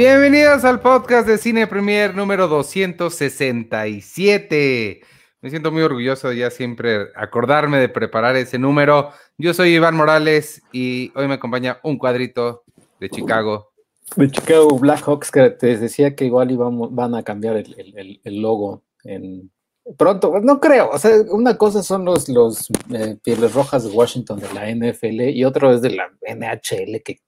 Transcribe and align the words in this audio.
Bienvenidos 0.00 0.64
al 0.64 0.80
podcast 0.80 1.28
de 1.28 1.36
Cine 1.36 1.66
Premier 1.66 2.14
número 2.14 2.48
267. 2.48 5.02
Me 5.42 5.50
siento 5.50 5.70
muy 5.70 5.82
orgulloso 5.82 6.30
de 6.30 6.38
ya 6.38 6.50
siempre 6.50 7.08
acordarme 7.14 7.76
de 7.76 7.90
preparar 7.90 8.34
ese 8.36 8.58
número. 8.58 9.10
Yo 9.36 9.52
soy 9.52 9.74
Iván 9.74 9.94
Morales 9.94 10.62
y 10.72 11.12
hoy 11.14 11.28
me 11.28 11.34
acompaña 11.34 11.80
un 11.82 11.98
cuadrito 11.98 12.62
de 12.98 13.10
Chicago. 13.10 13.72
De 14.16 14.30
Chicago 14.30 14.78
Blackhawks, 14.78 15.30
que 15.30 15.50
te 15.50 15.76
decía 15.76 16.16
que 16.16 16.24
igual 16.24 16.50
iban, 16.50 16.96
van 16.96 17.14
a 17.14 17.22
cambiar 17.22 17.58
el, 17.58 18.20
logo 18.24 18.82
en 19.04 19.50
pronto. 19.98 20.40
No 20.40 20.60
creo. 20.60 20.88
O 20.88 20.98
sea, 20.98 21.10
una 21.28 21.58
cosa 21.58 21.82
son 21.82 22.06
los, 22.06 22.26
los 22.30 22.68
eh, 22.90 23.18
pieles 23.22 23.52
rojas 23.52 23.84
de 23.84 23.90
Washington 23.90 24.40
de 24.40 24.50
la 24.54 24.74
NFL 24.74 25.28
y 25.28 25.44
otro 25.44 25.74
es 25.74 25.82
de 25.82 25.90
la 25.90 26.10
NHL, 26.26 27.02
que, 27.04 27.18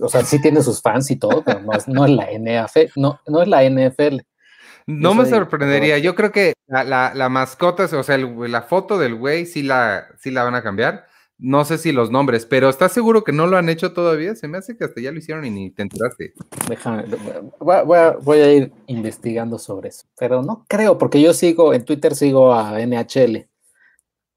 o 0.00 0.08
sea, 0.08 0.22
sí 0.24 0.40
tiene 0.40 0.62
sus 0.62 0.80
fans 0.82 1.10
y 1.10 1.16
todo, 1.16 1.42
pero 1.44 1.60
no 1.60 1.72
es, 1.72 1.88
no 1.88 2.04
es 2.04 2.10
la 2.10 2.28
NFL. 2.32 2.92
No, 2.96 3.20
no 3.26 3.42
es 3.42 3.48
la 3.48 3.62
NFL. 3.68 4.20
No 4.86 5.14
me 5.14 5.26
sorprendería. 5.26 5.98
Yo 5.98 6.14
creo 6.14 6.32
que 6.32 6.54
la, 6.66 7.28
mascota, 7.28 7.84
o 7.84 8.02
sea, 8.02 8.18
la 8.18 8.62
foto 8.62 8.98
del 8.98 9.14
güey 9.14 9.46
sí 9.46 9.62
la, 9.62 10.06
sí 10.18 10.30
la 10.30 10.44
van 10.44 10.54
a 10.54 10.62
cambiar. 10.62 11.06
No 11.42 11.64
sé 11.64 11.78
si 11.78 11.90
los 11.90 12.10
nombres, 12.10 12.44
pero 12.44 12.68
¿estás 12.68 12.92
seguro 12.92 13.24
que 13.24 13.32
no 13.32 13.46
lo 13.46 13.56
han 13.56 13.70
hecho 13.70 13.94
todavía? 13.94 14.34
Se 14.34 14.46
me 14.46 14.58
hace 14.58 14.76
que 14.76 14.84
hasta 14.84 15.00
ya 15.00 15.10
lo 15.10 15.18
hicieron 15.18 15.46
y 15.46 15.50
ni 15.50 15.70
te 15.70 15.80
enteraste. 15.80 16.34
Déjame, 16.68 17.04
voy 17.58 18.38
a, 18.38 18.52
ir 18.52 18.72
investigando 18.88 19.58
sobre 19.58 19.88
eso. 19.88 20.06
Pero 20.18 20.42
no 20.42 20.66
creo, 20.68 20.98
porque 20.98 21.22
yo 21.22 21.32
sigo, 21.32 21.72
en 21.72 21.86
Twitter 21.86 22.14
sigo 22.14 22.52
a 22.52 22.78
NHL. 22.78 23.48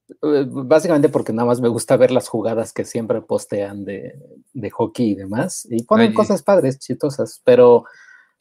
Eh, 0.08 0.46
básicamente 0.48 1.08
porque 1.08 1.32
nada 1.32 1.46
más 1.46 1.60
me 1.60 1.68
gusta 1.68 1.96
ver 1.96 2.10
las 2.10 2.28
jugadas 2.28 2.72
que 2.72 2.84
siempre 2.84 3.22
postean 3.22 3.84
de, 3.84 4.18
hockey 4.72 5.12
y 5.12 5.14
demás. 5.14 5.66
Y 5.70 5.82
ponen 5.84 6.12
cosas 6.12 6.42
padres, 6.42 6.78
chistosas, 6.78 7.40
pero 7.44 7.84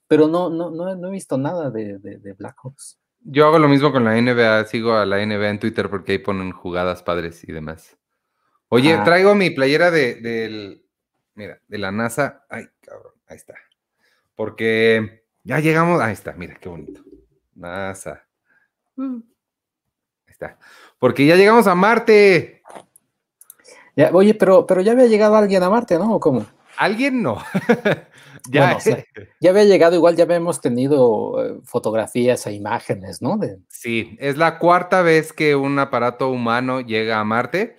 pero 0.08 0.28
no, 0.28 0.50
no, 0.50 0.70
no, 0.70 1.08
he 1.08 1.12
visto 1.12 1.40
nada 1.40 1.72
de, 1.72 1.98
de, 1.98 2.34
Blackhawks. 2.34 3.00
Yo 3.22 3.48
hago 3.48 3.58
lo 3.58 3.68
mismo 3.68 3.92
con 3.92 4.04
la 4.04 4.20
NBA, 4.20 4.66
sigo 4.66 4.94
a 4.94 5.08
la 5.08 5.26
NBA 5.26 5.50
en 5.50 5.60
Twitter 5.60 5.90
porque 5.90 6.12
ahí 6.12 6.18
ponen 6.20 6.52
jugadas 6.52 7.02
padres 7.02 7.44
y 7.48 7.52
demás. 7.52 7.98
Oye, 8.70 8.94
ah. 8.94 9.04
traigo 9.04 9.34
mi 9.34 9.50
playera 9.50 9.90
de, 9.92 10.16
del, 10.16 10.86
mira, 11.36 11.60
de 11.68 11.78
la 11.80 11.92
NASA. 11.92 12.46
Ay, 12.50 12.68
cabrón, 12.82 13.14
ahí 13.28 13.38
está. 13.38 13.56
Porque 14.36 15.24
ya 15.44 15.60
llegamos, 15.60 16.02
ahí 16.02 16.14
está, 16.14 16.34
mira, 16.34 16.60
qué 16.62 16.70
bonito. 16.70 17.02
NASA. 17.56 18.24
Mm. 18.96 19.16
Ahí 20.28 20.32
está. 20.32 20.60
Porque 21.04 21.26
ya 21.26 21.36
llegamos 21.36 21.68
a 21.68 21.76
Marte. 21.76 22.62
Ya, 23.94 24.12
oye, 24.14 24.34
pero, 24.36 24.66
pero 24.66 24.80
ya 24.80 24.94
había 24.94 25.08
llegado 25.08 25.36
alguien 25.36 25.62
a 25.62 25.70
Marte, 25.70 26.00
¿no? 26.00 26.16
¿O 26.16 26.20
cómo? 26.22 26.46
Alguien 26.78 27.22
no. 27.22 27.44
Ya, 28.50 28.78
ya 29.40 29.50
había 29.52 29.64
llegado, 29.64 29.96
igual 29.96 30.18
ya 30.18 30.26
habíamos 30.26 30.60
tenido 30.60 31.46
eh, 31.46 31.60
fotografías 31.64 32.46
e 32.46 32.54
imágenes, 32.54 33.22
¿no? 33.22 33.40
Sí, 33.70 34.18
es 34.20 34.36
la 34.38 34.60
cuarta 34.60 35.02
vez 35.02 35.32
que 35.32 35.56
un 35.56 35.80
aparato 35.80 36.30
humano 36.30 36.82
llega 36.82 37.22
a 37.22 37.24
Marte. 37.24 37.78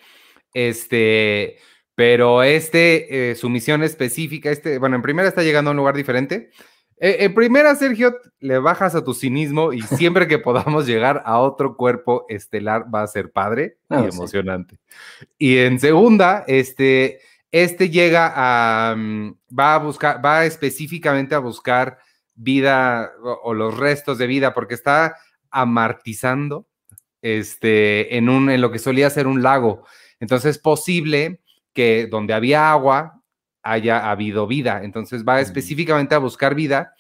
Este, 0.55 1.59
pero 1.95 2.43
este, 2.43 3.31
eh, 3.31 3.35
su 3.35 3.51
misión 3.51 3.83
específica, 3.83 4.51
este, 4.51 4.79
bueno, 4.79 4.97
en 4.97 5.03
primera 5.03 5.29
está 5.29 5.43
llegando 5.43 5.71
a 5.71 5.73
un 5.73 5.77
lugar 5.77 5.97
diferente. 5.97 6.51
En 7.07 7.35
primera, 7.35 7.75
Sergio, 7.75 8.17
le 8.41 8.59
bajas 8.59 8.95
a 8.95 9.05
tu 9.05 9.13
cinismo 9.13 9.75
y 9.75 9.83
siempre 9.83 10.27
que 10.27 10.39
podamos 10.39 10.87
llegar 10.87 11.23
a 11.27 11.39
otro 11.39 11.77
cuerpo 11.77 12.25
estelar 12.31 12.87
va 12.93 13.03
a 13.03 13.07
ser 13.07 13.31
padre 13.31 13.77
y 13.91 13.95
ah, 13.95 14.09
emocionante. 14.11 14.79
Y 15.37 15.59
en 15.59 15.79
segunda, 15.79 16.45
este 16.47 17.21
este 17.53 17.91
llega 17.91 18.33
a, 18.35 18.97
mm, 18.97 19.37
va 19.57 19.75
a 19.75 19.79
buscar, 19.79 20.25
va 20.25 20.47
específicamente 20.47 21.35
a 21.35 21.41
buscar 21.41 21.99
vida 22.35 23.13
o, 23.23 23.53
los 23.53 23.77
restos 23.77 24.17
de 24.17 24.27
vida, 24.27 24.55
porque 24.55 24.75
está 24.75 25.15
amartizando 25.51 26.67
este, 27.21 28.17
en, 28.17 28.31
un, 28.31 28.49
en 28.49 28.63
lo 28.63 28.73
que 28.73 28.79
solía 28.79 29.11
ser 29.11 29.27
un 29.27 29.43
lago. 29.43 29.87
Entonces 30.21 30.57
es 30.57 30.59
posible 30.59 31.43
que 31.75 32.07
donde 32.07 32.33
había 32.33 32.73
agua 32.73 33.23
haya 33.63 34.11
habido 34.11 34.47
vida. 34.47 34.83
Entonces 34.83 35.25
va 35.25 35.41
específicamente 35.41 36.15
a 36.15 36.19
buscar 36.19 36.55
vida 36.55 36.94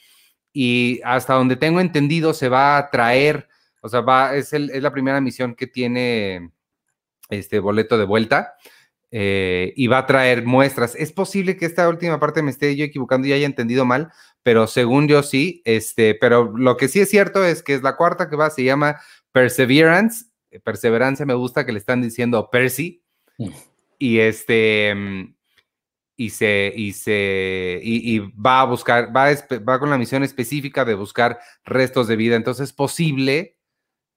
y 0.54 1.00
hasta 1.04 1.34
donde 1.34 1.56
tengo 1.56 1.80
entendido 1.80 2.32
se 2.32 2.48
va 2.48 2.78
a 2.78 2.88
traer, 2.88 3.48
o 3.82 3.88
sea, 3.88 4.00
va, 4.00 4.36
es, 4.36 4.52
es 4.52 4.82
la 4.82 4.92
primera 4.92 5.20
misión 5.20 5.54
que 5.54 5.66
tiene 5.66 6.52
este 7.28 7.58
boleto 7.58 7.98
de 7.98 8.04
vuelta. 8.04 8.54
Eh, 9.16 9.72
y 9.76 9.86
va 9.86 9.98
a 9.98 10.06
traer 10.06 10.44
muestras. 10.44 10.96
Es 10.96 11.12
posible 11.12 11.56
que 11.56 11.66
esta 11.66 11.88
última 11.88 12.18
parte 12.18 12.42
me 12.42 12.50
esté 12.50 12.74
yo 12.74 12.84
equivocando 12.84 13.28
y 13.28 13.32
haya 13.32 13.46
entendido 13.46 13.84
mal, 13.84 14.10
pero 14.42 14.66
según 14.66 15.06
yo 15.06 15.22
sí, 15.22 15.62
este, 15.64 16.16
pero 16.16 16.52
lo 16.56 16.76
que 16.76 16.88
sí 16.88 16.98
es 16.98 17.10
cierto 17.10 17.44
es 17.44 17.62
que 17.62 17.74
es 17.74 17.82
la 17.82 17.96
cuarta 17.96 18.28
que 18.28 18.34
va, 18.34 18.50
se 18.50 18.64
llama 18.64 19.00
Perseverance. 19.30 20.26
Perseverancia 20.64 21.26
me 21.26 21.34
gusta 21.34 21.64
que 21.64 21.70
le 21.70 21.78
están 21.78 22.02
diciendo 22.02 22.50
Percy. 22.50 23.04
Mm. 23.38 23.48
Y 24.00 24.18
este, 24.18 24.92
mm, 24.94 25.33
y 26.16 26.30
se, 26.30 26.72
y 26.74 26.92
se, 26.92 27.80
y, 27.82 28.18
va 28.20 28.60
a 28.60 28.64
buscar, 28.64 29.14
va, 29.14 29.26
va 29.68 29.78
con 29.78 29.90
la 29.90 29.98
misión 29.98 30.22
específica 30.22 30.84
de 30.84 30.94
buscar 30.94 31.38
restos 31.64 32.06
de 32.08 32.16
vida. 32.16 32.36
Entonces 32.36 32.68
es 32.68 32.72
posible 32.72 33.56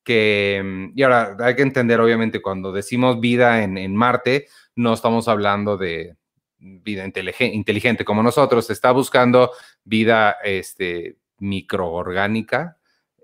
que, 0.03 0.61
mm, 0.63 0.91
y 0.95 1.03
ahora 1.03 1.35
hay 1.39 1.55
que 1.55 1.63
entender, 1.63 1.99
obviamente, 1.99 2.41
cuando 2.41 2.71
decimos 2.71 3.19
vida 3.19 3.63
en, 3.63 3.77
en 3.77 3.95
Marte, 3.95 4.47
no 4.75 4.93
estamos 4.93 5.27
hablando 5.27 5.77
de 5.77 6.15
vida 6.59 7.05
inteligente 7.05 8.05
como 8.05 8.23
nosotros, 8.23 8.69
está 8.69 8.91
buscando 8.91 9.51
vida 9.83 10.37
este, 10.43 11.17
microorgánica, 11.39 12.77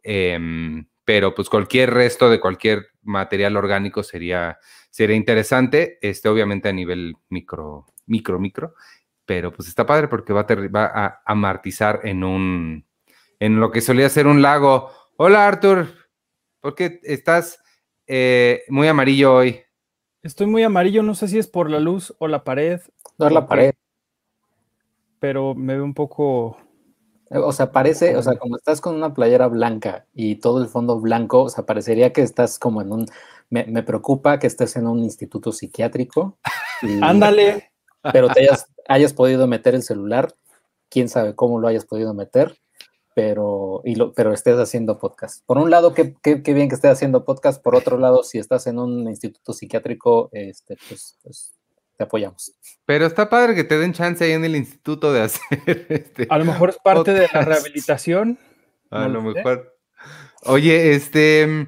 em, 0.04 0.86
pero 1.06 1.36
pues 1.36 1.50
cualquier 1.50 1.94
resto 1.94 2.30
de 2.30 2.40
cualquier 2.40 2.88
material 3.02 3.58
orgánico 3.58 4.04
sería, 4.04 4.60
sería 4.90 5.16
interesante, 5.16 5.98
este, 6.02 6.30
obviamente 6.30 6.70
a 6.70 6.74
nivel 6.74 7.16
micro, 7.30 7.88
micro, 8.06 8.40
micro, 8.40 8.76
pero 9.26 9.52
pues 9.52 9.68
está 9.68 9.86
padre 9.86 10.08
porque 10.08 10.34
va 10.34 10.42
a, 10.42 10.68
va 10.68 10.86
a 10.86 11.22
amartizar 11.26 12.02
en 12.04 12.24
un, 12.24 12.86
en 13.40 13.60
lo 13.60 13.72
que 13.72 13.82
solía 13.82 14.10
ser 14.10 14.28
un 14.28 14.42
lago. 14.42 14.92
Hola 15.18 15.48
Arthur, 15.48 15.88
¿por 16.60 16.76
qué 16.76 17.00
estás 17.04 17.62
eh, 18.08 18.64
muy 18.70 18.88
amarillo 18.88 19.36
hoy? 19.36 19.62
Estoy 20.22 20.48
muy 20.48 20.64
amarillo, 20.64 21.04
no 21.04 21.16
sé 21.16 21.28
si 21.28 21.38
es 21.38 21.48
por 21.48 21.70
la 21.70 21.82
luz 21.82 22.16
o 22.18 22.30
la 22.30 22.46
pared. 22.46 22.80
No 23.18 23.28
es 23.28 23.34
la 23.34 23.46
pared. 23.46 23.74
Pero 25.20 25.54
me 25.54 25.76
ve 25.76 25.82
un 25.82 25.94
poco. 25.94 26.58
O 27.34 27.52
sea, 27.52 27.72
parece, 27.72 28.16
o 28.18 28.24
sea, 28.24 28.38
como 28.38 28.58
estás 28.58 28.82
con 28.82 28.96
una 28.96 29.14
playera 29.14 29.48
blanca 29.48 30.06
y 30.14 30.36
todo 30.36 30.62
el 30.62 30.68
fondo 30.68 31.00
blanco, 31.00 31.44
o 31.44 31.50
sea, 31.50 31.66
parecería 31.66 32.14
que 32.14 32.22
estás 32.22 32.60
como 32.60 32.82
en 32.82 32.92
un. 32.92 33.06
Me, 33.50 33.84
preocupa 33.84 34.40
que 34.40 34.48
estés 34.48 34.76
en 34.76 34.88
un 34.88 35.04
instituto 35.04 35.52
psiquiátrico. 35.52 36.38
Ándale. 37.02 37.72
Pero 38.12 38.30
te 38.30 38.42
hayas, 38.42 38.68
hayas 38.88 39.14
podido 39.14 39.48
meter 39.48 39.76
el 39.76 39.84
celular, 39.84 40.34
quién 40.90 41.08
sabe 41.08 41.36
cómo 41.36 41.60
lo 41.60 41.68
hayas 41.68 41.86
podido 41.86 42.14
meter 42.14 42.58
pero, 43.14 43.82
y 43.84 43.96
lo, 43.96 44.14
pero 44.14 44.34
estés 44.34 44.58
haciendo 44.58 44.98
podcast. 44.98 45.46
Por 45.46 45.58
un 45.58 45.70
lado, 45.70 45.94
qué, 45.94 46.16
qué, 46.22 46.54
bien 46.54 46.68
que 46.68 46.76
estés 46.76 46.92
haciendo 46.92 47.26
podcast. 47.26 47.62
Por 47.62 47.76
otro 47.76 47.98
lado, 47.98 48.24
si 48.24 48.40
estás 48.40 48.68
en 48.68 48.80
un 48.80 49.08
instituto 49.08 49.54
psiquiátrico, 49.54 50.30
este, 50.32 50.78
pues, 50.88 51.18
pues 51.24 51.54
te 51.98 52.04
apoyamos. 52.04 52.54
Pero 52.86 53.06
está 53.06 53.30
padre 53.30 53.56
que 53.56 53.64
te 53.64 53.78
den 53.78 53.94
chance 53.94 54.24
ahí 54.24 54.32
en 54.32 54.46
el 54.46 54.56
instituto 54.56 55.14
de 55.14 55.22
hacer. 55.22 55.42
Este, 55.90 56.28
a 56.30 56.38
lo 56.38 56.46
mejor 56.46 56.70
es 56.70 56.78
parte 56.84 57.14
de 57.14 57.28
la 57.34 57.42
rehabilitación. 57.42 58.38
A 58.90 59.08
lo 59.08 59.22
mejor. 59.22 59.76
Oye, 60.44 60.94
este. 60.94 61.68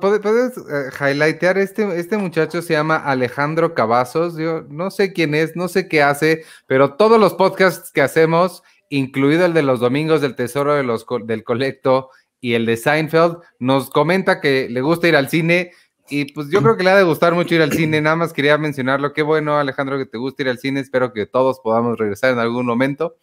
¿Puedes 0.00 0.56
uh, 0.56 0.90
highlightear? 0.98 1.56
Este, 1.58 2.00
este 2.00 2.16
muchacho 2.16 2.62
se 2.62 2.72
llama 2.72 2.96
Alejandro 2.96 3.74
Cavazos. 3.74 4.36
Yo 4.36 4.62
no 4.68 4.90
sé 4.90 5.12
quién 5.12 5.34
es, 5.34 5.54
no 5.54 5.68
sé 5.68 5.88
qué 5.88 6.02
hace, 6.02 6.44
pero 6.66 6.94
todos 6.94 7.20
los 7.20 7.34
podcasts 7.34 7.92
que 7.92 8.00
hacemos 8.00 8.64
incluido 8.90 9.44
el 9.44 9.52
de 9.52 9.62
los 9.62 9.80
domingos 9.80 10.20
del 10.20 10.34
Tesoro 10.34 10.74
de 10.74 10.82
los, 10.82 11.06
del 11.24 11.44
Colecto 11.44 12.10
y 12.40 12.54
el 12.54 12.66
de 12.66 12.76
Seinfeld, 12.76 13.38
nos 13.58 13.90
comenta 13.90 14.40
que 14.40 14.68
le 14.68 14.80
gusta 14.80 15.08
ir 15.08 15.16
al 15.16 15.28
cine 15.28 15.72
y 16.10 16.32
pues 16.32 16.48
yo 16.50 16.62
creo 16.62 16.76
que 16.76 16.84
le 16.84 16.90
ha 16.90 16.96
de 16.96 17.04
gustar 17.04 17.34
mucho 17.34 17.54
ir 17.54 17.62
al 17.62 17.72
cine, 17.72 18.00
nada 18.00 18.16
más 18.16 18.32
quería 18.32 18.58
mencionarlo, 18.58 19.12
qué 19.12 19.22
bueno 19.22 19.58
Alejandro 19.58 19.98
que 19.98 20.06
te 20.06 20.18
gusta 20.18 20.42
ir 20.42 20.48
al 20.48 20.58
cine, 20.58 20.80
espero 20.80 21.12
que 21.12 21.26
todos 21.26 21.60
podamos 21.60 21.98
regresar 21.98 22.32
en 22.32 22.38
algún 22.38 22.66
momento. 22.66 23.16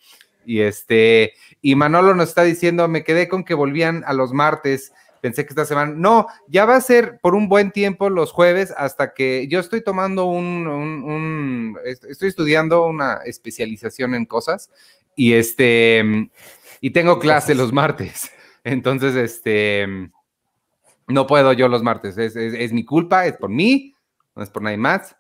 Y 0.45 0.59
este, 0.59 1.33
y 1.61 1.75
Manolo 1.75 2.13
nos 2.13 2.29
está 2.29 2.43
diciendo, 2.43 2.87
me 2.87 3.03
quedé 3.03 3.27
con 3.27 3.43
que 3.43 3.55
volvían 3.55 4.03
a 4.05 4.13
los 4.13 4.31
martes, 4.31 4.93
pensé 5.21 5.43
que 5.43 5.49
esta 5.49 5.65
semana, 5.65 5.91
no, 5.95 6.27
ya 6.47 6.65
va 6.65 6.75
a 6.75 6.81
ser 6.81 7.17
por 7.19 7.33
un 7.33 7.49
buen 7.49 7.71
tiempo 7.71 8.11
los 8.11 8.31
jueves 8.31 8.71
hasta 8.77 9.13
que 9.13 9.47
yo 9.47 9.59
estoy 9.59 9.81
tomando 9.81 10.25
un, 10.25 10.67
un 10.67 11.77
estoy 11.83 12.29
estudiando 12.29 12.85
una 12.85 13.21
especialización 13.25 14.13
en 14.13 14.25
cosas 14.25 14.69
y 15.15 15.33
este, 15.33 16.29
y 16.79 16.91
tengo 16.91 17.19
clase 17.19 17.55
los 17.55 17.73
martes. 17.73 18.29
Entonces, 18.63 19.15
este, 19.15 20.11
no 21.07 21.27
puedo 21.27 21.53
yo 21.53 21.67
los 21.67 21.83
martes. 21.83 22.17
Es, 22.17 22.73
mi 22.73 22.85
culpa, 22.85 23.25
es 23.25 23.37
por 23.37 23.49
mí, 23.49 23.93
no 24.35 24.43
es 24.43 24.49
por 24.49 24.63
nadie 24.63 24.77
más. 24.77 25.15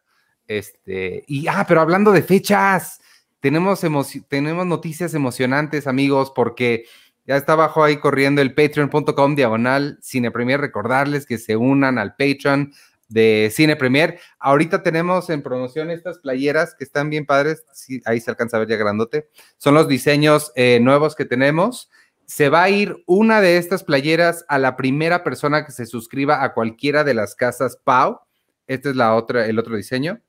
Este, 0.47 1.23
y 1.27 1.47
ah, 1.47 1.65
pero 1.67 1.81
hablando 1.81 2.11
de 2.11 2.21
fechas, 2.21 3.01
tenemos, 3.39 3.81
tenemos 4.27 4.65
noticias 4.65 5.13
emocionantes, 5.13 5.87
amigos, 5.87 6.31
porque 6.35 6.85
ya 7.25 7.37
está 7.37 7.53
abajo 7.53 7.83
ahí 7.83 7.97
corriendo 7.97 8.41
el 8.41 8.53
patreon.com 8.53 9.35
diagonal 9.35 9.97
Cine 10.01 10.31
Premier. 10.31 10.59
Recordarles 10.61 11.25
que 11.25 11.37
se 11.37 11.55
unan 11.55 11.97
al 11.97 12.15
Patreon 12.15 12.71
de 13.07 13.51
Cine 13.53 13.75
Premier. 13.75 14.19
Ahorita 14.39 14.83
tenemos 14.83 15.29
en 15.29 15.41
promoción 15.41 15.89
estas 15.89 16.19
playeras 16.19 16.75
que 16.75 16.83
están 16.83 17.09
bien 17.09 17.25
padres. 17.25 17.63
ahí 18.05 18.19
se 18.19 18.29
alcanza 18.29 18.57
a 18.57 18.59
ver 18.61 18.69
ya 18.69 18.75
grandote. 18.75 19.29
Son 19.57 19.73
los 19.73 19.87
diseños 19.87 20.51
eh, 20.55 20.79
nuevos 20.81 21.15
que 21.15 21.25
tenemos. 21.25 21.89
Se 22.25 22.49
va 22.49 22.63
a 22.63 22.69
ir 22.69 23.03
una 23.05 23.41
de 23.41 23.57
estas 23.57 23.83
playeras 23.83 24.45
a 24.47 24.57
la 24.57 24.75
primera 24.75 25.23
persona 25.23 25.65
que 25.65 25.71
se 25.71 25.85
suscriba 25.85 26.43
a 26.43 26.53
cualquiera 26.53 27.03
de 27.03 27.13
las 27.13 27.35
casas 27.35 27.77
Pau. 27.83 28.19
Este 28.67 28.89
es 28.89 28.95
la 28.95 29.15
otra, 29.15 29.45
el 29.45 29.59
otro 29.59 29.75
diseño. 29.75 30.21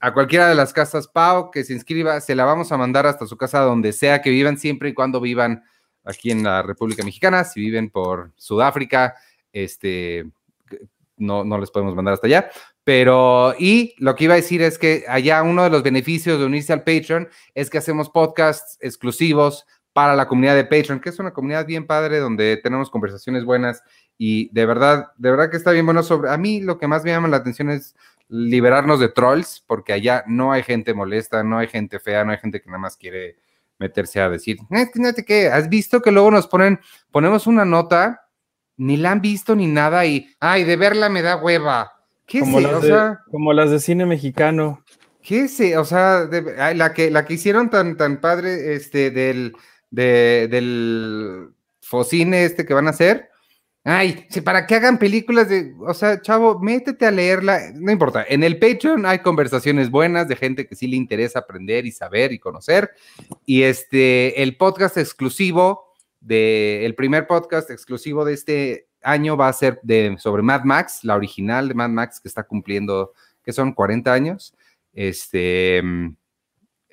A 0.00 0.12
cualquiera 0.12 0.48
de 0.48 0.54
las 0.54 0.72
casas 0.72 1.08
Pau 1.08 1.50
que 1.50 1.64
se 1.64 1.72
inscriba, 1.72 2.20
se 2.20 2.34
la 2.34 2.44
vamos 2.44 2.72
a 2.72 2.76
mandar 2.76 3.06
hasta 3.06 3.26
su 3.26 3.36
casa 3.36 3.60
donde 3.60 3.92
sea 3.92 4.20
que 4.20 4.30
vivan, 4.30 4.58
siempre 4.58 4.90
y 4.90 4.94
cuando 4.94 5.20
vivan 5.20 5.62
aquí 6.04 6.30
en 6.30 6.42
la 6.42 6.62
República 6.62 7.04
Mexicana. 7.04 7.44
Si 7.44 7.60
viven 7.60 7.88
por 7.88 8.32
Sudáfrica, 8.36 9.14
este, 9.52 10.30
no, 11.16 11.44
no 11.44 11.58
les 11.58 11.70
podemos 11.70 11.94
mandar 11.94 12.14
hasta 12.14 12.26
allá. 12.26 12.50
Pero, 12.84 13.54
y 13.58 13.94
lo 13.98 14.16
que 14.16 14.24
iba 14.24 14.34
a 14.34 14.36
decir 14.36 14.60
es 14.60 14.78
que 14.78 15.04
allá 15.08 15.42
uno 15.42 15.62
de 15.62 15.70
los 15.70 15.82
beneficios 15.82 16.38
de 16.38 16.46
unirse 16.46 16.72
al 16.72 16.82
Patreon 16.82 17.28
es 17.54 17.70
que 17.70 17.78
hacemos 17.78 18.10
podcasts 18.10 18.76
exclusivos 18.80 19.66
para 19.92 20.16
la 20.16 20.26
comunidad 20.26 20.54
de 20.54 20.64
Patreon, 20.64 21.00
que 21.00 21.10
es 21.10 21.18
una 21.18 21.32
comunidad 21.32 21.66
bien 21.66 21.86
padre 21.86 22.18
donde 22.18 22.56
tenemos 22.56 22.90
conversaciones 22.90 23.44
buenas 23.44 23.82
y 24.16 24.48
de 24.52 24.66
verdad, 24.66 25.12
de 25.16 25.30
verdad 25.30 25.50
que 25.50 25.56
está 25.56 25.70
bien 25.72 25.84
bueno 25.84 26.02
sobre, 26.02 26.30
a 26.30 26.36
mí 26.36 26.60
lo 26.60 26.78
que 26.78 26.86
más 26.86 27.04
me 27.04 27.10
llama 27.10 27.28
la 27.28 27.38
atención 27.38 27.70
es 27.70 27.94
liberarnos 28.28 29.00
de 29.00 29.08
trolls, 29.08 29.62
porque 29.66 29.92
allá 29.92 30.24
no 30.26 30.52
hay 30.52 30.62
gente 30.62 30.94
molesta, 30.94 31.42
no 31.42 31.58
hay 31.58 31.68
gente 31.68 31.98
fea, 31.98 32.24
no 32.24 32.32
hay 32.32 32.38
gente 32.38 32.60
que 32.60 32.68
nada 32.68 32.78
más 32.78 32.96
quiere 32.96 33.36
meterse 33.78 34.20
a 34.20 34.30
decir, 34.30 34.58
fíjate 34.94 35.24
que 35.24 35.48
has 35.48 35.68
visto 35.68 36.00
que 36.00 36.12
luego 36.12 36.30
nos 36.30 36.46
ponen, 36.46 36.80
ponemos 37.10 37.46
una 37.46 37.64
nota, 37.64 38.28
ni 38.76 38.96
la 38.96 39.10
han 39.10 39.20
visto 39.20 39.54
ni 39.54 39.66
nada 39.66 40.06
y, 40.06 40.28
ay, 40.40 40.64
de 40.64 40.76
verla 40.76 41.08
me 41.08 41.20
da 41.20 41.36
hueva. 41.36 41.92
¿Qué 42.26 42.40
como, 42.40 42.60
las 42.60 42.82
de, 42.82 43.16
como 43.30 43.52
las 43.52 43.70
de 43.70 43.80
cine 43.80 44.06
mexicano. 44.06 44.82
¿Qué 45.22 45.48
sé? 45.48 45.76
O 45.76 45.84
sea, 45.84 46.28
la, 46.74 46.94
que, 46.94 47.10
la 47.10 47.24
que 47.24 47.34
hicieron 47.34 47.70
tan, 47.70 47.96
tan 47.96 48.20
padre 48.20 48.74
este, 48.74 49.10
del, 49.10 49.54
del 49.92 51.50
focine 51.80 52.44
este 52.44 52.64
que 52.66 52.74
van 52.74 52.86
a 52.88 52.90
hacer. 52.90 53.28
Ay, 53.84 54.26
para 54.44 54.64
que 54.64 54.76
hagan 54.76 54.96
películas 54.96 55.48
de, 55.48 55.74
o 55.80 55.92
sea, 55.92 56.20
chavo, 56.20 56.60
métete 56.60 57.04
a 57.04 57.10
leerla, 57.10 57.72
no 57.74 57.90
importa. 57.90 58.24
En 58.28 58.44
el 58.44 58.60
Patreon 58.60 59.04
hay 59.06 59.18
conversaciones 59.18 59.90
buenas 59.90 60.28
de 60.28 60.36
gente 60.36 60.68
que 60.68 60.76
sí 60.76 60.86
le 60.86 60.96
interesa 60.96 61.40
aprender 61.40 61.84
y 61.84 61.90
saber 61.90 62.32
y 62.32 62.38
conocer. 62.38 62.92
Y 63.44 63.62
este, 63.62 64.40
el 64.40 64.56
podcast 64.56 64.96
exclusivo 64.98 65.92
de, 66.20 66.86
el 66.86 66.94
primer 66.94 67.26
podcast 67.26 67.70
exclusivo 67.70 68.24
de 68.24 68.34
este 68.34 68.86
año 69.02 69.36
va 69.36 69.48
a 69.48 69.52
ser 69.52 69.80
de, 69.82 70.16
sobre 70.18 70.42
Mad 70.42 70.62
Max, 70.62 71.00
la 71.02 71.16
original 71.16 71.66
de 71.66 71.74
Mad 71.74 71.90
Max 71.90 72.20
que 72.20 72.28
está 72.28 72.44
cumpliendo, 72.44 73.12
que 73.42 73.52
son 73.52 73.72
40 73.72 74.12
años. 74.12 74.54
Este, 74.92 75.82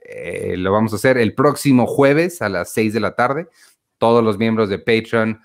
eh, 0.04 0.56
lo 0.58 0.72
vamos 0.72 0.94
a 0.94 0.98
hacer 0.98 1.18
el 1.18 1.34
próximo 1.34 1.88
jueves 1.88 2.42
a 2.42 2.50
las 2.50 2.72
6 2.74 2.94
de 2.94 3.00
la 3.00 3.16
tarde. 3.16 3.48
Todos 3.98 4.24
los 4.24 4.38
miembros 4.38 4.70
de 4.70 4.80
Patreon 4.80 5.42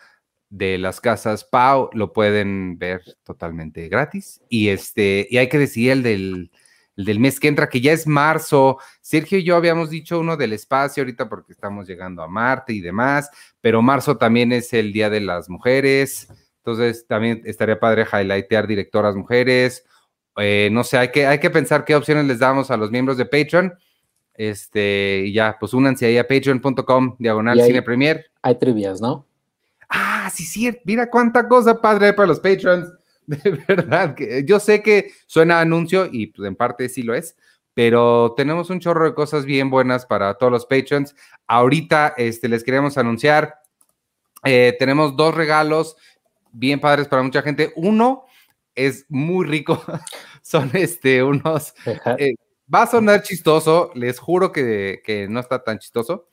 de 0.50 0.78
las 0.78 1.00
casas 1.00 1.44
Pau 1.44 1.90
lo 1.92 2.12
pueden 2.12 2.78
ver 2.78 3.02
totalmente 3.24 3.88
gratis. 3.88 4.40
Y 4.48 4.68
este, 4.68 5.26
y 5.30 5.38
hay 5.38 5.48
que 5.48 5.58
decir 5.58 5.90
el 5.90 6.02
del, 6.02 6.50
del 6.96 7.18
mes 7.18 7.40
que 7.40 7.48
entra, 7.48 7.68
que 7.68 7.80
ya 7.80 7.92
es 7.92 8.06
marzo. 8.06 8.78
Sergio 9.00 9.38
y 9.38 9.44
yo 9.44 9.56
habíamos 9.56 9.90
dicho 9.90 10.20
uno 10.20 10.36
del 10.36 10.52
espacio 10.52 11.02
ahorita 11.02 11.28
porque 11.28 11.52
estamos 11.52 11.86
llegando 11.86 12.22
a 12.22 12.28
Marte 12.28 12.72
y 12.72 12.80
demás, 12.80 13.30
pero 13.60 13.82
marzo 13.82 14.16
también 14.16 14.52
es 14.52 14.72
el 14.72 14.92
Día 14.92 15.10
de 15.10 15.20
las 15.20 15.48
Mujeres. 15.48 16.28
Entonces 16.58 17.06
también 17.06 17.42
estaría 17.44 17.78
padre 17.78 18.06
highlightear 18.10 18.66
directoras 18.66 19.14
mujeres. 19.16 19.84
Eh, 20.36 20.68
no 20.72 20.82
sé, 20.82 20.98
hay 20.98 21.10
que, 21.10 21.26
hay 21.26 21.38
que 21.38 21.50
pensar 21.50 21.84
qué 21.84 21.94
opciones 21.94 22.24
les 22.26 22.38
damos 22.38 22.70
a 22.70 22.76
los 22.76 22.90
miembros 22.90 23.18
de 23.18 23.26
Patreon. 23.26 23.74
Este, 24.34 25.25
y 25.26 25.32
ya, 25.32 25.56
pues 25.58 25.72
únanse 25.75 26.06
ahí 26.06 26.19
a 26.19 26.26
patreon.com, 26.26 27.16
diagonal 27.19 27.60
cine 27.62 27.82
premier. 27.82 28.26
Hay 28.42 28.56
trivias, 28.56 29.00
¿no? 29.00 29.26
Ah, 29.88 30.31
sí, 30.32 30.44
sí, 30.44 30.76
mira 30.84 31.08
cuánta 31.08 31.46
cosa 31.48 31.81
padre 31.81 32.12
para 32.12 32.28
los 32.28 32.40
patrons. 32.40 32.92
De 33.26 33.62
verdad, 33.66 34.14
que 34.14 34.44
yo 34.44 34.60
sé 34.60 34.82
que 34.82 35.12
suena 35.26 35.60
anuncio 35.60 36.08
y 36.10 36.26
pues 36.26 36.46
en 36.46 36.56
parte 36.56 36.88
sí 36.90 37.02
lo 37.02 37.14
es, 37.14 37.36
pero 37.72 38.34
tenemos 38.36 38.69
un 38.69 38.81
chorro 38.81 39.06
de 39.06 39.14
cosas 39.14 39.46
bien 39.46 39.70
buenas 39.70 40.04
para 40.04 40.34
todos 40.34 40.52
los 40.52 40.66
patrons. 40.66 41.14
Ahorita 41.46 42.14
este, 42.19 42.48
les 42.48 42.62
queremos 42.62 42.98
anunciar, 42.98 43.54
eh, 44.44 44.76
tenemos 44.78 45.16
dos 45.16 45.34
regalos 45.34 45.96
bien 46.52 46.81
padres 46.81 47.08
para 47.08 47.22
mucha 47.22 47.40
gente. 47.40 47.72
Uno 47.76 48.26
es 48.75 49.06
muy 49.08 49.46
rico, 49.46 49.82
son 50.42 50.70
este, 50.75 51.22
unos, 51.22 51.75
eh, 52.19 52.34
va 52.72 52.82
a 52.82 52.87
sonar 52.87 53.22
chistoso, 53.22 53.90
les 53.94 54.19
juro 54.19 54.52
que, 54.52 55.02
que 55.05 55.28
no 55.28 55.40
está 55.40 55.62
tan 55.62 55.78
chistoso 55.78 56.28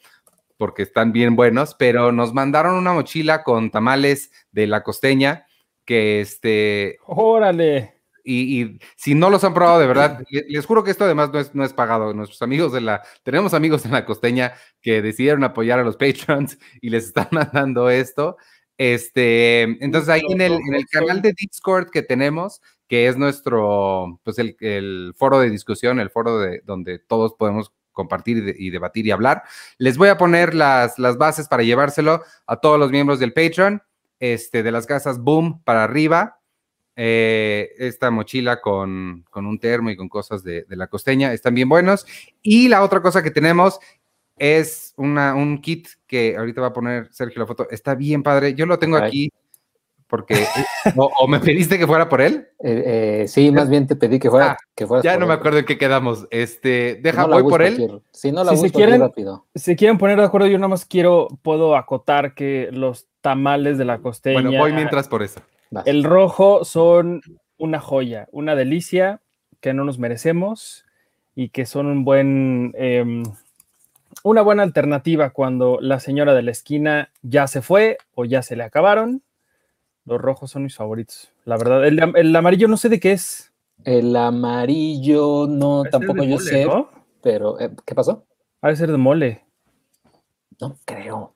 porque 0.58 0.84
están 0.84 1.12
bien 1.12 1.36
buenos, 1.36 1.74
pero 1.74 2.12
nos 2.12 2.36
mandaron 2.36 2.76
una 2.76 2.94
mochila 2.94 3.42
con 3.42 3.72
tamales 3.72 4.32
de 4.52 4.68
la 4.68 4.84
costeña 4.84 5.48
que 5.86 6.22
este... 6.22 7.00
Órale. 7.08 8.02
Y, 8.24 8.80
si 8.96 9.16
no 9.16 9.32
los 9.32 9.44
han 9.44 9.56
probado 9.56 9.80
de 9.80 9.88
verdad, 9.88 10.24
les, 10.30 10.66
juro 10.68 10.84
que 10.84 10.92
esto 10.92 11.06
además 11.06 11.32
no 11.34 11.40
es, 11.40 11.56
no 11.56 11.66
es 11.66 11.74
pagado. 11.74 12.14
Nuestros 12.14 12.44
amigos 12.44 12.72
de 12.74 12.82
la, 12.82 13.02
tenemos 13.24 13.56
amigos 13.56 13.86
en 13.86 13.92
la 13.92 14.06
costeña 14.06 14.54
que 14.82 15.02
decidieron 15.02 15.44
apoyar 15.44 15.80
a 15.80 15.84
los 15.84 15.98
patrons 15.98 16.60
y 16.80 16.92
les 16.92 17.06
están 17.06 17.28
mandando 17.32 17.90
esto. 17.90 18.38
Este, 18.78 19.64
entonces 19.84 20.10
ahí 20.10 20.22
en 20.30 20.42
el, 20.42 20.54
en 20.54 20.76
el 20.76 20.86
canal 20.88 21.22
de 21.22 21.34
Discord 21.34 21.90
que 21.90 22.04
tenemos, 22.04 22.62
que 22.92 23.08
es 23.08 23.16
nuestro, 23.16 24.20
pues 24.22 24.38
el, 24.38 24.58
el 24.60 25.14
foro 25.16 25.40
de 25.40 25.50
discusión, 25.50 26.02
el 26.02 26.10
foro 26.10 26.40
de 26.40 26.62
donde 26.66 27.00
todos 27.00 27.36
podemos 27.36 27.72
compartir 27.94 28.54
y, 28.60 28.70
debatir 28.70 29.08
y 29.08 29.12
hablar. 29.12 29.44
Les 29.78 29.98
voy 29.98 30.10
a 30.10 30.18
poner 30.18 30.54
las, 30.54 31.00
las 31.00 31.18
bases 31.18 31.48
para 31.48 31.64
llevárselo 31.64 32.22
a 32.46 32.58
todos 32.58 32.78
los 32.78 32.92
miembros 32.92 33.18
del 33.22 33.32
Patreon, 33.32 33.82
este, 34.20 34.62
de 34.62 34.72
las 34.74 34.88
casas 34.88 35.20
Boom 35.20 35.64
para 35.64 35.86
arriba. 35.86 36.42
Eh, 36.98 37.70
esta 37.78 38.12
mochila 38.12 38.60
con, 38.60 39.24
con, 39.30 39.46
un 39.46 39.58
termo 39.58 39.90
y 39.90 39.96
con 39.96 40.10
cosas 40.10 40.44
de, 40.44 40.66
la 40.68 40.88
costeña 40.88 41.32
están 41.32 41.56
bien 41.56 41.70
buenos. 41.70 42.06
Y 42.42 42.68
la 42.68 42.84
otra 42.84 43.02
cosa 43.02 43.24
que 43.24 43.32
tenemos 43.32 43.80
es 44.38 44.94
una, 44.98 45.34
un 45.34 45.62
kit 45.62 45.88
que 46.08 46.36
ahorita 46.36 46.60
va 46.60 46.68
a 46.68 46.74
poner 46.74 47.08
Sergio 47.14 47.40
la 47.40 47.48
foto. 47.48 47.70
Está 47.70 47.96
bien 47.96 48.22
padre. 48.22 48.54
Yo 48.54 48.66
lo 48.66 48.78
tengo 48.78 48.98
aquí 48.98 49.32
porque 50.12 50.46
o, 50.98 51.26
me 51.26 51.40
pediste 51.40 51.80
que 51.80 51.88
fuera 51.88 52.10
por 52.10 52.20
él. 52.20 52.50
Eh, 52.60 53.22
eh, 53.24 53.28
sí, 53.30 53.50
más 53.50 53.70
bien 53.70 53.88
te 53.88 53.96
pedí 53.96 54.20
que 54.20 54.30
fuera. 54.30 54.52
Ah, 54.52 54.58
que 54.76 54.86
ya 55.02 55.18
no 55.18 55.26
me 55.26 55.34
acuerdo 55.34 55.60
en 55.60 55.66
qué 55.66 55.78
quedamos. 55.78 56.28
Este, 56.32 57.00
deja, 57.02 57.26
voy 57.26 57.44
por 57.44 57.62
él. 57.62 58.02
Si 58.12 58.30
no 58.30 58.44
la 58.44 58.58
si 58.58 58.70
quieren, 58.72 59.00
rápido. 59.00 59.48
Si 59.56 59.78
quieren 59.78 59.98
poner 59.98 60.20
de 60.20 60.26
acuerdo, 60.26 60.48
yo 60.48 60.58
nada 60.58 60.68
más 60.68 60.84
quiero, 60.84 61.30
puedo 61.42 61.78
acotar 61.78 62.34
que 62.36 62.68
los 62.74 63.08
tamales 63.22 63.78
de 63.78 63.86
la 63.86 64.00
costeña. 64.00 64.42
Bueno, 64.42 64.58
voy 64.58 64.74
mientras 64.74 65.08
por 65.08 65.24
eso. 65.24 65.40
El 65.86 66.04
rojo 66.04 66.66
son 66.66 67.22
una 67.58 67.80
joya, 67.80 68.28
una 68.34 68.56
delicia 68.56 69.22
que 69.62 69.74
no 69.74 69.86
nos 69.86 69.98
merecemos 69.98 70.84
y 71.36 71.50
que 71.50 71.66
son 71.66 71.86
un 71.86 72.04
buen, 72.04 72.74
em, 72.76 73.24
una 74.26 74.42
buena 74.42 74.64
alternativa 74.64 75.30
cuando 75.30 75.78
la 75.80 76.02
señora 76.02 76.34
de 76.34 76.42
la 76.42 76.52
esquina 76.52 77.12
ya 77.22 77.48
se 77.48 77.62
fue 77.62 77.98
o 78.14 78.26
ya 78.26 78.42
se 78.42 78.58
le 78.58 78.64
acabaron 78.64 79.24
los 80.06 80.20
rojos 80.20 80.52
son 80.52 80.64
mis 80.64 80.76
favoritos. 80.76 81.32
La 81.46 81.58
verdad, 81.58 81.86
el, 81.86 82.36
amarillo 82.36 82.68
no 82.68 82.78
sé 82.78 82.90
de 82.90 83.00
qué 83.00 83.12
es. 83.12 83.52
El 83.84 84.16
amarillo 84.16 85.48
no, 85.48 85.84
tampoco 85.84 86.24
yo 86.24 86.38
sé. 86.38 86.68
Pero, 87.22 87.60
eh, 87.60 87.72
¿qué 87.86 87.96
pasó? 87.96 88.26
Ha 88.62 88.70
de 88.70 88.76
ser 88.76 88.92
de 88.92 88.98
mole. 88.98 89.46
No 90.60 90.78
creo. 90.86 91.34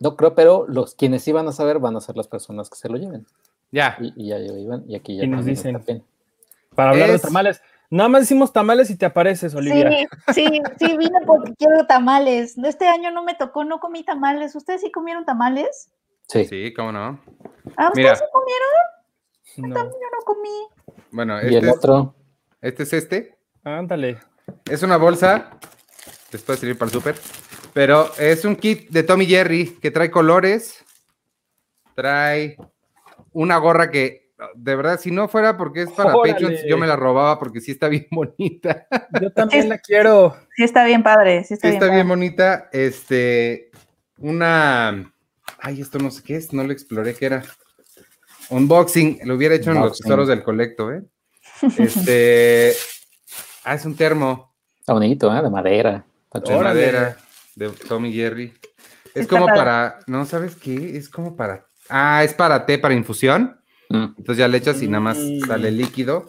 No 0.00 0.16
creo, 0.16 0.34
pero 0.34 0.66
los 0.68 0.94
quienes 0.94 1.26
iban 1.28 1.46
a 1.48 1.52
saber 1.52 1.78
van 1.78 1.96
a 1.96 2.00
ser 2.00 2.16
las 2.16 2.28
personas 2.28 2.68
que 2.68 2.76
se 2.76 2.88
lo 2.88 2.96
lleven. 2.96 3.26
Ya. 3.70 3.96
Y, 4.00 4.28
ya 4.28 4.38
iban, 4.38 4.84
y 4.86 4.94
aquí 4.96 5.16
ya 5.16 5.26
nos 5.26 5.44
dicen. 5.44 5.82
Para 6.74 6.90
hablar 6.90 7.10
de 7.10 7.18
tamales. 7.18 7.62
Nada 7.90 8.08
más 8.08 8.22
decimos 8.22 8.52
tamales 8.52 8.90
y 8.90 8.96
te 8.96 9.06
apareces, 9.06 9.54
Olivia. 9.54 10.08
Sí, 10.32 10.46
sí, 10.46 10.62
sí, 10.78 10.96
vine 10.96 11.20
porque 11.26 11.54
quiero 11.54 11.86
tamales. 11.86 12.56
Este 12.58 12.88
año 12.88 13.10
no 13.10 13.22
me 13.22 13.34
tocó, 13.34 13.64
no 13.64 13.78
comí 13.78 14.02
tamales. 14.02 14.56
¿Ustedes 14.56 14.80
sí 14.80 14.90
comieron 14.90 15.24
tamales? 15.24 15.90
Sí. 16.28 16.44
Sí, 16.44 16.72
cómo 16.74 16.92
no. 16.92 17.20
¿Ah, 17.76 17.88
ustedes 17.88 18.18
se 18.18 18.24
comieron? 18.32 19.68
No. 19.68 19.74
También 19.74 20.00
yo 20.00 20.16
no 20.16 20.24
comí. 20.24 20.68
Bueno, 21.10 21.38
este, 21.38 21.58
el 21.58 21.68
otro? 21.68 22.14
Es, 22.60 22.70
este 22.70 22.82
es 22.82 22.92
este. 22.92 23.38
Ándale. 23.62 24.18
Es 24.70 24.82
una 24.82 24.96
bolsa. 24.96 25.50
Les 26.32 26.42
puede 26.42 26.58
servir 26.58 26.78
para 26.78 26.88
el 26.88 26.92
súper. 26.92 27.16
Pero 27.72 28.10
es 28.18 28.44
un 28.44 28.56
kit 28.56 28.90
de 28.90 29.02
Tommy 29.02 29.26
Jerry 29.26 29.78
que 29.80 29.90
trae 29.90 30.10
colores. 30.10 30.84
Trae 31.94 32.56
una 33.32 33.56
gorra 33.58 33.90
que 33.90 34.24
de 34.54 34.76
verdad, 34.76 34.98
si 34.98 35.10
no 35.10 35.28
fuera 35.28 35.56
porque 35.56 35.82
es 35.82 35.92
para 35.92 36.14
Órale. 36.14 36.32
Patreons, 36.32 36.64
yo 36.66 36.76
me 36.76 36.86
la 36.86 36.96
robaba 36.96 37.38
porque 37.38 37.60
sí 37.60 37.70
está 37.70 37.88
bien 37.88 38.06
bonita. 38.10 38.86
Yo 39.20 39.32
también 39.32 39.68
la 39.68 39.78
quiero. 39.78 40.36
Sí, 40.56 40.64
está 40.64 40.84
bien 40.84 41.02
padre. 41.02 41.44
Sí, 41.44 41.54
está, 41.54 41.68
Sí 41.68 41.74
está 41.74 41.92
bien 41.92 42.08
bonita. 42.08 42.68
Este, 42.72 43.70
una. 44.18 45.13
Ay, 45.66 45.80
esto 45.80 45.98
no 45.98 46.10
sé 46.10 46.22
qué 46.22 46.36
es, 46.36 46.52
no 46.52 46.62
lo 46.62 46.72
exploré 46.72 47.14
qué 47.14 47.24
era. 47.24 47.42
Unboxing, 48.50 49.20
lo 49.24 49.34
hubiera 49.34 49.54
hecho 49.54 49.70
en 49.72 49.80
los 49.80 49.98
tesoros 49.98 50.28
del 50.28 50.42
colecto, 50.42 50.92
¿eh? 50.92 51.02
Este. 51.78 52.74
ah, 53.64 53.74
es 53.74 53.84
un 53.86 53.96
termo 53.96 54.54
Está 54.80 54.92
bonito, 54.92 55.34
¿eh? 55.34 55.40
De 55.42 55.48
madera. 55.48 56.04
De 56.34 56.58
madera 56.58 57.16
de 57.56 57.70
Tommy 57.70 58.12
Jerry. 58.12 58.52
Es 59.14 59.22
Está 59.22 59.36
como 59.38 59.46
para. 59.46 60.00
No, 60.06 60.26
¿sabes 60.26 60.54
qué? 60.56 60.98
Es 60.98 61.08
como 61.08 61.34
para. 61.34 61.64
Ah, 61.88 62.22
es 62.22 62.34
para 62.34 62.66
té, 62.66 62.78
para 62.78 62.92
infusión. 62.92 63.58
Mm. 63.88 64.04
Entonces 64.18 64.36
ya 64.36 64.48
le 64.48 64.58
echas 64.58 64.82
y 64.82 64.88
nada 64.88 65.00
más 65.00 65.16
Mm. 65.16 65.46
sale 65.46 65.70
líquido. 65.70 66.28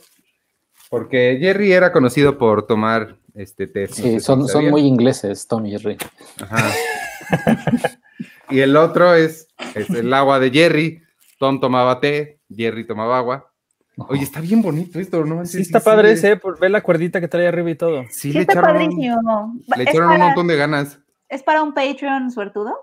Porque 0.89 1.37
Jerry 1.41 1.73
era 1.73 1.91
conocido 1.91 2.37
por 2.37 2.65
tomar 2.67 3.17
este 3.33 3.67
té. 3.67 3.87
no 3.89 3.93
sé 3.93 4.01
Sí, 4.01 4.09
si 4.11 4.19
son, 4.21 4.47
son 4.47 4.69
muy 4.69 4.83
ingleses, 4.83 5.45
Tom 5.45 5.65
y 5.65 5.71
Jerry. 5.71 5.97
Ajá. 6.39 6.71
y 8.49 8.59
el 8.59 8.75
otro 8.77 9.13
es, 9.15 9.47
es 9.73 9.89
el 9.89 10.13
agua 10.13 10.39
de 10.39 10.51
Jerry. 10.51 11.01
Tom 11.39 11.59
tomaba 11.59 11.99
té, 11.99 12.39
Jerry 12.55 12.85
tomaba 12.85 13.17
agua. 13.17 13.51
Oye, 13.97 14.23
está 14.23 14.41
bien 14.41 14.61
bonito 14.61 14.99
esto, 14.99 15.23
¿no? 15.23 15.45
Sí, 15.45 15.61
está 15.61 15.79
padre 15.79 16.11
ese, 16.11 16.31
¿eh? 16.31 16.35
por 16.37 16.59
ver 16.59 16.71
la 16.71 16.81
cuerdita 16.83 17.21
que 17.21 17.27
trae 17.29 17.47
arriba 17.47 17.69
y 17.71 17.75
todo. 17.75 18.03
Sí, 18.09 18.31
Sí, 18.31 18.33
le 18.33 18.41
está 18.41 18.53
echaron, 18.53 18.71
padrísimo. 18.73 19.53
le 19.77 19.83
¿Es, 19.83 19.89
echaron 19.89 20.11
un 20.11 20.19
montón 20.19 20.47
de 20.47 20.55
ganas. 20.57 20.99
¿Es 21.29 21.43
para 21.43 21.63
un 21.63 21.73
Patreon 21.73 22.29
suertudo? 22.31 22.73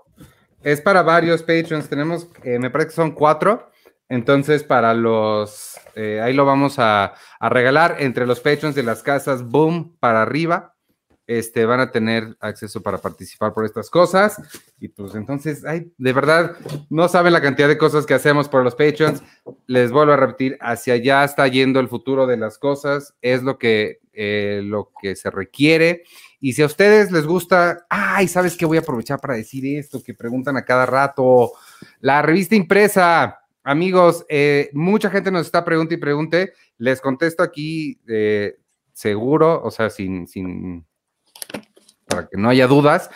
Es 0.63 0.81
para 0.81 1.03
varios 1.03 1.43
Patreons, 1.43 1.89
tenemos, 1.89 2.29
eh, 2.45 2.59
me 2.59 2.71
parece 2.71 2.91
que 2.91 2.95
son 2.97 3.13
cuatro. 3.13 3.71
Entonces, 4.09 4.63
para 4.63 4.95
los, 4.95 5.79
eh, 5.97 6.21
ahí 6.23 6.35
lo 6.35 6.45
vamos 6.45 6.79
a, 6.79 7.15
a 7.41 7.49
regalar 7.49 7.97
entre 8.01 8.27
los 8.27 8.41
Patreons 8.41 8.75
de 8.75 8.83
las 8.83 9.03
casas 9.03 9.43
Boom 9.43 9.97
para 10.01 10.23
arriba. 10.23 10.72
Este, 11.39 11.65
van 11.65 11.81
a 11.81 11.91
tener 11.91 12.37
acceso 12.41 12.83
para 12.83 12.99
participar 12.99 13.55
por 13.55 13.65
estas 13.65 13.89
cosas. 13.89 14.37
Y 14.79 14.89
pues 14.89 15.15
entonces, 15.15 15.65
ay, 15.65 15.91
de 15.97 16.13
verdad, 16.13 16.59
no 16.91 17.09
saben 17.09 17.33
la 17.33 17.41
cantidad 17.41 17.69
de 17.69 17.79
cosas 17.79 18.05
que 18.05 18.13
hacemos 18.13 18.51
por 18.51 18.63
los 18.63 18.75
Patreons. 18.75 19.23
Les 19.67 19.91
vuelvo 19.91 20.13
a 20.13 20.17
repetir, 20.17 20.59
hacia 20.61 20.93
allá 20.93 21.25
está 21.25 21.49
yendo 21.49 21.81
el 21.81 21.89
futuro 21.89 22.27
de 22.27 22.37
las 22.37 22.59
cosas. 22.59 23.15
Es 23.23 23.43
lo 23.43 23.57
que, 23.57 24.01
eh, 24.13 24.61
lo 24.63 24.91
que 25.01 25.17
se 25.17 25.31
requiere. 25.31 26.03
Y 26.39 26.53
si 26.53 26.61
a 26.61 26.67
ustedes 26.67 27.11
les 27.11 27.27
gusta, 27.27 27.87
ay, 27.89 28.29
¿sabes 28.29 28.55
qué? 28.55 28.67
Voy 28.67 28.77
a 28.77 28.81
aprovechar 28.81 29.19
para 29.19 29.35
decir 29.35 29.65
esto 29.79 30.03
que 30.03 30.13
preguntan 30.13 30.59
a 30.59 30.67
cada 30.67 30.85
rato. 30.85 31.53
La 32.01 32.21
revista 32.21 32.57
impresa, 32.57 33.41
amigos, 33.65 34.27
eh, 34.29 34.69
mucha 34.75 35.09
gente 35.09 35.31
nos 35.31 35.47
está 35.47 35.65
preguntando 35.65 35.95
y 35.95 35.99
pregunte. 35.99 36.53
Les 36.77 37.01
contesto 37.01 37.43
aquí 37.43 37.99
eh, 38.07 38.59
seguro, 38.93 39.63
o 39.65 39.71
sea, 39.71 39.89
sin, 39.89 40.29
sin, 40.29 40.85
para 42.15 42.29
que 42.29 42.37
no 42.37 42.49
haya 42.49 42.67
dudas. 42.67 43.11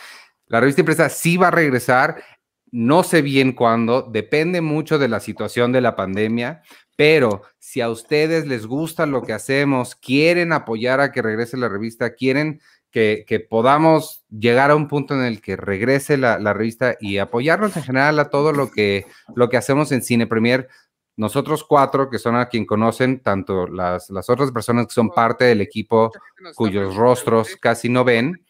La 0.46 0.60
revista 0.60 0.80
impresa 0.82 1.08
sí 1.08 1.36
va 1.36 1.48
a 1.48 1.52
regresar. 1.52 2.22
No 2.70 3.02
sé 3.02 3.22
bien 3.22 3.52
cuándo, 3.52 4.02
depende 4.02 4.60
mucho 4.60 4.98
de 4.98 5.08
la 5.08 5.20
situación 5.20 5.72
de 5.72 5.80
la 5.80 5.96
pandemia, 5.96 6.62
pero 6.96 7.42
si 7.58 7.80
a 7.80 7.88
ustedes 7.88 8.46
les 8.46 8.66
gusta 8.66 9.06
lo 9.06 9.22
que 9.22 9.32
hacemos, 9.32 9.94
quieren 9.94 10.52
apoyar 10.52 11.00
a 11.00 11.12
que 11.12 11.22
regrese 11.22 11.56
la 11.56 11.68
revista, 11.68 12.14
quieren 12.14 12.60
que, 12.90 13.24
que 13.26 13.40
podamos 13.40 14.24
llegar 14.30 14.70
a 14.70 14.76
un 14.76 14.88
punto 14.88 15.14
en 15.14 15.22
el 15.22 15.40
que 15.40 15.56
regrese 15.56 16.16
la, 16.16 16.38
la 16.38 16.54
revista 16.54 16.96
y 16.98 17.18
apoyarnos 17.18 17.76
en 17.76 17.82
general 17.82 18.18
a 18.18 18.30
todo 18.30 18.52
lo 18.52 18.70
que, 18.70 19.06
lo 19.34 19.48
que 19.48 19.58
hacemos 19.58 19.92
en 19.92 20.02
Cine 20.02 20.26
Premier. 20.26 20.68
Nosotros 21.16 21.64
cuatro, 21.64 22.10
que 22.10 22.18
son 22.18 22.36
a 22.36 22.48
quien 22.48 22.66
conocen, 22.66 23.20
tanto 23.20 23.66
las, 23.66 24.10
las 24.10 24.28
otras 24.28 24.50
personas 24.52 24.86
que 24.86 24.92
son 24.92 25.10
parte 25.10 25.44
del 25.44 25.60
equipo, 25.60 26.10
cuyos 26.54 26.94
rostros 26.94 27.56
casi 27.60 27.88
no 27.88 28.04
ven, 28.04 28.45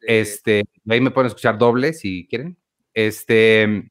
este, 0.00 0.64
ahí 0.88 1.00
me 1.00 1.10
pueden 1.10 1.28
escuchar 1.28 1.58
doble 1.58 1.92
si 1.92 2.26
quieren. 2.28 2.56
Este, 2.94 3.90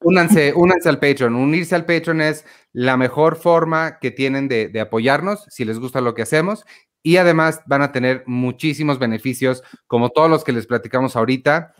únanse, 0.00 0.52
únanse 0.54 0.88
al 0.88 0.98
Patreon. 0.98 1.34
Unirse 1.34 1.74
al 1.74 1.84
Patreon 1.84 2.20
es 2.20 2.44
la 2.72 2.96
mejor 2.96 3.36
forma 3.36 3.98
que 3.98 4.10
tienen 4.10 4.48
de, 4.48 4.80
apoyarnos 4.80 5.46
si 5.48 5.64
les 5.64 5.78
gusta 5.78 6.00
lo 6.00 6.14
que 6.14 6.22
hacemos. 6.22 6.64
Y 7.02 7.18
además 7.18 7.62
van 7.66 7.82
a 7.82 7.92
tener 7.92 8.24
muchísimos 8.26 8.98
beneficios, 8.98 9.62
como 9.86 10.10
todos 10.10 10.28
los 10.28 10.44
que 10.44 10.52
les 10.52 10.66
platicamos 10.66 11.16
ahorita. 11.16 11.74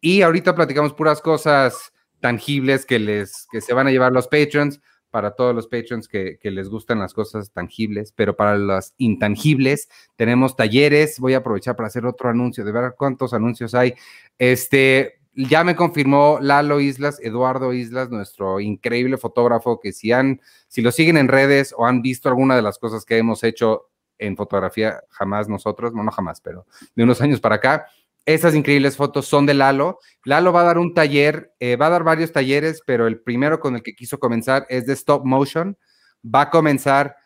Y 0.00 0.22
ahorita 0.22 0.54
platicamos 0.54 0.92
puras 0.94 1.20
cosas 1.20 1.92
tangibles 2.20 2.84
que, 2.84 2.98
les, 2.98 3.46
que 3.50 3.60
se 3.60 3.74
van 3.74 3.86
a 3.86 3.90
llevar 3.90 4.12
los 4.12 4.28
Patreons 4.28 4.80
para 5.12 5.32
todos 5.32 5.54
los 5.54 5.68
patrons 5.68 6.08
que, 6.08 6.38
les 6.42 6.68
gustan 6.70 6.98
las 6.98 7.12
cosas 7.12 7.52
tangibles, 7.52 8.12
pero 8.16 8.34
para 8.34 8.56
las 8.56 8.94
intangibles 8.96 9.88
tenemos 10.16 10.56
talleres. 10.56 11.20
Voy 11.20 11.34
a 11.34 11.38
aprovechar 11.38 11.76
para 11.76 11.88
hacer 11.88 12.06
otro 12.06 12.30
anuncio, 12.30 12.64
de 12.64 12.72
ver 12.72 12.94
cuántos 12.96 13.34
anuncios 13.34 13.74
hay. 13.74 13.94
Este, 14.38 15.20
ya 15.34 15.64
me 15.64 15.76
confirmó 15.76 16.38
Lalo 16.40 16.80
Islas, 16.80 17.20
Eduardo 17.22 17.74
Islas, 17.74 18.10
nuestro 18.10 18.58
increíble 18.58 19.18
fotógrafo, 19.18 19.80
que 19.80 19.92
si 19.92 20.12
han, 20.12 20.40
si 20.66 20.80
lo 20.80 20.90
siguen 20.90 21.18
en 21.18 21.28
redes 21.28 21.74
o 21.76 21.84
han 21.84 22.00
visto 22.00 22.30
alguna 22.30 22.56
de 22.56 22.62
las 22.62 22.78
cosas 22.78 23.04
que 23.04 23.18
hemos 23.18 23.44
hecho 23.44 23.90
en 24.16 24.34
fotografía, 24.34 25.02
jamás 25.10 25.46
nosotros, 25.46 25.92
no, 25.92 26.02
no 26.02 26.10
jamás, 26.10 26.40
pero 26.40 26.66
de 26.96 27.04
unos 27.04 27.20
años 27.20 27.38
para 27.38 27.56
acá, 27.56 27.86
esas 28.24 28.54
increíbles 28.54 28.96
fotos 28.96 29.26
son 29.26 29.46
de 29.46 29.54
Lalo. 29.54 29.98
Lalo 30.24 30.52
va 30.52 30.62
a 30.62 30.64
dar 30.64 30.78
un 30.78 30.94
taller, 30.94 31.52
eh, 31.58 31.76
va 31.76 31.86
a 31.86 31.90
dar 31.90 32.04
varios 32.04 32.32
talleres, 32.32 32.82
pero 32.86 33.06
el 33.06 33.20
primero 33.20 33.58
con 33.60 33.74
el 33.74 33.82
que 33.82 33.94
quiso 33.94 34.18
comenzar 34.18 34.66
es 34.68 34.86
de 34.86 34.92
stop 34.92 35.24
motion. 35.24 35.76
Va 36.24 36.42
a 36.42 36.50
comenzar 36.50 37.16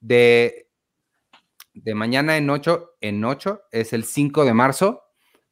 de, 0.00 0.68
de 1.74 1.94
mañana 1.94 2.36
en 2.38 2.48
8, 2.48 2.96
en 3.00 3.24
8, 3.24 3.62
es 3.70 3.92
el 3.92 4.04
5 4.04 4.44
de 4.44 4.54
marzo. 4.54 5.02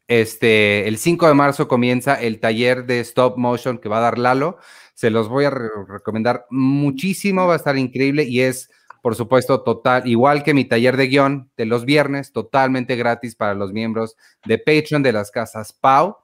Este, 0.07 0.87
el 0.89 0.99
5 0.99 1.29
de 1.29 1.35
marzo 1.35 1.69
comienza 1.69 2.15
el 2.15 2.41
taller 2.41 2.85
de 2.85 3.01
stop 3.01 3.37
motion 3.39 3.79
que 3.79 3.89
va 3.89 3.99
a 3.99 4.03
dar 4.03 4.19
Lalo. 4.19 4.59
Se 4.95 5.11
los 5.11 5.29
voy 5.29 5.45
a 5.45 5.51
re 5.51 5.69
recomendar 5.89 6.47
muchísimo, 6.51 7.47
va 7.47 7.55
a 7.55 7.57
estar 7.57 7.77
increíble 7.77 8.25
y 8.25 8.41
es 8.41 8.71
por 9.05 9.17
supuesto, 9.17 9.61
total, 9.61 10.09
igual 10.09 10.43
que 10.43 10.55
mi 10.55 10.65
taller 10.65 10.97
de 10.97 11.09
guion 11.09 11.51
de 11.59 11.67
los 11.67 11.85
viernes, 11.85 12.33
totalmente 12.33 12.97
gratis 12.97 13.35
para 13.37 13.53
los 13.53 13.71
miembros 13.71 14.17
de 14.47 14.57
Patreon 14.57 15.03
de 15.03 15.13
las 15.13 15.31
casas 15.31 15.75
Pau. 15.75 16.17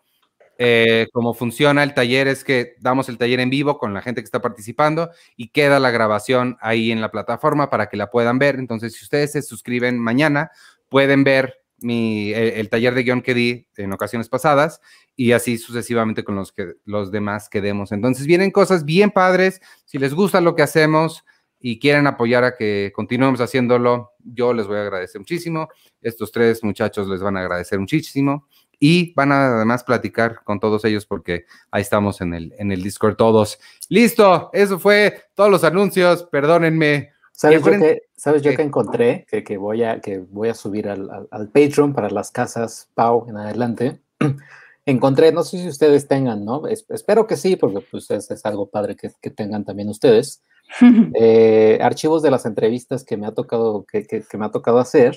Eh, 0.56 1.06
como 1.12 1.34
funciona 1.34 1.82
el 1.82 1.92
taller 1.92 2.26
es 2.26 2.42
que 2.42 2.76
damos 2.80 3.10
el 3.10 3.18
taller 3.18 3.40
en 3.40 3.50
vivo 3.50 3.76
con 3.76 3.92
la 3.92 4.00
gente 4.00 4.22
que 4.22 4.25
está 4.25 4.40
participando 4.40 5.10
y 5.37 5.49
queda 5.49 5.78
la 5.78 5.90
grabación 5.90 6.56
ahí 6.62 6.90
en 6.90 7.02
la 7.02 7.10
plataforma 7.10 7.68
para 7.68 7.90
que 7.90 7.99
la 7.99 8.10
puedan 8.10 8.38
ver. 8.38 8.54
Entonces, 8.54 8.94
si 8.94 9.04
ustedes 9.04 9.32
se 9.32 9.42
suscriben 9.42 9.99
mañana, 9.99 10.50
pueden 10.88 11.22
ver 11.22 11.56
mi, 11.80 12.32
el, 12.32 12.70
taller 12.70 12.94
de 12.94 13.02
guion 13.02 13.20
que 13.20 13.34
di 13.34 13.66
en 13.76 13.92
ocasiones 13.92 14.30
pasadas 14.30 14.80
y 15.14 15.32
así 15.32 15.58
sucesivamente 15.58 16.25
con 16.25 16.34
los, 16.34 16.50
que, 16.50 16.76
los 16.87 17.10
demás 17.10 17.50
que 17.50 17.60
demos. 17.60 17.92
Entonces, 17.92 18.26
vienen 18.26 18.50
cosas 18.50 18.87
bien 18.87 19.10
padres. 19.10 19.60
Si 19.84 19.99
les 19.99 20.14
gusta 20.14 20.40
lo 20.40 20.54
que 20.54 20.62
hacemos, 20.62 21.26
y 21.61 21.79
quieren 21.79 22.07
apoyar 22.07 22.43
a 22.43 22.57
que 22.57 22.90
continuemos 22.95 23.40
haciéndolo, 23.40 24.12
yo 24.25 24.55
les 24.55 24.67
voy 24.67 24.79
a 24.79 24.83
agradecer 24.83 25.21
muchísimo. 25.21 25.69
Estos 26.00 26.33
tres 26.33 26.64
muchachos 26.64 27.07
les 27.07 27.21
van 27.21 27.37
a 27.37 27.40
agradecer 27.40 27.79
muchísimo 27.79 28.47
y 28.79 29.12
van 29.12 29.31
a 29.31 29.57
además 29.57 29.85
platicar 29.85 30.43
con 30.43 30.59
todos 30.59 30.85
ellos 30.87 31.05
porque 31.05 31.45
ahí 31.71 31.83
estamos 31.83 32.23
en 32.23 32.33
el, 32.33 32.55
en 32.59 32.73
el 32.73 32.83
Discord 32.83 33.17
todos. 33.17 33.61
Listo, 33.90 34.49
eso 34.55 34.79
fue 34.79 35.25
todos 35.35 35.50
los 35.50 35.62
anuncios, 35.62 36.25
perdónenme. 36.25 37.11
¿Sabes 37.33 37.62
yo 37.62 37.73
que, 37.73 38.02
¿sabes 38.17 38.43
yo 38.43 38.57
que 38.57 38.62
encontré? 38.62 39.26
Que, 39.29 39.45
que, 39.45 39.59
voy 39.59 39.83
a, 39.83 40.00
que 40.00 40.19
voy 40.19 40.49
a 40.49 40.55
subir 40.55 40.88
al, 40.88 41.11
al, 41.11 41.29
al 41.31 41.49
Patreon 41.49 41.93
para 41.93 42.09
las 42.11 42.31
casas 42.31 42.88
Pau 42.95 43.26
en 43.29 43.37
adelante. 43.37 44.00
encontré, 44.87 45.31
no 45.31 45.43
sé 45.43 45.59
si 45.59 45.69
ustedes 45.69 46.09
tengan, 46.09 46.45
¿no? 46.45 46.67
Es, 46.67 46.87
espero 46.88 47.26
que 47.26 47.37
sí, 47.37 47.57
porque 47.57 47.87
pues 47.90 48.11
es, 48.11 48.31
es 48.31 48.47
algo 48.47 48.71
padre 48.71 48.97
que, 48.97 49.11
que 49.21 49.31
tengan 49.31 49.64
también 49.64 49.90
ustedes 49.90 50.43
eh, 51.14 51.78
archivos 51.82 52.22
de 52.22 52.30
las 52.30 52.46
entrevistas 52.46 53.04
que 53.04 53.16
me 53.16 53.26
ha 53.26 53.32
tocado, 53.32 53.84
que, 53.90 54.04
que, 54.04 54.22
que 54.22 54.38
me 54.38 54.46
ha 54.46 54.50
tocado 54.50 54.78
hacer. 54.78 55.16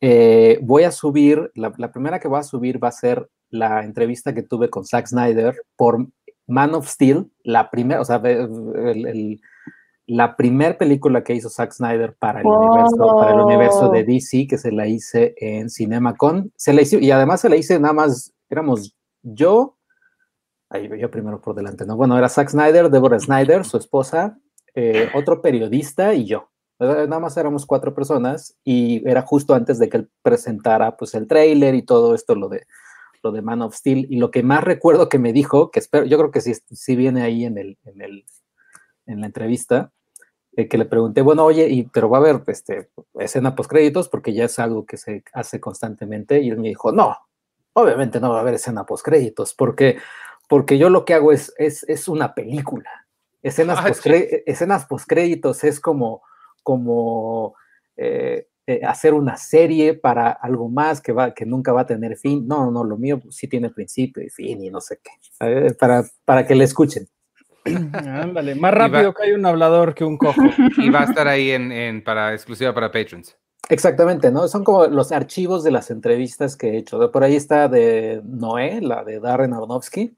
Eh, 0.00 0.58
voy 0.62 0.84
a 0.84 0.92
subir, 0.92 1.50
la, 1.54 1.72
la, 1.76 1.90
primera 1.90 2.20
que 2.20 2.28
voy 2.28 2.38
a 2.38 2.44
subir 2.44 2.82
va 2.82 2.88
a 2.88 2.92
ser 2.92 3.28
la 3.50 3.84
entrevista 3.84 4.34
que 4.34 4.42
tuve 4.42 4.70
con 4.70 4.84
Zack 4.84 5.06
Snyder 5.06 5.56
por 5.76 6.06
Man 6.46 6.74
of 6.74 6.88
Steel, 6.88 7.30
la 7.42 7.70
primera, 7.70 8.00
o 8.00 8.04
sea, 8.04 8.16
el, 8.24 9.06
el, 9.06 9.40
la 10.06 10.36
primera 10.36 10.76
película 10.78 11.22
que 11.22 11.34
hizo 11.34 11.50
Zack 11.50 11.72
Snyder 11.72 12.16
para 12.18 12.40
el, 12.40 12.46
oh. 12.46 12.58
universo, 12.58 13.16
para 13.18 13.34
el 13.34 13.40
universo 13.40 13.90
de 13.90 14.04
DC, 14.04 14.46
que 14.48 14.56
se 14.56 14.72
la 14.72 14.86
hice 14.86 15.34
en 15.36 15.68
CinemaCon. 15.68 16.50
Se 16.56 16.72
la 16.72 16.82
hice, 16.82 16.98
y 16.98 17.10
además 17.10 17.42
se 17.42 17.50
la 17.50 17.56
hice 17.56 17.78
nada 17.78 17.92
más, 17.92 18.32
éramos 18.48 18.96
yo, 19.22 19.76
ahí 20.70 20.88
yo 20.98 21.10
primero 21.10 21.40
por 21.42 21.54
delante, 21.54 21.84
¿no? 21.84 21.96
Bueno, 21.96 22.16
era 22.16 22.30
Zack 22.30 22.48
Snyder, 22.48 22.88
Deborah 22.88 23.20
Snyder, 23.20 23.66
su 23.66 23.76
esposa, 23.76 24.38
eh, 24.74 25.10
otro 25.14 25.42
periodista 25.42 26.14
y 26.14 26.24
yo. 26.26 26.50
Nada 26.80 27.18
más 27.18 27.36
éramos 27.36 27.66
cuatro 27.66 27.92
personas 27.92 28.56
y 28.62 29.02
era 29.08 29.22
justo 29.22 29.54
antes 29.54 29.80
de 29.80 29.88
que 29.88 29.96
él 29.96 30.10
presentara 30.22 30.96
pues 30.96 31.14
el 31.14 31.26
tráiler 31.26 31.74
y 31.74 31.82
todo 31.82 32.14
esto, 32.14 32.36
lo 32.36 32.48
de, 32.48 32.66
lo 33.22 33.32
de 33.32 33.42
Man 33.42 33.62
of 33.62 33.74
Steel. 33.74 34.06
Y 34.10 34.18
lo 34.18 34.30
que 34.30 34.44
más 34.44 34.62
recuerdo 34.62 35.08
que 35.08 35.18
me 35.18 35.32
dijo, 35.32 35.70
que 35.70 35.80
espero, 35.80 36.04
yo 36.04 36.18
creo 36.18 36.30
que 36.30 36.40
sí, 36.40 36.52
sí 36.70 36.94
viene 36.94 37.22
ahí 37.22 37.44
en, 37.44 37.58
el, 37.58 37.78
en, 37.84 38.00
el, 38.00 38.24
en 39.06 39.20
la 39.20 39.26
entrevista, 39.26 39.90
eh, 40.56 40.68
que 40.68 40.78
le 40.78 40.84
pregunté, 40.84 41.20
bueno, 41.22 41.44
oye, 41.44 41.68
y, 41.68 41.84
pero 41.84 42.08
va 42.08 42.18
a 42.18 42.20
haber 42.20 42.42
este, 42.46 42.90
escena 43.14 43.54
post 43.56 43.70
créditos 43.70 44.08
porque 44.08 44.32
ya 44.32 44.44
es 44.44 44.58
algo 44.58 44.86
que 44.86 44.96
se 44.96 45.24
hace 45.32 45.60
constantemente. 45.60 46.40
Y 46.40 46.50
él 46.50 46.58
me 46.58 46.68
dijo, 46.68 46.92
no, 46.92 47.16
obviamente 47.72 48.20
no 48.20 48.30
va 48.30 48.38
a 48.38 48.40
haber 48.40 48.54
escena 48.54 48.84
post 48.84 49.04
créditos 49.04 49.52
porque, 49.54 49.98
porque 50.48 50.78
yo 50.78 50.90
lo 50.90 51.04
que 51.04 51.14
hago 51.14 51.32
es, 51.32 51.52
es, 51.58 51.84
es 51.88 52.06
una 52.06 52.34
película. 52.34 53.07
Escenas, 53.42 53.78
Ah, 53.80 53.88
post 53.88 54.02
sí. 54.02 54.10
escenas 54.46 54.86
postcréditos 54.86 55.62
es 55.64 55.80
como, 55.80 56.22
como 56.62 57.54
eh, 57.96 58.48
eh, 58.66 58.80
hacer 58.84 59.14
una 59.14 59.36
serie 59.36 59.94
para 59.94 60.30
algo 60.30 60.68
más 60.68 61.00
que, 61.00 61.12
va, 61.12 61.32
que 61.32 61.46
nunca 61.46 61.72
va 61.72 61.82
a 61.82 61.86
tener 61.86 62.16
fin. 62.16 62.46
No, 62.46 62.70
no, 62.70 62.84
lo 62.84 62.96
mío 62.96 63.20
sí 63.30 63.48
tiene 63.48 63.70
principio 63.70 64.22
y 64.22 64.28
fin 64.30 64.62
y 64.62 64.70
no 64.70 64.80
sé 64.80 65.00
qué. 65.02 65.10
Eh, 65.46 65.74
para, 65.78 66.04
para 66.24 66.46
que 66.46 66.54
le 66.54 66.64
escuchen. 66.64 67.06
Ándale, 67.64 68.54
más 68.54 68.72
rápido 68.74 69.12
que 69.14 69.24
hay 69.24 69.32
un 69.32 69.46
hablador 69.46 69.94
que 69.94 70.04
un 70.04 70.16
cojo. 70.16 70.50
Y 70.78 70.90
va 70.90 71.00
a 71.02 71.04
estar 71.04 71.28
ahí 71.28 71.50
en, 71.50 71.70
en- 71.72 72.02
para 72.04 72.32
exclusiva 72.32 72.74
para 72.74 72.90
patrons. 72.90 73.36
Exactamente, 73.70 74.30
¿no? 74.30 74.48
Son 74.48 74.64
como 74.64 74.86
los 74.86 75.12
archivos 75.12 75.62
de 75.62 75.70
las 75.70 75.90
entrevistas 75.90 76.56
que 76.56 76.68
he 76.70 76.76
hecho. 76.78 77.10
Por 77.12 77.22
ahí 77.22 77.36
está 77.36 77.68
de 77.68 78.22
Noé, 78.24 78.80
la 78.80 79.04
de 79.04 79.20
Darren 79.20 79.52
Aronofsky. 79.52 80.16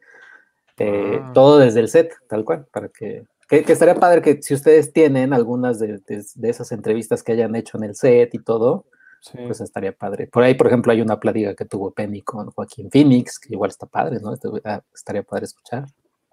Eh, 0.81 1.21
Ah. 1.23 1.31
Todo 1.35 1.59
desde 1.59 1.81
el 1.81 1.89
set, 1.89 2.13
tal 2.29 2.45
cual, 2.45 2.67
para 2.73 2.89
que, 2.89 3.25
que, 3.49 3.63
que 3.65 3.73
estaría 3.73 3.95
padre 3.95 4.23
que 4.23 4.41
si 4.43 4.55
ustedes 4.55 4.93
tienen 4.93 5.33
algunas 5.33 5.79
de, 5.79 5.99
de- 6.07 6.25
de 6.35 6.51
esas 6.51 6.73
entrevistas 6.73 7.23
que 7.23 7.33
hayan 7.33 7.55
hecho 7.55 7.77
en 7.79 7.85
el 7.85 7.95
set 7.95 8.35
y 8.35 8.39
todo, 8.43 8.85
Sí. 9.23 9.37
pues 9.47 9.61
estaría 9.61 9.93
padre. 9.93 10.27
Por 10.29 10.43
ahí, 10.43 10.55
por 10.55 10.67
ejemplo, 10.69 10.93
hay 10.93 11.03
una 11.03 11.21
plática 11.21 11.55
que 11.55 11.67
tuvo 11.67 11.91
Penny 11.91 12.23
con 12.23 12.51
Joaquín 12.53 12.91
Phoenix, 12.91 13.39
que 13.39 13.53
igual 13.53 13.69
está 13.71 13.87
padre, 13.87 14.19
¿no? 14.23 14.33
Este- 14.33 14.49
ah, 14.65 14.81
estaría 14.95 15.23
padre 15.23 15.45
escuchar. 15.45 15.85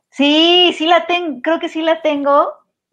Sí, 0.10 0.72
sí 0.78 0.88
la 0.88 1.06
tengo, 1.06 1.42
creo 1.44 1.60
que 1.60 1.68
sí 1.68 1.82
la 1.82 2.02
tengo 2.02 2.48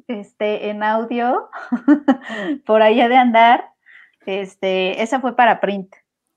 este, 0.08 0.68
en 0.68 0.82
audio, 0.82 1.48
por 2.66 2.82
allá 2.82 3.08
de 3.08 3.16
andar. 3.16 3.66
Este, 4.26 5.00
esa 5.02 5.20
fue 5.20 5.36
para 5.36 5.60
print. 5.60 5.94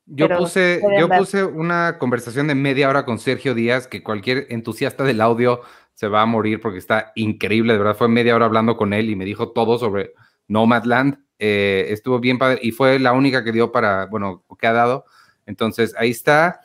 Yo 0.07 0.27
Pero 0.27 0.39
puse, 0.39 0.81
yo 0.99 1.09
puse 1.09 1.43
una 1.43 1.97
conversación 1.99 2.47
de 2.47 2.55
media 2.55 2.89
hora 2.89 3.03
con 3.05 3.19
Sergio 3.19 3.53
Díaz, 3.53 3.87
que 3.87 4.03
cualquier 4.03 4.47
entusiasta 4.49 5.03
del 5.03 5.19
audio 5.21 5.61
se 5.93 6.07
va 6.07 6.21
a 6.21 6.25
morir 6.25 6.61
porque 6.61 6.79
está 6.79 7.11
increíble, 7.15 7.73
de 7.73 7.79
verdad. 7.79 7.95
Fue 7.97 8.07
media 8.07 8.35
hora 8.35 8.45
hablando 8.45 8.77
con 8.77 8.93
él 8.93 9.09
y 9.09 9.15
me 9.15 9.25
dijo 9.25 9.51
todo 9.51 9.77
sobre 9.77 10.13
Nomadland. 10.47 11.19
Eh, 11.39 11.87
estuvo 11.89 12.19
bien 12.19 12.37
padre 12.37 12.59
y 12.61 12.71
fue 12.71 12.99
la 12.99 13.11
única 13.13 13.43
que 13.43 13.51
dio 13.51 13.71
para, 13.71 14.05
bueno, 14.05 14.43
que 14.57 14.67
ha 14.67 14.73
dado. 14.73 15.05
Entonces 15.45 15.93
ahí 15.97 16.11
está. 16.11 16.61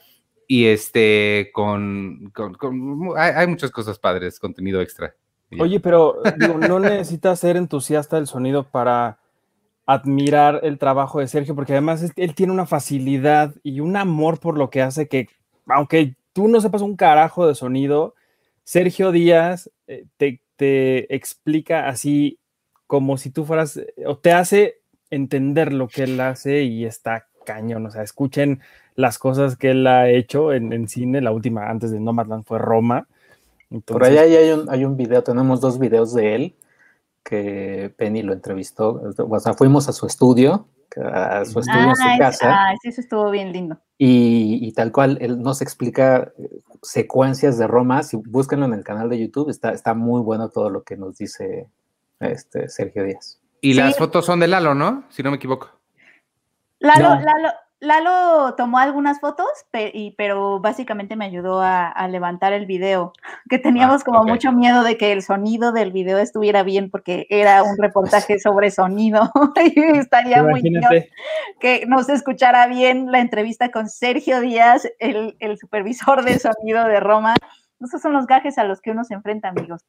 Y 0.47 0.67
este, 0.67 1.51
con, 1.53 2.31
con- 2.35 2.55
con- 2.55 3.09
hay, 3.17 3.33
hay 3.35 3.47
muchas 3.47 3.71
cosas 3.71 3.99
padres, 3.99 4.39
contenido 4.39 4.81
extra. 4.81 5.15
Oye, 5.59 5.81
pero 5.81 6.23
digo, 6.39 6.59
no 6.59 6.79
necesitas 6.79 7.41
ser 7.41 7.57
entusiasta 7.57 8.17
del 8.17 8.27
sonido 8.27 8.65
para 8.65 9.19
admirar 9.87 10.61
el 10.63 10.79
trabajo 10.79 11.21
de 11.21 11.29
Sergio, 11.29 11.55
porque 11.55 11.73
además 11.73 12.03
es- 12.03 12.13
él 12.17 12.35
tiene 12.35 12.53
una 12.53 12.67
facilidad 12.67 13.55
y 13.63 13.81
un 13.81 13.97
amor 13.97 14.39
por 14.39 14.57
lo 14.57 14.71
que 14.71 14.83
hace 14.83 15.09
que, 15.09 15.29
aunque 15.67 16.15
tú 16.33 16.49
no 16.49 16.61
sepas 16.61 16.83
un 16.83 16.97
carajo 16.97 17.47
de 17.47 17.55
sonido, 17.55 18.15
Sergio 18.65 19.11
Díaz 19.11 19.71
eh, 19.89 20.05
te, 20.17 20.41
te 20.57 21.15
explica 21.15 21.89
así 21.89 22.39
como 22.87 23.17
si 23.17 23.31
tú 23.31 23.45
fueras, 23.45 23.77
eh, 23.79 23.93
o 24.07 24.17
te 24.19 24.33
hace 24.33 24.77
entender 25.11 25.73
lo 25.73 25.89
que 25.89 26.05
él 26.05 26.21
hace 26.21 26.63
y 26.63 26.85
está 26.85 27.27
cañón. 27.45 27.85
O 27.87 27.91
sea, 27.91 28.03
escuchen 28.03 28.61
las 28.95 29.19
cosas 29.19 29.57
que 29.57 29.71
él 29.71 29.87
ha 29.87 30.09
hecho 30.09 30.53
en, 30.53 30.73
en 30.73 30.89
cine. 30.89 31.21
La 31.21 31.33
última 31.33 31.69
antes 31.69 31.91
de 31.91 32.01
Nomadland 32.01 32.45
fue 32.45 32.59
Roma. 32.59 33.09
Por 33.95 34.05
ahí 34.05 34.35
hay 34.35 34.51
un, 34.53 34.71
hay 34.71 34.85
un 34.85 34.97
video, 34.97 35.23
tenemos 35.23 35.61
dos 35.61 35.79
videos 35.79 36.15
de 36.15 36.35
él 36.35 36.55
que 37.25 37.93
Penny 37.97 38.23
lo 38.23 38.33
entrevistó. 38.33 39.01
O 39.17 39.41
sea, 39.41 39.55
fuimos 39.55 39.89
a 39.89 39.93
su 39.93 40.07
estudio, 40.07 40.67
a 40.97 41.45
su 41.45 41.61
estudio 41.61 41.89
en 41.91 41.97
su 41.97 42.19
casa. 42.19 42.67
ay, 42.69 42.77
sí, 42.83 42.89
eso 42.89 43.01
estuvo 43.01 43.31
bien 43.31 43.53
lindo. 43.53 43.79
Y, 43.99 44.59
y 44.61 44.73
tal 44.73 44.93
cual, 44.93 45.19
él 45.21 45.41
nos 45.41 45.63
explica 45.63 46.33
eh, 46.39 46.61
secuencias 46.83 47.59
de 47.59 47.67
Roma. 47.67 48.03
Si 48.03 48.17
búsquenlo 48.17 48.67
en 48.67 48.75
el 48.75 48.85
canal 48.85 49.09
de 49.09 49.19
YouTube, 49.21 49.49
está, 49.51 49.73
está 49.73 49.95
muy 49.95 50.21
bueno 50.21 50.49
todo 50.49 50.71
lo 50.71 50.83
que 50.83 50.97
nos 50.97 51.17
dice 51.19 51.69
este 52.21 52.69
Sergio 52.69 53.05
Díaz. 53.05 53.41
Y 53.61 53.75
Sí. 53.75 53.79
las 53.81 53.97
fotos 53.97 54.27
son 54.27 54.41
de 54.41 54.49
Lalo, 54.49 54.75
¿no? 54.75 55.05
Si 55.11 55.23
no 55.23 55.31
me 55.31 55.37
equivoco. 55.37 55.71
Lalo, 56.81 57.11
No. 57.15 57.21
Lalo, 57.21 57.49
Lalo 57.83 58.55
tomó 58.55 58.79
algunas 58.79 59.19
fotos, 59.19 59.49
pero 60.17 60.61
básicamente 60.61 61.17
me 61.17 61.25
ayudó 61.25 61.61
a, 61.61 61.89
a 61.89 62.07
levantar 62.07 62.53
el 62.53 62.65
video, 62.65 63.13
que 63.51 63.59
teníamos 63.59 64.03
Ah, 64.03 64.05
como 64.05 64.23
mucho 64.23 64.53
miedo 64.53 64.85
de 64.85 64.97
que 64.97 65.11
el 65.11 65.21
sonido 65.21 65.73
del 65.73 65.91
video 65.91 66.19
estuviera 66.19 66.63
bien, 66.63 66.91
porque 66.91 67.27
era 67.29 67.65
un 67.65 67.77
reportaje 67.79 68.39
sobre 68.39 68.71
sonido, 68.71 69.33
y 69.75 69.99
estaría 69.99 70.45
muy 70.45 70.63
bien 70.63 70.81
que 71.59 71.85
nos 71.89 72.09
escuchara 72.09 72.69
bien 72.69 73.11
la 73.11 73.19
entrevista 73.19 73.73
con 73.73 73.89
Sergio 73.89 74.41
Díaz, 74.41 74.89
el, 75.01 75.35
el 75.41 75.59
supervisor 75.59 76.25
de 76.25 76.39
sonido 76.39 76.85
de 76.85 77.01
Roma. 77.01 77.35
Esos 77.81 78.01
son 78.01 78.13
los 78.13 78.29
gajes 78.29 78.59
a 78.59 78.65
los 78.65 78.81
que 78.81 78.93
uno 78.93 79.03
se 79.03 79.15
enfrenta, 79.15 79.49
amigos. 79.49 79.85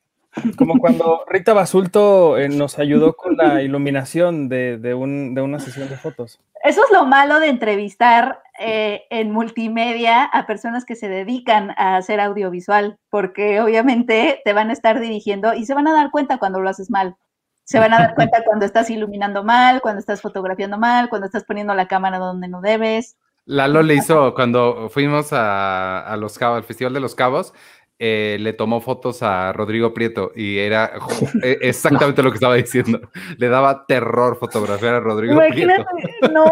Como 0.57 0.79
cuando 0.79 1.23
Rita 1.27 1.53
Basulto 1.53 2.37
eh, 2.37 2.49
nos 2.49 2.79
ayudó 2.79 3.13
con 3.13 3.37
la 3.37 3.61
iluminación 3.61 4.49
de, 4.49 4.77
de 4.77 4.93
un- 4.93 5.35
de 5.35 5.41
una 5.41 5.59
sesión 5.59 5.89
de 5.89 5.97
fotos. 5.97 6.39
Eso 6.63 6.81
es 6.83 6.91
lo 6.91 7.05
malo 7.05 7.39
de 7.39 7.49
entrevistar 7.49 8.41
eh, 8.59 9.03
en 9.09 9.31
multimedia 9.31 10.23
a 10.23 10.47
personas 10.47 10.85
que 10.85 10.95
se 10.95 11.09
dedican 11.09 11.71
a 11.77 11.97
hacer 11.97 12.19
audiovisual, 12.19 12.97
porque 13.09 13.59
obviamente 13.61 14.41
te 14.45 14.53
van 14.53 14.69
a 14.69 14.73
estar 14.73 14.99
dirigiendo 14.99 15.53
y 15.53 15.65
se 15.65 15.73
van 15.73 15.87
a 15.87 15.93
dar 15.93 16.09
cuenta 16.09 16.37
cuando 16.37 16.59
lo 16.61 16.69
haces 16.69 16.89
mal. 16.89 17.15
Se 17.65 17.79
van 17.79 17.93
a 17.93 17.99
dar 17.99 18.15
cuenta 18.15 18.43
cuando 18.45 18.65
estás 18.65 18.89
iluminando 18.89 19.43
mal, 19.43 19.81
cuando 19.81 19.99
estás 19.99 20.21
fotografiando 20.21 20.77
mal, 20.77 21.09
cuando 21.09 21.27
estás 21.27 21.43
poniendo 21.43 21.73
la 21.75 21.87
cámara 21.87 22.17
donde 22.17 22.47
no 22.47 22.61
debes. 22.61 23.17
Lalo 23.45 23.81
le 23.83 23.95
hizo 23.95 24.33
cuando 24.35 24.89
fuimos 24.89 25.33
a, 25.33 25.99
a 25.99 26.15
los 26.17 26.37
Cabos, 26.39 26.57
al 26.57 26.63
Festival 26.63 26.93
de 26.93 27.01
los 27.01 27.13
Cabos, 27.13 27.53
eh, 27.99 28.37
le 28.39 28.53
tomó 28.53 28.81
fotos 28.81 29.23
a 29.23 29.53
Rodrigo 29.53 29.93
Prieto 29.93 30.31
y 30.35 30.57
era 30.57 30.91
eh, 31.43 31.57
exactamente 31.61 32.21
lo 32.23 32.31
que 32.31 32.35
estaba 32.35 32.55
diciendo. 32.55 32.99
Le 33.37 33.47
daba 33.49 33.85
terror 33.85 34.37
fotografiar 34.37 34.95
a 34.95 34.99
Rodrigo 34.99 35.33
Imagínate, 35.33 35.85
Prieto. 36.19 36.33
no. 36.33 36.45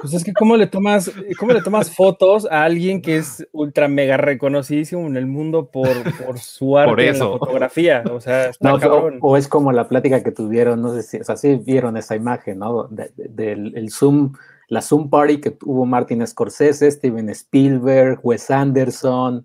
Pues 0.00 0.14
es 0.14 0.24
que 0.24 0.32
cómo 0.32 0.56
le 0.56 0.66
tomas, 0.66 1.10
cómo 1.38 1.52
le 1.52 1.62
tomas 1.62 1.94
fotos 1.94 2.46
a 2.50 2.64
alguien 2.64 3.00
que 3.02 3.16
es 3.18 3.46
ultra 3.52 3.86
mega 3.88 4.16
reconocidísimo 4.16 5.06
en 5.06 5.16
el 5.16 5.26
mundo 5.26 5.70
por, 5.70 5.88
por 6.24 6.38
su 6.38 6.76
arte 6.78 7.08
en 7.08 7.14
eso. 7.14 7.32
la 7.32 7.38
fotografía. 7.38 8.02
O 8.10 8.20
sea, 8.20 8.46
está 8.50 8.68
No, 8.70 8.76
o, 8.76 8.80
cabrón. 8.80 9.18
o 9.20 9.36
es 9.36 9.46
como 9.46 9.72
la 9.72 9.86
plática 9.88 10.22
que 10.22 10.32
tuvieron, 10.32 10.80
no 10.82 10.94
sé 10.94 11.02
si, 11.02 11.16
o 11.18 11.24
sea, 11.24 11.36
sí 11.36 11.56
vieron 11.64 11.96
esa 11.96 12.16
imagen, 12.16 12.58
¿no? 12.60 12.84
De- 12.88 13.12
de- 13.16 13.28
del 13.28 13.76
el 13.76 13.90
Zoom, 13.90 14.32
la 14.68 14.80
Zoom 14.82 15.10
Party 15.10 15.40
que 15.40 15.50
tuvo 15.50 15.84
Martin 15.86 16.26
Scorsese, 16.26 16.90
Steven 16.90 17.28
Spielberg, 17.30 18.20
Wes 18.22 18.50
Anderson, 18.50 19.44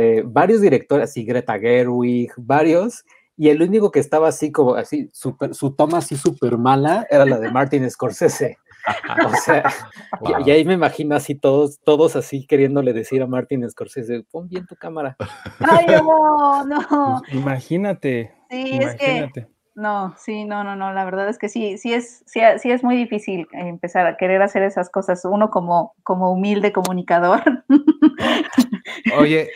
eh, 0.00 0.22
varios 0.24 0.60
directores, 0.60 1.10
así 1.10 1.24
Greta 1.24 1.58
Gerwig, 1.58 2.30
varios, 2.36 3.04
y 3.36 3.48
el 3.48 3.60
único 3.60 3.90
que 3.90 3.98
estaba 3.98 4.28
así 4.28 4.52
como 4.52 4.76
así, 4.76 5.10
super, 5.12 5.56
su 5.56 5.74
toma 5.74 5.98
así 5.98 6.16
súper 6.16 6.56
mala 6.56 7.04
era 7.10 7.24
la 7.24 7.40
de 7.40 7.50
Martin 7.50 7.90
Scorsese. 7.90 8.58
O 9.26 9.34
sea, 9.44 9.64
y- 10.20 10.32
Wow. 10.32 10.46
y, 10.46 10.50
ahí 10.52 10.64
me 10.64 10.74
imagino 10.74 11.16
así 11.16 11.34
todos, 11.34 11.80
todos 11.80 12.14
así 12.14 12.46
queriéndole 12.46 12.92
decir 12.92 13.22
a 13.22 13.26
Martin 13.26 13.68
Scorsese, 13.68 14.24
pon 14.30 14.48
bien 14.48 14.66
tu 14.66 14.76
cámara. 14.76 15.16
Ay, 15.58 15.86
no, 15.88 16.64
no. 16.64 17.22
Pues 17.26 17.34
imagínate. 17.34 18.32
Sí, 18.50 18.78
es 18.78 18.94
que 18.94 19.10
imagínate. 19.10 19.48
No, 19.74 20.14
sí, 20.16 20.44
no, 20.44 20.64
no, 20.64 20.74
no, 20.74 20.92
la 20.92 21.04
verdad 21.04 21.28
es 21.28 21.38
que 21.38 21.48
sí, 21.48 21.78
sí 21.78 21.92
es, 21.92 22.24
sí, 22.26 22.40
sí 22.58 22.70
es 22.70 22.82
muy 22.82 22.96
difícil 22.96 23.46
empezar 23.52 24.06
a 24.06 24.16
querer 24.16 24.42
hacer 24.42 24.64
esas 24.64 24.90
cosas, 24.90 25.24
uno 25.24 25.50
como, 25.50 25.94
como 26.02 26.32
humilde 26.32 26.72
comunicador. 26.72 27.64
Oye, 29.16 29.50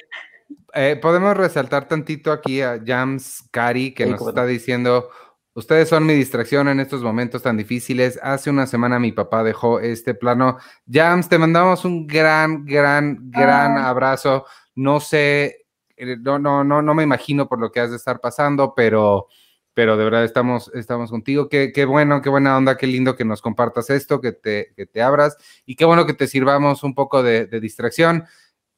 eh, 0.75 0.99
podemos 1.01 1.37
resaltar 1.37 1.89
tantito 1.89 2.33
aquí 2.33 2.61
a 2.63 2.81
Jams 2.85 3.45
Cari 3.51 3.93
que 3.93 4.05
Sí, 4.05 4.11
nos 4.11 4.27
está 4.27 4.47
diciendo, 4.47 5.11
ustedes 5.55 5.89
son 5.89 6.07
mi 6.07 6.15
distracción 6.15 6.69
en 6.69 6.81
estos 6.81 7.03
momentos 7.03 7.43
tan 7.43 7.57
difíciles. 7.57 8.19
Hace 8.23 8.51
una 8.51 8.67
semana 8.67 8.99
mi 8.99 9.13
papá 9.13 9.45
dejó 9.45 9.81
este 9.81 10.15
plano. 10.15 10.59
Jams, 10.91 11.29
te 11.29 11.39
mandamos 11.39 11.85
un 11.85 12.07
gran, 12.07 12.65
gran, 12.65 13.31
gran 13.31 13.77
Ay. 13.77 13.85
abrazo. 13.85 14.47
No 14.75 15.01
sé, 15.01 15.67
eh, 15.97 16.17
no, 16.21 16.39
no, 16.39 16.65
no, 16.65 16.81
no 16.83 16.95
me 16.95 17.03
imagino 17.03 17.49
por 17.49 17.59
lo 17.61 17.71
que 17.71 17.81
has 17.81 17.91
de 17.91 17.97
estar 17.97 18.21
pasando, 18.21 18.75
pero, 18.75 19.27
pero 19.75 19.97
de 19.97 20.05
verdad 20.05 20.25
estamos, 20.25 20.71
estamos 20.75 21.11
contigo. 21.11 21.49
Qué, 21.49 21.73
qué 21.73 21.85
bueno, 21.85 22.23
qué 22.23 22.31
buena 22.31 22.57
onda, 22.57 22.77
qué 22.77 22.87
lindo 22.87 23.17
que 23.17 23.25
nos 23.25 23.43
compartas 23.43 23.91
esto, 23.91 24.21
que 24.21 24.33
te, 24.33 24.73
que 24.75 24.87
te 24.87 25.03
abras 25.03 25.37
y 25.67 25.77
qué 25.77 25.85
bueno 25.85 26.07
que 26.07 26.15
te 26.15 26.27
sirvamos 26.27 26.83
un 26.83 26.95
poco 26.95 27.23
de, 27.23 27.47
de 27.47 27.61
distracción. 27.61 28.25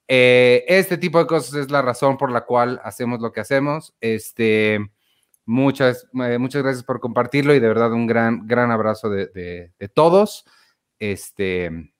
Eh, 0.09 0.65
este 0.69 0.99
tipo 0.99 1.19
de 1.19 1.27
cosas 1.27 1.55
es 1.55 1.71
la 1.71 1.83
razón 1.83 2.17
por 2.17 2.31
la 2.31 2.45
cual 2.45 2.81
hacemos 2.85 3.21
lo 3.21 3.33
que 3.33 3.41
hacemos. 3.41 3.95
Este, 4.01 4.79
muchas, 5.47 6.07
eh, 6.27 6.39
muchas 6.39 6.63
gracias 6.63 6.85
por 6.85 7.01
compartirlo 7.01 7.55
y 7.55 7.61
de 7.61 7.69
verdad 7.69 7.93
un 7.93 8.07
gran, 8.07 8.47
gran 8.47 8.71
abrazo 8.71 9.09
de, 9.09 9.27
de- 9.29 9.73
de 9.79 9.89
todos. 9.89 10.45
Este, 10.99 11.93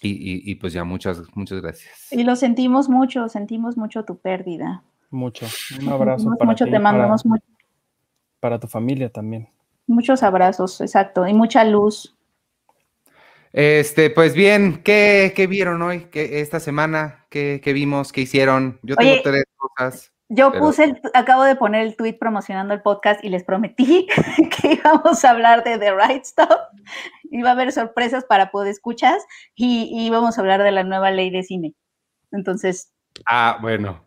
y, 0.00 0.10
y- 0.10 0.50
y 0.50 0.54
pues 0.56 0.72
ya, 0.72 0.84
muchas, 0.84 1.22
muchas 1.34 1.60
gracias. 1.62 2.12
Y 2.12 2.24
lo 2.24 2.36
sentimos 2.36 2.88
mucho, 2.88 3.28
sentimos 3.28 3.76
mucho 3.76 4.04
tu 4.04 4.18
pérdida. 4.18 4.82
Mucho. 5.10 5.46
Un 5.80 5.88
abrazo 5.88 6.30
para 6.38 6.50
mucho, 6.50 6.64
ti, 6.64 6.70
te 6.70 6.76
para- 6.78 6.92
mandamos 6.92 7.24
mucho. 7.26 7.44
para 8.40 8.58
tu 8.58 8.66
familia 8.66 9.10
también. 9.10 9.48
Muchos 9.86 10.22
abrazos, 10.22 10.80
exacto, 10.80 11.26
y 11.26 11.34
mucha 11.34 11.64
luz. 11.64 12.16
Este, 13.52 14.10
pues 14.10 14.34
bien, 14.34 14.82
¿qué, 14.82 15.32
qué 15.36 15.46
vieron 15.46 15.82
hoy? 15.82 16.06
¿Qué, 16.10 16.40
esta 16.40 16.58
semana? 16.60 17.26
¿Qué, 17.28 17.60
¿Qué, 17.62 17.72
vimos? 17.72 18.12
¿Qué 18.12 18.22
hicieron? 18.22 18.78
Yo 18.82 18.96
tengo 18.96 19.12
Oye, 19.12 19.20
tres 19.22 19.44
cosas. 19.56 20.12
Yo 20.30 20.50
pero- 20.50 20.64
puse, 20.64 20.84
el, 20.84 21.00
acabo 21.12 21.44
de 21.44 21.56
poner 21.56 21.82
el 21.86 21.94
tweet 21.96 22.14
promocionando 22.14 22.72
el 22.72 22.80
podcast 22.80 23.22
y 23.22 23.28
les 23.28 23.44
prometí 23.44 24.06
que 24.62 24.74
íbamos 24.74 25.22
a 25.24 25.30
hablar 25.30 25.62
de 25.64 25.76
The 25.78 25.94
Right 25.94 26.24
Stuff. 26.24 26.48
Iba 27.30 27.50
a 27.50 27.52
haber 27.52 27.72
sorpresas 27.72 28.24
para 28.24 28.50
podescuchas 28.50 29.22
y, 29.54 29.90
y 29.92 30.06
íbamos 30.06 30.38
a 30.38 30.40
hablar 30.40 30.62
de 30.62 30.72
la 30.72 30.84
nueva 30.84 31.10
ley 31.10 31.30
de 31.30 31.42
cine. 31.42 31.74
Entonces, 32.30 32.90
Ah, 33.26 33.58
bueno. 33.60 34.02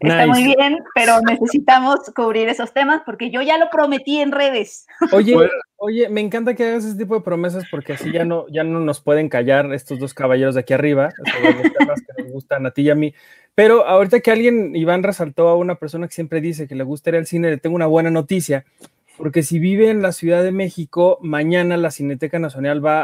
está 0.00 0.26
muy 0.26 0.42
bien, 0.42 0.78
pero 0.94 1.20
necesitamos 1.20 2.00
cubrir 2.16 2.48
esos 2.48 2.72
temas 2.72 3.02
porque 3.04 3.30
yo 3.30 3.42
ya 3.42 3.58
lo 3.58 3.68
prometí 3.68 4.20
en 4.22 4.32
redes. 4.32 4.86
Oye, 5.12 5.34
Bueno. 5.34 5.50
Oye, 5.78 6.08
me 6.08 6.20
encanta 6.20 6.54
que 6.54 6.64
hagas 6.64 6.84
ese 6.84 6.98
tipo 6.98 7.14
de 7.14 7.22
promesas 7.22 7.64
porque 7.70 7.94
así 7.94 8.12
ya 8.12 8.24
no, 8.24 8.46
ya 8.48 8.64
no 8.64 8.80
nos 8.80 9.00
pueden 9.00 9.28
callar 9.28 9.72
estos 9.72 9.98
dos 9.98 10.12
caballeros 10.12 10.54
de 10.54 10.60
aquí 10.60 10.74
arriba 10.74 11.10
que 11.16 12.22
nos 12.22 12.32
gustan 12.32 12.66
a 12.66 12.72
ti 12.72 12.82
y 12.82 12.90
a 12.90 12.94
mí. 12.94 13.14
Pero 13.54 13.86
ahorita 13.86 14.20
que 14.20 14.30
alguien, 14.30 14.76
Iván 14.76 15.02
resaltó 15.02 15.48
a 15.48 15.56
una 15.56 15.76
persona 15.76 16.06
que 16.06 16.14
siempre 16.14 16.40
dice 16.40 16.68
que 16.68 16.74
le 16.74 16.84
gusta 16.84 17.10
ir 17.10 17.16
al 17.16 17.26
cine, 17.26 17.50
le 17.50 17.56
tengo 17.58 17.76
una 17.76 17.86
buena 17.86 18.10
noticia, 18.10 18.64
porque 19.16 19.42
si 19.42 19.58
vive 19.58 19.90
en 19.90 20.02
la 20.02 20.12
Ciudad 20.12 20.44
de 20.44 20.52
México, 20.52 21.18
mañana 21.22 21.76
la 21.76 21.90
Cineteca 21.90 22.38
Nacional 22.38 22.84
va 22.84 23.02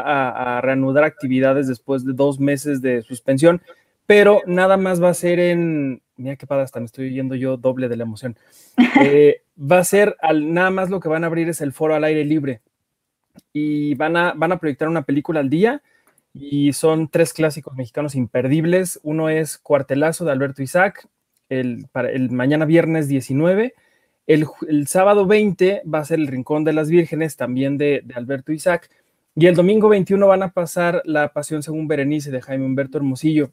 a 0.57 0.61
reanudar 0.61 1.03
actividades 1.03 1.67
después 1.67 2.05
de 2.05 2.13
dos 2.13 2.39
meses 2.39 2.81
de 2.81 3.01
suspensión, 3.01 3.61
pero 4.05 4.41
nada 4.45 4.77
más 4.77 5.01
va 5.01 5.09
a 5.09 5.13
ser 5.13 5.39
en, 5.39 6.01
mira 6.17 6.35
qué 6.35 6.47
padre, 6.47 6.63
hasta 6.63 6.79
me 6.79 6.85
estoy 6.85 7.13
yendo 7.13 7.35
yo 7.35 7.57
doble 7.57 7.87
de 7.89 7.97
la 7.97 8.03
emoción. 8.03 8.37
Eh, 9.01 9.41
va 9.59 9.79
a 9.79 9.83
ser 9.83 10.15
al, 10.21 10.53
nada 10.53 10.69
más 10.69 10.89
lo 10.89 10.99
que 10.99 11.09
van 11.09 11.23
a 11.23 11.27
abrir 11.27 11.49
es 11.49 11.59
el 11.59 11.73
foro 11.73 11.95
al 11.95 12.03
aire 12.05 12.23
libre 12.23 12.61
y 13.51 13.93
van 13.95 14.15
a, 14.15 14.33
van 14.33 14.53
a 14.53 14.57
proyectar 14.57 14.87
una 14.87 15.03
película 15.03 15.41
al 15.41 15.49
día 15.49 15.81
y 16.33 16.73
son 16.73 17.09
tres 17.09 17.33
clásicos 17.33 17.75
mexicanos 17.75 18.15
imperdibles. 18.15 18.99
Uno 19.03 19.29
es 19.29 19.57
Cuartelazo 19.57 20.25
de 20.25 20.31
Alberto 20.31 20.63
Isaac, 20.63 21.07
el, 21.49 21.87
para 21.91 22.11
el 22.11 22.31
mañana 22.31 22.65
viernes 22.65 23.07
19. 23.07 23.73
El, 24.27 24.45
el 24.67 24.87
sábado 24.87 25.25
20 25.25 25.83
va 25.91 25.99
a 25.99 26.05
ser 26.05 26.19
El 26.19 26.27
Rincón 26.27 26.63
de 26.63 26.73
las 26.73 26.89
Vírgenes, 26.89 27.35
también 27.37 27.77
de, 27.77 28.01
de 28.03 28.13
Alberto 28.15 28.51
Isaac. 28.51 28.89
Y 29.35 29.47
el 29.47 29.55
domingo 29.55 29.89
21 29.89 30.25
van 30.27 30.43
a 30.43 30.51
pasar 30.51 31.01
La 31.05 31.33
Pasión 31.33 31.63
según 31.63 31.87
Berenice 31.87 32.31
de 32.31 32.41
Jaime 32.41 32.65
Humberto 32.65 32.97
Hermosillo. 32.97 33.51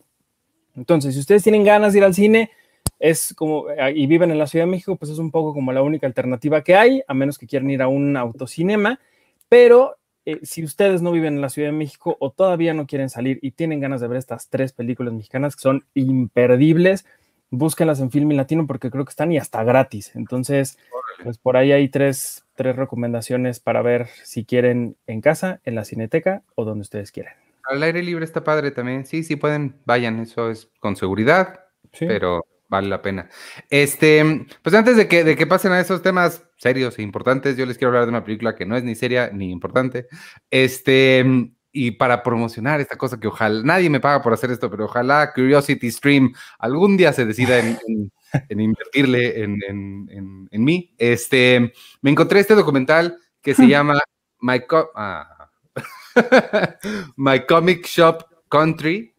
Entonces, 0.77 1.15
si 1.15 1.21
ustedes 1.21 1.43
tienen 1.43 1.65
ganas 1.65 1.93
de 1.93 1.99
ir 1.99 2.05
al 2.05 2.15
cine, 2.15 2.51
es 2.99 3.35
como, 3.35 3.69
eh, 3.69 3.93
y 3.95 4.07
viven 4.07 4.31
en 4.31 4.39
la 4.39 4.47
Ciudad 4.47 4.65
de 4.65 4.71
México, 4.71 4.97
pues 4.97 5.11
es 5.11 5.19
un 5.19 5.31
poco 5.31 5.53
como 5.53 5.73
la 5.73 5.83
única 5.83 6.07
alternativa 6.07 6.63
que 6.63 6.77
hay, 6.77 7.03
a 7.07 7.15
menos 7.15 7.39
que 7.39 7.47
quieran 7.47 7.71
ir 7.71 7.83
a 7.83 7.89
un 7.89 8.17
autocinema. 8.17 9.01
Pero 9.49 9.97
eh, 10.25 10.39
si 10.45 10.63
ustedes 10.63 11.03
no 11.03 11.11
viven 11.11 11.35
en 11.35 11.41
la 11.41 11.49
Ciudad 11.49 11.69
de 11.69 11.77
México 11.77 12.17
o 12.21 12.31
todavía 12.31 12.75
no 12.75 12.87
quieren 12.87 13.11
salir 13.11 13.39
y 13.43 13.51
tienen 13.51 13.81
ganas 13.81 14.01
de 14.01 14.09
ver 14.09 14.19
estas 14.19 14.49
tres 14.49 14.73
películas 14.73 15.13
mexicanas 15.13 15.57
que 15.57 15.63
son 15.63 15.85
imperdibles, 15.95 17.05
búsquenlas 17.51 18.01
en 18.01 18.11
Filmin 18.11 18.37
Latino 18.37 18.67
porque 18.67 18.91
creo 18.91 19.05
que 19.05 19.11
están 19.11 19.33
y 19.33 19.39
hasta 19.39 19.65
gratis. 19.65 20.13
Entonces, 20.15 20.79
pues 21.25 21.39
por 21.39 21.57
ahí 21.57 21.73
hay 21.73 21.89
tres, 21.89 22.45
tres 22.55 22.77
recomendaciones 22.77 23.59
para 23.59 23.83
ver 23.83 24.07
si 24.23 24.45
quieren 24.45 24.97
en 25.09 25.21
casa, 25.21 25.61
en 25.65 25.75
la 25.75 25.85
cineteca 25.85 26.43
o 26.55 26.65
donde 26.65 26.83
ustedes 26.83 27.11
quieran. 27.11 27.35
Al 27.69 27.83
aire 27.83 28.03
libre 28.03 28.25
está 28.25 28.43
padre 28.45 28.71
también. 28.71 29.07
Sí, 29.07 29.23
sí 29.25 29.37
pueden, 29.37 29.81
vayan, 29.85 30.19
eso 30.21 30.51
es 30.51 30.71
con 30.81 30.97
seguridad, 30.97 31.61
Sí. 31.93 32.07
pero 32.07 32.45
vale 32.69 32.89
la 32.89 33.03
pena. 33.03 33.29
Este, 33.71 34.47
pues 34.63 34.75
antes 34.75 34.97
de 34.97 35.07
que, 35.09 35.25
de 35.25 35.37
que 35.37 35.47
pasen 35.47 35.73
a 35.73 35.81
esos 35.81 36.01
temas 36.03 36.49
serios 36.57 36.99
e 36.99 37.03
importantes, 37.03 37.57
yo 37.57 37.67
les 37.67 37.77
quiero 37.77 37.91
hablar 37.91 38.05
de 38.05 38.11
una 38.11 38.25
película 38.25 38.55
que 38.55 38.65
no 38.67 38.77
es 38.77 38.83
ni 38.85 38.95
seria 38.95 39.31
ni 39.33 39.51
importante. 39.51 40.07
Este, 40.51 41.25
y 41.71 41.93
para 41.93 42.23
promocionar 42.23 42.81
esta 42.81 42.97
cosa 42.97 43.19
que 43.21 43.29
ojalá, 43.29 43.63
nadie 43.65 43.89
me 43.91 44.01
paga 44.01 44.23
por 44.23 44.33
hacer 44.33 44.51
esto, 44.51 44.71
pero 44.71 44.85
ojalá 44.87 45.33
Curiosity 45.35 45.91
Stream 45.91 46.33
algún 46.59 46.97
día 46.97 47.13
se 47.13 47.25
decida 47.27 47.59
en, 47.59 47.79
en- 47.87 48.13
en 48.49 48.61
invertirle 48.61 49.43
en, 49.43 49.59
en- 49.69 50.09
en- 50.11 50.49
en 50.51 50.65
mí. 50.65 50.95
Este, 50.99 51.73
me 52.01 52.11
encontré 52.11 52.41
este 52.41 52.55
documental 52.55 53.19
que 53.43 53.55
se 53.55 53.67
llama 53.69 53.99
My, 54.41 54.63
ah. 54.95 55.42
My 57.17 57.45
Comic 57.47 57.87
Shop 57.87 58.25
Country. 58.49 59.15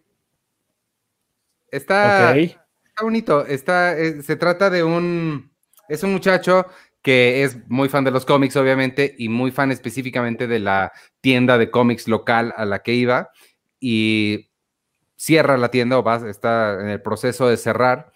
Está. 1.72 2.38
Está 2.38 3.04
bonito. 3.04 3.46
Está, 3.46 3.98
eh, 3.98 4.22
se 4.22 4.36
trata 4.36 4.70
de 4.70 4.84
un. 4.84 5.52
Es 5.90 6.04
un 6.04 6.14
muchacho 6.14 6.68
que 7.02 7.44
es 7.44 7.58
muy 7.68 7.90
fan 7.90 8.06
de 8.06 8.12
los 8.12 8.26
cómics, 8.26 8.56
obviamente, 8.56 9.14
y 9.18 9.28
muy 9.28 9.52
fan 9.52 9.72
específicamente 9.72 10.48
de 10.48 10.60
la 10.60 10.94
tienda 11.20 11.58
de 11.58 11.70
cómics 11.70 12.08
local 12.08 12.54
a 12.56 12.66
la 12.66 12.80
que 12.80 12.94
iba. 12.94 13.32
Y 13.80 14.52
cierra 15.18 15.58
la 15.58 15.70
tienda 15.70 15.98
o 15.98 16.04
va, 16.04 16.30
está 16.30 16.80
en 16.80 16.90
el 16.90 17.02
proceso 17.02 17.50
de 17.50 17.58
cerrar. 17.58 18.13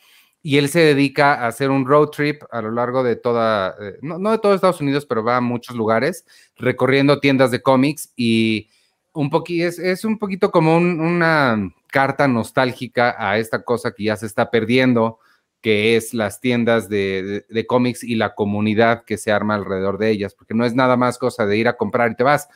Y 0.47 0.57
él 0.59 0.69
se 0.69 0.79
dedica 0.79 1.33
a 1.33 1.47
hacer 1.47 1.69
un 1.69 1.85
road 1.85 2.07
trip 2.07 2.41
a 2.51 2.61
lo 2.61 2.71
largo 2.71 3.03
de 3.03 3.17
toda, 3.17 3.75
eh, 3.81 3.97
no, 4.01 4.17
no 4.17 4.31
de 4.31 4.37
todo 4.37 4.53
Estados 4.53 4.79
Unidos, 4.79 5.05
pero 5.05 5.21
va 5.21 5.35
a 5.35 5.41
muchos 5.41 5.75
lugares, 5.75 6.23
recorriendo 6.55 7.19
tiendas 7.19 7.51
de 7.51 7.61
cómics 7.61 8.13
y 8.15 8.69
un 9.11 9.29
poquito, 9.29 9.67
es, 9.67 9.77
es 9.77 10.05
un 10.05 10.17
poquito 10.17 10.49
como 10.49 10.77
un- 10.77 11.01
una 11.01 11.69
carta 11.91 12.29
nostálgica 12.29 13.13
a 13.19 13.37
esta 13.37 13.63
cosa 13.63 13.91
que 13.91 14.05
ya 14.05 14.15
se 14.15 14.25
está 14.25 14.49
perdiendo, 14.49 15.19
que 15.61 15.97
es 15.97 16.13
las 16.13 16.39
tiendas 16.39 16.87
de, 16.87 17.23
de- 17.23 17.45
de 17.49 17.67
cómics 17.67 18.05
y 18.05 18.15
la 18.15 18.33
comunidad 18.33 19.03
que 19.03 19.17
se 19.17 19.33
arma 19.33 19.55
alrededor 19.55 19.97
de 19.97 20.11
ellas, 20.11 20.33
porque 20.33 20.53
no 20.53 20.63
es 20.65 20.73
nada 20.73 20.95
más 20.95 21.17
cosa 21.17 21.45
de 21.45 21.57
ir 21.57 21.67
a 21.67 21.75
comprar 21.75 22.11
y 22.11 22.15
te 22.15 22.23
vas. 22.23 22.47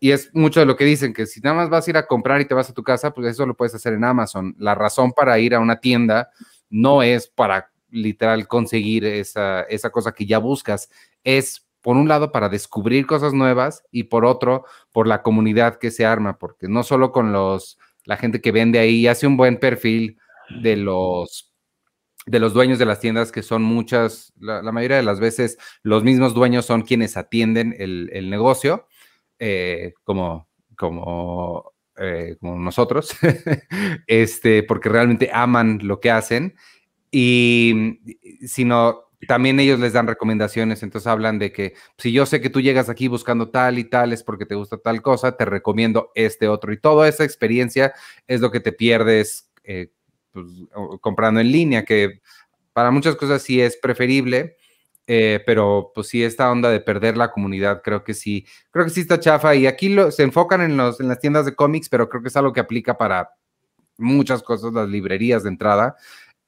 Y 0.00 0.10
es 0.10 0.30
mucho 0.34 0.58
de 0.60 0.66
lo 0.66 0.74
que 0.76 0.84
dicen, 0.84 1.12
que 1.14 1.26
si 1.26 1.40
nada 1.40 1.54
más 1.56 1.70
vas 1.70 1.86
a 1.86 1.90
ir 1.90 1.96
a 1.96 2.06
comprar 2.06 2.40
y 2.40 2.44
te 2.46 2.54
vas 2.54 2.68
a 2.68 2.74
tu 2.74 2.82
casa, 2.82 3.12
pues 3.14 3.28
eso 3.28 3.46
lo 3.46 3.54
puedes 3.56 3.74
hacer 3.76 3.92
en 3.94 4.02
Amazon. 4.04 4.54
La 4.58 4.74
razón 4.74 5.12
para 5.12 5.38
ir 5.38 5.54
a 5.54 5.60
una 5.60 5.80
tienda 5.80 6.30
no 6.70 7.02
es 7.02 7.28
para 7.28 7.70
literal 7.90 8.48
conseguir 8.48 9.04
esa, 9.04 9.62
esa 9.62 9.90
cosa 9.90 10.12
que 10.12 10.26
ya 10.26 10.38
buscas, 10.38 10.90
es 11.24 11.66
por 11.80 11.96
un 11.96 12.08
lado 12.08 12.32
para 12.32 12.48
descubrir 12.48 13.06
cosas 13.06 13.32
nuevas 13.32 13.84
y 13.92 14.04
por 14.04 14.24
otro 14.24 14.64
por 14.92 15.06
la 15.06 15.22
comunidad 15.22 15.78
que 15.78 15.90
se 15.90 16.04
arma, 16.04 16.38
porque 16.38 16.68
no 16.68 16.82
solo 16.82 17.12
con 17.12 17.32
los 17.32 17.78
la 18.04 18.16
gente 18.16 18.40
que 18.40 18.52
vende 18.52 18.78
ahí 18.78 19.06
hace 19.06 19.26
un 19.26 19.36
buen 19.36 19.58
perfil 19.58 20.18
de 20.60 20.76
los 20.76 21.52
de 22.26 22.40
los 22.40 22.52
dueños 22.52 22.78
de 22.78 22.86
las 22.86 22.98
tiendas 22.98 23.30
que 23.30 23.42
son 23.42 23.62
muchas, 23.62 24.32
la, 24.38 24.60
la 24.62 24.72
mayoría 24.72 24.96
de 24.96 25.04
las 25.04 25.20
veces 25.20 25.58
los 25.82 26.02
mismos 26.02 26.34
dueños 26.34 26.66
son 26.66 26.82
quienes 26.82 27.16
atienden 27.16 27.74
el, 27.78 28.10
el 28.12 28.30
negocio, 28.30 28.88
eh, 29.38 29.94
como, 30.02 30.48
como, 30.76 31.72
eh, 31.98 32.36
como 32.40 32.58
nosotros, 32.58 33.16
este, 34.06 34.62
porque 34.62 34.88
realmente 34.88 35.30
aman 35.32 35.80
lo 35.82 36.00
que 36.00 36.10
hacen 36.10 36.54
y 37.10 38.00
sino 38.46 39.06
también 39.26 39.58
ellos 39.58 39.80
les 39.80 39.92
dan 39.92 40.06
recomendaciones, 40.06 40.82
entonces 40.82 41.06
hablan 41.06 41.38
de 41.38 41.52
que 41.52 41.74
si 41.96 42.12
yo 42.12 42.26
sé 42.26 42.40
que 42.40 42.50
tú 42.50 42.60
llegas 42.60 42.88
aquí 42.88 43.08
buscando 43.08 43.48
tal 43.48 43.78
y 43.78 43.84
tal 43.84 44.12
es 44.12 44.22
porque 44.22 44.46
te 44.46 44.54
gusta 44.54 44.78
tal 44.78 45.02
cosa, 45.02 45.36
te 45.36 45.44
recomiendo 45.44 46.10
este 46.14 46.48
otro 46.48 46.72
y 46.72 46.78
toda 46.78 47.08
esa 47.08 47.24
experiencia 47.24 47.94
es 48.26 48.40
lo 48.40 48.50
que 48.50 48.60
te 48.60 48.72
pierdes 48.72 49.50
eh, 49.64 49.90
pues, 50.32 50.46
comprando 51.00 51.40
en 51.40 51.50
línea, 51.50 51.84
que 51.84 52.20
para 52.72 52.90
muchas 52.90 53.16
cosas 53.16 53.42
sí 53.42 53.60
es 53.60 53.76
preferible, 53.76 54.56
eh, 55.06 55.42
pero 55.46 55.92
pues 55.94 56.08
sí 56.08 56.22
esta 56.24 56.50
onda 56.50 56.70
de 56.70 56.80
perder 56.80 57.16
la 57.16 57.30
comunidad 57.30 57.82
creo 57.82 58.02
que 58.04 58.14
sí, 58.14 58.46
creo 58.70 58.84
que 58.84 58.90
sí 58.90 59.00
está 59.02 59.20
chafa 59.20 59.54
y 59.54 59.66
aquí 59.66 59.88
lo, 59.90 60.10
se 60.10 60.22
enfocan 60.24 60.60
en, 60.62 60.76
los, 60.76 61.00
en 61.00 61.08
las 61.08 61.20
tiendas 61.20 61.46
de 61.46 61.54
cómics, 61.54 61.88
pero 61.88 62.08
creo 62.08 62.22
que 62.22 62.28
es 62.28 62.36
algo 62.36 62.52
que 62.52 62.60
aplica 62.60 62.96
para 62.98 63.30
muchas 63.98 64.42
cosas, 64.42 64.72
las 64.72 64.88
librerías 64.88 65.42
de 65.44 65.50
entrada, 65.50 65.96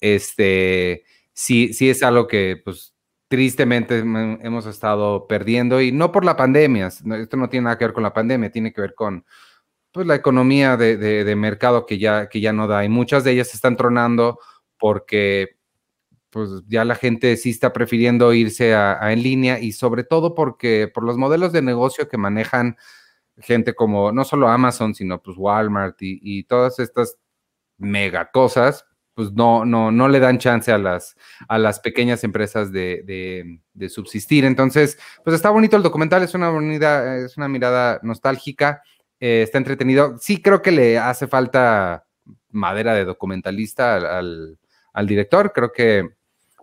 este, 0.01 1.05
sí, 1.33 1.73
sí 1.73 1.90
es 1.90 2.03
algo 2.03 2.27
que 2.27 2.61
pues 2.64 2.94
tristemente 3.29 3.99
hemos 3.99 4.66
estado 4.66 5.27
perdiendo 5.27 5.81
y 5.83 5.92
no 5.92 6.12
por 6.12 6.25
la 6.25 6.37
pandemia, 6.37 6.87
esto 6.88 7.37
no 7.37 7.49
tiene 7.49 7.64
nada 7.64 7.79
que 7.79 7.85
ver 7.85 7.92
con 7.94 8.03
la 8.03 8.12
pandemia, 8.14 8.51
tiene 8.51 8.73
que 8.73 8.81
ver 8.81 8.94
con 8.94 9.25
pues 9.92 10.07
la 10.07 10.14
economía 10.16 10.77
de, 10.77 10.97
de- 10.97 11.25
de 11.25 11.37
mercado 11.37 11.87
que 11.87 11.99
ya, 11.99 12.29
que 12.29 12.40
ya 12.40 12.53
no 12.53 12.66
da 12.66 12.85
y 12.85 12.88
muchas 12.88 13.25
de 13.25 13.33
ellas 13.33 13.49
se 13.49 13.57
están 13.57 13.77
tronando 13.77 14.38
porque 14.79 15.58
pues 16.31 16.51
ya 16.67 16.85
la 16.85 16.95
gente 16.95 17.37
sí 17.37 17.51
está 17.51 17.73
prefiriendo 17.73 18.33
irse 18.35 18.75
a, 18.75 18.99
en 19.12 19.23
línea 19.23 19.59
y 19.61 19.73
sobre 19.73 20.05
todo 20.05 20.35
porque 20.35 20.91
por 20.93 21.05
los 21.05 21.17
modelos 21.17 21.53
de 21.53 21.62
negocio 21.62 22.09
que 22.09 22.19
manejan 22.19 22.77
gente 23.38 23.75
como 23.75 24.12
no 24.12 24.25
solo 24.25 24.49
Amazon, 24.49 24.95
sino 24.95 25.23
pues 25.23 25.37
Walmart 25.38 25.97
y, 26.01 26.45
todas 26.45 26.79
estas 26.81 27.17
mega 27.79 28.31
cosas, 28.31 28.85
pues 29.14 29.33
no, 29.33 29.64
no, 29.64 29.91
no 29.91 30.09
le 30.09 30.21
dan 30.21 30.38
chance 30.38 30.71
a 30.73 30.79
las, 30.79 31.17
a 31.49 31.59
las 31.59 31.81
pequeñas 31.81 32.25
empresas 32.25 32.73
de 32.73 33.61
subsistir. 33.88 34.45
Entonces, 34.45 34.99
pues 35.25 35.35
está 35.35 35.51
bonito 35.51 35.77
el 35.77 35.83
documental, 35.83 36.23
es 36.23 36.35
una 36.35 36.51
bonita, 36.51 37.17
es 37.17 37.37
una 37.37 37.49
mirada 37.49 38.01
nostálgica, 38.03 38.83
eh, 39.21 39.43
está 39.43 39.59
entretenido. 39.59 40.17
Sí 40.19 40.41
creo 40.43 40.62
que 40.62 40.71
le 40.73 40.99
hace 40.99 41.27
falta 41.27 42.07
madera 42.51 42.95
de 42.95 43.05
documentalista 43.05 43.97
al, 43.97 44.07
al- 44.07 44.59
al 44.93 45.07
director, 45.07 45.53
creo 45.53 45.71
que 45.73 46.17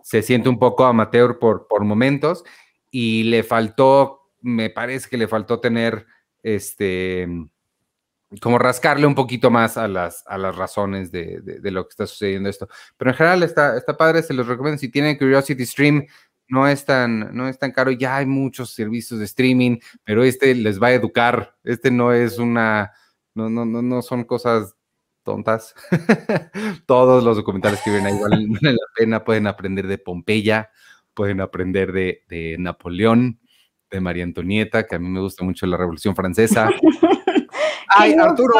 se 0.06 0.22
siente 0.22 0.48
un 0.48 0.60
poco 0.60 0.84
amateur 0.84 1.40
por, 1.40 1.66
por 1.66 1.82
momentos. 1.84 2.44
y 2.92 3.24
le 3.24 3.42
faltó, 3.42 4.30
me 4.40 4.70
parece 4.70 5.08
que 5.08 5.16
le 5.16 5.26
faltó 5.26 5.58
tener 5.58 6.06
este 6.44 7.28
como 8.40 8.58
rascarle 8.58 9.04
un 9.04 9.16
poquito 9.16 9.50
más 9.50 9.76
a 9.76 9.88
las, 9.88 10.22
a 10.28 10.38
las 10.38 10.54
razones 10.54 11.10
de, 11.10 11.40
de, 11.40 11.70
lo 11.72 11.84
que 11.84 11.90
está 11.90 12.06
sucediendo 12.06 12.48
esto. 12.48 12.68
Pero 12.96 13.10
en 13.10 13.16
general 13.16 13.42
está, 13.42 13.76
está 13.76 13.96
padre, 13.96 14.22
se 14.22 14.34
los 14.34 14.46
recomiendo. 14.46 14.78
Si 14.78 14.88
tienen 14.88 15.16
Curiosity 15.16 15.66
Stream, 15.66 16.06
no 16.48 16.68
es, 16.68 16.84
tan, 16.84 17.34
no 17.36 17.48
es 17.48 17.58
tan 17.58 17.72
caro. 17.72 17.90
Ya 17.90 18.16
hay 18.16 18.26
muchos 18.26 18.70
servicios 18.70 19.18
de 19.18 19.26
streaming, 19.26 19.78
pero 20.04 20.22
este 20.22 20.54
les 20.54 20.80
va 20.80 20.88
a 20.88 20.94
educar. 20.94 21.56
Este 21.64 21.90
no 21.90 22.12
es 22.12 22.38
una, 22.38 22.92
no, 23.34 23.48
no, 23.48 23.64
no, 23.64 23.82
no 23.82 24.02
son 24.02 24.24
cosas 24.24 24.75
tontas. 25.26 25.74
Todos 26.86 27.22
los 27.22 27.36
documentales 27.36 27.82
que 27.84 27.90
ven 27.90 28.06
ahí 28.06 28.18
valen, 28.18 28.48
la 28.62 28.86
pena. 28.96 29.24
Pueden 29.24 29.46
aprender 29.46 29.86
de 29.86 29.98
Pompeya, 29.98 30.70
pueden 31.12 31.42
aprender 31.42 31.92
de, 31.92 32.22
de 32.28 32.56
Napoleón, 32.58 33.40
de 33.90 34.00
María 34.00 34.24
Antonieta, 34.24 34.86
que 34.86 34.94
a 34.94 34.98
mí 34.98 35.08
me 35.08 35.20
gusta 35.20 35.44
mucho 35.44 35.66
la 35.66 35.76
Revolución 35.76 36.16
Francesa. 36.16 36.70
Ay, 37.88 38.14
Arturo. 38.14 38.54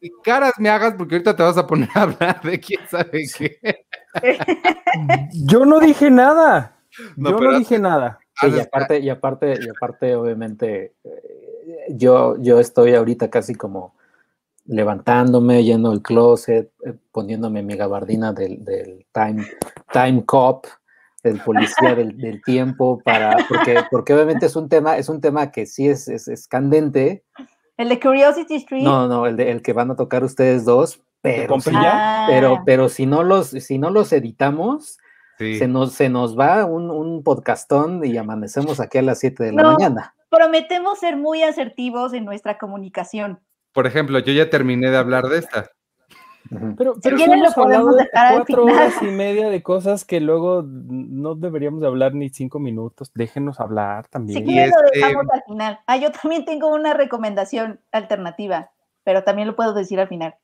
Y, 0.00 0.10
caras 0.22 0.52
me 0.58 0.68
hagas 0.68 0.94
porque 0.94 1.16
ahorita 1.16 1.34
te 1.34 1.42
vas 1.42 1.56
a 1.56 1.66
poner 1.66 1.88
a 1.94 2.02
hablar 2.02 2.40
de 2.42 2.60
quién 2.60 2.80
sabe 2.88 3.24
qué. 3.36 3.58
Yo 5.32 5.66
no 5.66 5.80
dije 5.80 6.08
nada. 6.08 6.76
yo 7.16 7.40
no 7.40 7.58
dije 7.58 7.80
nada. 7.80 8.20
y 8.42 8.60
aparte, 8.60 9.00
y 9.00 9.10
aparte, 9.10 9.54
y 9.60 9.68
aparte, 9.68 10.14
obviamente, 10.14 10.94
eh, 11.02 11.86
yo, 11.90 12.36
yo 12.38 12.60
estoy 12.60 12.94
ahorita 12.94 13.28
casi 13.28 13.54
como 13.54 13.96
levantándome, 14.68 15.64
yendo 15.64 15.90
al 15.90 16.02
closet, 16.02 16.70
eh, 16.86 16.94
poniéndome 17.10 17.62
mi 17.62 17.74
gabardina 17.74 18.32
del, 18.32 18.64
del 18.64 19.06
Time, 19.12 19.44
time 19.92 20.24
Cop, 20.24 20.66
del 21.24 21.40
policía 21.40 21.96
del, 21.96 22.40
tiempo, 22.44 23.00
para, 23.04 23.36
porque, 23.48 23.82
porque 23.90 24.14
obviamente 24.14 24.46
es 24.46 24.54
un 24.54 24.68
tema, 24.68 24.96
es 24.96 25.08
un 25.08 25.20
tema 25.20 25.50
que 25.50 25.66
sí 25.66 25.88
es, 25.88 26.06
es, 26.06 26.28
es 26.28 26.46
candente, 26.46 27.24
el 27.78 27.88
de 27.88 28.00
Curiosity 28.00 28.56
Street. 28.56 28.82
No, 28.82 29.06
no, 29.06 29.26
el, 29.26 29.36
de, 29.36 29.52
el 29.52 29.62
que 29.62 29.72
van 29.72 29.92
a 29.92 29.96
tocar 29.96 30.24
ustedes 30.24 30.64
dos, 30.64 31.00
pero, 31.22 31.56
ah. 31.74 32.26
pero, 32.28 32.62
pero 32.66 32.88
si 32.88 33.06
no 33.06 33.22
los, 33.22 33.50
si 33.50 33.78
no 33.78 33.90
los 33.90 34.12
editamos, 34.12 34.98
se, 35.38 35.68
nos, 35.68 35.92
se 35.92 36.08
nos 36.08 36.36
va 36.36 36.64
un, 36.64 36.90
un, 36.90 37.22
podcastón 37.22 38.04
y 38.04 38.16
amanecemos 38.16 38.80
aquí 38.80 38.98
a 38.98 39.02
las 39.02 39.20
7 39.20 39.44
de 39.44 39.52
la 39.52 39.62
mañana. 39.62 40.14
Prometemos 40.28 40.98
ser 40.98 41.16
muy 41.16 41.44
asertivos 41.44 42.12
en 42.12 42.24
nuestra 42.24 42.58
comunicación. 42.58 43.38
Por 43.78 43.86
ejemplo, 43.86 44.18
yo 44.18 44.32
ya 44.32 44.50
terminé 44.50 44.90
de 44.90 44.96
hablar 44.96 45.28
de 45.28 45.38
esta. 45.38 45.70
Pero, 46.76 46.96
pero 47.00 47.16
lo 47.16 47.52
podemos 47.52 47.96
dejar 47.96 48.34
cuatro 48.34 48.64
horas 48.64 48.94
y 49.00 49.04
media 49.04 49.50
de 49.50 49.62
cosas 49.62 50.04
que 50.04 50.18
luego 50.18 50.64
no 50.66 51.36
deberíamos 51.36 51.84
hablar 51.84 52.12
ni 52.12 52.28
cinco 52.28 52.58
minutos. 52.58 53.12
Déjenos 53.14 53.60
hablar 53.60 54.08
también. 54.08 54.40
Si 54.40 54.44
quieren 54.44 54.72
lo 54.72 54.84
este 54.84 54.98
dejamos 54.98 55.26
al 55.32 55.42
final. 55.46 55.78
Ah, 55.86 55.96
yo 55.96 56.10
también 56.10 56.44
tengo 56.44 56.74
una 56.74 56.92
recomendación 56.92 57.78
alternativa, 57.92 58.72
pero 59.04 59.22
también 59.22 59.46
lo 59.46 59.54
puedo 59.54 59.72
decir 59.74 60.00
al 60.00 60.08
final. 60.08 60.34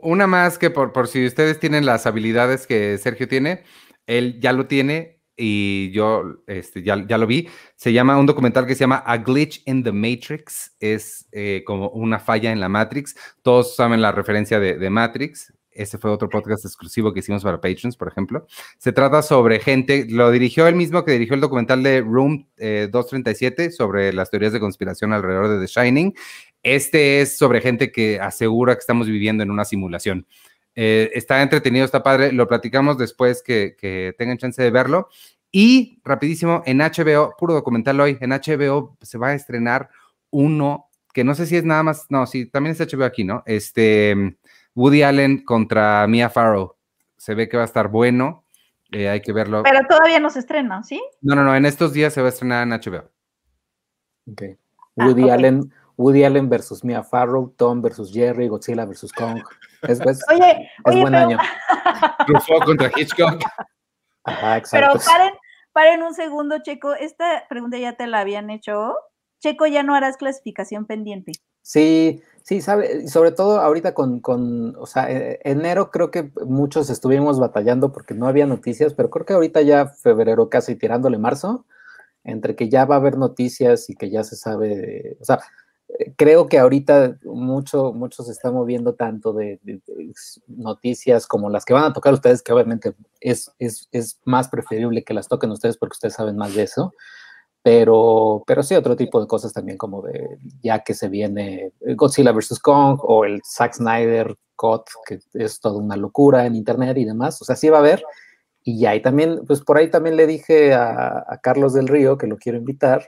Una 0.00 0.28
más 0.28 0.56
que 0.56 0.70
por, 0.70 0.92
por 0.92 1.08
si 1.08 1.26
ustedes 1.26 1.58
tienen 1.58 1.84
las 1.84 2.06
habilidades 2.06 2.68
que 2.68 2.98
Sergio 2.98 3.26
tiene, 3.26 3.64
él 4.06 4.38
ya 4.40 4.52
lo 4.52 4.68
tiene 4.68 5.19
y 5.40 5.90
yo 5.92 6.42
este, 6.46 6.82
ya, 6.82 7.02
ya, 7.08 7.16
lo 7.16 7.26
vi. 7.26 7.48
Se 7.74 7.92
llama 7.92 8.18
un 8.18 8.26
documental 8.26 8.66
que 8.66 8.74
se 8.74 8.80
llama 8.80 9.02
A 9.06 9.16
Glitch 9.16 9.62
in 9.64 9.82
the 9.82 9.90
Matrix. 9.90 10.76
Es 10.78 11.26
eh, 11.32 11.62
como 11.64 11.88
una 11.88 12.18
falla 12.18 12.52
en 12.52 12.60
la 12.60 12.68
Matrix. 12.68 13.16
Todos 13.40 13.74
saben 13.74 14.02
la 14.02 14.12
referencia 14.12 14.60
de, 14.60 14.76
de, 14.76 14.90
Matrix. 14.90 15.54
Ese 15.70 15.96
fue 15.96 16.10
otro 16.10 16.28
podcast 16.28 16.66
exclusivo 16.66 17.14
que 17.14 17.20
hicimos 17.20 17.42
para 17.42 17.58
Patrons, 17.58 17.96
por 17.96 18.08
ejemplo. 18.08 18.46
Se 18.76 18.92
trata 18.92 19.22
sobre 19.22 19.60
gente, 19.60 20.04
lo 20.10 20.30
dirigió 20.30 20.66
él 20.66 20.74
mismo 20.74 21.04
que 21.04 21.12
dirigió 21.12 21.34
el 21.34 21.40
documental 21.40 21.82
de 21.82 22.02
Room 22.02 22.46
237 22.58 23.64
eh, 23.64 23.70
sobre 23.70 24.12
las 24.12 24.30
teorías 24.30 24.52
de 24.52 24.60
conspiración 24.60 25.14
alrededor 25.14 25.48
de 25.48 25.66
The 25.66 25.72
Shining. 25.72 26.14
Este 26.62 27.22
es 27.22 27.38
sobre 27.38 27.62
gente 27.62 27.90
que 27.90 28.20
asegura 28.20 28.74
que 28.74 28.80
estamos 28.80 29.06
viviendo 29.06 29.42
en 29.42 29.50
una 29.50 29.64
simulación. 29.64 30.26
Eh, 30.82 31.10
está 31.12 31.42
entretenido, 31.42 31.84
está 31.84 32.02
padre. 32.02 32.32
Lo 32.32 32.48
platicamos 32.48 32.96
después 32.96 33.42
que, 33.42 33.76
que, 33.78 34.14
tengan 34.16 34.38
chance 34.38 34.62
de 34.62 34.70
verlo. 34.70 35.10
Y 35.52 36.00
rapidísimo, 36.04 36.62
en 36.64 36.78
HBO, 36.78 37.34
puro 37.36 37.52
documental 37.52 38.00
hoy, 38.00 38.16
en 38.18 38.30
HBO 38.30 38.96
se 39.02 39.18
va 39.18 39.28
a 39.28 39.34
estrenar 39.34 39.90
uno 40.30 40.88
que 41.12 41.22
no 41.22 41.34
sé 41.34 41.44
si 41.44 41.56
es 41.56 41.64
nada 41.64 41.82
más, 41.82 42.06
no, 42.08 42.26
sí, 42.26 42.46
también 42.46 42.74
es 42.74 42.80
HBO 42.80 43.04
aquí, 43.04 43.24
¿no? 43.24 43.42
Este, 43.44 44.38
Woody 44.74 45.02
Allen 45.02 45.44
contra 45.44 46.06
Mia 46.06 46.30
Farrow. 46.30 46.76
Se 47.18 47.34
ve 47.34 47.46
que 47.46 47.58
va 47.58 47.64
a 47.64 47.66
estar 47.66 47.88
bueno. 47.88 48.44
Eh, 48.90 49.10
hay 49.10 49.20
que 49.20 49.34
verlo. 49.34 49.62
Pero 49.62 49.80
todavía 49.86 50.18
no 50.18 50.30
se 50.30 50.38
estrena, 50.38 50.82
¿sí? 50.82 51.02
No, 51.20 51.34
no, 51.34 51.44
no, 51.44 51.54
en 51.54 51.66
estos 51.66 51.92
días 51.92 52.14
se 52.14 52.22
va 52.22 52.28
a 52.28 52.30
estrenar 52.30 52.62
en 52.62 52.70
HBO. 52.70 53.10
Ok. 54.32 54.42
Ah, 54.96 55.06
Woody 55.06 55.28
Allen, 55.28 55.70
Woody 55.98 56.24
Allen 56.24 56.48
versus 56.48 56.82
Mia 56.84 57.02
Farrow, 57.02 57.52
Tom 57.54 57.82
versus 57.82 58.10
Jerry, 58.10 58.48
Godzilla 58.48 58.86
versus 58.86 59.12
Kong. 59.12 59.42
Es, 59.88 60.00
oye, 60.30 60.70
es 60.84 61.00
buen 61.00 61.14
año. 61.14 61.38
contra 62.66 62.90
Hitchcock. 62.94 63.42
Pero 64.70 64.92
paren, 64.92 65.34
paren 65.72 66.02
un 66.02 66.14
segundo, 66.14 66.58
Checo. 66.62 66.94
Esta 66.94 67.44
pregunta 67.48 67.78
ya 67.78 67.94
te 67.94 68.06
la 68.06 68.20
habían 68.20 68.50
hecho. 68.50 68.94
Checo, 69.40 69.66
ya 69.66 69.82
no 69.82 69.94
harás 69.94 70.18
clasificación 70.18 70.86
pendiente. 70.86 71.32
Sí, 71.62 72.22
sí, 72.42 72.60
sabe, 72.60 73.06
sobre 73.08 73.32
todo 73.32 73.60
ahorita 73.60 73.94
con, 73.94 74.20
con, 74.20 74.74
o 74.76 74.86
sea, 74.86 75.10
e, 75.10 75.40
enero 75.44 75.90
creo 75.90 76.10
que 76.10 76.30
muchos 76.46 76.90
estuvimos 76.90 77.38
batallando 77.38 77.92
porque 77.92 78.14
no 78.14 78.26
había 78.26 78.46
noticias, 78.46 78.94
pero 78.94 79.10
creo 79.10 79.26
que 79.26 79.34
ahorita 79.34 79.62
ya 79.62 79.86
febrero 79.86 80.48
casi 80.48 80.76
tirándole 80.76 81.18
marzo, 81.18 81.66
entre 82.24 82.56
que 82.56 82.68
ya 82.68 82.84
va 82.84 82.96
a 82.96 82.98
haber 82.98 83.16
noticias 83.18 83.88
y 83.90 83.94
que 83.94 84.10
ya 84.10 84.24
se 84.24 84.36
sabe, 84.36 85.16
o 85.20 85.24
sea, 85.24 85.40
creo 86.16 86.48
que 86.48 86.58
ahorita 86.58 87.18
mucho, 87.24 87.92
mucho 87.92 88.22
se 88.22 88.32
está 88.32 88.50
moviendo 88.50 88.94
tanto 88.94 89.32
de, 89.32 89.60
noticias 90.46 91.26
como 91.26 91.50
las 91.50 91.64
que 91.64 91.74
van 91.74 91.84
a 91.84 91.92
tocar 91.92 92.14
ustedes, 92.14 92.42
que 92.42 92.52
obviamente 92.52 92.94
es, 93.20 93.52
es, 93.58 93.88
es, 93.92 94.20
más 94.24 94.48
preferible 94.48 95.04
que 95.04 95.14
las 95.14 95.28
toquen 95.28 95.50
ustedes 95.50 95.76
porque 95.76 95.94
ustedes 95.94 96.14
saben 96.14 96.36
más 96.36 96.54
de 96.54 96.62
eso. 96.62 96.92
Pero, 97.62 98.42
pero 98.46 98.62
sí, 98.62 98.74
otro 98.74 98.96
tipo 98.96 99.20
de 99.20 99.26
cosas 99.26 99.52
también, 99.52 99.76
como 99.76 100.00
de 100.02 100.38
ya 100.62 100.78
que 100.78 100.94
se 100.94 101.08
viene 101.08 101.72
Godzilla 101.94 102.32
vs. 102.32 102.58
Kong 102.58 102.98
o 103.02 103.24
el 103.26 103.42
Zack 103.44 103.74
Snyder 103.74 104.34
Cut, 104.56 104.84
que 105.06 105.18
es 105.34 105.60
toda 105.60 105.78
una 105.78 105.96
locura 105.96 106.46
en 106.46 106.54
internet 106.54 106.96
y 106.96 107.04
demás. 107.04 107.40
O 107.42 107.44
sea, 107.44 107.56
sí 107.56 107.68
va 107.68 107.78
a 107.78 107.80
haber. 107.80 108.02
Y 108.62 108.78
ya, 108.78 108.94
y 108.94 109.02
también, 109.02 109.42
pues 109.46 109.60
por 109.60 109.76
ahí 109.76 109.90
también 109.90 110.16
le 110.16 110.26
dije 110.26 110.72
a, 110.72 111.24
a 111.28 111.38
Carlos 111.42 111.74
del 111.74 111.88
Río 111.88 112.16
que 112.16 112.26
lo 112.26 112.38
quiero 112.38 112.56
invitar. 112.56 113.06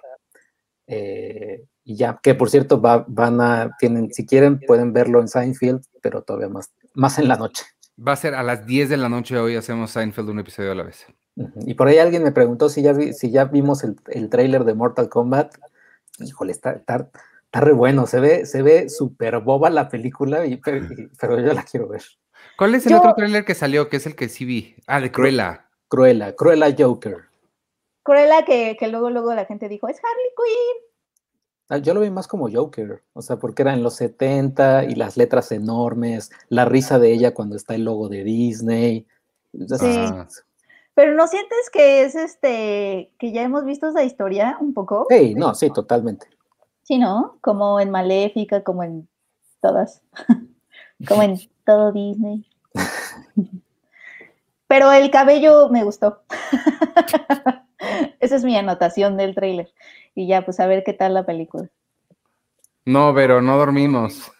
Eh, 0.94 1.64
y 1.84 1.96
ya, 1.96 2.20
que 2.22 2.34
por 2.34 2.50
cierto, 2.50 2.80
van 2.80 3.40
a, 3.40 3.74
tienen, 3.78 4.12
si 4.12 4.26
quieren, 4.26 4.60
pueden 4.60 4.92
verlo 4.92 5.20
en 5.20 5.28
Seinfeld, 5.28 5.82
pero 6.02 6.22
todavía 6.22 6.48
más, 6.48 6.70
más 6.94 7.18
en 7.18 7.28
la 7.28 7.36
noche. 7.36 7.64
Va 8.06 8.12
a 8.12 8.16
ser 8.16 8.34
a 8.34 8.42
las 8.42 8.66
10 8.66 8.90
de 8.90 8.98
la 8.98 9.08
noche 9.08 9.38
hoy, 9.38 9.56
hacemos 9.56 9.90
Seinfeld 9.90 10.28
un 10.28 10.40
episodio 10.40 10.72
a 10.72 10.74
la 10.74 10.82
vez. 10.82 11.06
Y 11.66 11.74
por 11.74 11.88
ahí 11.88 11.96
alguien 11.96 12.22
me 12.22 12.32
preguntó 12.32 12.68
si 12.68 12.82
ya, 12.82 12.94
si 12.94 13.30
ya 13.30 13.46
vimos 13.46 13.84
el, 13.84 13.96
el 14.08 14.28
tráiler 14.28 14.64
de 14.64 14.74
Mortal 14.74 15.08
Kombat. 15.08 15.54
Híjole, 16.18 16.52
está, 16.52 16.72
está, 16.72 17.08
re 17.52 17.72
bueno, 17.72 18.06
se 18.06 18.20
ve, 18.20 18.44
se 18.44 18.60
ve 18.62 18.90
súper 18.90 19.40
boba 19.40 19.70
la 19.70 19.88
película, 19.88 20.44
y, 20.44 20.56
pero, 20.56 21.40
yo 21.40 21.52
la 21.54 21.62
quiero 21.64 21.88
ver. 21.88 22.02
¿Cuál 22.58 22.74
es 22.74 22.86
el 22.86 22.94
otro 22.94 23.14
tráiler 23.14 23.46
que 23.46 23.54
salió, 23.54 23.88
que 23.88 23.96
es 23.96 24.06
el 24.06 24.14
que 24.14 24.28
sí 24.28 24.44
vi? 24.44 24.76
Ah, 24.86 25.00
de 25.00 25.10
Cruella. 25.10 25.68
Cruella, 25.88 26.36
Cruella 26.36 26.74
Joker. 26.78 27.31
Cruella 28.02 28.44
que, 28.44 28.76
que 28.78 28.88
luego, 28.88 29.10
luego 29.10 29.34
la 29.34 29.44
gente 29.44 29.68
dijo, 29.68 29.88
es 29.88 29.98
Harley 29.98 30.30
Quinn. 30.36 30.92
Ah, 31.68 31.78
yo 31.78 31.94
lo 31.94 32.00
vi 32.00 32.10
más 32.10 32.28
como 32.28 32.50
Joker, 32.52 33.02
o 33.14 33.22
sea, 33.22 33.36
porque 33.36 33.62
era 33.62 33.72
en 33.72 33.82
los 33.82 33.94
70 33.94 34.84
y 34.84 34.94
las 34.94 35.16
letras 35.16 35.52
enormes, 35.52 36.30
la 36.48 36.66
risa 36.66 36.98
de 36.98 37.12
ella 37.12 37.32
cuando 37.32 37.56
está 37.56 37.74
el 37.74 37.84
logo 37.84 38.08
de 38.08 38.24
Disney. 38.24 39.06
Sí. 39.52 39.98
Pero 40.94 41.14
¿no 41.14 41.26
sientes 41.26 41.70
que 41.72 42.02
es 42.02 42.14
este, 42.14 43.10
que 43.18 43.32
ya 43.32 43.42
hemos 43.42 43.64
visto 43.64 43.88
esa 43.88 44.04
historia 44.04 44.58
un 44.60 44.74
poco? 44.74 45.06
Sí, 45.08 45.34
no, 45.34 45.54
sí, 45.54 45.70
totalmente. 45.70 46.26
Sí, 46.82 46.98
¿no? 46.98 47.38
Como 47.40 47.80
en 47.80 47.90
Maléfica, 47.90 48.62
como 48.62 48.82
en 48.82 49.08
todas, 49.60 50.02
como 51.08 51.22
en 51.22 51.38
todo 51.64 51.92
Disney. 51.92 52.44
Pero 54.66 54.92
el 54.92 55.10
cabello 55.10 55.70
me 55.70 55.84
gustó. 55.84 56.22
Esa 58.20 58.36
es 58.36 58.44
mi 58.44 58.56
anotación 58.56 59.16
del 59.16 59.34
tráiler. 59.34 59.72
Y 60.14 60.26
ya, 60.26 60.44
pues 60.44 60.60
a 60.60 60.66
ver 60.66 60.82
qué 60.84 60.92
tal 60.92 61.14
la 61.14 61.24
película. 61.24 61.68
No, 62.84 63.14
pero 63.14 63.40
no 63.40 63.56
dormimos. 63.56 64.32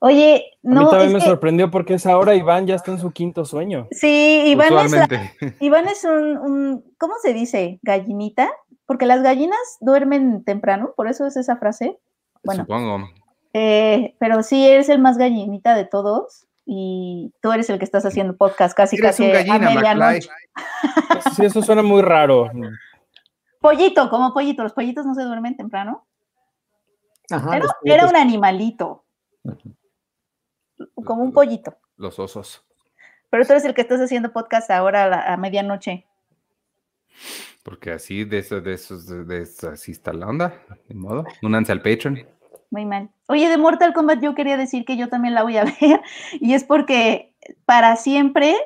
Oye, 0.00 0.44
no. 0.62 0.80
A 0.80 0.84
mí 0.84 0.90
también 0.90 1.12
me 1.12 1.20
sorprendió 1.20 1.70
porque 1.70 1.94
es 1.94 2.06
ahora 2.06 2.34
Iván 2.34 2.66
ya 2.66 2.74
está 2.74 2.90
en 2.90 2.98
su 2.98 3.12
quinto 3.12 3.44
sueño. 3.44 3.86
Sí, 3.92 4.42
Iván 4.46 4.72
es, 4.74 4.92
Iván 5.60 5.86
es 5.86 6.04
un, 6.04 6.84
¿cómo 6.98 7.14
se 7.22 7.32
dice? 7.32 7.78
Gallinita, 7.82 8.50
porque 8.84 9.06
las 9.06 9.22
gallinas 9.22 9.60
duermen 9.80 10.42
temprano, 10.42 10.92
por 10.96 11.06
eso 11.06 11.24
es 11.26 11.36
esa 11.36 11.56
frase. 11.56 12.00
Bueno, 12.42 12.64
supongo. 12.64 13.08
Eh, 13.52 14.16
pero 14.18 14.42
sí 14.42 14.66
eres 14.66 14.88
el 14.88 14.98
más 14.98 15.18
gallinita 15.18 15.76
de 15.76 15.84
todos 15.84 16.46
y 16.64 17.32
tú 17.40 17.50
eres 17.52 17.68
el 17.70 17.78
que 17.78 17.84
estás 17.84 18.04
haciendo 18.04 18.36
podcast 18.36 18.76
casi 18.76 18.96
casi 18.98 19.24
a 19.30 19.58
medianoche. 19.58 20.28
Sí, 21.34 21.44
eso 21.44 21.62
suena 21.62 21.82
muy 21.82 22.02
raro. 22.02 22.50
Pollito, 23.60 24.08
como 24.10 24.32
pollito. 24.34 24.62
Los 24.62 24.72
pollitos 24.72 25.06
no 25.06 25.14
se 25.14 25.22
duermen 25.22 25.56
temprano. 25.56 26.06
Ajá, 27.30 27.60
Era, 27.84 28.06
un 28.06 28.16
animalito, 28.16 29.04
como 31.04 31.22
un 31.22 31.32
pollito. 31.32 31.76
Los 31.96 32.18
osos. 32.18 32.64
Pero 33.30 33.46
tú 33.46 33.52
eres 33.52 33.64
el 33.64 33.74
que 33.74 33.80
estás 33.80 34.00
haciendo 34.00 34.32
podcast 34.32 34.70
ahora 34.70 35.04
a, 35.04 35.08
la- 35.08 35.32
a 35.32 35.36
medianoche. 35.36 36.06
Porque 37.62 37.92
así, 37.92 38.24
de 38.24 38.38
eso, 38.38 38.60
de 38.60 38.74
esos, 38.74 39.06
de, 39.06 39.24
de 39.24 39.42
eso, 39.42 39.70
así 39.70 39.92
está 39.92 40.12
la 40.12 40.26
onda. 40.26 40.60
De 40.88 40.94
modo. 40.94 41.24
Únanse 41.42 41.72
al 41.72 41.80
Patreon. 41.80 42.26
Muy 42.72 42.86
mal. 42.86 43.10
Oye, 43.28 43.50
de 43.50 43.58
Mortal 43.58 43.92
Kombat 43.92 44.22
yo 44.22 44.34
quería 44.34 44.56
decir 44.56 44.86
que 44.86 44.96
yo 44.96 45.10
también 45.10 45.34
la 45.34 45.42
voy 45.42 45.58
a 45.58 45.64
ver. 45.80 46.00
Y 46.40 46.54
es 46.54 46.64
porque 46.64 47.34
para 47.66 47.96
siempre 47.96 48.56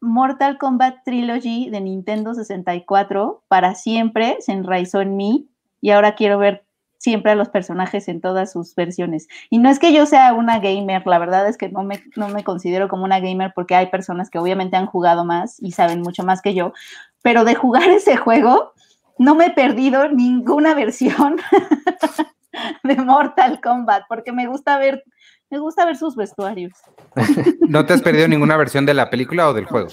Mortal 0.00 0.58
Kombat 0.58 1.02
Trilogy 1.04 1.68
de 1.68 1.80
Nintendo 1.80 2.34
64, 2.34 3.42
para 3.48 3.74
siempre 3.74 4.36
se 4.38 4.52
enraizó 4.52 5.00
en 5.00 5.16
mí. 5.16 5.48
Y 5.80 5.90
ahora 5.90 6.14
quiero 6.14 6.38
ver 6.38 6.64
siempre 6.98 7.32
a 7.32 7.34
los 7.34 7.48
personajes 7.48 8.06
en 8.06 8.20
todas 8.20 8.52
sus 8.52 8.76
versiones. 8.76 9.26
Y 9.50 9.58
no 9.58 9.70
es 9.70 9.80
que 9.80 9.92
yo 9.92 10.06
sea 10.06 10.34
una 10.34 10.60
gamer, 10.60 11.04
la 11.04 11.18
verdad 11.18 11.48
es 11.48 11.58
que 11.58 11.68
no 11.68 11.82
me, 11.82 12.00
no 12.14 12.28
me 12.28 12.44
considero 12.44 12.88
como 12.88 13.04
una 13.04 13.18
gamer 13.18 13.52
porque 13.56 13.74
hay 13.74 13.86
personas 13.86 14.30
que 14.30 14.38
obviamente 14.38 14.76
han 14.76 14.86
jugado 14.86 15.24
más 15.24 15.60
y 15.60 15.72
saben 15.72 16.00
mucho 16.00 16.22
más 16.22 16.42
que 16.42 16.54
yo, 16.54 16.72
pero 17.22 17.44
de 17.44 17.56
jugar 17.56 17.88
ese 17.88 18.16
juego 18.16 18.72
no 19.18 19.34
me 19.34 19.46
he 19.46 19.50
perdido 19.50 20.08
ninguna 20.08 20.74
versión 20.74 21.38
de 22.82 22.96
Mortal 22.96 23.60
Kombat 23.60 24.04
porque 24.08 24.32
me 24.32 24.46
gusta 24.46 24.78
ver 24.78 25.02
me 25.50 25.58
gusta 25.58 25.86
ver 25.86 25.96
sus 25.96 26.14
vestuarios. 26.14 26.72
¿No 27.68 27.86
te 27.86 27.94
has 27.94 28.02
perdido 28.02 28.28
ninguna 28.28 28.56
versión 28.56 28.84
de 28.84 28.94
la 28.94 29.08
película 29.08 29.48
o 29.48 29.54
del 29.54 29.64
juego? 29.64 29.88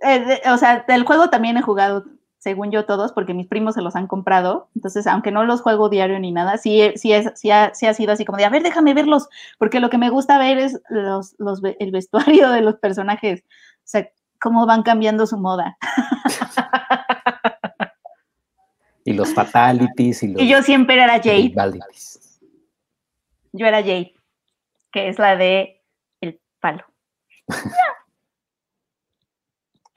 Eh, 0.00 0.20
de- 0.20 0.50
o 0.50 0.58
sea, 0.58 0.84
del 0.88 1.04
juego 1.04 1.30
también 1.30 1.56
he 1.56 1.62
jugado, 1.62 2.04
según 2.38 2.72
yo, 2.72 2.84
todos, 2.84 3.12
porque 3.12 3.32
mis 3.32 3.46
primos 3.46 3.74
se 3.74 3.80
los 3.82 3.94
han 3.94 4.08
comprado. 4.08 4.70
Entonces, 4.74 5.06
aunque 5.06 5.30
no 5.30 5.44
los 5.44 5.62
juego 5.62 5.88
diario 5.88 6.18
ni 6.18 6.32
nada, 6.32 6.58
sí, 6.58 6.92
sí, 6.96 7.12
es, 7.12 7.30
sí, 7.36 7.50
ha, 7.52 7.72
sí 7.74 7.86
ha 7.86 7.94
sido 7.94 8.12
así 8.12 8.24
como 8.24 8.38
de, 8.38 8.44
a 8.44 8.50
ver, 8.50 8.62
déjame 8.64 8.92
verlos, 8.92 9.28
porque 9.58 9.78
lo 9.80 9.88
que 9.88 9.98
me 9.98 10.10
gusta 10.10 10.36
ver 10.36 10.58
es 10.58 10.80
los, 10.88 11.36
los, 11.38 11.60
el 11.78 11.90
vestuario 11.92 12.50
de 12.50 12.60
los 12.60 12.74
personajes. 12.76 13.44
O 13.46 13.82
sea, 13.84 14.08
cómo 14.40 14.66
van 14.66 14.82
cambiando 14.82 15.26
su 15.26 15.38
moda. 15.38 15.78
Y 19.04 19.12
los 19.12 19.34
fatalities 19.34 20.22
y 20.22 20.28
los 20.28 20.42
Y 20.42 20.48
yo 20.48 20.62
siempre 20.62 20.94
era 21.02 21.14
Jade. 21.22 21.50
fatalities. 21.54 22.40
Yo 23.52 23.66
era 23.66 23.78
Jade, 23.82 24.14
que 24.90 25.08
es 25.08 25.18
la 25.18 25.36
de 25.36 25.82
el 26.20 26.40
palo. 26.60 26.84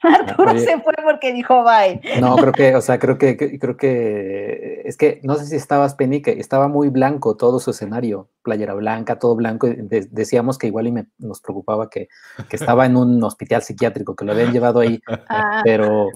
Arturo 0.00 0.52
Oye. 0.52 0.60
se 0.60 0.78
fue 0.80 0.94
porque 1.02 1.32
dijo 1.32 1.64
bye. 1.64 2.00
No, 2.20 2.36
creo 2.36 2.52
que, 2.52 2.76
o 2.76 2.80
sea, 2.80 3.00
creo 3.00 3.18
que, 3.18 3.36
creo 3.36 3.76
que 3.76 4.82
es 4.84 4.96
que 4.96 5.20
no 5.24 5.34
sé 5.34 5.46
si 5.46 5.56
estabas 5.56 5.96
Penny, 5.96 6.22
que 6.22 6.32
estaba 6.38 6.68
muy 6.68 6.88
blanco 6.88 7.36
todo 7.36 7.58
su 7.58 7.72
escenario, 7.72 8.28
playera 8.42 8.74
blanca, 8.74 9.18
todo 9.18 9.34
blanco. 9.34 9.66
de- 9.66 10.06
decíamos 10.12 10.56
que 10.56 10.68
igual 10.68 10.86
y 10.86 10.92
me- 10.92 11.06
nos 11.18 11.40
preocupaba 11.40 11.90
que, 11.90 12.06
que 12.48 12.54
estaba 12.54 12.86
en 12.86 12.96
un 12.96 13.20
hospital 13.24 13.62
psiquiátrico, 13.62 14.14
que 14.14 14.24
lo 14.24 14.32
habían 14.32 14.52
llevado 14.52 14.78
ahí, 14.78 15.00
Ah, 15.28 15.62
pero, 15.64 16.10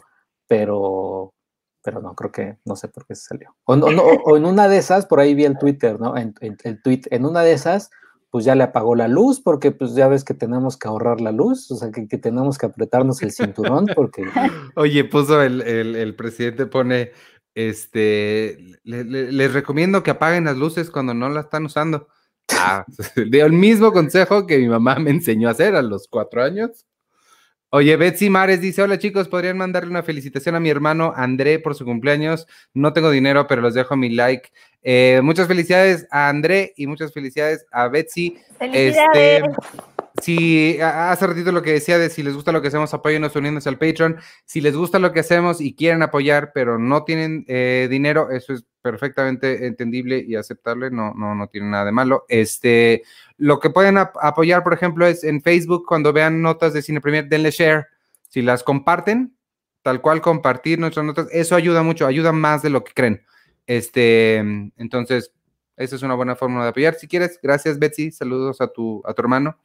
pero, 0.46 1.34
pero 1.82 2.00
no, 2.00 2.14
creo 2.14 2.30
que 2.32 2.58
no 2.64 2.76
sé 2.76 2.88
por 2.88 3.06
qué 3.06 3.14
se 3.14 3.24
salió. 3.26 3.54
O, 3.64 3.76
no- 3.76 3.90
no, 3.90 4.02
o 4.02 4.36
en 4.36 4.44
una 4.44 4.68
de 4.68 4.78
esas, 4.78 5.06
por 5.06 5.20
ahí 5.20 5.34
vi 5.34 5.44
el 5.44 5.58
Twitter, 5.58 5.98
¿no? 6.00 6.16
En, 6.16 6.34
el 6.40 6.80
tweet, 6.82 7.02
en 7.10 7.26
una 7.26 7.42
de 7.42 7.52
esas, 7.52 7.90
pues 8.30 8.44
ya 8.44 8.54
le 8.54 8.62
apagó 8.64 8.94
la 8.94 9.08
luz, 9.08 9.40
porque 9.42 9.72
pues 9.72 9.94
ya 9.94 10.08
ves 10.08 10.24
que 10.24 10.32
tenemos 10.34 10.78
que 10.78 10.88
ahorrar 10.88 11.20
la 11.20 11.32
luz, 11.32 11.70
o 11.70 11.76
sea, 11.76 11.90
que, 11.90 12.06
tenemos 12.18 12.56
que 12.56 12.66
apretarnos 12.66 13.20
el 13.22 13.30
cinturón, 13.32 13.86
porque 13.94 14.22
Oye, 14.76 15.04
puso 15.04 15.42
el, 15.42 15.60
el- 15.60 16.14
presidente, 16.16 16.66
pone, 16.66 17.10
este, 17.54 18.58
le- 18.84 19.04
le- 19.04 19.32
les 19.32 19.52
recomiendo 19.52 20.02
que 20.02 20.10
apaguen 20.12 20.44
las 20.44 20.56
luces 20.56 20.90
cuando 20.90 21.14
no 21.14 21.28
las 21.28 21.44
están 21.44 21.66
usando. 21.66 22.08
Ah, 22.58 22.84
dio 23.30 23.46
el 23.46 23.52
mismo 23.52 23.92
consejo 23.92 24.46
que 24.46 24.58
mi 24.58 24.68
mamá 24.68 24.96
me 24.96 25.10
enseñó 25.10 25.48
a 25.48 25.52
hacer 25.52 25.74
a 25.76 25.82
los 25.82 26.08
cuatro 26.08 26.42
años. 26.42 26.86
Oye, 27.74 27.96
Betsy 27.96 28.28
Mares 28.28 28.60
dice, 28.60 28.82
hola 28.82 28.98
chicos, 28.98 29.28
¿podrían 29.28 29.56
mandarle 29.56 29.88
una 29.88 30.02
felicitación 30.02 30.54
a 30.54 30.60
mi 30.60 30.68
hermano 30.68 31.14
André 31.16 31.58
por 31.58 31.74
su 31.74 31.86
cumpleaños? 31.86 32.46
No 32.74 32.92
tengo 32.92 33.10
dinero, 33.10 33.46
pero 33.46 33.62
los 33.62 33.72
dejo 33.72 33.96
mi 33.96 34.10
like. 34.10 34.50
Eh, 34.82 35.20
muchas 35.22 35.48
felicidades 35.48 36.06
a 36.10 36.28
André 36.28 36.74
y 36.76 36.86
muchas 36.86 37.14
felicidades 37.14 37.64
a 37.72 37.88
Betsy. 37.88 38.36
Este, 38.60 38.92
felicidades. 38.92 39.44
Si 40.20 40.78
hace 40.80 41.26
ratito 41.26 41.52
lo 41.52 41.62
que 41.62 41.72
decía 41.72 41.98
de 41.98 42.10
si 42.10 42.22
les 42.22 42.34
gusta 42.34 42.52
lo 42.52 42.60
que 42.60 42.68
hacemos, 42.68 42.92
apóyenos 42.92 43.34
uniéndose 43.34 43.68
al 43.68 43.78
Patreon. 43.78 44.18
Si 44.44 44.60
les 44.60 44.76
gusta 44.76 44.98
lo 44.98 45.12
que 45.12 45.20
hacemos 45.20 45.60
y 45.60 45.74
quieren 45.74 46.02
apoyar, 46.02 46.52
pero 46.52 46.78
no 46.78 47.04
tienen 47.04 47.44
eh, 47.48 47.88
dinero, 47.90 48.30
eso 48.30 48.52
es 48.52 48.64
perfectamente 48.82 49.66
entendible 49.66 50.22
y 50.26 50.34
aceptable, 50.34 50.90
no, 50.90 51.14
no, 51.14 51.34
no 51.34 51.46
tiene 51.48 51.70
nada 51.70 51.84
de 51.84 51.92
malo. 51.92 52.24
Este, 52.28 53.02
lo 53.38 53.60
que 53.60 53.70
pueden 53.70 53.96
ap- 53.96 54.16
apoyar, 54.20 54.62
por 54.62 54.74
ejemplo, 54.74 55.06
es 55.06 55.24
en 55.24 55.40
Facebook, 55.40 55.84
cuando 55.86 56.12
vean 56.12 56.42
notas 56.42 56.72
de 56.72 56.82
Cine 56.82 57.00
Premier, 57.00 57.28
denle 57.28 57.50
share. 57.50 57.86
Si 58.28 58.42
las 58.42 58.62
comparten, 58.62 59.36
tal 59.82 60.00
cual 60.00 60.20
compartir 60.20 60.78
nuestras 60.78 61.06
notas, 61.06 61.28
eso 61.32 61.54
ayuda 61.54 61.82
mucho, 61.82 62.06
ayuda 62.06 62.32
más 62.32 62.62
de 62.62 62.70
lo 62.70 62.82
que 62.84 62.92
creen. 62.92 63.22
Este, 63.66 64.36
entonces, 64.36 65.32
esa 65.76 65.96
es 65.96 66.02
una 66.02 66.14
buena 66.14 66.36
forma 66.36 66.62
de 66.62 66.70
apoyar. 66.70 66.94
Si 66.94 67.08
quieres, 67.08 67.38
gracias 67.42 67.78
Betsy, 67.78 68.10
saludos 68.10 68.60
a 68.60 68.68
tu, 68.68 69.02
a 69.06 69.14
tu 69.14 69.22
hermano. 69.22 69.58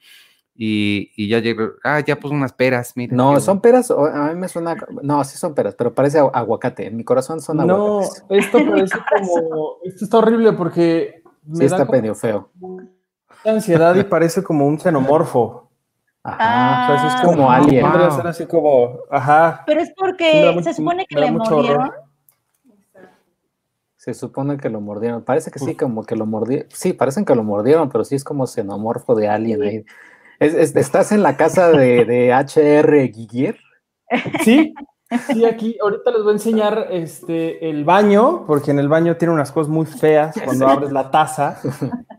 Y, 0.59 1.11
y 1.15 1.27
ya 1.29 1.37
llegó, 1.37 1.73
ah, 1.83 1.99
ya 1.99 2.15
puso 2.19 2.33
unas 2.33 2.51
peras, 2.51 2.93
mira. 2.95 3.15
No, 3.15 3.39
son 3.39 3.61
peras, 3.61 3.91
a 3.91 4.31
mí 4.33 4.39
me 4.39 4.47
suena, 4.47 4.75
no, 5.03 5.23
sí 5.23 5.37
son 5.37 5.53
peras, 5.53 5.75
pero 5.75 5.93
parece 5.93 6.19
agu- 6.19 6.31
aguacate, 6.33 6.87
en 6.87 6.97
mi 6.97 7.03
corazón 7.03 7.39
son 7.41 7.57
No, 7.57 7.99
aguacates. 7.99 8.23
esto 8.29 8.57
parece 8.71 8.97
como. 9.15 9.77
Esto 9.83 10.05
está 10.05 10.17
horrible 10.17 10.53
porque 10.53 11.21
me 11.45 11.57
Sí 11.57 11.59
da 11.61 11.65
está 11.67 11.85
como 11.85 11.91
medio 11.99 12.15
feo. 12.15 12.49
ansiedad 13.45 13.95
y 13.95 14.03
parece 14.03 14.41
como 14.43 14.65
un 14.65 14.79
xenomorfo. 14.79 15.69
Ajá, 16.23 16.83
O 16.83 16.87
sea, 16.87 16.95
eso 16.97 17.07
es 17.07 17.21
Ah. 17.21 17.23
como 17.23 17.51
alien. 17.51 17.85
Podría 17.85 18.07
Wow. 18.07 18.17
ser 18.17 18.27
así 18.27 18.45
como, 18.47 18.97
ajá. 19.11 19.63
Pero 19.67 19.79
es 19.81 19.91
porque 19.95 20.43
da 20.43 20.51
mucho- 20.53 20.63
se 20.63 20.73
supone 20.73 21.05
que 21.05 21.15
da 21.15 21.21
le 21.21 21.31
mordieron. 21.31 21.91
Se 23.95 24.13
supone 24.13 24.57
que 24.57 24.69
lo 24.69 24.79
mordieron, 24.79 25.23
parece 25.23 25.51
que 25.51 25.59
sí, 25.59 25.75
como 25.75 26.03
que 26.03 26.15
lo 26.15 26.25
mordieron, 26.25 26.67
sí, 26.71 26.93
parecen 26.93 27.25
que 27.25 27.35
lo 27.35 27.43
mordieron, 27.43 27.89
pero 27.89 28.03
sí 28.05 28.15
es 28.15 28.23
como 28.23 28.47
xenomorfo 28.47 29.15
de 29.15 29.27
alien 29.27 29.59
Sí. 29.61 29.67
ahí. 29.67 29.85
Es- 30.39 30.53
es- 30.53 30.75
¿Estás 30.75 31.11
en 31.11 31.23
la 31.23 31.35
casa 31.37 31.69
de, 31.71 32.05
de 32.05 32.31
HR 32.33 33.07
Guiguier? 33.11 33.57
Sí, 34.43 34.73
sí, 35.27 35.45
aquí 35.45 35.77
ahorita 35.81 36.11
les 36.11 36.21
voy 36.23 36.29
a 36.31 36.33
enseñar 36.33 36.87
este 36.91 37.69
el 37.69 37.83
baño, 37.83 38.45
porque 38.47 38.71
en 38.71 38.79
el 38.79 38.87
baño 38.87 39.17
tiene 39.17 39.33
unas 39.33 39.51
cosas 39.51 39.69
muy 39.69 39.85
feas 39.85 40.35
cuando 40.45 40.67
abres 40.67 40.91
la 40.91 41.11
taza. 41.11 41.59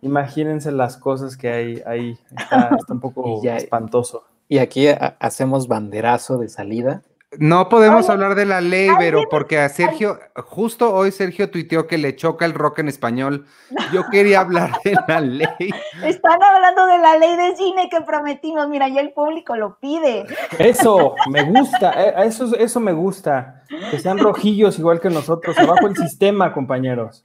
Imagínense 0.03 0.71
las 0.73 0.97
cosas 0.97 1.37
que 1.37 1.49
hay 1.51 1.83
ahí. 1.87 2.19
Está, 2.37 2.77
está 2.79 2.93
un 2.93 3.01
poco 3.01 3.43
ya- 3.43 3.57
espantoso. 3.57 4.25
Y 4.49 4.59
aquí 4.59 4.89
ha- 4.89 5.17
hacemos 5.21 5.69
banderazo 5.69 6.39
de 6.39 6.49
salida. 6.49 7.03
No 7.37 7.69
podemos 7.69 8.07
Oye, 8.07 8.13
hablar 8.13 8.35
de 8.35 8.47
la 8.47 8.63
ley, 8.63 8.89
pero 8.99 9.25
porque 9.31 9.59
a 9.59 9.69
Sergio, 9.69 10.19
justo 10.47 10.95
hoy 10.95 11.13
Sergio 11.13 11.51
tuiteó 11.51 11.87
que 11.87 11.99
le 11.99 12.17
choca 12.17 12.47
el 12.47 12.55
rock 12.55 12.79
en 12.79 12.89
español. 12.89 13.45
Yo 13.93 14.05
quería 14.11 14.41
hablar 14.41 14.73
de 14.83 14.97
la 15.07 15.21
ley. 15.21 15.71
Están 16.05 16.43
hablando 16.43 16.87
de 16.87 16.99
la 16.99 17.19
ley 17.19 17.37
de 17.37 17.55
cine 17.55 17.91
que 17.91 18.01
prometimos. 18.01 18.67
Mira, 18.71 18.89
ya 18.89 19.03
el 19.03 19.13
público 19.13 19.57
lo 19.57 19.79
pide. 19.79 20.25
Eso, 20.59 21.17
me 21.31 21.43
gusta, 21.43 22.03
eh, 22.03 22.15
eso, 22.25 22.57
eso 22.57 22.81
me 22.81 22.93
gusta. 22.93 23.63
Que 23.91 23.99
sean 23.99 24.19
rojillos 24.19 24.79
igual 24.79 24.99
que 24.99 25.11
nosotros. 25.11 25.59
Abajo 25.59 25.87
el 25.87 25.97
sistema, 25.97 26.55
compañeros. 26.55 27.23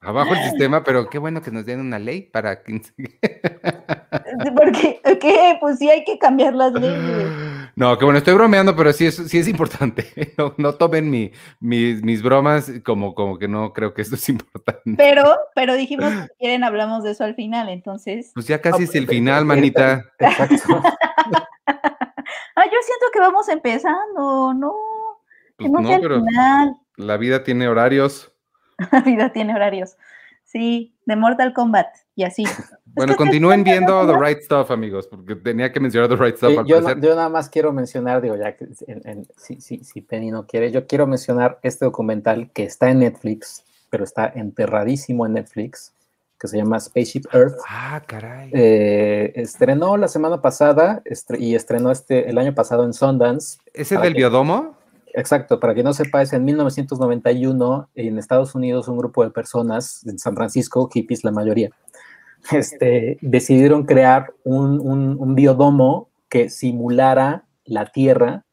Abajo 0.00 0.34
el 0.34 0.42
sistema, 0.44 0.84
pero 0.84 1.08
qué 1.08 1.18
bueno 1.18 1.42
que 1.42 1.50
nos 1.50 1.66
den 1.66 1.80
una 1.80 1.98
ley 1.98 2.22
para 2.22 2.62
que... 2.62 2.82
Porque, 4.54 5.00
¿qué? 5.20 5.56
Pues 5.60 5.78
sí 5.78 5.88
hay 5.90 6.04
que 6.04 6.18
cambiar 6.18 6.54
las 6.54 6.72
leyes. 6.72 7.32
No, 7.76 7.98
que 7.98 8.04
bueno, 8.04 8.18
estoy 8.18 8.34
bromeando, 8.34 8.76
pero 8.76 8.92
sí 8.92 9.06
es, 9.06 9.16
sí 9.16 9.38
es 9.38 9.48
importante. 9.48 10.06
No, 10.38 10.54
no 10.58 10.74
tomen 10.74 11.10
mi- 11.10 11.32
mis, 11.60 12.02
mis 12.02 12.22
bromas 12.22 12.70
como, 12.84 13.14
como 13.14 13.38
que 13.38 13.48
no 13.48 13.72
creo 13.72 13.94
que 13.94 14.02
esto 14.02 14.14
es 14.16 14.28
importante. 14.28 14.94
Pero, 14.96 15.36
pero 15.54 15.74
dijimos 15.74 16.10
que 16.12 16.22
si 16.22 16.28
quieren 16.38 16.64
hablamos 16.64 17.02
de 17.04 17.12
eso 17.12 17.24
al 17.24 17.34
final, 17.34 17.68
entonces. 17.68 18.30
Pues 18.34 18.46
ya 18.46 18.60
casi 18.60 18.82
Ah, 18.82 18.84
es 18.84 18.94
el 18.94 19.06
final, 19.06 19.44
manita. 19.44 20.04
Exacto. 20.18 20.82
Ah, 22.56 22.66
yo 22.66 22.78
siento 22.86 23.06
que 23.12 23.18
vamos 23.18 23.48
empezando, 23.48 24.54
¿no? 24.54 24.72
Pues 25.56 25.70
no, 25.72 26.00
pero 26.00 26.20
final. 26.24 26.76
la 26.96 27.16
vida 27.16 27.42
tiene 27.42 27.66
horarios. 27.68 28.32
La 28.92 29.00
vida 29.00 29.32
tiene 29.32 29.54
horarios. 29.54 29.96
Sí, 30.44 30.96
de 31.06 31.16
Mortal 31.16 31.52
Kombat 31.52 31.88
y 32.14 32.22
así. 32.24 32.44
Bueno, 32.94 33.16
continúen 33.16 33.64
viendo 33.64 34.06
The. 34.06 34.16
Right 34.18 34.42
Stuff, 34.42 34.70
amigos, 34.70 35.06
porque 35.08 35.34
tenía 35.36 35.72
que 35.72 35.80
mencionar 35.80 36.08
The 36.08 36.16
Right 36.16 36.36
Stuff 36.36 36.50
Sí, 36.50 36.56
al 36.58 36.66
yo, 37.00 37.14
nada 37.14 37.28
más 37.28 37.48
quiero 37.48 37.72
mencionar, 37.72 38.20
digo, 38.22 38.36
ya 38.36 38.56
que 38.56 38.66
en- 38.86 39.02
en- 39.08 39.26
si, 39.36 39.60
si, 39.60 39.82
si 39.84 40.00
Penny 40.00 40.30
no 40.30 40.46
quiere, 40.46 40.70
yo 40.70 40.86
quiero 40.86 41.06
mencionar 41.06 41.58
este 41.62 41.84
documental 41.84 42.50
que 42.52 42.64
está 42.64 42.90
en 42.90 43.00
Netflix, 43.00 43.64
pero 43.90 44.04
está 44.04 44.26
enterradísimo 44.34 45.26
en 45.26 45.34
Netflix, 45.34 45.92
que 46.38 46.48
se 46.48 46.56
llama 46.58 46.78
Spaceship 46.78 47.24
Earth. 47.32 47.54
Ah, 47.68 48.02
caray. 48.06 48.50
Eh, 48.52 49.32
estrenó 49.36 49.96
la 49.96 50.08
semana 50.08 50.40
pasada 50.42 51.02
estre- 51.04 51.40
y 51.40 51.54
estrenó 51.54 51.90
este 51.90 52.28
el 52.28 52.38
año 52.38 52.54
pasado 52.54 52.84
en 52.84 52.92
Sundance. 52.92 53.58
¿Es 53.72 53.90
el 53.92 53.98
ah, 53.98 54.02
del 54.02 54.14
biodomo? 54.14 54.76
exacto, 55.16 55.60
para 55.60 55.74
que 55.74 55.84
no 55.84 55.92
sepa, 55.92 56.22
es 56.22 56.32
en 56.32 56.44
1991 56.44 57.88
en 57.94 58.18
Estados 58.18 58.54
Unidos 58.56 58.88
un 58.88 58.98
grupo 58.98 59.22
de 59.24 59.30
personas 59.30 60.04
en 60.06 60.18
San 60.18 60.34
Francisco, 60.34 60.88
hippies 60.92 61.22
la 61.24 61.30
mayoría, 61.30 61.70
este, 62.52 63.18
decidieron 63.20 63.84
crear 63.84 64.32
un, 64.44 65.34
biodomo 65.34 66.08
que 66.28 66.48
simulara 66.48 67.44
la 67.64 67.86
Tierra 67.86 68.44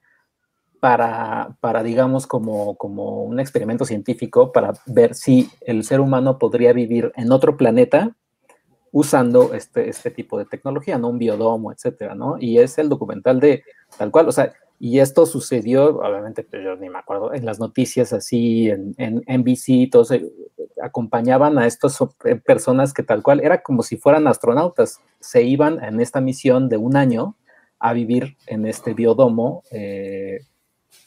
para, 0.79 1.83
digamos, 1.83 2.25
como, 2.25 2.75
como 2.75 3.23
un 3.23 3.39
experimento 3.39 3.85
científico 3.85 4.51
para 4.51 4.73
ver 4.87 5.13
si 5.13 5.49
el 5.61 5.83
ser 5.83 5.99
humano 5.99 6.39
podría 6.39 6.73
vivir 6.73 7.11
en 7.15 7.31
otro 7.31 7.55
planeta 7.55 8.15
usando 8.91 9.53
este, 9.53 9.89
este 9.89 10.11
tipo 10.11 10.37
de 10.37 10.45
tecnología, 10.45 10.97
¿no? 10.97 11.09
Un 11.09 11.19
biodomo, 11.19 11.71
etcétera, 11.71 12.15
¿no? 12.15 12.37
Y 12.39 12.57
es 12.57 12.77
el 12.77 12.89
documental 12.89 13.39
de 13.39 13.63
tal 13.97 14.11
cual, 14.11 14.27
o 14.27 14.31
sea, 14.31 14.53
y 14.83 14.97
esto 14.97 15.27
sucedió, 15.27 15.99
obviamente, 15.99 16.41
pues, 16.41 16.63
yo 16.63 16.75
ni 16.75 16.89
me 16.89 16.97
acuerdo, 16.97 17.35
en 17.35 17.45
las 17.45 17.59
noticias 17.59 18.13
así, 18.13 18.67
en, 18.67 18.95
en 18.97 19.21
NBC, 19.27 19.91
todos 19.91 20.09
eh, 20.09 20.27
acompañaban 20.81 21.59
a 21.59 21.67
estas 21.67 22.01
eh, 22.25 22.35
personas 22.37 22.91
que 22.91 23.03
tal 23.03 23.21
cual, 23.21 23.41
era 23.41 23.61
como 23.61 23.83
si 23.83 23.97
fueran 23.97 24.25
astronautas, 24.25 24.99
se 25.19 25.43
iban 25.43 25.83
en 25.83 26.01
esta 26.01 26.19
misión 26.19 26.67
de 26.67 26.77
un 26.77 26.97
año 26.97 27.35
a 27.77 27.93
vivir 27.93 28.37
en 28.47 28.65
este 28.65 28.95
biodomo 28.95 29.61
eh, 29.69 30.39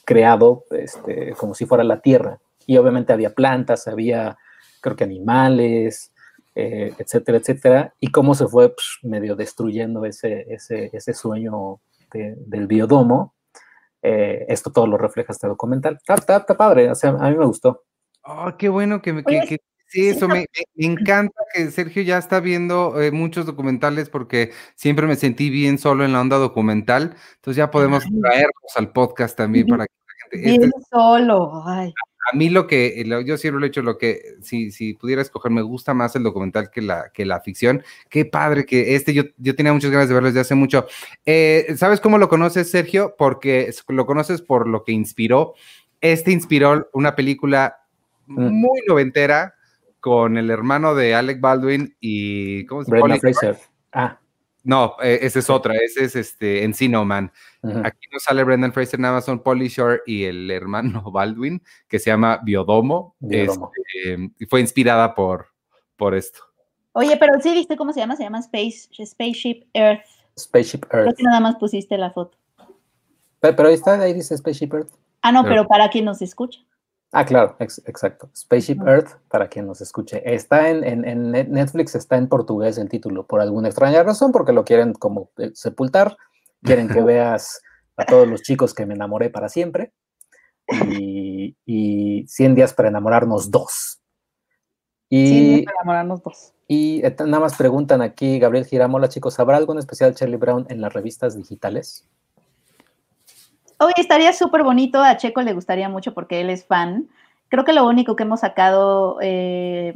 creado 0.04 0.66
este, 0.70 1.32
como 1.32 1.54
si 1.54 1.66
fuera 1.66 1.82
la 1.82 2.00
Tierra. 2.00 2.38
Y 2.68 2.76
obviamente 2.76 3.12
había 3.12 3.34
plantas, 3.34 3.88
había, 3.88 4.38
creo 4.82 4.94
que 4.94 5.02
animales, 5.02 6.12
etcétera, 6.54 7.38
etcétera. 7.38 7.94
Y 7.98 8.12
cómo 8.12 8.36
se 8.36 8.46
fue 8.46 8.68
pues, 8.68 8.98
medio 9.02 9.34
destruyendo 9.34 10.04
ese, 10.04 10.46
ese, 10.48 10.90
ese 10.92 11.12
sueño 11.12 11.80
de, 12.12 12.36
del 12.46 12.68
biodomo. 12.68 13.33
Eh, 14.06 14.44
esto 14.48 14.70
todo 14.70 14.86
lo 14.86 14.98
refleja 14.98 15.32
este 15.32 15.46
documental. 15.46 15.96
Está, 15.96 16.14
está, 16.14 16.36
está 16.36 16.56
padre, 16.56 16.90
o 16.90 16.94
sea, 16.94 17.10
a 17.10 17.30
mí 17.30 17.36
me 17.36 17.46
gustó. 17.46 17.84
Oh, 18.22 18.52
qué 18.58 18.68
bueno 18.68 19.00
que, 19.00 19.14
me, 19.14 19.24
que, 19.24 19.40
que 19.48 19.58
Sí, 19.94 20.08
eso 20.08 20.26
me, 20.26 20.46
me, 20.74 20.86
encanta 20.86 21.40
que 21.54 21.70
Sergio 21.70 22.02
ya 22.02 22.18
está 22.18 22.40
viendo 22.40 23.00
eh, 23.00 23.12
muchos 23.12 23.46
documentales 23.46 24.10
porque 24.10 24.50
siempre 24.74 25.06
me 25.06 25.14
sentí 25.14 25.50
bien 25.50 25.78
solo 25.78 26.04
en 26.04 26.12
la 26.12 26.20
onda 26.20 26.36
documental. 26.36 27.14
Entonces 27.36 27.56
ya 27.56 27.70
podemos 27.70 28.02
traerlos 28.20 28.76
al 28.76 28.90
podcast 28.90 29.36
también 29.36 29.68
para 29.68 29.86
que 29.86 29.92
la 29.94 30.38
gente. 30.38 30.50
Bien 30.50 30.64
este, 30.64 30.80
solo. 30.90 31.62
Ay. 31.64 31.94
A 32.32 32.36
mí 32.36 32.48
lo 32.48 32.66
que, 32.66 33.02
lo, 33.06 33.20
yo 33.20 33.36
siempre 33.36 33.60
lo 33.60 33.66
he 33.66 33.68
hecho, 33.68 33.82
lo 33.82 33.98
que, 33.98 34.36
si, 34.40 34.70
si 34.70 34.94
pudiera 34.94 35.22
escoger, 35.22 35.52
me 35.52 35.62
gusta 35.62 35.94
más 35.94 36.16
el 36.16 36.22
documental 36.22 36.70
que 36.70 36.82
la, 36.82 37.10
que 37.12 37.24
la 37.24 37.40
ficción. 37.40 37.82
Qué 38.08 38.24
padre 38.24 38.64
que 38.64 38.94
este, 38.94 39.12
yo, 39.12 39.24
yo 39.36 39.54
tenía 39.54 39.72
muchas 39.72 39.90
ganas 39.90 40.08
de 40.08 40.14
verlo 40.14 40.28
desde 40.28 40.40
hace 40.40 40.54
mucho. 40.54 40.86
Eh, 41.26 41.74
¿Sabes 41.76 42.00
cómo 42.00 42.18
lo 42.18 42.28
conoces, 42.28 42.70
Sergio? 42.70 43.14
Porque 43.18 43.70
lo 43.88 44.06
conoces 44.06 44.42
por 44.42 44.68
lo 44.68 44.84
que 44.84 44.92
inspiró. 44.92 45.54
Este 46.00 46.32
inspiró 46.32 46.88
una 46.92 47.14
película 47.14 47.78
mm. 48.26 48.48
muy 48.48 48.80
noventera, 48.86 49.54
con 50.04 50.36
el 50.36 50.50
hermano 50.50 50.94
de 50.94 51.14
Alec 51.14 51.40
Baldwin 51.40 51.96
y 51.98 52.66
¿cómo 52.66 52.84
se 52.84 52.94
llama? 52.94 53.16
Fraser. 53.16 53.56
Ah. 53.90 54.18
No, 54.64 54.96
eh, 55.02 55.18
esa 55.20 55.38
es 55.38 55.50
otra, 55.50 55.74
ese 55.74 56.04
es 56.04 56.16
este 56.16 56.64
Encino 56.64 57.04
Man. 57.04 57.30
Uh 57.62 57.68
-huh. 57.68 57.86
Aquí 57.86 58.08
no 58.10 58.18
sale 58.18 58.42
Brendan 58.42 58.72
Fraser, 58.72 58.98
nada 58.98 59.14
más 59.14 59.26
son 59.26 59.42
Polly 59.42 59.68
Shore 59.68 60.00
y 60.06 60.24
el 60.24 60.50
hermano 60.50 61.02
Baldwin, 61.12 61.62
que 61.86 61.98
se 61.98 62.10
llama 62.10 62.40
Biodomo. 62.42 63.14
Biodomo. 63.20 63.70
Este, 63.76 64.30
y 64.38 64.46
fue 64.46 64.60
inspirada 64.60 65.14
por, 65.14 65.48
por 65.96 66.14
esto. 66.14 66.40
Oye, 66.92 67.16
pero 67.18 67.34
sí 67.42 67.52
viste 67.52 67.76
cómo 67.76 67.92
se 67.92 68.00
llama, 68.00 68.16
se 68.16 68.22
llama 68.22 68.38
Space, 68.38 68.88
Spaceship 69.04 69.66
Earth. 69.74 70.06
Spaceship 70.38 70.84
Earth. 70.84 71.04
Creo 71.04 71.14
que 71.14 71.22
nada 71.24 71.40
más 71.40 71.56
pusiste 71.56 71.98
la 71.98 72.10
foto. 72.10 72.38
Pero, 73.40 73.56
pero 73.56 73.68
ahí 73.68 73.74
está, 73.74 74.00
ahí 74.00 74.14
dice 74.14 74.36
Spaceship 74.36 74.72
Earth. 74.72 74.90
Ah, 75.20 75.30
no, 75.30 75.42
pero, 75.42 75.56
pero 75.56 75.68
para 75.68 75.90
quien 75.90 76.06
nos 76.06 76.22
escucha. 76.22 76.60
Ah, 77.16 77.24
claro, 77.24 77.54
ex 77.60 77.80
exacto. 77.86 78.28
Spaceship 78.36 78.80
Earth, 78.84 79.10
para 79.28 79.48
quien 79.48 79.68
nos 79.68 79.80
escuche. 79.80 80.20
Está 80.24 80.68
en, 80.68 80.82
en, 80.82 81.04
en, 81.04 81.30
Netflix, 81.30 81.94
está 81.94 82.16
en 82.16 82.28
portugués 82.28 82.76
el 82.76 82.88
título, 82.88 83.24
por 83.24 83.40
alguna 83.40 83.68
extraña 83.68 84.02
razón, 84.02 84.32
porque 84.32 84.52
lo 84.52 84.64
quieren 84.64 84.94
como 84.94 85.30
eh, 85.38 85.52
sepultar. 85.54 86.16
Quieren 86.64 86.88
que 86.88 87.00
veas 87.02 87.62
a 87.96 88.04
todos 88.04 88.26
los 88.26 88.42
chicos 88.42 88.74
que 88.74 88.84
me 88.84 88.94
enamoré 88.94 89.30
para 89.30 89.48
siempre. 89.48 89.92
Y, 90.90 91.56
y 91.64 92.26
100 92.26 92.56
días 92.56 92.74
para 92.74 92.88
enamorarnos 92.88 93.48
dos. 93.48 94.00
Y, 95.08 95.62
para 95.62 95.76
enamorarnos 95.82 96.20
dos. 96.20 96.52
Y 96.66 97.02
nada 97.02 97.40
más 97.40 97.56
preguntan 97.56 98.02
aquí, 98.02 98.40
Gabriel 98.40 98.66
Giramola, 98.66 99.08
chicos, 99.08 99.38
¿habrá 99.38 99.56
algo 99.56 99.72
en 99.72 99.78
especial 99.78 100.16
Charlie 100.16 100.36
Brown 100.36 100.66
en 100.68 100.80
las 100.80 100.92
revistas 100.92 101.36
digitales? 101.36 102.08
Oye, 103.78 103.94
estaría 103.96 104.32
súper 104.32 104.62
bonito, 104.62 105.02
a 105.02 105.16
Checo 105.16 105.42
le 105.42 105.52
gustaría 105.52 105.88
mucho 105.88 106.14
porque 106.14 106.40
él 106.40 106.50
es 106.50 106.64
fan. 106.66 107.08
Creo 107.48 107.64
que 107.64 107.72
lo 107.72 107.86
único 107.86 108.16
que 108.16 108.22
hemos 108.22 108.40
sacado, 108.40 109.18
eh, 109.20 109.94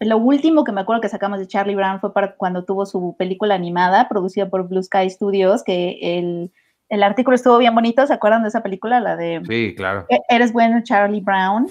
lo 0.00 0.18
último 0.18 0.64
que 0.64 0.72
me 0.72 0.80
acuerdo 0.80 1.00
que 1.02 1.08
sacamos 1.08 1.38
de 1.38 1.46
Charlie 1.46 1.74
Brown 1.74 2.00
fue 2.00 2.12
para 2.12 2.34
cuando 2.34 2.64
tuvo 2.64 2.86
su 2.86 3.14
película 3.18 3.54
animada, 3.54 4.08
producida 4.08 4.48
por 4.48 4.68
Blue 4.68 4.82
Sky 4.82 5.10
Studios, 5.10 5.62
que 5.62 5.98
el, 6.00 6.50
el 6.88 7.02
artículo 7.02 7.34
estuvo 7.34 7.58
bien 7.58 7.74
bonito, 7.74 8.06
¿se 8.06 8.14
acuerdan 8.14 8.42
de 8.42 8.48
esa 8.48 8.62
película? 8.62 9.00
La 9.00 9.16
de... 9.16 9.42
Sí, 9.46 9.74
claro. 9.76 10.06
Eres 10.28 10.52
bueno, 10.52 10.82
Charlie 10.82 11.20
Brown. 11.20 11.68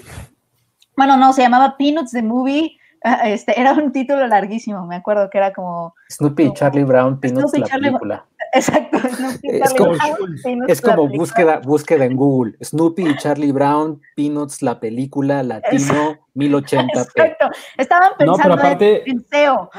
Bueno, 0.96 1.16
no, 1.16 1.32
se 1.32 1.42
llamaba 1.42 1.76
Peanuts 1.76 2.12
the 2.12 2.22
Movie. 2.22 2.77
Este, 3.24 3.58
era 3.60 3.72
un 3.72 3.92
título 3.92 4.26
larguísimo, 4.26 4.86
me 4.86 4.96
acuerdo 4.96 5.30
que 5.30 5.38
era 5.38 5.52
como... 5.52 5.94
Snoopy 6.10 6.44
y 6.44 6.52
Charlie 6.52 6.84
Brown, 6.84 7.20
Peanuts 7.20 7.50
Snoopy, 7.50 7.60
la 7.60 7.66
Charlie 7.66 7.88
película. 7.88 8.26
Exacto. 8.52 8.98
es 9.42 9.74
como, 9.74 9.92
es 10.66 10.80
como 10.80 11.08
búsqueda, 11.08 11.60
búsqueda 11.60 12.04
en 12.06 12.16
Google. 12.16 12.54
Snoopy 12.62 13.08
y 13.08 13.16
Charlie 13.16 13.52
Brown, 13.52 14.00
Peanuts, 14.16 14.62
la 14.62 14.80
película, 14.80 15.42
latino, 15.42 16.18
1080p. 16.34 16.88
Exacto. 16.94 17.50
Estaban 17.76 18.10
pensando 18.18 18.38
no, 18.38 18.42
pero 18.42 18.54
aparte, 18.54 19.08
en 19.08 19.20
SEO. 19.20 19.70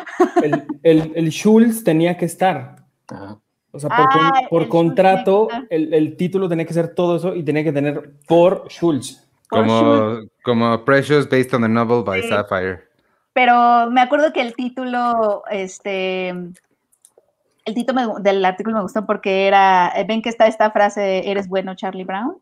El, 0.44 0.68
el, 0.84 1.12
el, 1.16 1.30
Schultz 1.32 1.84
tenía 1.84 2.16
que 2.16 2.26
estar. 2.26 2.76
Ajá. 3.08 3.40
O 3.72 3.80
sea, 3.80 3.90
por, 3.90 4.08
ah, 4.10 4.42
por 4.50 4.68
contrato, 4.68 5.48
el, 5.70 5.94
el, 5.94 6.18
título 6.18 6.50
tenía 6.50 6.66
que 6.66 6.74
ser 6.74 6.96
todo 6.96 7.18
eso 7.18 7.36
y 7.36 7.44
tenía 7.44 7.64
que 7.64 7.72
tener 7.72 8.16
por 8.28 8.68
Schultz. 8.68 9.28
Como, 9.48 10.22
como 10.44 10.86
Precious 10.86 11.28
based 11.30 11.54
on 11.54 11.62
the 11.62 11.70
novel 11.70 12.04
by 12.04 12.22
sí. 12.22 12.30
Sapphire. 12.30 12.89
Pero 13.34 13.90
me 13.92 14.02
acuerdo 14.02 14.34
que 14.34 14.42
el 14.42 14.56
título, 14.56 15.44
este, 15.50 16.30
el 16.30 17.74
título 17.76 18.16
me, 18.16 18.22
del 18.22 18.44
artículo 18.44 18.78
me 18.78 18.82
gustó 18.82 19.06
porque 19.06 19.48
era, 19.48 19.94
ven 20.08 20.22
que 20.22 20.30
está 20.30 20.48
esta 20.48 20.72
frase, 20.72 21.30
eres 21.30 21.48
bueno, 21.48 21.76
Charlie 21.76 22.06
Brown. 22.06 22.38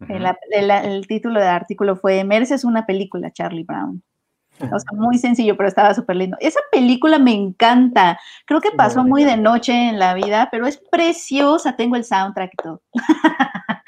Uh 0.00 0.04
-huh. 0.04 0.36
el, 0.50 0.70
el, 0.70 0.70
el, 0.70 1.06
título 1.06 1.40
del 1.40 1.48
artículo 1.48 1.96
fue, 1.96 2.24
mereces 2.24 2.64
una 2.64 2.84
película, 2.84 3.30
Charlie 3.30 3.64
Brown. 3.64 4.02
O 4.60 4.78
sea, 4.78 4.92
muy 4.92 5.18
sencillo, 5.18 5.56
pero 5.56 5.68
estaba 5.68 5.94
súper 5.94 6.16
lindo. 6.16 6.36
Esa 6.40 6.60
película 6.70 7.18
me 7.18 7.32
encanta. 7.32 8.20
Creo 8.46 8.60
que 8.60 8.70
pasó 8.70 9.02
muy 9.02 9.24
de 9.24 9.36
noche 9.36 9.72
en 9.72 9.98
la 9.98 10.14
vida, 10.14 10.48
pero 10.50 10.66
es 10.66 10.80
preciosa. 10.90 11.74
Tengo 11.76 11.96
el 11.96 12.04
soundtrack 12.04 12.52
y 12.52 12.62
todo. 12.62 12.82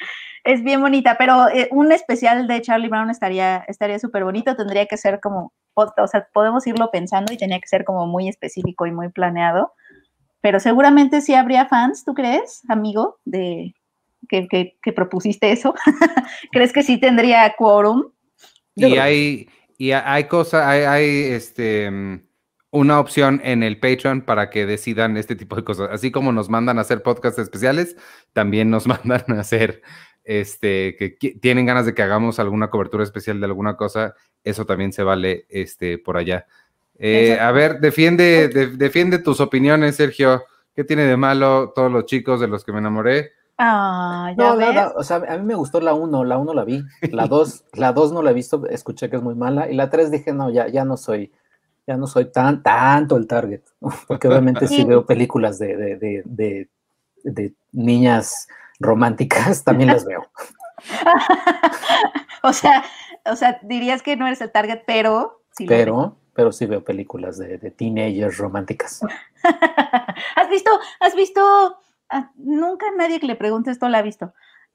es 0.47 0.63
bien 0.63 0.81
bonita, 0.81 1.17
pero 1.19 1.49
eh, 1.49 1.69
un 1.71 1.93
especial 1.93 2.47
de 2.47 2.63
Charlie 2.63 2.89
Brown 2.89 3.11
estaría 3.11 3.65
estaría 3.69 3.99
súper 3.99 4.25
bonito. 4.25 4.57
Tendría 4.57 4.87
que 4.87 4.97
ser 4.97 5.21
como, 5.21 5.53
o 5.75 6.07
sea, 6.07 6.29
podemos 6.33 6.67
irlo 6.67 6.91
pensando 6.91 7.33
y 7.33 7.37
tenía 7.37 7.61
que 7.61 7.69
ser 7.69 7.85
como 7.85 8.07
muy 8.07 8.29
específico 8.29 8.87
y 8.87 8.93
muy 8.93 9.11
planeado 9.11 9.73
pero 10.47 10.61
seguramente 10.61 11.23
sí 11.23 11.35
habría 11.35 11.67
fans, 11.67 12.05
¿tú 12.05 12.15
crees, 12.15 12.63
amigo, 12.69 13.19
de 13.25 13.75
que, 14.29 14.47
que, 14.47 14.79
que 14.81 14.93
propusiste 14.93 15.51
eso? 15.51 15.75
¿Crees 16.53 16.73
que 16.73 16.85
sí 16.85 16.99
tendría 16.99 17.53
quórum? 17.59 18.13
Y 18.77 18.97
hay, 18.97 19.49
y 19.77 19.91
hay 19.91 20.25
cosas, 20.29 20.65
hay, 20.65 20.83
hay, 20.83 21.33
este, 21.33 22.23
una 22.71 23.01
opción 23.01 23.41
en 23.43 23.65
el 23.65 23.81
Patreon 23.81 24.21
para 24.21 24.49
que 24.51 24.67
decidan 24.67 25.17
este 25.17 25.35
tipo 25.35 25.57
de 25.57 25.65
cosas. 25.65 25.89
Así 25.91 26.13
como 26.13 26.31
nos 26.31 26.49
mandan 26.49 26.79
a 26.79 26.83
hacer 26.83 27.03
podcasts 27.03 27.41
especiales, 27.41 27.97
también 28.33 28.71
nos 28.71 28.87
mandan 28.87 29.25
a 29.29 29.41
hacer, 29.41 29.83
este, 30.27 30.97
que 30.97 31.17
tienen 31.41 31.67
ganas 31.67 31.87
de 31.87 31.95
que 31.95 32.03
hagamos 32.03 32.41
alguna 32.41 32.69
cobertura 32.69 33.05
especial 33.05 33.39
de 33.39 33.47
alguna 33.47 33.77
cosa, 33.77 34.15
eso 34.43 34.67
también 34.67 34.93
se 34.93 35.05
vale, 35.05 35.47
este, 35.49 35.99
por 35.99 36.17
allá. 36.17 36.47
Eh, 36.99 37.39
a 37.39 37.53
ver, 37.53 37.79
defiende, 37.79 38.49
de, 38.49 38.67
defiende 38.67 39.21
tus 39.21 39.41
opiniones, 39.41 39.97
Sergio. 39.97 40.43
¿Qué 40.75 40.83
tiene 40.83 41.05
de 41.05 41.17
malo 41.17 41.73
todos 41.75 41.93
los 41.93 42.07
chicos 42.07 42.41
de 42.41 42.49
los 42.49 42.65
que 42.65 42.73
me 42.73 42.79
enamoré? 42.79 43.33
Ah, 43.57 44.35
ya 44.37 44.51
no, 44.51 44.57
ves. 44.57 44.75
no, 44.75 44.93
o 44.97 45.03
sea, 45.05 45.23
a 45.29 45.39
mí 45.39 45.45
me 45.45 45.55
gustó 45.55 45.81
la 45.81 45.95
1, 45.95 46.25
la 46.25 46.39
1 46.39 46.55
la 46.55 46.65
vi, 46.65 46.83
la 47.13 47.27
2, 47.27 47.65
la 47.75 47.93
2 47.93 48.13
no 48.13 48.23
la 48.23 48.33
he 48.33 48.35
visto, 48.35 48.67
escuché 48.67 49.09
que 49.09 49.17
es 49.17 49.23
muy 49.23 49.37
mala, 49.37 49.71
y 49.71 49.75
la 49.75 49.89
3 49.89 50.11
dije, 50.11 50.33
no, 50.33 50.51
ya, 50.51 50.67
ya 50.69 50.85
no 50.85 50.97
soy, 50.97 51.33
ya 51.87 51.97
no 51.97 52.09
soy 52.09 52.33
tan, 52.33 52.63
tanto 52.63 53.17
el 53.17 53.29
target, 53.29 53.63
porque 54.09 54.27
obviamente 54.27 54.67
sí, 54.69 54.79
sí 54.79 54.85
veo 54.85 55.07
películas 55.07 55.59
de, 55.59 55.77
de, 55.77 55.97
de, 55.97 56.23
de, 56.25 56.69
de 57.23 57.55
niñas 57.73 58.49
románticas, 58.81 59.65
también 59.65 59.91
las 59.91 60.05
veo. 60.05 60.27
o 62.43 62.53
sea, 62.53 62.85
o 63.25 63.37
sea, 63.37 63.59
dirías 63.63 64.03
que 64.03 64.17
no 64.17 64.27
eres 64.27 64.41
el 64.41 64.53
target, 64.53 64.83
pero... 64.87 65.43
Sí 65.57 65.67
pero 65.67 66.17
pero 66.37 66.53
sí 66.53 66.67
veo 66.67 66.85
películas 66.85 67.39
de, 67.39 67.57
de 67.57 67.71
teenagers 67.71 68.37
románticas. 68.37 69.01
¿Has 70.37 70.51
visto, 70.51 70.71
has 71.01 71.17
visto, 71.17 71.41
ah, 72.11 72.31
nunca 72.37 72.87
nadie 72.97 73.19
que 73.19 73.27
le 73.27 73.37
pregunte 73.37 73.71
esto 73.71 73.89
la 73.89 73.99
ha 73.99 74.03
visto? 74.03 74.35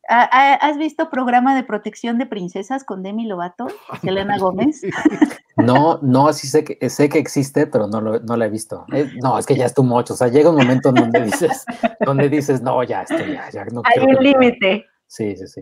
¿Ha- 0.10 0.30
ha- 0.32 0.56
¿Has 0.56 0.78
visto 0.78 1.10
programa 1.10 1.56
de 1.56 1.64
protección 1.64 2.18
de 2.18 2.26
princesas 2.26 2.84
con 2.84 3.04
Demi 3.04 3.26
Lovato, 3.28 3.68
Selena 4.02 4.38
Gómez? 4.38 4.82
No, 5.58 6.00
no, 6.02 6.30
así 6.30 6.48
sé 6.48 6.64
que, 6.64 6.90
sé 6.90 7.10
que 7.10 7.20
existe, 7.20 7.68
pero 7.68 7.86
no, 7.86 8.00
lo, 8.00 8.20
no 8.22 8.38
la 8.38 8.46
he 8.46 8.50
visto. 8.50 8.86
Eh, 8.94 9.12
no, 9.22 9.38
es 9.38 9.46
que 9.46 9.56
ya 9.56 9.66
es 9.66 9.74
tu 9.74 9.84
mocho. 9.84 10.14
O 10.14 10.18
sea, 10.18 10.30
llega 10.30 10.50
un 10.50 10.56
momento 10.56 10.90
en 10.90 10.96
donde 10.96 11.22
dices, 11.24 11.66
donde 12.06 12.30
dices, 12.30 12.62
no, 12.62 12.82
ya, 12.84 13.02
esto 13.02 13.18
ya, 13.20 13.50
ya 13.52 13.66
no 13.66 13.82
Hay 13.84 14.02
un 14.02 14.24
límite. 14.24 14.86
Sí, 15.08 15.36
sí, 15.36 15.48
sí. 15.48 15.62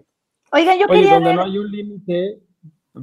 Oiga, 0.52 0.76
yo 0.76 0.86
Oye, 0.90 1.00
quería 1.02 1.16
donde 1.16 1.30
ver- 1.30 1.36
no 1.38 1.42
hay 1.44 1.58
un 1.58 1.72
límite, 1.72 2.40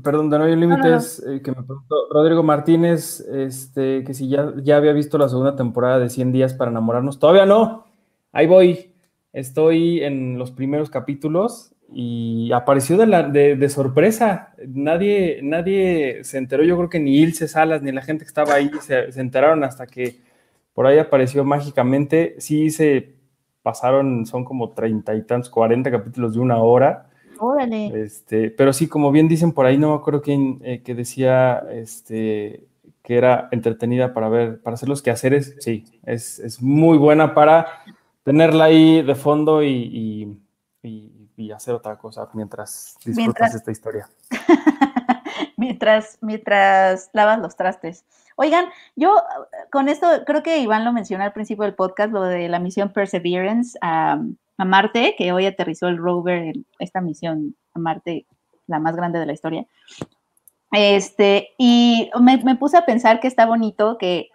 perdón, 0.02 0.30
donde 0.30 0.38
no 0.38 0.44
hay 0.44 0.52
un 0.52 0.60
límite 0.60 0.82
no, 0.82 0.88
no. 0.90 0.96
es 0.96 1.18
eh, 1.26 1.42
que 1.42 1.50
me 1.50 1.62
preguntó 1.64 1.96
Rodrigo 2.12 2.42
Martínez, 2.44 3.20
este, 3.20 4.04
que 4.04 4.14
si 4.14 4.28
ya, 4.28 4.52
ya 4.62 4.76
había 4.76 4.92
visto 4.92 5.18
la 5.18 5.28
segunda 5.28 5.56
temporada 5.56 5.98
de 5.98 6.08
100 6.08 6.30
días 6.32 6.54
para 6.54 6.70
enamorarnos. 6.70 7.18
Todavía 7.18 7.46
no, 7.46 7.84
ahí 8.32 8.46
voy. 8.46 8.94
Estoy 9.36 10.02
en 10.02 10.38
los 10.38 10.50
primeros 10.50 10.88
capítulos 10.88 11.74
y 11.92 12.50
apareció 12.52 12.96
de, 12.96 13.06
la, 13.06 13.22
de, 13.22 13.54
de 13.54 13.68
sorpresa. 13.68 14.54
Nadie, 14.66 15.40
nadie 15.42 16.24
se 16.24 16.38
enteró, 16.38 16.64
yo 16.64 16.74
creo 16.78 16.88
que 16.88 17.00
ni 17.00 17.18
Ilse 17.18 17.46
Salas 17.46 17.82
ni 17.82 17.92
la 17.92 18.00
gente 18.00 18.24
que 18.24 18.28
estaba 18.28 18.54
ahí 18.54 18.70
se, 18.80 19.12
se 19.12 19.20
enteraron 19.20 19.62
hasta 19.62 19.86
que 19.86 20.16
por 20.72 20.86
ahí 20.86 20.98
apareció 20.98 21.44
mágicamente. 21.44 22.36
Sí 22.38 22.70
se 22.70 23.12
pasaron, 23.62 24.24
son 24.24 24.42
como 24.42 24.70
treinta 24.70 25.14
y 25.14 25.20
tantos, 25.20 25.50
40 25.50 25.90
capítulos 25.90 26.32
de 26.32 26.40
una 26.40 26.56
hora. 26.56 27.10
Órale. 27.38 28.04
Este, 28.04 28.48
pero 28.48 28.72
sí, 28.72 28.88
como 28.88 29.12
bien 29.12 29.28
dicen 29.28 29.52
por 29.52 29.66
ahí, 29.66 29.76
no 29.76 29.90
me 29.90 29.96
acuerdo 29.96 30.22
quién 30.22 30.62
eh, 30.64 30.80
que 30.82 30.94
decía 30.94 31.62
este, 31.72 32.64
que 33.02 33.18
era 33.18 33.50
entretenida 33.50 34.14
para 34.14 34.30
ver, 34.30 34.62
para 34.62 34.76
hacer 34.76 34.88
los 34.88 35.02
quehaceres. 35.02 35.56
Sí, 35.60 35.84
es, 36.06 36.38
es 36.38 36.62
muy 36.62 36.96
buena 36.96 37.34
para 37.34 37.66
tenerla 38.26 38.64
ahí 38.64 39.02
de 39.02 39.14
fondo 39.14 39.62
y, 39.62 39.68
y- 39.68 40.38
y- 40.82 41.12
y 41.36 41.52
hacer 41.52 41.74
otra 41.74 41.96
cosa 41.96 42.28
mientras 42.32 42.96
disfrutas 43.04 43.16
Mientras- 43.16 43.54
esta 43.54 43.70
historia. 43.70 44.08
mientras, 45.56 46.18
mientras 46.20 47.08
lavas 47.12 47.38
los 47.38 47.56
trastes. 47.56 48.04
Oigan, 48.36 48.66
yo 48.96 49.16
eh, 49.18 49.56
con 49.70 49.88
esto 49.88 50.08
creo 50.26 50.42
que 50.42 50.58
Iván 50.58 50.84
lo 50.84 50.92
mencionó 50.92 51.24
al 51.24 51.32
principio 51.32 51.62
del 51.64 51.74
podcast, 51.74 52.12
lo 52.12 52.22
de 52.22 52.48
la 52.48 52.58
misión 52.58 52.88
Perseverance 52.92 53.78
a, 53.80 54.18
a 54.58 54.64
Marte, 54.64 55.14
que 55.16 55.30
hoy 55.32 55.46
aterrizó 55.46 55.86
el 55.88 55.98
rover 55.98 56.42
en 56.42 56.66
esta 56.80 57.00
misión 57.00 57.54
a 57.74 57.78
Marte, 57.78 58.26
la 58.66 58.78
más 58.80 58.96
grande 58.96 59.18
de 59.20 59.26
la 59.26 59.32
historia. 59.34 59.66
Este, 60.72 61.50
y 61.58 62.10
me, 62.20 62.38
me 62.38 62.56
puse 62.56 62.76
a 62.76 62.84
pensar 62.84 63.20
que 63.20 63.28
está 63.28 63.46
bonito 63.46 63.98
que 63.98 64.30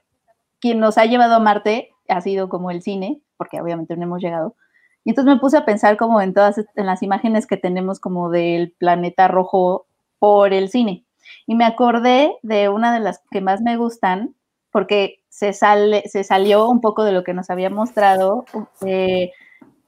quien 0.60 0.80
nos 0.80 0.98
ha 0.98 1.06
llevado 1.06 1.36
a 1.36 1.40
Marte 1.40 1.91
ha 2.12 2.22
sido 2.22 2.50
como 2.50 2.72
el 2.72 2.82
cine, 2.82 3.22
porque 3.38 3.62
obviamente 3.62 3.96
no 3.96 4.04
hemos 4.04 4.22
llegado. 4.22 4.56
Y 5.04 5.10
entonces 5.10 5.34
me 5.34 5.40
puse 5.40 5.58
a 5.58 5.66
pensar 5.66 5.98
como 5.98 6.22
en 6.22 6.34
todas 6.34 6.58
en 6.58 6.86
las 6.86 7.02
imágenes 7.02 7.48
que 7.48 7.58
tenemos 7.58 8.00
como 8.00 8.30
del 8.30 8.72
planeta 8.78 9.28
rojo 9.28 9.88
por 10.20 10.54
el 10.54 10.70
cine. 10.70 11.06
Y 11.48 11.56
me 11.56 11.66
acordé 11.66 12.38
de 12.44 12.70
una 12.70 12.94
de 12.94 13.00
las 13.00 13.22
que 13.32 13.42
más 13.42 13.62
me 13.62 13.78
gustan, 13.78 14.36
porque 14.72 15.24
se, 15.30 15.54
sale, 15.54 16.04
se 16.08 16.24
salió 16.24 16.68
un 16.70 16.82
poco 16.82 17.04
de 17.04 17.12
lo 17.12 17.24
que 17.24 17.34
nos 17.34 17.50
había 17.50 17.70
mostrado 17.70 18.46
eh, 18.86 19.32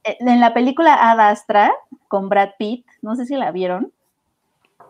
en 0.03 0.39
la 0.39 0.53
película 0.53 1.11
Ad 1.11 1.19
Astra 1.19 1.73
con 2.07 2.29
Brad 2.29 2.51
Pitt. 2.57 2.85
No 3.01 3.15
sé 3.15 3.25
si 3.25 3.35
la 3.35 3.51
vieron. 3.51 3.93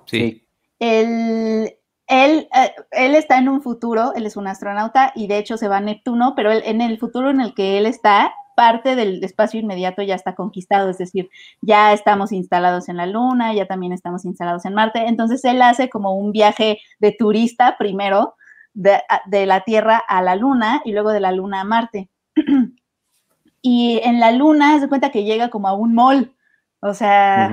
Sí. 0.06 0.46
Él, 0.80 1.76
él, 2.08 2.48
eh, 2.54 2.74
él 2.92 3.16
está 3.16 3.38
en 3.38 3.50
un 3.50 3.62
futuro, 3.62 4.14
él 4.16 4.26
es 4.26 4.38
un 4.38 4.48
astronauta 4.48 5.12
y 5.16 5.28
de 5.28 5.38
hecho 5.38 5.58
se 5.58 5.68
va 5.68 5.78
a 5.78 5.82
Neptuno, 5.82 6.34
pero 6.36 6.52
él, 6.52 6.62
en 6.66 6.82
el 6.82 6.98
futuro 6.98 7.30
en 7.30 7.42
el 7.42 7.54
que 7.54 7.78
él 7.78 7.86
está, 7.86 8.34
parte 8.56 8.96
del 8.96 9.24
espacio 9.24 9.60
inmediato 9.60 10.02
ya 10.02 10.16
está 10.16 10.36
conquistado, 10.36 10.90
es 10.90 10.98
decir, 10.98 11.30
ya 11.62 11.94
estamos 11.94 12.32
instalados 12.32 12.90
en 12.90 12.98
la 12.98 13.06
Luna, 13.06 13.54
ya 13.54 13.66
también 13.66 13.94
estamos 13.94 14.26
instalados 14.26 14.66
en 14.66 14.74
Marte, 14.74 15.08
entonces 15.08 15.44
él 15.46 15.62
hace 15.62 15.90
como 15.90 16.16
un 16.16 16.32
viaje 16.32 16.80
de 17.00 17.12
turista 17.12 17.78
primero 17.78 18.36
de, 18.74 19.02
la 19.46 19.62
Tierra 19.62 19.98
a 20.08 20.22
la 20.22 20.36
Luna 20.36 20.82
y 20.86 20.92
luego 20.92 21.12
de 21.12 21.20
la 21.20 21.32
Luna 21.32 21.62
a 21.62 21.64
Marte. 21.64 22.10
y 23.62 24.00
en 24.04 24.20
la 24.20 24.32
Luna 24.32 24.80
se 24.80 24.88
cuenta 24.88 25.12
que 25.12 25.24
llega 25.24 25.50
como 25.50 25.68
a 25.68 25.74
un 25.74 25.94
mall, 25.94 26.36
o 26.80 26.94
sea... 26.94 27.52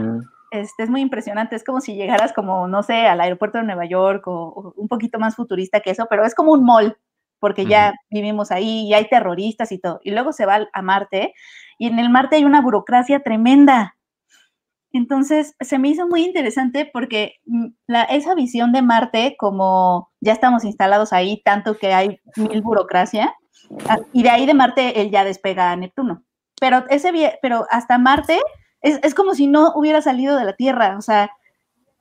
Este, 0.50 0.82
es 0.82 0.90
muy 0.90 1.00
impresionante, 1.00 1.54
es 1.54 1.64
como 1.64 1.80
si 1.80 1.94
llegaras 1.94 2.32
como, 2.32 2.66
no 2.66 2.82
sé, 2.82 3.06
al 3.06 3.20
aeropuerto 3.20 3.58
de 3.58 3.64
Nueva 3.64 3.84
York 3.86 4.26
o, 4.26 4.32
o 4.32 4.74
un 4.76 4.88
poquito 4.88 5.18
más 5.18 5.36
futurista 5.36 5.80
que 5.80 5.90
eso, 5.90 6.06
pero 6.10 6.24
es 6.24 6.34
como 6.34 6.52
un 6.52 6.64
mall, 6.64 6.96
porque 7.40 7.66
ya 7.66 7.90
uh 7.90 7.92
-huh. 7.92 7.96
vivimos 8.10 8.50
ahí 8.50 8.86
y 8.88 8.94
hay 8.94 9.08
terroristas 9.08 9.72
y 9.72 9.78
todo. 9.78 10.00
Y 10.04 10.10
luego 10.12 10.32
se 10.32 10.46
va 10.46 10.68
a 10.72 10.82
Marte 10.82 11.34
y 11.78 11.86
en 11.86 11.98
el 11.98 12.10
Marte 12.10 12.36
hay 12.36 12.44
una 12.44 12.60
burocracia 12.60 13.20
tremenda. 13.20 13.96
Entonces, 14.92 15.54
se 15.60 15.78
me 15.78 15.88
hizo 15.88 16.08
muy 16.08 16.24
interesante 16.24 16.88
porque 16.92 17.36
mm, 17.46 17.66
la, 17.86 18.02
esa 18.04 18.34
visión 18.34 18.72
de 18.72 18.82
Marte, 18.82 19.36
como 19.38 20.10
ya 20.20 20.32
estamos 20.32 20.64
instalados 20.64 21.12
ahí, 21.12 21.42
tanto 21.44 21.78
que 21.78 21.94
hay 21.94 22.20
mil 22.36 22.60
burocracia, 22.60 23.34
ah, 23.88 23.98
y 24.12 24.22
de 24.22 24.30
ahí 24.30 24.46
de 24.46 24.54
Marte 24.54 25.00
él 25.00 25.10
ya 25.10 25.24
despega 25.24 25.70
a 25.70 25.76
Neptuno. 25.76 26.24
Pero, 26.60 26.84
ese, 26.90 27.38
pero 27.40 27.66
hasta 27.70 27.98
Marte 27.98 28.40
es, 28.82 29.00
es, 29.02 29.14
como 29.14 29.34
si 29.34 29.46
no 29.46 29.72
hubiera 29.74 30.02
salido 30.02 30.36
de 30.36 30.44
la 30.44 30.54
Tierra, 30.54 30.96
o 30.98 31.02
sea, 31.02 31.30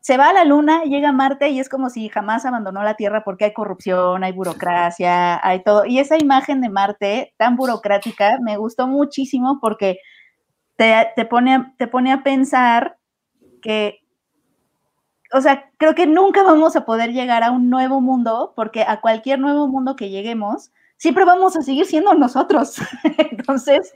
se 0.02 0.18
va 0.18 0.30
a 0.30 0.34
la 0.34 0.46
Luna, 0.46 0.84
llega 0.84 1.10
a 1.10 1.14
Marte 1.14 1.50
y 1.50 1.60
es 1.60 1.68
como 1.68 1.90
si 1.90 2.08
jamás 2.10 2.46
abandonó 2.46 2.84
la 2.84 2.96
Tierra 2.96 3.24
porque 3.24 3.46
hay 3.46 3.54
corrupción, 3.54 4.24
hay 4.24 4.32
burocracia, 4.32 5.46
hay 5.46 5.62
todo. 5.64 5.86
Y 5.86 6.00
esa 6.00 6.18
imagen 6.18 6.62
de 6.62 6.70
Marte 6.70 7.34
tan 7.38 7.56
burocrática 7.58 8.40
me 8.42 8.58
gustó 8.58 8.88
muchísimo 8.88 9.60
porque 9.62 10.00
te, 10.78 11.10
te, 11.16 11.26
pone, 11.26 11.74
te 11.78 11.88
pone 11.88 12.14
a 12.14 12.24
pensar 12.24 12.98
que, 13.62 14.00
o 15.34 15.42
sea, 15.42 15.70
creo 15.78 15.94
que 15.96 16.08
nunca 16.08 16.44
vamos 16.44 16.78
a 16.78 16.86
poder 16.86 17.12
llegar 17.12 17.44
a 17.44 17.52
un 17.52 17.70
nuevo 17.70 18.00
mundo 18.00 18.54
porque 18.56 18.84
a 18.84 19.02
cualquier 19.02 19.40
nuevo 19.40 19.68
mundo 19.68 19.98
que 19.98 20.10
lleguemos, 20.10 20.72
siempre 20.96 21.26
vamos 21.26 21.58
a 21.58 21.62
seguir 21.62 21.86
siendo 21.86 22.14
nosotros. 22.14 22.78
Entonces, 23.18 23.94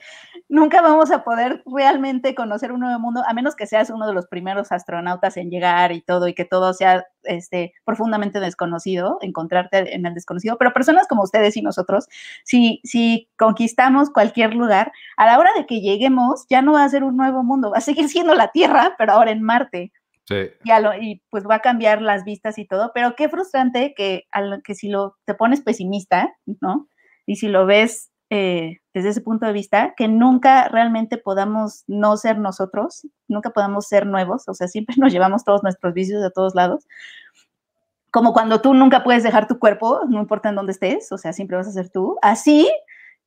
nunca 0.53 0.83
vamos 0.83 1.09
a 1.09 1.23
poder 1.23 1.63
realmente 1.65 2.35
conocer 2.35 2.71
un 2.71 2.81
nuevo 2.81 2.99
mundo, 2.99 3.23
a 3.27 3.33
menos 3.33 3.55
que 3.55 3.65
seas 3.65 3.89
uno 3.89 4.05
de 4.05 4.13
los 4.13 4.27
primeros 4.27 4.71
astronautas 4.71 5.35
en 5.35 5.49
llegar 5.49 5.91
y 5.91 6.01
todo, 6.01 6.27
y 6.27 6.35
que 6.35 6.45
todo 6.45 6.73
sea 6.73 7.07
este, 7.23 7.73
profundamente 7.85 8.39
desconocido, 8.39 9.17
encontrarte 9.21 9.95
en 9.95 10.05
el 10.05 10.13
desconocido. 10.13 10.57
Pero 10.59 10.71
personas 10.71 11.07
como 11.07 11.23
ustedes 11.23 11.57
y 11.57 11.63
nosotros, 11.63 12.07
si, 12.43 12.81
si 12.83 13.31
conquistamos 13.35 14.11
cualquier 14.11 14.53
lugar, 14.53 14.91
a 15.17 15.25
la 15.25 15.39
hora 15.39 15.49
de 15.57 15.65
que 15.65 15.81
lleguemos, 15.81 16.45
ya 16.51 16.61
no 16.61 16.73
va 16.73 16.83
a 16.83 16.89
ser 16.89 17.03
un 17.03 17.17
nuevo 17.17 17.43
mundo, 17.43 17.71
va 17.71 17.79
a 17.79 17.81
seguir 17.81 18.07
siendo 18.07 18.35
la 18.35 18.49
Tierra, 18.49 18.93
pero 18.99 19.13
ahora 19.13 19.31
en 19.31 19.41
Marte. 19.41 19.91
Sí. 20.25 20.51
Y, 20.63 20.81
lo, 20.81 20.93
y, 20.93 21.23
pues 21.31 21.45
va 21.49 21.55
a 21.55 21.61
cambiar 21.61 21.99
las 21.99 22.25
vistas 22.25 22.59
y 22.59 22.67
todo, 22.67 22.91
pero 22.93 23.15
qué 23.15 23.27
frustrante 23.27 23.95
que, 23.97 24.27
lo, 24.39 24.61
que 24.61 24.75
si 24.75 24.87
lo 24.87 25.17
te 25.25 25.33
pones 25.33 25.61
pesimista, 25.61 26.31
¿no? 26.61 26.87
Y 27.25 27.37
si 27.37 27.47
lo 27.47 27.65
ves 27.65 28.11
eh, 28.29 28.77
desde 28.93 29.09
ese 29.09 29.21
punto 29.21 29.45
de 29.45 29.53
vista, 29.53 29.93
que 29.97 30.07
nunca 30.07 30.67
realmente 30.67 31.17
podamos 31.17 31.83
no 31.87 32.15
ser 32.15 32.37
nosotros, 32.37 33.07
nunca 33.27 33.49
podamos 33.49 33.87
ser 33.87 34.05
nuevos, 34.05 34.47
o 34.47 34.53
sea, 34.53 34.67
siempre 34.67 34.95
nos 34.99 35.11
llevamos 35.11 35.43
todos 35.43 35.63
nuestros 35.63 35.93
vicios 35.93 36.21
de 36.21 36.31
todos 36.31 36.55
lados. 36.55 36.87
Como 38.11 38.33
cuando 38.33 38.61
tú 38.61 38.75
nunca 38.75 39.03
puedes 39.03 39.23
dejar 39.23 39.47
tu 39.47 39.57
cuerpo, 39.57 40.01
no 40.07 40.19
importa 40.19 40.49
en 40.49 40.55
dónde 40.55 40.73
estés, 40.73 41.11
o 41.11 41.17
sea, 41.17 41.33
siempre 41.33 41.57
vas 41.57 41.67
a 41.67 41.71
ser 41.71 41.89
tú. 41.89 42.17
Así, 42.21 42.71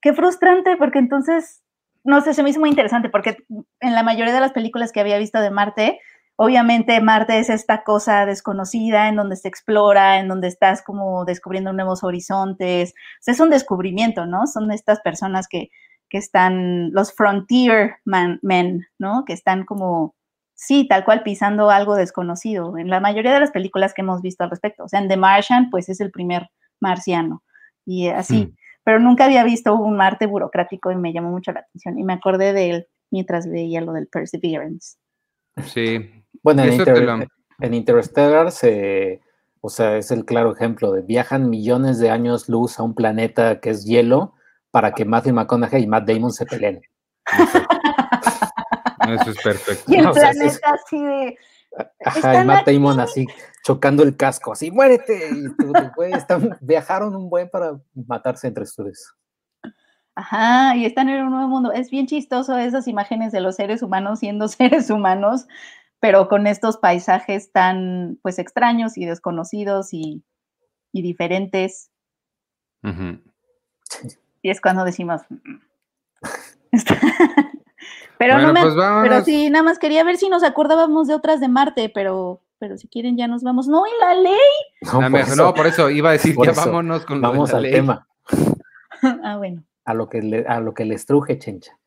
qué 0.01 0.13
frustrante, 0.13 0.77
porque 0.77 1.01
entonces, 1.01 1.63
no 2.05 2.21
sé, 2.21 2.35
se 2.35 2.45
me 2.45 2.51
hizo 2.51 2.61
muy 2.61 2.71
interesante, 2.71 3.09
porque 3.09 3.45
en 3.81 3.95
la 3.95 4.05
mayoría 4.05 4.33
de 4.33 4.41
las 4.41 4.53
películas 4.53 4.93
que 4.93 5.01
había 5.01 5.19
visto 5.19 5.41
de 5.41 5.51
Marte, 5.51 6.01
obviamente 6.37 7.01
Marte 7.01 7.39
es 7.39 7.51
esta 7.51 7.83
cosa 7.83 8.27
desconocida 8.27 9.09
en 9.09 9.17
donde 9.17 9.37
se 9.37 9.49
explora, 9.49 10.21
en 10.21 10.29
donde 10.29 10.49
estás 10.49 10.83
como 10.83 11.25
descubriendo 11.25 11.73
nuevos 11.73 12.05
horizontes. 12.05 12.91
O 12.91 13.23
sea, 13.23 13.35
es 13.35 13.41
un 13.41 13.51
descubrimiento, 13.51 14.27
¿no? 14.27 14.47
Son 14.47 14.71
estas 14.71 15.01
personas 15.01 15.49
que, 15.49 15.71
que 16.09 16.19
están, 16.19 16.93
los 16.93 17.13
frontier 17.13 17.97
man, 18.05 18.39
men, 18.43 18.87
¿no? 18.99 19.25
Que 19.25 19.33
están 19.33 19.65
como, 19.65 20.15
sí, 20.55 20.87
tal 20.87 21.05
cual 21.05 21.23
pisando 21.23 21.71
algo 21.71 21.97
desconocido. 21.97 22.77
En 22.79 22.89
la 22.91 23.01
mayoría 23.01 23.33
de 23.33 23.41
las 23.41 23.51
películas 23.51 23.95
que 23.95 24.03
hemos 24.03 24.23
visto 24.23 24.45
al 24.45 24.51
respecto. 24.51 24.85
O 24.85 24.89
sea, 24.89 25.01
en 25.01 25.09
The 25.09 25.17
Martian, 25.17 25.71
pues 25.71 25.89
es 25.89 26.01
el 26.01 26.11
primer 26.11 26.51
marciano. 26.81 27.43
Y 27.85 28.09
así. 28.09 28.47
Mm. 28.47 28.57
Pero 28.85 29.01
nunca 29.01 29.25
había 29.25 29.43
visto 29.43 29.75
un 29.75 29.97
Marte 29.97 30.27
burocrático 30.27 30.93
y 30.93 30.97
me 30.97 31.13
llamó 31.13 31.31
mucho 31.31 31.51
la 31.51 31.61
atención. 31.61 31.99
Y 31.99 32.05
me 32.05 32.13
acordé 32.13 32.53
de 32.53 32.71
él 32.71 32.87
mientras 33.11 33.49
veía 33.49 33.81
lo 33.81 33.93
del 33.93 34.07
Perseverance. 34.07 34.97
Sí, 35.65 36.25
bueno, 36.43 36.63
en, 36.63 36.73
Inter 36.75 37.03
lo... 37.03 37.19
en, 37.61 37.75
Interstellar 37.75 38.51
se, 38.51 39.21
o 39.61 39.69
sea, 39.69 39.97
es 39.97 40.11
el 40.11 40.25
claro 40.25 40.53
ejemplo 40.53 40.93
de 40.93 41.03
viajan 41.03 41.51
millones 41.51 41.99
de 41.99 42.11
años 42.11 42.49
luz 42.49 42.79
a 42.79 42.83
un 42.83 42.95
planeta 42.95 43.61
que 43.61 43.71
es 43.71 43.85
hielo 43.85 44.35
para 44.71 44.93
que 44.93 45.05
Matthew 45.05 45.35
McConaughey 45.35 45.83
y 45.83 45.87
Matt 45.87 46.09
Damon 46.09 46.33
se 46.33 46.47
peleen. 46.47 46.81
Eso 49.09 49.31
es 49.31 49.43
perfecto. 49.43 49.93
Y 49.93 49.97
el 49.97 50.05
no, 50.05 50.13
planeta 50.13 50.31
o 50.31 50.35
sea, 50.35 50.47
es... 50.49 50.61
así 50.63 51.03
de... 51.03 51.39
Ajá, 52.05 52.43
y 52.43 52.47
Matt 52.47 52.67
Damon 52.67 53.01
así 53.01 53.27
chocando 53.67 54.05
el 54.05 54.17
casco, 54.17 54.53
así, 54.53 54.71
muérete. 54.71 55.29
Y 55.29 55.49
tú, 55.57 55.73
güey, 55.97 56.13
están, 56.13 56.57
viajaron 56.61 57.17
un 57.17 57.29
buen 57.29 57.51
para 57.51 57.77
matarse 57.95 58.47
entre 58.47 58.63
ustedes. 58.63 59.13
Ajá, 60.15 60.77
y 60.77 60.87
están 60.87 61.09
en 61.09 61.25
un 61.25 61.33
nuevo 61.33 61.49
mundo. 61.49 61.73
Es 61.73 61.91
bien 61.91 62.07
chistoso 62.07 62.57
esas 62.57 62.87
imágenes 62.87 63.33
de 63.33 63.41
los 63.41 63.57
seres 63.57 63.83
humanos 63.83 64.21
siendo 64.21 64.47
seres 64.49 64.89
humanos, 64.89 65.49
pero 66.01 66.29
con 66.29 66.47
estos 66.47 66.77
paisajes 66.77 67.53
tan 67.53 68.19
pues 68.23 68.39
extraños 68.39 68.97
y 68.99 69.05
desconocidos 69.07 69.93
y, 69.93 70.23
y 70.93 71.03
diferentes. 71.03 71.91
Y 74.43 74.51
es 74.51 74.61
cuando 74.61 74.85
decimos. 74.85 75.23
"Mm". 75.29 75.57
pero 78.19 78.35
Bueno, 78.35 78.49
no 78.49 78.53
me, 78.53 78.61
pues 78.63 78.75
pero 79.03 79.25
sí, 79.25 79.51
nada 79.51 79.63
más 79.63 79.79
quería 79.79 80.05
ver 80.05 80.17
si 80.17 80.29
nos 80.29 80.43
acordábamos 80.43 81.09
de 81.09 81.15
otras 81.15 81.41
de 81.41 81.49
Marte, 81.49 81.91
pero, 81.93 82.41
pero 82.59 82.77
si 82.77 82.89
quieren 82.89 83.17
ya 83.17 83.27
nos 83.29 83.43
vamos. 83.43 83.67
No, 83.69 83.87
y 83.87 83.91
la 84.01 84.15
ley. 84.15 84.37
No, 84.83 85.01
La 85.01 85.11
por 85.11 85.11
me- 85.11 85.21
eso, 85.21 85.37
no, 85.37 85.55
por 85.55 85.67
eso 85.67 85.91
iba 85.91 86.11
a 86.11 86.13
decir, 86.13 86.35
por 86.35 86.47
ya 86.47 86.53
eso, 86.53 86.67
vámonos 86.67 87.05
con 87.07 87.21
vamos 87.21 87.51
la 87.51 87.57
al 87.57 87.63
ley. 87.63 87.73
tema, 87.73 88.07
ah, 89.25 89.37
bueno. 89.39 89.65
a 89.85 89.95
lo 89.95 90.09
que 90.09 90.23
le, 90.23 90.47
a 90.47 90.61
lo 90.61 90.75
que 90.75 90.85
les 90.85 91.07
truje, 91.07 91.39
chencha. 91.39 91.79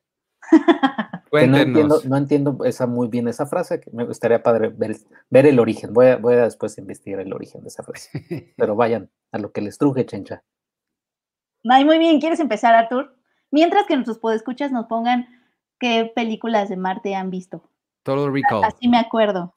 Que 1.31 1.47
no 1.47 1.57
entiendo, 1.57 2.01
no 2.05 2.17
entiendo 2.17 2.57
esa 2.63 2.87
muy 2.87 3.07
bien 3.07 3.27
esa 3.27 3.45
frase, 3.45 3.79
que 3.79 3.91
me 3.91 4.05
gustaría 4.05 4.41
padre 4.41 4.69
ver, 4.69 4.97
ver 5.29 5.45
el 5.45 5.59
origen. 5.59 5.93
Voy 5.93 6.07
a, 6.07 6.17
voy 6.17 6.35
a 6.35 6.43
después 6.43 6.77
investigar 6.77 7.19
el 7.19 7.33
origen 7.33 7.61
de 7.61 7.67
esa 7.67 7.83
frase. 7.83 8.09
Pero 8.57 8.75
vayan, 8.75 9.09
a 9.31 9.37
lo 9.37 9.51
que 9.51 9.61
les 9.61 9.77
truje, 9.77 10.05
chencha. 10.05 10.43
Ay, 11.69 11.85
muy 11.85 11.99
bien, 11.99 12.19
¿quieres 12.19 12.39
empezar, 12.39 12.73
Artur? 12.73 13.15
Mientras 13.51 13.85
que 13.85 13.95
nuestros 13.95 14.19
podescuchas 14.19 14.71
nos 14.71 14.85
pongan 14.87 15.27
qué 15.79 16.11
películas 16.13 16.69
de 16.69 16.77
Marte 16.77 17.15
han 17.15 17.29
visto. 17.29 17.63
Total 18.03 18.33
Recall. 18.33 18.63
Así 18.63 18.87
me 18.87 18.97
acuerdo. 18.97 19.55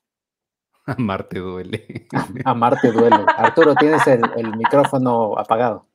Marte 0.98 1.38
duele. 1.38 2.08
Amarte 2.44 2.90
duele. 2.90 3.24
Arturo, 3.36 3.74
tienes 3.74 4.06
el, 4.06 4.22
el 4.36 4.56
micrófono 4.56 5.38
apagado. 5.38 5.86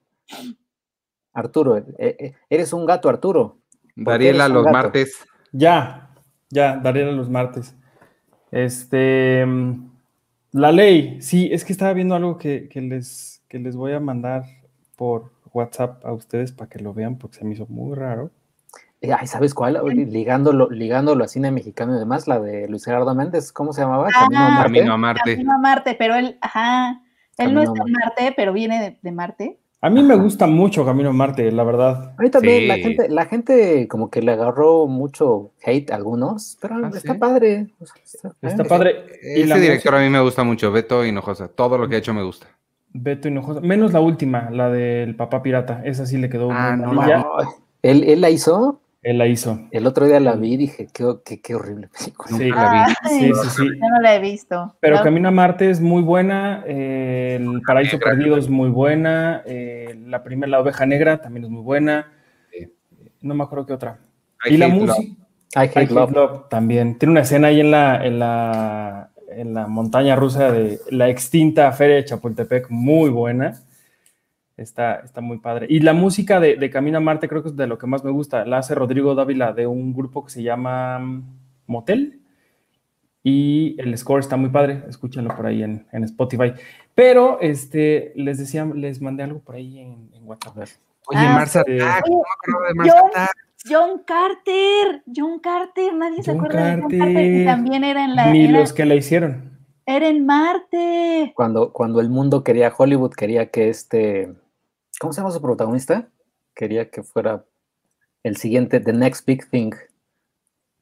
Arturo, 1.34 1.78
eh, 1.78 1.86
eh, 2.00 2.34
eres 2.50 2.74
un 2.74 2.86
gato, 2.86 3.10
Arturo. 3.10 3.60
¿Por 3.96 4.06
qué 4.06 4.12
Dariela 4.12 4.48
los 4.48 4.64
gato? 4.64 4.74
martes. 4.74 5.26
Ya, 5.58 6.10
ya, 6.52 6.78
Dariela 6.78 7.12
los 7.14 7.30
martes. 7.30 7.76
Este, 8.52 9.44
mm, 9.44 9.90
la 10.52 10.72
ley, 10.72 11.20
sí, 11.22 11.50
es 11.52 11.66
que 11.66 11.74
estaba 11.74 11.94
viendo 11.94 12.14
algo 12.16 12.38
que, 12.38 12.70
que 12.70 12.80
les, 12.80 13.44
que 13.50 13.58
les 13.58 13.76
voy 13.76 13.94
a 13.94 14.00
mandar 14.00 14.44
por 14.96 15.32
WhatsApp 15.54 16.06
a 16.06 16.14
ustedes 16.14 16.52
para 16.52 16.70
que 16.70 16.78
lo 16.80 16.94
vean, 16.94 17.18
porque 17.18 17.38
se 17.38 17.46
me 17.46 17.54
hizo 17.56 17.66
muy 17.68 17.96
raro. 17.96 18.30
Eh, 19.02 19.12
Ay, 19.14 19.26
¿sabes 19.26 19.56
cuál? 19.56 19.80
Ligándolo, 19.86 20.70
ligándolo 20.70 21.24
a 21.24 21.28
cine 21.28 21.50
mexicano 21.52 21.96
y 21.96 22.00
demás, 22.00 22.28
la 22.28 22.40
de 22.40 22.68
Luis 22.68 22.86
Gerardo 22.86 23.16
Méndez, 23.16 23.52
¿cómo 23.52 23.74
se 23.74 23.82
llamaba? 23.82 24.10
Camino 24.10 24.40
a 24.42 24.48
Ah, 24.48 24.50
Marte. 24.52 24.74
Camino 24.74 24.94
a 24.94 24.98
Marte. 24.98 25.32
Camino 25.34 25.54
a 25.54 25.58
Marte, 25.58 25.96
pero 25.98 26.16
él, 26.16 26.38
ajá, 26.42 27.02
él 27.38 27.54
no 27.54 27.62
a 27.62 27.64
en 27.64 27.72
Marte, 27.92 28.34
pero 28.36 28.54
viene 28.54 28.80
de, 28.80 29.00
de 29.02 29.12
Marte. 29.12 29.60
A 29.80 29.90
mí 29.92 30.02
me 30.02 30.16
gusta 30.16 30.48
mucho 30.48 30.84
Camino 30.84 31.10
a 31.10 31.14
Marte, 31.14 31.52
la 31.52 31.64
verdad. 31.64 32.16
A 32.18 32.22
mí 32.22 32.30
también 32.32 32.68
la 32.68 32.76
gente, 32.78 33.10
la 33.10 33.26
gente 33.26 33.88
como 33.88 34.10
que 34.10 34.24
le 34.24 34.32
agarró 34.32 34.88
mucho 34.88 35.52
hate 35.64 35.92
a 35.92 35.96
algunos, 35.96 36.58
pero 36.60 36.76
¿Ah, 36.84 36.90
está 36.94 37.14
sí? 37.14 37.20
padre. 37.20 37.68
o 37.80 37.86
sea, 37.86 37.96
está- 38.04 38.32
Está 38.42 38.64
padre. 38.64 39.06
Y 39.36 39.42
Ese 39.42 39.60
director 39.60 39.94
a 39.96 40.00
mí 40.02 40.10
me 40.10 40.20
gusta 40.22 40.44
mucho, 40.44 40.72
Beto 40.72 41.06
Hinojosa. 41.06 41.48
Todo 41.50 41.78
lo 41.78 41.88
que 41.88 41.96
ha 41.96 42.00
hecho 42.00 42.14
me 42.14 42.24
gusta. 42.24 42.48
Beto 42.92 43.28
Hinojosa, 43.28 43.62
menos 43.62 43.94
la 43.94 44.00
última, 44.00 44.50
la 44.50 44.70
del 44.72 45.16
papá 45.16 45.44
pirata. 45.44 45.82
Esa 45.86 46.08
sí 46.08 46.18
le 46.18 46.30
quedó 46.30 46.50
Ah, 46.52 46.76
muy 46.76 46.96
no. 46.96 47.02
Ay, 47.04 47.46
él, 47.84 48.04
él 48.06 48.20
la 48.22 48.32
hizo, 48.32 48.82
Él 49.04 49.20
la 49.20 49.28
hizo. 49.28 49.60
el 49.72 49.86
otro 49.88 50.06
día 50.06 50.20
la 50.20 50.36
vi 50.36 50.54
y 50.54 50.58
dije, 50.58 50.88
qué, 50.92 51.06
qué, 51.24 51.40
qué 51.40 51.56
horrible 51.56 51.88
película. 51.88 52.38
Sí. 52.38 52.50
La 52.50 52.88
vi. 53.04 53.10
Sí, 53.10 53.32
sí, 53.34 53.50
sí. 53.56 53.64
Yo 53.64 53.90
no 53.90 54.02
la 54.02 54.16
he 54.16 54.20
visto. 54.20 54.76
Pero 54.80 55.02
Camino 55.02 55.30
a 55.30 55.32
Marte 55.32 55.70
es 55.70 55.80
muy 55.80 56.02
buena, 56.02 56.64
eh, 56.68 57.38
El 57.40 57.62
Paraíso 57.62 57.98
Negra. 57.98 58.12
Perdido 58.12 58.38
es 58.38 58.50
muy 58.50 58.70
buena, 58.70 59.44
eh, 59.46 59.98
la 60.06 60.24
primera, 60.24 60.50
La 60.50 60.60
Oveja 60.60 60.86
Negra 60.86 61.22
también 61.22 61.46
es 61.46 61.50
muy 61.50 61.62
buena. 61.62 62.12
Sí. 62.52 62.74
No 63.22 63.36
me 63.36 63.44
acuerdo 63.44 63.66
qué 63.66 63.74
otra. 63.74 64.00
I 64.46 64.56
y 64.56 64.58
la 64.58 64.68
música, 64.68 65.02
I 65.02 65.60
Hate 65.60 65.80
I 65.80 65.84
Hate 65.84 65.94
Love. 65.94 66.12
Love 66.12 66.50
también. 66.50 66.98
Tiene 66.98 67.12
una 67.12 67.22
escena 67.22 67.48
ahí 67.48 67.62
en 67.62 67.72
la, 67.72 68.06
en 68.06 68.20
la, 68.20 69.10
en 69.30 69.54
la 69.54 69.68
montaña 69.68 70.16
rusa 70.16 70.52
de 70.52 70.80
la 70.90 71.08
extinta 71.10 71.72
Feria 71.72 71.96
de 71.96 72.06
Chapultepec, 72.06 72.70
muy 72.70 73.10
buena. 73.10 73.62
Está, 74.58 74.96
está 75.02 75.22
muy 75.22 75.38
padre. 75.38 75.68
Y 75.70 75.80
la 75.82 75.94
música 75.94 76.40
de, 76.40 76.56
de 76.56 76.70
Camino 76.72 76.98
a 76.98 77.02
Marte 77.02 77.30
creo 77.30 77.44
que 77.44 77.50
es 77.50 77.56
de 77.56 77.68
lo 77.68 77.78
que 77.78 77.86
más 77.88 78.04
me 78.04 78.10
gusta. 78.12 78.44
La 78.46 78.58
hace 78.58 78.74
Rodrigo 78.76 79.14
Dávila 79.14 79.54
de 79.54 79.68
un 79.68 79.94
grupo 79.94 80.26
que 80.26 80.32
se 80.32 80.42
llama 80.44 80.98
mm, 81.00 81.24
Motel. 81.68 82.22
Y 83.24 83.76
el 83.80 83.96
score 83.98 84.20
está 84.22 84.38
muy 84.38 84.50
padre. 84.50 84.84
Escúchenlo 84.88 85.36
por 85.36 85.46
ahí 85.46 85.62
en, 85.64 85.86
en 85.92 86.04
Spotify. 86.06 86.54
Pero 86.96 87.40
este, 87.42 88.14
les 88.16 88.38
decía, 88.40 88.66
les 88.66 89.02
mandé 89.02 89.24
algo 89.24 89.40
por 89.40 89.56
ahí 89.56 89.80
en, 89.80 90.10
en 90.14 90.28
WhatsApp. 90.28 90.58
Oye, 90.58 91.20
Ah, 91.20 91.34
Mars 91.36 91.52
sí. 91.52 91.60
Oye, 91.68 91.78
No 91.78 91.86
acuerdo 91.86 92.68
de 92.68 92.74
Mars 92.76 92.90
John- 92.94 93.10
Attack. 93.12 93.32
John 93.70 94.02
Carter, 94.06 95.04
John 95.14 95.40
Carter, 95.40 95.94
nadie 95.96 96.24
se 96.24 96.32
John 96.32 96.40
acuerda 96.40 96.66
de 96.76 96.82
John 96.82 96.90
Carter. 96.92 97.10
Y 97.10 97.14
Carter. 97.14 97.46
también 97.46 97.84
era 97.84 98.06
en 98.06 98.16
la 98.16 98.32
Ni 98.32 98.46
era, 98.46 98.60
los 98.60 98.72
que 98.72 98.86
la 98.86 98.96
hicieron. 98.96 99.52
era 99.86 100.08
en 100.08 100.26
Marte. 100.26 101.34
Cuando, 101.36 101.74
cuando 101.74 102.00
el 102.00 102.10
mundo 102.10 102.44
quería, 102.44 102.72
Hollywood 102.76 103.12
quería 103.14 103.50
que 103.50 103.68
este, 103.70 104.32
¿cómo 105.00 105.14
se 105.14 105.22
llama 105.22 105.32
su 105.32 105.42
protagonista? 105.42 106.08
Quería 106.56 106.90
que 106.90 107.04
fuera 107.04 107.46
el 108.24 108.38
siguiente, 108.38 108.80
The 108.80 108.94
Next 108.94 109.26
Big 109.26 109.50
Thing. 109.50 109.72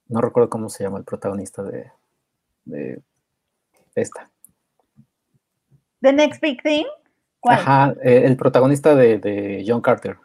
No 0.08 0.22
recuerdo 0.22 0.50
cómo 0.50 0.70
se 0.70 0.84
llama 0.84 0.98
el 1.00 1.04
protagonista 1.04 1.64
de, 1.64 1.92
de 2.66 3.02
esta. 3.96 4.30
The 6.02 6.14
Next 6.14 6.42
Big 6.42 6.62
Thing. 6.62 6.86
¿Cuál? 7.40 7.58
Ajá, 7.60 7.96
eh, 8.04 8.24
el 8.26 8.38
protagonista 8.38 8.96
de, 8.96 9.20
de 9.20 9.64
John 9.68 9.82
Carter. 9.82 10.18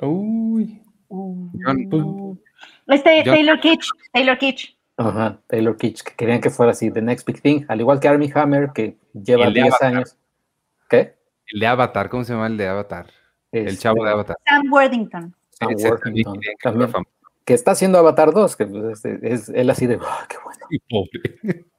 Uy. 0.00 0.82
John- 1.08 2.38
Este 2.88 3.22
John- 3.24 3.34
Taylor 3.34 3.60
Kitsch, 3.60 3.88
Taylor 4.12 4.38
Kitsch. 4.38 4.76
Ajá, 4.98 5.40
Taylor 5.46 5.76
Kitsch, 5.76 6.02
que 6.02 6.14
querían 6.14 6.40
que 6.40 6.50
fuera 6.50 6.72
así, 6.72 6.90
The 6.90 7.02
Next 7.02 7.26
Big 7.26 7.42
Thing, 7.42 7.64
al 7.68 7.80
igual 7.80 8.00
que 8.00 8.08
Armie 8.08 8.32
Hammer, 8.34 8.70
que 8.74 8.96
lleva 9.12 9.44
el 9.46 9.54
de 9.54 9.62
10 9.62 9.72
Avatar. 9.74 9.94
años. 9.96 10.16
¿Qué? 10.88 11.15
El 11.52 11.60
de 11.60 11.66
Avatar, 11.66 12.08
¿cómo 12.08 12.24
se 12.24 12.32
llama 12.32 12.46
el 12.46 12.56
de 12.56 12.66
Avatar? 12.68 13.06
El 13.52 13.68
Este, 13.68 13.80
chavo 13.82 14.04
de 14.04 14.10
Avatar. 14.10 14.36
Sam 14.46 14.72
Worthington. 14.72 15.34
Sam 15.50 15.68
Worthington, 15.78 16.40
que 16.40 16.54
también, 16.62 16.90
está 17.46 17.70
haciendo 17.70 17.98
Avatar 17.98 18.32
2, 18.32 18.56
que 18.56 18.66
pues, 18.66 19.04
es, 19.04 19.22
es- 19.22 19.48
él 19.50 19.70
así 19.70 19.86
de, 19.86 19.98
"Ah, 20.02 20.26
qué 20.28 20.36
bueno. 20.44 20.66
Y 20.70 20.78
pobre. 20.80 21.40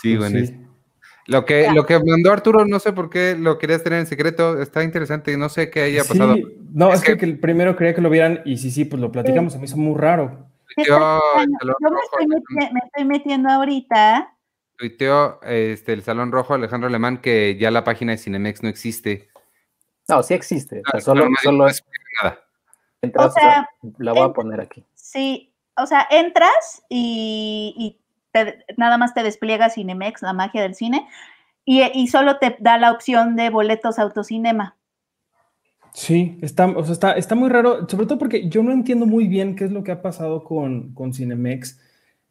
Sí, 0.00 0.16
Pues 0.16 0.30
bueno. 0.32 0.46
sí. 0.46 0.54
Lo 1.26 1.44
que, 1.44 1.68
lo 1.74 1.84
que 1.84 1.98
mandó 2.02 2.32
Arturo, 2.32 2.64
no 2.64 2.78
sé 2.78 2.92
por 2.92 3.10
qué 3.10 3.36
lo 3.38 3.58
querías 3.58 3.82
tener 3.82 3.98
en 3.98 4.06
secreto. 4.06 4.62
Está 4.62 4.82
interesante. 4.84 5.36
No 5.36 5.48
sé 5.48 5.70
qué 5.70 5.82
haya 5.82 6.04
Sí, 6.04 6.10
pasado. 6.10 6.36
no, 6.72 6.88
Es 6.92 7.00
es 7.00 7.04
que, 7.04 7.18
que- 7.18 7.34
primero 7.34 7.74
quería 7.76 7.94
que 7.94 8.00
lo 8.00 8.08
vieran 8.08 8.40
y 8.44 8.56
sí, 8.58 8.70
sí, 8.70 8.84
pues 8.84 9.02
lo 9.02 9.10
platicamos, 9.12 9.52
se 9.52 9.58
me 9.58 9.64
hizo 9.66 9.76
muy 9.76 9.98
raro. 9.98 10.46
Salón 10.86 11.20
Yo 11.80 11.90
me 11.90 12.00
estoy, 12.00 12.26
meti- 12.26 12.72
me 12.72 12.80
estoy 12.86 13.04
metiendo 13.04 13.48
ahorita. 13.50 14.32
Tuiteó, 14.78 15.40
este, 15.42 15.92
el 15.92 16.02
Salón 16.02 16.32
Rojo 16.32 16.54
Alejandro 16.54 16.88
Alemán 16.88 17.18
que 17.18 17.56
ya 17.58 17.70
la 17.70 17.84
página 17.84 18.12
de 18.12 18.18
Cinemex 18.18 18.62
no 18.62 18.68
existe. 18.68 19.28
No, 20.08 20.22
sí 20.22 20.32
existe, 20.34 20.80
o 20.80 20.90
sea, 20.90 20.98
Ah, 20.98 21.00
solo, 21.00 21.28
no 21.52 21.66
es 21.66 21.84
nada. 22.22 22.38
entras, 23.02 23.26
O 23.26 23.30
sea, 23.32 23.68
la 23.98 24.12
voy 24.12 24.22
a 24.22 24.32
poner 24.32 24.60
aquí. 24.60 24.84
Sí, 24.94 25.52
o 25.76 25.86
sea, 25.86 26.06
entras 26.10 26.82
y, 26.88 27.74
y 27.76 27.98
te- 28.32 28.64
nada 28.76 28.96
más 28.96 29.12
te 29.14 29.22
despliega 29.22 29.68
Cinemex, 29.70 30.22
la 30.22 30.32
magia 30.32 30.62
del 30.62 30.74
cine, 30.74 31.06
y, 31.64 31.82
y 31.92 32.06
solo 32.08 32.38
te 32.38 32.56
da 32.60 32.78
la 32.78 32.92
opción 32.92 33.36
de 33.36 33.50
boletos 33.50 33.98
autocinema. 33.98 34.76
Sí, 35.92 36.38
está, 36.42 36.66
o 36.66 36.84
sea, 36.84 36.92
está, 36.92 37.12
está 37.12 37.34
muy 37.34 37.48
raro, 37.48 37.88
sobre 37.88 38.06
todo 38.06 38.18
porque 38.18 38.48
yo 38.48 38.62
no 38.62 38.72
entiendo 38.72 39.04
muy 39.06 39.26
bien 39.26 39.56
qué 39.56 39.64
es 39.64 39.72
lo 39.72 39.82
que 39.82 39.90
ha 39.92 40.00
pasado 40.02 40.44
con, 40.44 40.94
con 40.94 41.12
Cinemex, 41.12 41.80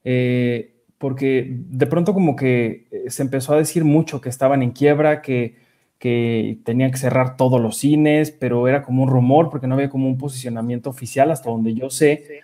eh, 0.03 0.76
porque 0.97 1.47
de 1.49 1.85
pronto 1.87 2.13
como 2.13 2.35
que 2.35 2.87
eh, 2.91 3.09
se 3.09 3.21
empezó 3.23 3.53
a 3.53 3.57
decir 3.57 3.83
mucho 3.85 4.21
que 4.21 4.29
estaban 4.29 4.63
en 4.63 4.71
quiebra, 4.71 5.21
que, 5.21 5.55
que 5.99 6.59
tenían 6.63 6.91
que 6.91 6.97
cerrar 6.97 7.37
todos 7.37 7.61
los 7.61 7.77
cines, 7.77 8.31
pero 8.31 8.67
era 8.67 8.83
como 8.83 9.03
un 9.03 9.09
rumor 9.09 9.49
porque 9.49 9.67
no 9.67 9.75
había 9.75 9.89
como 9.89 10.07
un 10.07 10.17
posicionamiento 10.17 10.89
oficial 10.89 11.31
hasta 11.31 11.49
donde 11.49 11.73
yo 11.73 11.89
sé. 11.89 12.41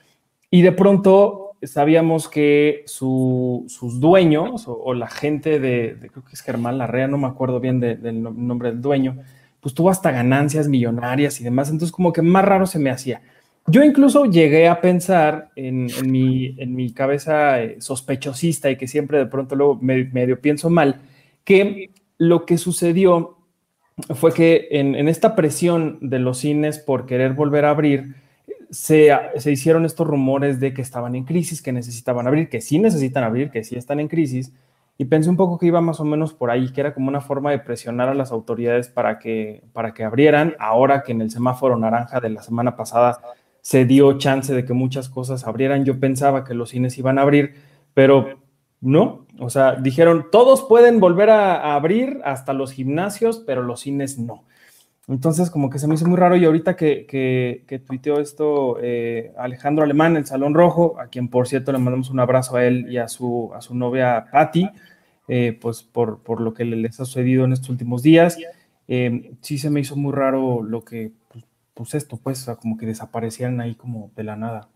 Y 0.52 0.62
de 0.62 0.72
pronto 0.72 1.52
sabíamos 1.64 2.28
que 2.30 2.84
su- 2.86 3.66
sus 3.68 4.00
dueños 4.00 4.68
o, 4.68 4.74
o 4.78 4.94
la 4.94 5.08
gente 5.08 5.60
de, 5.60 5.96
de- 5.96 6.10
creo 6.10 6.24
que 6.26 6.34
es 6.34 6.42
Germán 6.42 6.78
Larrea, 6.78 7.08
no 7.08 7.18
me 7.18 7.28
acuerdo 7.28 7.60
bien 7.60 7.80
de- 7.80 7.96
del 7.96 8.22
no- 8.22 8.32
nombre 8.32 8.70
del 8.72 8.82
dueño, 8.82 9.18
pues 9.62 9.74
tuvo 9.74 9.90
hasta 9.90 10.12
ganancias 10.12 10.68
millonarias 10.68 11.40
y 11.40 11.44
demás, 11.46 11.70
entonces 11.70 11.92
como 11.94 12.12
que 12.14 12.22
más 12.22 12.44
raro 12.46 12.68
se 12.68 12.80
me 12.80 12.90
hacía. 12.92 13.22
Yo 13.68 13.84
incluso 13.84 14.26
llegué 14.26 14.68
a 14.68 14.82
pensar 14.82 15.50
en, 15.56 15.88
mi, 16.06 16.56
en 16.60 16.76
mi 16.76 16.92
cabeza 16.92 17.62
eh, 17.64 17.78
sospechosista 17.80 18.70
y 18.70 18.76
que 18.76 18.88
siempre 18.88 19.18
de 19.18 19.26
pronto 19.26 19.56
luego 19.56 19.80
me- 19.82 20.04
medio 20.06 20.40
pienso 20.42 20.70
mal, 20.70 21.02
que 21.46 21.92
lo 22.18 22.46
que 22.46 22.58
sucedió 22.58 23.38
fue 24.16 24.34
que 24.34 24.68
en, 24.72 24.96
en 24.96 25.08
esta 25.08 25.36
presión 25.36 25.98
de 26.02 26.20
los 26.20 26.40
cines 26.40 26.78
por 26.80 27.06
querer 27.06 27.34
volver 27.34 27.64
a 27.66 27.70
abrir, 27.70 28.16
se, 28.70 29.12
se 29.38 29.52
hicieron 29.52 29.86
estos 29.86 30.08
rumores 30.08 30.60
de 30.60 30.74
que 30.74 30.82
estaban 30.82 31.16
en 31.16 31.24
crisis, 31.24 31.62
que 31.62 31.72
necesitaban 31.72 32.28
abrir, 32.28 32.50
que 32.50 32.60
sí 32.60 32.80
necesitan 32.80 33.24
abrir, 33.24 33.50
que 33.50 33.64
sí 33.64 33.76
están 33.78 34.00
en 34.00 34.08
crisis, 34.08 34.52
y 34.98 35.06
pensé 35.06 35.30
un 35.30 35.38
poco 35.38 35.58
que 35.58 35.68
iba 35.68 35.80
más 35.80 36.00
o 36.00 36.06
menos 36.06 36.34
por 36.34 36.52
ahí, 36.52 36.72
que 36.74 36.82
era 36.82 36.94
como 36.94 37.08
una 37.08 37.22
forma 37.22 37.52
de 37.52 37.60
presionar 37.60 38.10
a 38.10 38.14
las 38.14 38.32
autoridades 38.32 38.90
para 38.90 39.20
que, 39.20 39.62
para 39.74 39.94
que 39.94 40.04
abrieran, 40.04 40.56
ahora 40.60 41.04
que 41.04 41.12
en 41.14 41.22
el 41.22 41.32
semáforo 41.32 41.78
naranja 41.78 42.20
de 42.20 42.30
la 42.30 42.42
semana 42.44 42.76
pasada 42.76 43.20
se 43.64 43.86
dio 43.86 44.18
chance 44.18 44.54
de 44.54 44.66
que 44.66 44.74
muchas 44.74 45.08
cosas 45.08 45.48
abrieran, 45.48 45.86
yo 45.86 45.98
pensaba 45.98 46.44
que 46.44 46.54
los 46.54 46.70
cines 46.72 46.98
iban 46.98 47.18
a 47.18 47.22
abrir, 47.22 47.56
pero 47.94 48.42
no, 48.82 49.26
o 49.40 49.50
sea, 49.50 49.76
dijeron, 49.76 50.28
todos 50.32 50.64
pueden 50.64 51.00
volver 51.00 51.30
a, 51.30 51.74
abrir, 51.74 52.20
hasta 52.26 52.52
los 52.52 52.74
gimnasios, 52.74 53.42
pero 53.48 53.64
los 53.64 53.80
cines 53.80 54.20
no. 54.20 54.44
Entonces, 55.08 55.50
como 55.50 55.70
que 55.70 55.80
se 55.80 55.88
me 55.88 55.96
hizo 55.96 56.06
muy 56.06 56.18
raro 56.18 56.36
y 56.36 56.44
ahorita 56.44 56.76
que, 56.76 57.06
que, 57.08 57.80
tuiteó 57.80 58.20
esto 58.20 58.78
eh, 58.82 59.34
Alejandro 59.38 59.86
Alemán, 59.86 60.18
el 60.18 60.26
Salón 60.26 60.54
Rojo, 60.54 61.00
a 61.00 61.08
quien 61.08 61.30
por 61.30 61.48
cierto 61.48 61.72
le 61.72 61.78
mandamos 61.78 62.10
un 62.10 62.20
abrazo 62.20 62.58
a 62.58 62.66
él 62.66 62.88
y 62.90 62.98
a 62.98 63.08
su, 63.08 63.52
a 63.56 63.62
su 63.62 63.76
novia 63.76 64.28
Patti, 64.30 64.70
eh, 65.30 65.58
pues 65.60 65.84
por, 65.84 66.22
por, 66.22 66.42
lo 66.42 66.54
que 66.54 66.66
les 66.66 67.00
ha 67.00 67.06
sucedido 67.06 67.46
en 67.46 67.54
estos 67.54 67.70
últimos 67.70 68.04
días. 68.04 68.38
Eh, 68.90 69.32
sí 69.40 69.58
se 69.58 69.70
me 69.70 69.80
hizo 69.80 69.96
muy 69.96 70.12
raro 70.12 70.62
lo 70.62 70.84
que, 70.84 71.14
pues, 71.74 71.92
pues 71.92 71.96
esto, 71.96 72.18
pues, 72.18 72.46
como 72.62 72.78
que 72.78 72.86
desaparecieran 72.86 73.60
ahí 73.62 73.76
como 73.76 74.12
de 74.16 74.24
la 74.24 74.36
nada. 74.36 74.70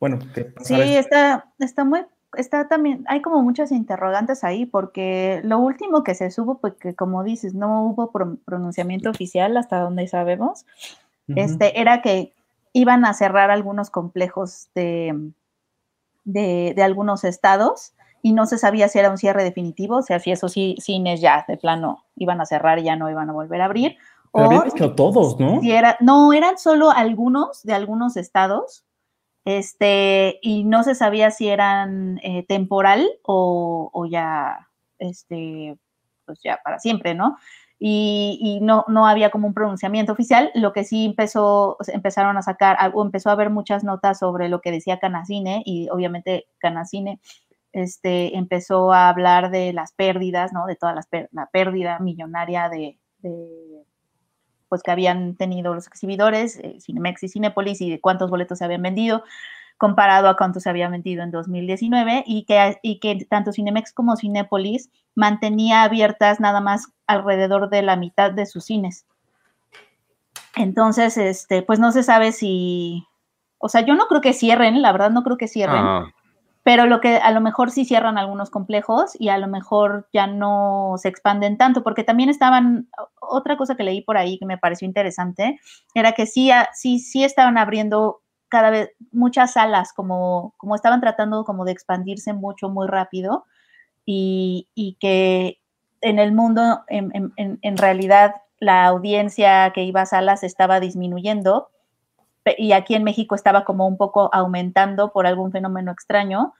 Bueno, 0.00 0.18
sí, 0.62 0.96
está, 0.96 1.52
está 1.58 1.84
muy 1.84 2.04
está 2.36 2.68
también, 2.68 3.04
hay 3.08 3.22
como 3.22 3.42
muchas 3.42 3.72
interrogantes 3.72 4.44
ahí, 4.44 4.66
porque 4.66 5.40
lo 5.44 5.58
último 5.58 6.04
que 6.04 6.14
se 6.14 6.30
supo, 6.30 6.58
pues 6.58 6.74
que 6.74 6.94
como 6.94 7.24
dices, 7.24 7.54
no 7.54 7.84
hubo 7.84 8.10
pronunciamiento 8.44 9.10
oficial 9.10 9.56
hasta 9.56 9.78
donde 9.78 10.06
sabemos, 10.08 10.66
este, 11.28 11.80
era 11.80 12.02
que 12.02 12.34
iban 12.72 13.04
a 13.04 13.14
cerrar 13.14 13.50
algunos 13.50 13.90
complejos 13.90 14.68
de, 14.74 15.30
de, 16.24 16.82
algunos 16.82 17.24
estados 17.24 17.94
y 18.20 18.32
no 18.32 18.46
se 18.46 18.58
sabía 18.58 18.88
si 18.88 18.98
era 18.98 19.10
un 19.10 19.18
cierre 19.18 19.42
definitivo, 19.42 19.96
o 19.96 20.02
sea, 20.02 20.18
si 20.18 20.32
esos 20.32 20.52
cines 20.52 21.20
ya 21.20 21.44
de 21.48 21.56
plano 21.56 22.04
iban 22.16 22.40
a 22.40 22.46
cerrar 22.46 22.78
y 22.78 22.84
ya 22.84 22.96
no 22.96 23.10
iban 23.10 23.30
a 23.30 23.32
volver 23.32 23.60
a 23.60 23.66
abrir. 23.66 23.96
O 24.34 24.64
hecho 24.64 24.94
todos, 24.94 25.38
¿no? 25.38 25.60
Si 25.60 25.70
era, 25.70 25.96
no, 26.00 26.32
eran 26.32 26.58
solo 26.58 26.90
algunos 26.90 27.62
de 27.62 27.72
algunos 27.72 28.16
estados 28.16 28.84
este, 29.44 30.38
y 30.42 30.64
no 30.64 30.82
se 30.82 30.94
sabía 30.94 31.30
si 31.30 31.48
eran 31.48 32.18
eh, 32.22 32.44
temporal 32.48 33.08
o, 33.22 34.06
ya, 34.10 34.68
este, 34.98 35.76
pues 36.24 36.40
ya 36.42 36.58
para 36.64 36.78
siempre, 36.78 37.14
¿no? 37.14 37.36
Y, 37.78 38.60
no, 38.62 38.86
no 38.88 39.06
había 39.06 39.30
como 39.30 39.46
un 39.46 39.52
pronunciamiento 39.52 40.12
oficial, 40.12 40.50
lo 40.54 40.72
que 40.72 40.84
sí 40.84 41.04
empezó, 41.04 41.76
empezaron 41.88 42.38
a 42.38 42.42
sacar, 42.42 42.78
o 42.94 43.04
empezó 43.04 43.28
a 43.28 43.34
haber 43.34 43.50
muchas 43.50 43.84
notas 43.84 44.18
sobre 44.18 44.48
lo 44.48 44.62
que 44.62 44.72
decía 44.72 44.98
Canacine, 44.98 45.62
y 45.66 45.88
obviamente 45.90 46.46
Canacine 46.58 47.20
este, 47.72 48.38
empezó 48.38 48.92
a 48.92 49.10
hablar 49.10 49.50
de 49.50 49.74
las 49.74 49.92
pérdidas, 49.92 50.52
¿no? 50.54 50.66
De 50.66 50.76
toda 50.76 50.94
la 50.94 51.46
pérdida 51.52 51.98
millonaria 51.98 52.70
de 52.70 52.98
pues 54.74 54.82
que 54.82 54.90
habían 54.90 55.36
tenido 55.36 55.72
los 55.72 55.86
exhibidores, 55.86 56.58
eh, 56.58 56.78
Cinemex 56.80 57.22
y 57.22 57.28
Cinepolis, 57.28 57.80
y 57.80 57.90
de 57.90 58.00
cuántos 58.00 58.28
boletos 58.28 58.58
se 58.58 58.64
habían 58.64 58.82
vendido, 58.82 59.22
comparado 59.78 60.28
a 60.28 60.36
cuántos 60.36 60.64
se 60.64 60.68
habían 60.70 60.90
vendido 60.90 61.22
en 61.22 61.30
2019, 61.30 62.24
y 62.26 62.44
que, 62.44 62.76
y 62.82 62.98
que 62.98 63.24
tanto 63.30 63.52
Cinemex 63.52 63.92
como 63.92 64.16
Cinepolis 64.16 64.90
mantenía 65.14 65.84
abiertas 65.84 66.40
nada 66.40 66.60
más 66.60 66.88
alrededor 67.06 67.70
de 67.70 67.82
la 67.82 67.94
mitad 67.94 68.32
de 68.32 68.46
sus 68.46 68.64
cines. 68.64 69.06
Entonces, 70.56 71.16
este, 71.18 71.62
pues 71.62 71.78
no 71.78 71.92
se 71.92 72.02
sabe 72.02 72.32
si, 72.32 73.06
o 73.58 73.68
sea, 73.68 73.82
yo 73.82 73.94
no 73.94 74.08
creo 74.08 74.22
que 74.22 74.32
cierren, 74.32 74.82
la 74.82 74.90
verdad 74.90 75.12
no 75.12 75.22
creo 75.22 75.36
que 75.36 75.46
cierren, 75.46 75.84
ah 75.84 76.12
pero 76.64 76.86
lo 76.86 77.00
que 77.00 77.18
a 77.18 77.30
lo 77.30 77.42
mejor 77.42 77.70
sí 77.70 77.84
cierran 77.84 78.16
algunos 78.16 78.48
complejos 78.48 79.12
y 79.20 79.28
a 79.28 79.36
lo 79.36 79.46
mejor 79.46 80.08
ya 80.14 80.26
no 80.26 80.94
se 80.96 81.08
expanden 81.08 81.58
tanto, 81.58 81.82
porque 81.84 82.04
también 82.04 82.30
estaban, 82.30 82.88
otra 83.20 83.58
cosa 83.58 83.76
que 83.76 83.84
leí 83.84 84.00
por 84.00 84.16
ahí 84.16 84.38
que 84.38 84.46
me 84.46 84.56
pareció 84.56 84.86
interesante, 84.86 85.60
era 85.94 86.12
que 86.12 86.24
sí, 86.24 86.50
sí, 86.72 86.98
sí 86.98 87.22
estaban 87.22 87.58
abriendo 87.58 88.22
cada 88.48 88.70
vez 88.70 88.90
muchas 89.12 89.52
salas, 89.52 89.92
como, 89.92 90.54
como 90.56 90.74
estaban 90.74 91.02
tratando 91.02 91.44
como 91.44 91.66
de 91.66 91.72
expandirse 91.72 92.32
mucho, 92.32 92.70
muy 92.70 92.88
rápido, 92.88 93.44
y, 94.06 94.68
y 94.74 94.96
que 94.98 95.60
en 96.00 96.18
el 96.18 96.32
mundo, 96.32 96.82
en, 96.88 97.10
en, 97.36 97.58
en 97.60 97.76
realidad, 97.76 98.36
la 98.58 98.86
audiencia 98.86 99.70
que 99.74 99.84
iba 99.84 100.02
a 100.02 100.06
salas 100.06 100.42
estaba 100.42 100.80
disminuyendo 100.80 101.68
y 102.58 102.72
aquí 102.72 102.94
en 102.94 103.04
México 103.04 103.34
estaba 103.34 103.64
como 103.64 103.86
un 103.86 103.96
poco 103.96 104.30
aumentando 104.32 105.12
por 105.12 105.26
algún 105.26 105.52
fenómeno 105.52 105.92
extraño. 105.92 106.54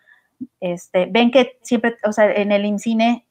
Este, 0.61 1.07
ven 1.07 1.31
que 1.31 1.59
siempre, 1.63 1.97
o 2.05 2.13
sea, 2.13 2.33
en 2.33 2.53
el 2.53 2.65
INCINE 2.65 3.27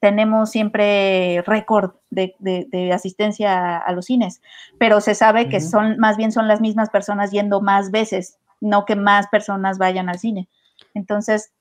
tenemos 0.00 0.50
siempre 0.50 1.42
récord 1.46 1.92
de, 2.10 2.90
asistencia 2.92 3.78
a, 3.78 3.92
los 3.92 4.06
cines, 4.06 4.40
pero 4.78 5.00
se 5.00 5.14
sabe 5.14 5.48
que 5.48 5.60
son, 5.60 5.98
más 5.98 6.16
bien 6.16 6.30
son 6.32 6.46
las 6.48 6.60
mismas 6.60 6.90
personas 6.90 7.30
yendo 7.30 7.60
más 7.60 7.90
veces, 7.90 8.38
no 8.60 8.84
que 8.84 8.96
más 8.96 9.26
personas 9.28 9.78
vayan 9.78 10.08
al 10.08 10.18
cine. 10.18 10.48
Entonces, 10.94 11.52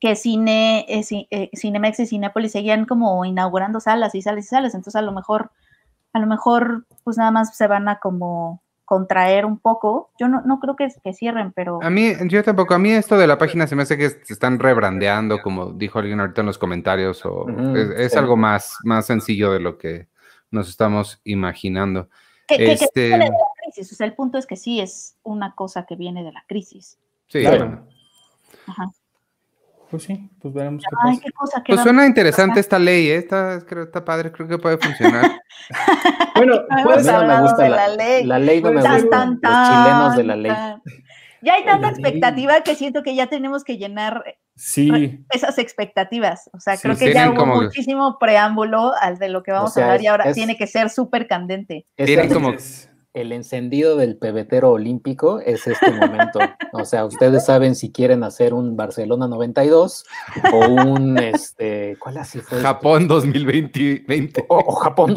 que 0.00 0.16
cine, 0.16 0.84
eh, 0.88 1.26
eh, 1.30 1.50
Cinemex 1.56 2.00
y 2.00 2.06
Cinépolis 2.06 2.52
seguían 2.52 2.84
como 2.84 3.24
inaugurando 3.24 3.80
salas 3.80 4.14
y 4.14 4.20
salas 4.20 4.44
y 4.44 4.48
salas, 4.48 4.74
entonces 4.74 4.96
a 4.96 5.02
lo 5.02 5.12
mejor, 5.12 5.50
a 6.12 6.18
lo 6.18 6.26
mejor, 6.26 6.86
pues 7.02 7.16
nada 7.16 7.30
más 7.30 7.56
se 7.56 7.66
van 7.66 7.88
a 7.88 7.98
como 7.98 8.62
contraer 8.84 9.44
un 9.46 9.58
poco. 9.58 10.10
Yo 10.18 10.28
no, 10.28 10.42
no 10.42 10.60
creo 10.60 10.76
que, 10.76 10.88
que, 11.02 11.12
cierren, 11.12 11.52
pero... 11.52 11.80
A 11.82 11.90
mí, 11.90 12.12
yo 12.28 12.42
tampoco, 12.42 12.74
a 12.74 12.78
mí 12.78 12.90
esto 12.90 13.16
de 13.16 13.26
la 13.26 13.38
página 13.38 13.66
se 13.66 13.76
me 13.76 13.82
hace 13.82 13.96
que 13.96 14.10
se 14.10 14.32
están 14.32 14.58
rebrandeando, 14.58 15.40
como 15.42 15.72
dijo 15.72 15.98
alguien 15.98 16.20
ahorita 16.20 16.42
en 16.42 16.46
los 16.46 16.58
comentarios, 16.58 17.24
o 17.24 17.46
es, 17.96 18.16
algo 18.16 18.36
más, 18.36 18.76
más 18.84 19.06
sencillo 19.06 19.52
de 19.52 19.60
lo 19.60 19.78
que 19.78 20.08
nos 20.50 20.68
estamos 20.68 21.20
imaginando. 21.24 22.08
Que, 22.46 22.72
este... 22.72 23.08
viene 23.08 23.24
de 23.24 23.30
la 23.30 23.36
crisis, 23.62 23.92
o 23.92 23.96
sea, 23.96 24.06
el 24.06 24.14
punto 24.14 24.38
es 24.38 24.46
que 24.46 24.56
sí 24.56 24.80
es 24.80 25.16
una 25.22 25.54
cosa 25.54 25.86
que 25.86 25.96
viene 25.96 26.22
de 26.22 26.32
la 26.32 26.44
crisis. 26.46 26.98
Sí, 27.28 27.40
claro. 27.40 27.86
Ajá. 28.66 28.90
Pues 29.94 30.02
sí, 30.02 30.28
pues 30.40 30.52
veremos 30.52 30.82
qué 30.82 30.96
pasa. 30.96 31.20
Qué 31.24 31.30
cosa, 31.30 31.62
pues 31.64 31.80
suena 31.82 32.04
interesante 32.04 32.58
esta 32.58 32.80
ley, 32.80 33.10
¿eh? 33.10 33.18
está, 33.18 33.60
creo, 33.64 33.84
está 33.84 34.04
padre, 34.04 34.32
creo 34.32 34.48
que 34.48 34.58
puede 34.58 34.76
funcionar. 34.76 35.40
bueno, 36.34 36.62
pues 36.82 37.06
no 37.06 37.24
me 37.24 37.40
gusta 37.42 37.68
la, 37.68 37.86
ley. 37.86 38.24
La 38.24 38.40
ley 38.40 38.60
no 38.60 38.72
me 38.72 38.80
gusta. 38.80 39.24
los 39.24 39.68
chilenos 39.68 40.16
de 40.16 40.24
la 40.24 40.34
ley. 40.34 40.52
Ya 41.42 41.54
hay 41.54 41.64
tanta 41.64 41.90
expectativa 41.90 42.62
que 42.62 42.74
siento 42.74 43.04
que 43.04 43.14
ya 43.14 43.28
tenemos 43.28 43.62
que 43.62 43.78
llenar 43.78 44.24
sí. 44.56 45.24
esas 45.30 45.58
expectativas. 45.58 46.50
O 46.52 46.58
sea, 46.58 46.76
creo 46.76 46.96
que 46.98 47.14
ya 47.14 47.30
hubo 47.30 47.46
muchísimo 47.46 48.18
preámbulo 48.18 48.94
al 49.00 49.18
de 49.18 49.28
lo 49.28 49.44
que 49.44 49.52
vamos 49.52 49.76
a 49.76 49.82
hablar 49.84 50.02
y 50.02 50.08
ahora 50.08 50.32
tiene 50.32 50.56
que 50.56 50.66
ser 50.66 50.90
súper 50.90 51.28
candente. 51.28 51.86
Tienen 51.94 52.32
como 52.32 52.52
el 53.14 53.30
encendido 53.30 53.96
del 53.96 54.16
pebetero 54.16 54.72
olímpico 54.72 55.38
es 55.38 55.66
este 55.68 55.90
momento. 55.92 56.40
O 56.72 56.84
sea, 56.84 57.04
ustedes 57.04 57.46
saben 57.46 57.76
si 57.76 57.92
quieren 57.92 58.24
hacer 58.24 58.52
un 58.52 58.76
Barcelona 58.76 59.28
92 59.28 60.04
o 60.52 60.68
un, 60.68 61.16
este, 61.18 61.96
¿cuál 62.00 62.18
así 62.18 62.40
fue? 62.40 62.58
Japón 62.58 63.06
2020. 63.06 64.46
O, 64.48 64.74
Japón, 64.74 65.14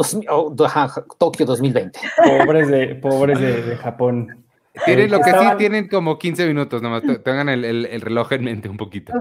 Tokio 1.17 1.45
2020. 1.47 1.99
Pobres 2.23 2.67
de, 2.67 2.95
pobres 2.95 3.39
de 3.39 3.75
Japón. 3.77 4.45
Tienen 4.85 5.11
lo 5.11 5.19
que 5.19 5.31
sí, 5.31 5.45
tienen 5.57 5.87
como 5.87 6.17
15 6.17 6.47
minutos 6.47 6.81
nomás. 6.81 7.03
Tengan 7.23 7.49
el, 7.49 7.63
el, 7.63 8.01
reloj 8.01 8.31
en 8.33 8.43
mente 8.43 8.69
un 8.69 8.77
poquito. 8.77 9.13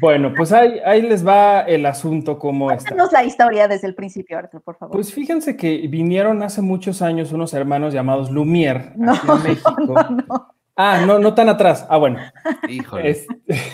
Bueno, 0.00 0.32
pues 0.34 0.52
ahí, 0.52 0.80
ahí 0.84 1.02
les 1.02 1.26
va 1.26 1.60
el 1.60 1.86
asunto 1.86 2.38
como 2.38 2.66
Cuéntanos 2.66 3.12
la 3.12 3.24
historia 3.24 3.68
desde 3.68 3.86
el 3.86 3.94
principio, 3.94 4.38
Arthur, 4.38 4.62
por 4.62 4.76
favor. 4.76 4.94
Pues 4.94 5.12
fíjense 5.12 5.56
que 5.56 5.86
vinieron 5.88 6.42
hace 6.42 6.62
muchos 6.62 7.02
años 7.02 7.32
unos 7.32 7.54
hermanos 7.54 7.92
llamados 7.94 8.30
Lumière 8.30 8.92
no, 8.96 9.14
en 9.14 9.42
México. 9.42 9.94
No, 10.76 10.82
ah, 10.82 11.04
no, 11.06 11.20
no 11.20 11.34
tan 11.34 11.48
atrás. 11.48 11.86
Ah, 11.88 11.98
bueno. 11.98 12.18
Híjole. 12.68 13.16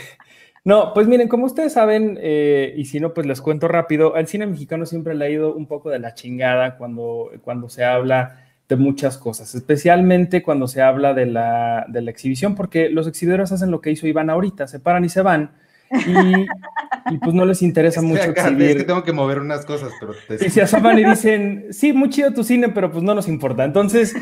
no, 0.65 0.93
pues 0.93 1.07
miren, 1.07 1.29
como 1.29 1.47
ustedes 1.47 1.73
saben, 1.73 2.19
eh, 2.21 2.75
y 2.77 2.85
si 2.85 3.01
no, 3.01 3.15
pues 3.15 3.27
les 3.27 3.41
cuento 3.41 3.69
rápido, 3.69 4.15
al 4.17 4.27
cine 4.27 4.47
mexicano 4.47 4.85
siempre 4.85 5.15
le 5.15 5.25
ha 5.25 5.31
ido 5.31 5.55
un 5.55 5.67
poco 5.67 5.89
de 5.89 5.99
la 5.99 6.13
chingada 6.13 6.77
cuando, 6.77 7.31
cuando 7.43 7.71
se 7.71 7.85
habla 7.85 8.50
de 8.71 8.77
muchas 8.77 9.19
cosas, 9.19 9.53
especialmente 9.57 10.45
cuando 10.45 10.69
se 10.69 10.81
habla 10.81 11.13
de 11.13 11.27
la, 11.27 11.87
de 11.89 12.03
la, 12.03 12.11
exhibición, 12.13 12.55
porque 12.55 12.89
los 12.89 13.09
exhibidores 13.09 13.51
hacen 13.51 13.73
lo 13.73 13.81
que 13.81 13.91
hizo 13.91 14.07
Iván 14.07 14.31
ahorita, 14.31 14.69
se 14.69 14.79
paran 14.79 15.05
y 15.05 15.09
se 15.09 15.23
van, 15.23 15.51
y, 15.91 17.19
pues 17.19 17.35
no 17.35 17.45
les 17.45 17.63
interesa 17.63 18.01
mucho 18.01 18.23
exhibir. 18.23 18.71
Es 18.71 18.77
que 18.77 18.85
tengo 18.85 19.03
que 19.03 19.13
mover 19.13 19.41
unas 19.41 19.67
cosas, 19.67 19.91
pero... 19.99 20.13
Te... 20.29 20.47
Y 20.47 20.51
se 20.51 20.63
asoman 20.63 21.01
y 21.01 21.05
dicen, 21.05 21.67
sí, 21.73 21.93
muy 21.93 22.11
chido 22.11 22.33
tu 22.33 22.45
cine, 22.45 22.69
pero 22.69 22.93
pues 22.93 23.03
no 23.03 23.13
nos 23.13 23.27
importa. 23.27 23.65
Entonces, 23.65 24.15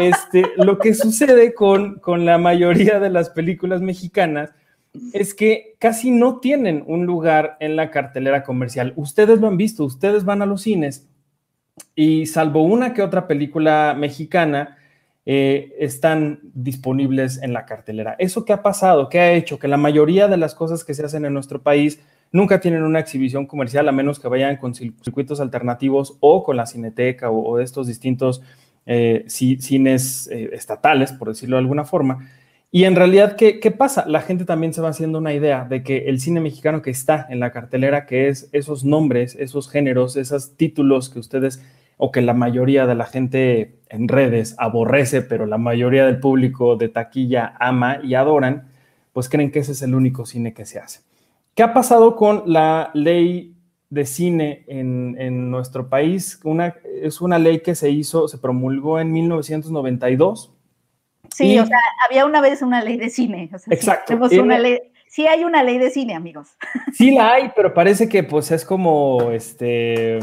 este, 0.00 0.46
lo 0.56 0.78
que 0.78 0.94
sucede 0.94 1.52
con, 1.52 1.98
con 1.98 2.24
la 2.24 2.38
mayoría 2.38 3.00
de 3.00 3.10
las 3.10 3.28
películas 3.28 3.82
mexicanas 3.82 4.54
es 5.12 5.34
que 5.34 5.74
casi 5.78 6.10
no 6.10 6.40
tienen 6.40 6.84
un 6.86 7.04
lugar 7.04 7.58
en 7.60 7.76
la 7.76 7.90
cartelera 7.90 8.44
comercial. 8.44 8.94
Ustedes 8.96 9.40
lo 9.40 9.48
han 9.48 9.58
visto, 9.58 9.84
ustedes 9.84 10.24
van 10.24 10.40
a 10.40 10.46
los 10.46 10.62
cines 10.62 11.09
y 11.94 12.26
salvo 12.26 12.62
una 12.62 12.94
que 12.94 13.02
otra 13.02 13.26
película 13.26 13.94
mexicana, 13.98 14.78
eh, 15.26 15.76
están 15.78 16.40
disponibles 16.54 17.42
en 17.42 17.52
la 17.52 17.66
cartelera. 17.66 18.16
¿Eso 18.18 18.44
qué 18.44 18.54
ha 18.54 18.62
pasado? 18.62 19.08
¿Qué 19.08 19.20
ha 19.20 19.32
hecho? 19.32 19.58
Que 19.58 19.68
la 19.68 19.76
mayoría 19.76 20.28
de 20.28 20.38
las 20.38 20.54
cosas 20.54 20.82
que 20.82 20.94
se 20.94 21.04
hacen 21.04 21.24
en 21.26 21.34
nuestro 21.34 21.62
país 21.62 22.00
nunca 22.32 22.58
tienen 22.60 22.82
una 22.82 23.00
exhibición 23.00 23.46
comercial 23.46 23.88
a 23.88 23.92
menos 23.92 24.18
que 24.18 24.28
vayan 24.28 24.56
con 24.56 24.74
circuitos 24.74 25.38
alternativos 25.40 26.16
o 26.20 26.42
con 26.42 26.56
la 26.56 26.64
cineteca 26.64 27.30
o, 27.30 27.58
de 27.58 27.64
estos 27.64 27.86
distintos 27.86 28.42
eh, 28.86 29.24
cines 29.28 30.28
eh, 30.32 30.50
estatales, 30.52 31.12
por 31.12 31.28
decirlo 31.28 31.56
de 31.56 31.60
alguna 31.60 31.84
forma. 31.84 32.28
Y 32.72 32.84
en 32.84 32.94
realidad, 32.94 33.34
¿qué, 33.34 33.58
¿qué, 33.58 33.72
pasa? 33.72 34.04
La 34.06 34.20
gente 34.20 34.44
también 34.44 34.72
se 34.72 34.80
va 34.80 34.90
haciendo 34.90 35.18
una 35.18 35.34
idea 35.34 35.64
de 35.64 35.82
que 35.82 36.08
el 36.08 36.20
cine 36.20 36.40
mexicano 36.40 36.82
que 36.82 36.90
está 36.90 37.26
en 37.28 37.40
la 37.40 37.50
cartelera, 37.50 38.06
que 38.06 38.28
es 38.28 38.48
esos 38.52 38.84
nombres, 38.84 39.34
esos 39.34 39.68
géneros, 39.68 40.16
esos 40.16 40.56
títulos 40.56 41.10
que 41.10 41.18
ustedes 41.18 41.60
o 41.96 42.12
que 42.12 42.22
la 42.22 42.32
mayoría 42.32 42.86
de 42.86 42.94
la 42.94 43.06
gente 43.06 43.80
en 43.88 44.06
redes 44.06 44.54
aborrece, 44.56 45.20
pero 45.20 45.46
la 45.46 45.58
mayoría 45.58 46.06
del 46.06 46.20
público 46.20 46.76
de 46.76 46.88
taquilla 46.88 47.54
ama 47.58 47.98
y 48.02 48.14
adoran, 48.14 48.68
pues 49.12 49.28
creen 49.28 49.50
que 49.50 49.58
ese 49.58 49.72
es 49.72 49.82
el 49.82 49.94
único 49.94 50.24
cine 50.24 50.54
que 50.54 50.64
se 50.64 50.78
hace. 50.78 51.00
¿Qué 51.54 51.64
ha 51.64 51.74
pasado 51.74 52.14
con 52.14 52.44
la 52.46 52.90
ley 52.94 53.56
de 53.90 54.06
cine 54.06 54.64
en, 54.68 55.50
nuestro 55.50 55.88
país? 55.88 56.40
Una, 56.44 56.76
es 57.02 57.20
una 57.20 57.38
ley 57.38 57.60
que 57.60 57.74
se 57.74 57.90
hizo, 57.90 58.28
se 58.28 58.38
promulgó 58.38 59.00
en 59.00 59.12
1992 59.12 60.52
Sí, 61.34 61.58
o 61.58 61.66
sea, 61.66 61.78
había 62.06 62.26
una 62.26 62.40
vez 62.40 62.62
una 62.62 62.82
ley 62.82 62.96
de 62.96 63.10
cine. 63.10 63.50
exacto. 63.70 64.28
Sí, 64.28 64.38
una 64.38 64.58
ley, 64.58 64.78
sí 65.06 65.26
hay 65.26 65.44
una 65.44 65.62
ley 65.62 65.78
de 65.78 65.90
cine, 65.90 66.14
amigos. 66.14 66.48
Sí 66.92 67.12
la 67.12 67.32
hay, 67.32 67.52
pero 67.54 67.72
parece 67.72 68.08
que 68.08 68.22
pues 68.22 68.50
es 68.50 68.64
como, 68.64 69.30
este, 69.30 70.18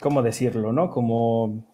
¿cómo 0.00 0.22
decirlo, 0.22 0.72
no? 0.72 0.90
Como... 0.90 1.64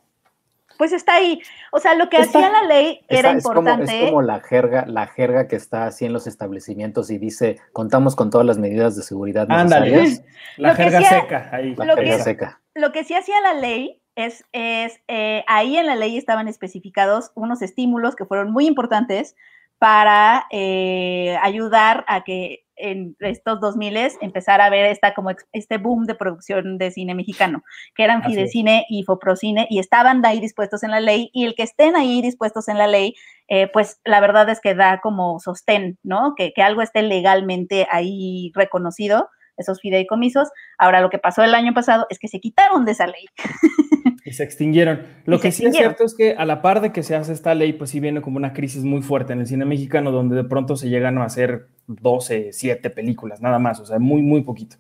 Pues 0.77 0.93
está 0.93 1.15
ahí. 1.15 1.41
O 1.71 1.79
sea, 1.79 1.95
lo 1.95 2.09
que 2.09 2.17
hacía 2.17 2.51
la 2.51 2.63
ley 2.63 3.01
era 3.09 3.31
importante. 3.31 3.85
Es 3.85 3.91
como, 3.91 4.03
es 4.03 4.11
como, 4.11 4.23
la 4.23 4.41
jerga, 4.41 4.85
la 4.87 5.07
jerga 5.07 5.47
que 5.47 5.55
está 5.55 5.87
así 5.87 6.05
en 6.05 6.13
los 6.13 6.27
establecimientos 6.27 7.11
y 7.11 7.19
dice, 7.19 7.61
contamos 7.73 8.17
con 8.17 8.29
todas 8.29 8.45
las 8.45 8.59
medidas 8.59 8.97
de 8.97 9.03
seguridad 9.03 9.47
necesarias. 9.47 10.23
La 10.57 10.75
jerga 10.75 11.01
seca, 11.03 11.49
ahí. 11.53 11.75
La 11.77 11.95
jerga 11.95 12.19
seca. 12.21 12.61
Lo 12.75 12.93
que 12.93 13.03
sí 13.05 13.15
hacía 13.15 13.41
la 13.41 13.55
ley 13.55 14.01
es, 14.17 14.45
es 14.53 15.01
eh, 15.09 15.45
ahí 15.47 15.77
en 15.77 15.87
la 15.87 15.97
ley 15.97 16.17
estaban 16.17 16.49
especificados 16.49 17.33
unos 17.35 17.63
estímulos 17.63 18.17
que 18.17 18.27
fueron 18.27 18.53
muy 18.53 18.67
importantes 18.67 19.35
para 19.79 20.47
eh, 20.51 21.37
ayudar 21.43 22.05
a 22.09 22.25
que 22.25 22.65
en 22.77 23.17
estos 23.21 23.61
2000 23.61 23.97
empezara 24.21 24.67
a 24.67 24.71
ver 24.71 24.87
esta, 24.87 25.15
como 25.15 25.31
este 25.53 25.79
boom 25.79 26.07
de 26.07 26.15
producción 26.15 26.79
de 26.79 26.91
cine 26.91 27.15
mexicano, 27.15 27.63
que 27.95 28.05
eran 28.05 28.23
Fidecine 28.25 28.85
y 28.89 29.05
Foprocine, 29.05 29.67
y 29.71 29.79
estaban 29.79 30.25
ahí 30.27 30.41
dispuestos 30.41 30.83
en 30.83 30.91
la 30.91 31.01
ley, 31.01 31.31
y 31.33 31.45
el 31.45 31.55
que 31.55 31.63
estén 31.63 31.97
ahí 31.97 32.21
dispuestos 32.21 32.69
en 32.69 32.79
la 32.79 32.87
ley, 32.87 33.15
eh, 33.49 33.69
pues 33.73 34.01
la 34.05 34.21
verdad 34.21 34.49
es 34.49 34.61
que 34.61 34.75
da 34.75 35.01
como 35.01 35.39
sostén, 35.39 35.99
¿no? 36.03 36.35
Que, 36.37 36.53
que 36.53 36.63
algo 36.63 36.83
esté 36.83 37.03
legalmente 37.03 37.87
ahí 37.91 38.51
reconocido, 38.55 39.29
esos 39.57 39.81
fideicomisos. 39.81 40.49
Ahora, 40.79 41.01
lo 41.01 41.11
que 41.11 41.19
pasó 41.19 41.43
el 41.43 41.55
año 41.55 41.75
pasado 41.75 42.07
es 42.11 42.19
que 42.19 42.29
se 42.29 42.41
quitaron 42.41 42.85
de 42.85 42.93
esa 42.93 43.07
ley. 43.07 43.27
Y 44.27 44.33
se 44.33 44.43
extinguieron. 44.43 45.03
Lo 45.27 45.39
que 45.39 45.53
sí 45.53 45.67
es 45.67 45.77
cierto 45.77 46.03
es 46.03 46.15
que 46.15 46.33
a 46.33 46.47
la 46.47 46.63
par 46.63 46.81
de 46.81 46.93
que 46.93 47.03
se 47.03 47.15
hace 47.15 47.35
esta 47.35 47.55
ley, 47.55 47.75
pues 47.75 47.91
sí 47.91 48.01
viene 48.01 48.23
como 48.23 48.39
una 48.39 48.55
crisis 48.55 48.83
muy 48.83 49.03
fuerte 49.03 49.35
en 49.35 49.41
el 49.41 49.47
cine 49.47 49.67
mexicano, 49.67 50.13
donde 50.13 50.35
de 50.35 50.45
pronto 50.45 50.77
se 50.77 50.89
llegan 50.89 51.19
a 51.19 51.25
hacer 51.25 51.69
12, 51.89 52.55
7 52.55 52.89
películas, 52.89 53.43
nada 53.43 53.59
más, 53.59 53.81
o 53.81 53.87
sea, 53.87 53.99
muy, 53.99 54.23
muy 54.23 54.43
poquito. 54.43 54.77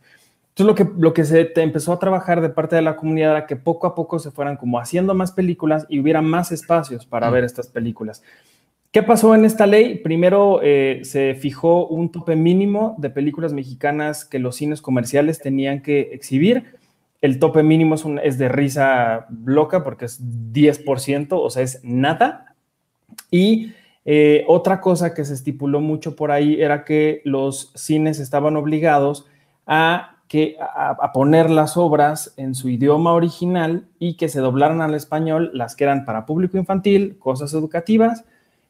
Entonces 0.49 0.67
lo 0.67 0.75
que, 0.75 0.99
lo 0.99 1.13
que 1.13 1.25
se 1.25 1.53
empezó 1.57 1.93
a 1.93 1.99
trabajar 1.99 2.41
de 2.41 2.49
parte 2.49 2.77
de 2.77 2.83
la 2.83 2.97
comunidad 2.97 3.33
era 3.33 3.47
que 3.47 3.57
poco 3.57 3.87
a 3.87 3.95
poco 3.95 4.19
se 4.19 4.31
fueran 4.31 4.57
como 4.57 4.79
haciendo 4.79 5.13
más 5.13 5.33
películas 5.33 5.85
y 5.89 5.99
hubiera 5.99 6.23
más 6.23 6.51
espacios 6.51 7.05
para 7.05 7.29
ver 7.29 7.45
estas 7.45 7.69
películas. 7.69 8.23
¿Qué 8.95 9.03
pasó 9.03 9.35
en 9.35 9.45
esta 9.45 9.67
ley? 9.67 9.99
Primero 9.99 10.61
eh, 10.63 11.01
se 11.03 11.35
fijó 11.35 11.89
un 11.89 12.13
tope 12.13 12.37
mínimo 12.37 12.95
de 12.99 13.11
películas 13.11 13.53
mexicanas 13.53 14.25
que 14.25 14.39
los 14.39 14.55
cines 14.55 14.81
comerciales 14.81 15.41
tenían 15.41 15.83
que 15.83 16.11
exhibir 16.13 16.77
el 17.21 17.41
tope 17.41 17.65
mínimo 17.65 17.97
es, 18.23 18.39
de 18.39 18.49
risa 18.49 19.27
loca 19.45 19.83
porque 19.83 20.05
es 20.05 20.23
10%, 20.23 21.27
o 21.33 21.51
sea, 21.51 21.65
es 21.65 21.81
nada. 21.83 22.55
Y 23.33 23.73
eh, 24.05 24.45
otra 24.47 24.81
cosa 24.81 25.13
que 25.13 25.25
se 25.25 25.35
estipuló 25.35 25.81
mucho 25.81 26.15
por 26.15 26.31
ahí 26.31 26.63
era 26.63 26.85
que 26.85 27.21
los 27.25 27.73
cines 27.75 28.21
estaban 28.21 28.55
obligados 28.55 29.27
a, 29.67 30.19
que, 30.29 30.57
a, 30.61 31.11
poner 31.13 31.51
las 31.51 31.77
obras 31.77 32.33
en 32.37 32.55
su 32.55 32.69
idioma 32.69 33.13
original 33.13 33.89
y 33.99 34.17
que 34.17 34.29
se 34.29 34.39
doblaran 34.39 34.83
al 34.83 34.95
español 34.95 35.51
las 35.53 35.75
que 35.75 35.83
eran 35.83 36.05
para 36.05 36.27
público 36.27 36.59
infantil, 36.59 37.19
cosas 37.19 37.55
educativas 37.55 38.25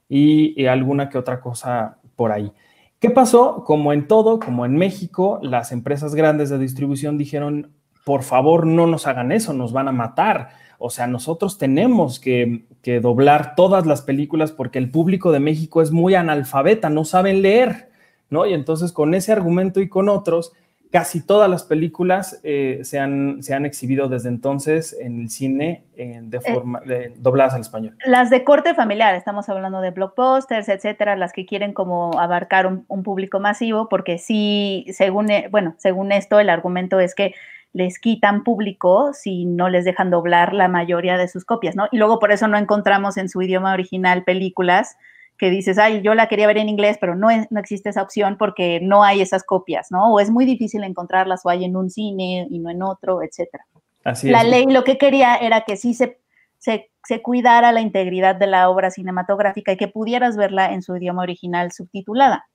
y, 0.09 0.61
y 0.61 0.67
alguna 0.67 1.09
que 1.09 1.19
otra 1.19 1.41
cosa 1.41 1.99
por 2.17 2.33
ahí. 2.33 2.53
¿Qué 2.99 3.11
pasó? 3.11 3.65
Como 3.65 3.93
en 3.93 4.09
todo, 4.09 4.39
como 4.39 4.65
en 4.65 4.77
México, 4.77 5.39
las 5.43 5.73
empresas 5.73 6.15
grandes 6.15 6.49
de 6.49 6.59
distribución 6.59 7.19
dijeron, 7.19 7.73
por 8.05 8.23
favor 8.23 8.67
no 8.67 8.87
nos 8.87 9.07
hagan 9.07 9.33
eso, 9.33 9.53
nos 9.53 9.73
van 9.73 9.89
a 9.89 9.93
matar. 9.93 10.51
O 10.79 10.91
sea, 10.91 11.07
nosotros 11.07 11.59
tenemos 11.59 12.21
que, 12.21 12.67
doblar 13.01 13.55
todas 13.55 13.87
las 13.87 14.03
películas 14.03 14.53
porque 14.53 14.79
el 14.79 14.91
público 14.91 15.33
de 15.33 15.41
México 15.41 15.81
es 15.81 15.91
muy 15.91 16.15
analfabeta, 16.15 16.91
no 16.91 17.05
saben 17.05 17.41
leer, 17.41 17.89
¿no? 18.29 18.45
Y 18.45 18.53
entonces 18.53 18.93
con 18.93 19.15
ese 19.15 19.33
argumento 19.33 19.81
y 19.81 19.89
con 19.89 20.11
otros, 20.11 20.53
casi 20.95 21.27
todas 21.27 21.51
las 21.51 21.65
películas 21.65 22.39
eh, 22.45 22.79
se, 22.85 23.01
han, 23.01 23.43
se, 23.43 23.53
han, 23.53 23.67
exhibido 23.67 24.09
desde 24.09 24.29
entonces 24.29 24.97
en 25.01 25.23
el 25.23 25.29
cine 25.29 25.83
de 25.97 26.37
eh, 26.37 26.41
forma 26.41 26.83
dobladas 27.17 27.55
al 27.55 27.63
español. 27.63 27.97
Las 28.07 28.31
de 28.31 28.45
corte 28.45 28.75
familiar, 28.75 29.17
estamos 29.17 29.49
hablando 29.49 29.81
de 29.81 29.91
blockbusters, 29.91 30.69
etcétera, 30.69 31.17
las 31.17 31.33
que 31.33 31.47
quieren 31.47 31.73
como 31.73 32.21
abarcar 32.21 32.69
un, 32.69 32.85
un 32.87 33.03
público 33.03 33.41
masivo, 33.41 33.89
porque 33.89 34.19
sí, 34.19 34.87
según, 34.93 35.33
eh, 35.33 35.49
bueno, 35.51 35.75
según 35.79 36.13
esto, 36.13 36.39
el 36.39 36.49
argumento 36.49 37.01
es 37.01 37.17
que 37.17 37.35
les 37.73 37.99
quitan 37.99 38.45
público 38.45 39.13
si 39.15 39.47
no 39.47 39.69
les 39.69 39.85
dejan 39.85 40.11
doblar 40.11 40.53
la 40.53 40.69
mayoría 40.69 41.19
de 41.19 41.27
sus 41.27 41.45
copias, 41.45 41.75
¿no? 41.75 41.89
Y 41.91 41.99
luego 41.99 42.21
por 42.21 42.31
eso 42.31 42.47
no 42.47 42.57
encontramos 42.57 43.17
en 43.17 43.29
su 43.29 43.43
idioma 43.43 43.73
original 43.73 44.23
películas 44.23 44.97
que 45.39 45.51
dices, 45.51 45.79
ay, 45.79 46.01
yo 46.03 46.15
la 46.15 46.29
quería 46.29 46.47
ver 46.47 46.59
en 46.59 46.69
inglés, 46.69 46.97
pero 47.01 47.17
no, 47.17 47.29
no 47.51 47.61
existe 47.61 47.91
esa 47.91 48.03
opción 48.03 48.37
porque 48.39 48.81
no 48.81 49.03
hay 49.03 49.21
esas 49.21 49.45
copias, 49.45 49.91
¿no? 49.91 50.13
O 50.13 50.21
es 50.21 50.31
muy 50.31 50.45
difícil 50.45 50.85
encontrarlas 50.85 51.45
o 51.45 51.51
hay 51.51 51.65
en 51.65 51.77
un 51.77 51.91
cine 51.91 52.47
y 52.51 52.59
no 52.59 52.71
en 52.71 52.83
otro, 52.83 53.23
etcétera. 53.23 53.65
Así 54.05 54.29
la 54.31 54.45
ley 54.45 54.67
lo 54.67 54.85
que 54.85 54.99
quería 54.99 55.37
era 55.37 55.63
que 55.63 55.77
sí 55.77 55.95
se, 55.95 56.19
se, 56.59 57.23
cuidara 57.23 57.73
la 57.73 57.81
integridad 57.81 58.37
de 58.37 58.47
la 58.47 58.69
obra 58.69 58.91
cinematográfica 58.91 59.73
y 59.73 59.77
que 59.77 59.89
pudieras 59.89 60.37
verla 60.37 60.73
en 60.73 60.83
su 60.83 60.97
idioma 60.97 61.23
original 61.23 61.73
subtitulada. 61.73 62.47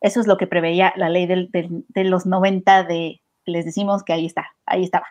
Eso 0.00 0.20
es 0.20 0.26
lo 0.26 0.36
que 0.36 0.46
preveía 0.46 0.92
la 0.96 1.08
ley 1.08 1.26
de 1.26 2.04
los 2.04 2.26
90 2.26 2.84
de, 2.84 3.22
les 3.44 3.64
decimos 3.64 4.02
que 4.04 4.12
ahí 4.12 4.26
está, 4.26 4.46
ahí 4.66 4.84
estaba. 4.84 5.06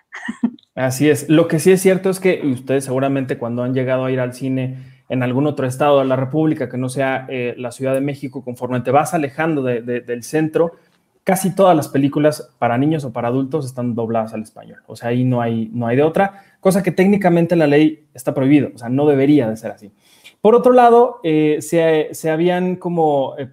Así 0.76 1.10
es. 1.10 1.30
Lo 1.30 1.48
que 1.48 1.60
sí 1.60 1.72
es 1.72 1.82
cierto 1.82 2.10
es 2.10 2.20
que 2.20 2.42
ustedes 2.46 2.86
seguramente 2.86 3.38
cuando 3.38 3.64
han 3.64 3.74
llegado 3.74 4.06
a 4.06 4.12
ir 4.12 4.20
al 4.20 4.34
cine 4.34 4.78
en 5.12 5.24
algún 5.24 5.46
otro 5.46 5.68
estado 5.68 6.00
de 6.00 6.06
la 6.06 6.16
República 6.16 6.70
que 6.70 6.78
no 6.78 6.88
sea 6.88 7.26
eh, 7.28 7.54
la 7.58 7.74
Ciudad 7.74 7.94
de 7.94 8.00
México, 8.00 8.46
conforme 8.46 8.80
te 8.80 8.92
vas 8.92 9.14
alejando 9.14 9.62
del 9.62 10.24
centro, 10.24 10.72
casi 11.26 11.54
todas 11.54 11.76
las 11.76 11.90
películas 11.90 12.50
para 12.60 12.78
niños 12.78 13.04
o 13.04 13.12
para 13.12 13.28
adultos 13.28 13.66
están 13.66 13.94
dobladas 13.94 14.34
al 14.34 14.42
español. 14.42 14.80
O 14.88 14.96
sea, 14.96 15.10
ahí 15.10 15.26
no 15.26 15.42
hay, 15.42 15.70
no 15.74 15.86
hay 15.86 15.98
de 15.98 16.04
otra, 16.04 16.46
cosa 16.62 16.82
que 16.82 16.94
técnicamente 16.94 17.58
la 17.58 17.68
ley 17.68 18.08
está 18.14 18.34
prohibido, 18.34 18.70
o 18.74 18.78
sea, 18.78 18.88
no 18.88 19.06
debería 19.06 19.50
de 19.50 19.58
ser 19.58 19.72
así. 19.72 19.92
Por 20.40 20.56
otro 20.56 20.72
lado, 20.72 21.20
eh, 21.24 21.58
se, 21.60 22.30
habían 22.30 22.78
como 22.78 23.36
eh, 23.38 23.50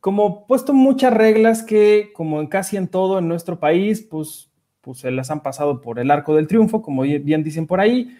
como 0.00 0.46
puesto 0.46 0.72
muchas 0.72 1.12
reglas 1.12 1.62
que, 1.62 2.12
como 2.14 2.40
en 2.40 2.46
casi 2.46 2.78
en 2.78 2.88
todo 2.88 3.18
en 3.18 3.28
nuestro 3.28 3.58
país, 3.60 4.00
pues, 4.02 4.50
pues 4.80 4.98
se 5.00 5.10
las 5.10 5.30
han 5.30 5.42
pasado 5.42 5.82
por 5.82 5.98
el 5.98 6.10
arco 6.10 6.34
del 6.34 6.46
triunfo, 6.46 6.82
como 6.82 7.02
bien 7.02 7.42
dicen 7.42 7.66
por 7.66 7.80
ahí. 7.80 8.14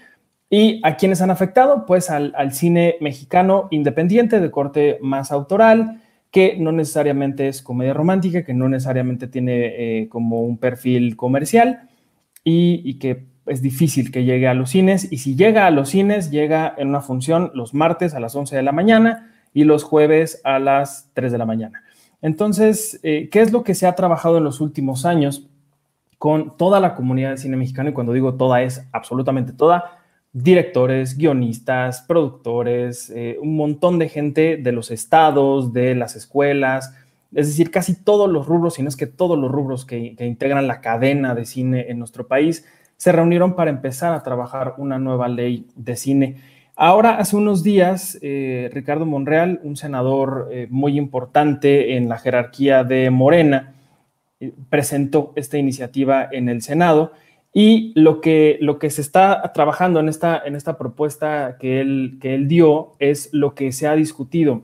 ¿Y 0.51 0.81
a 0.85 0.97
quienes 0.97 1.21
han 1.23 1.31
afectado? 1.31 1.87
Pues 1.87 2.11
al, 2.11 2.53
cine 2.53 2.97
mexicano 3.01 3.69
independiente 3.71 4.41
de 4.41 4.51
corte 4.51 4.99
más 5.01 5.33
autoral, 5.33 6.01
que 6.31 6.57
no 6.59 6.73
necesariamente 6.73 7.49
es 7.49 7.63
comedia 7.63 7.95
romántica, 7.95 8.45
que 8.45 8.55
no 8.55 8.69
necesariamente 8.69 9.27
tiene 9.27 10.03
eh, 10.03 10.09
como 10.09 10.43
un 10.43 10.59
perfil 10.59 11.17
comercial 11.17 11.89
y, 12.43 12.99
que 12.99 13.27
es 13.47 13.63
difícil 13.63 14.11
que 14.11 14.25
llegue 14.25 14.49
a 14.49 14.55
los 14.55 14.71
cines. 14.71 15.11
Y 15.11 15.19
si 15.19 15.37
llega 15.37 15.67
a 15.67 15.71
los 15.71 15.89
cines, 15.91 16.31
llega 16.31 16.75
en 16.77 16.89
una 16.89 17.01
función 17.01 17.51
los 17.55 17.75
martes 17.75 18.15
a 18.15 18.21
las 18.21 18.35
11 18.35 18.57
de 18.57 18.63
la 18.63 18.73
mañana 18.73 19.33
y 19.53 19.65
los 19.65 19.85
jueves 19.85 20.41
a 20.45 20.59
las 20.59 21.11
3 21.15 21.33
de 21.33 21.39
la 21.39 21.47
mañana. 21.47 21.83
Entonces, 22.21 23.01
eh, 23.03 23.29
¿qué 23.31 23.41
es 23.41 23.53
lo 23.53 23.63
que 23.65 23.75
se 23.75 23.87
ha 23.87 23.95
trabajado 23.95 24.39
en 24.39 24.45
los 24.45 24.61
últimos 24.61 25.05
años 25.05 25.47
con 26.19 26.57
toda 26.57 26.81
la 26.81 26.95
comunidad 26.95 27.31
de 27.31 27.37
cine 27.39 27.57
mexicano? 27.57 27.91
Y 27.91 27.93
cuando 27.93 28.13
digo 28.13 28.35
toda 28.35 28.63
es 28.63 28.87
absolutamente 28.93 29.53
toda, 29.53 30.04
directores, 30.35 31.17
guionistas, 31.17 32.03
productores, 32.03 33.09
eh, 33.11 33.39
un 33.41 33.57
montón 33.57 34.01
de 34.01 34.09
gente 34.09 34.57
de 34.57 34.73
los 34.73 34.91
estados, 34.91 35.73
de 35.73 35.95
las 35.95 36.17
escuelas, 36.17 36.93
es 37.33 37.47
decir, 37.47 37.71
casi 37.71 37.95
todos 37.95 38.29
los 38.31 38.47
rubros, 38.47 38.75
si 38.75 38.83
no 38.83 38.89
es 38.89 38.97
que 38.97 39.07
todos 39.07 39.39
los 39.39 39.51
rubros 39.51 39.85
que, 39.85 40.17
integran 40.19 40.67
la 40.67 40.81
cadena 40.81 41.37
de 41.37 41.47
cine 41.47 41.87
en 41.89 42.01
nuestro 42.01 42.27
país, 42.27 42.67
se 42.97 43.13
reunieron 43.13 43.55
para 43.55 43.71
empezar 43.71 44.13
a 44.13 44.23
trabajar 44.25 44.75
una 44.77 44.99
nueva 44.99 45.29
ley 45.29 45.67
de 45.77 45.97
cine. 45.97 46.37
Ahora, 46.75 47.17
hace 47.19 47.37
unos 47.37 47.63
días, 47.63 48.19
eh, 48.21 48.71
Ricardo 48.73 49.07
Monreal, 49.07 49.61
un 49.63 49.77
senador 49.77 50.49
eh, 50.51 50.67
muy 50.69 50.99
importante 50.99 51.97
en 51.97 52.09
la 52.09 52.19
jerarquía 52.19 52.83
de 52.83 53.11
Morena, 53.11 53.75
presentó 54.69 55.33
esta 55.37 55.59
iniciativa 55.59 56.29
en 56.31 56.49
el 56.49 56.61
Senado 56.61 57.13
y 57.57 57.93
lo 57.95 58.21
que, 58.21 58.59
lo 58.61 58.81
que 58.81 58.91
se 58.91 59.01
está 59.01 59.53
trabajando 59.55 60.01
en 60.01 60.09
esta, 60.09 60.43
en 60.45 60.57
esta 60.57 60.77
propuesta 60.77 61.57
que 61.61 61.81
él, 61.81 62.19
que 62.21 62.35
él 62.35 62.49
dio 62.49 62.95
es 62.99 63.31
lo 63.33 63.55
que 63.55 63.71
se 63.71 63.87
ha 63.87 63.95
discutido 63.95 64.63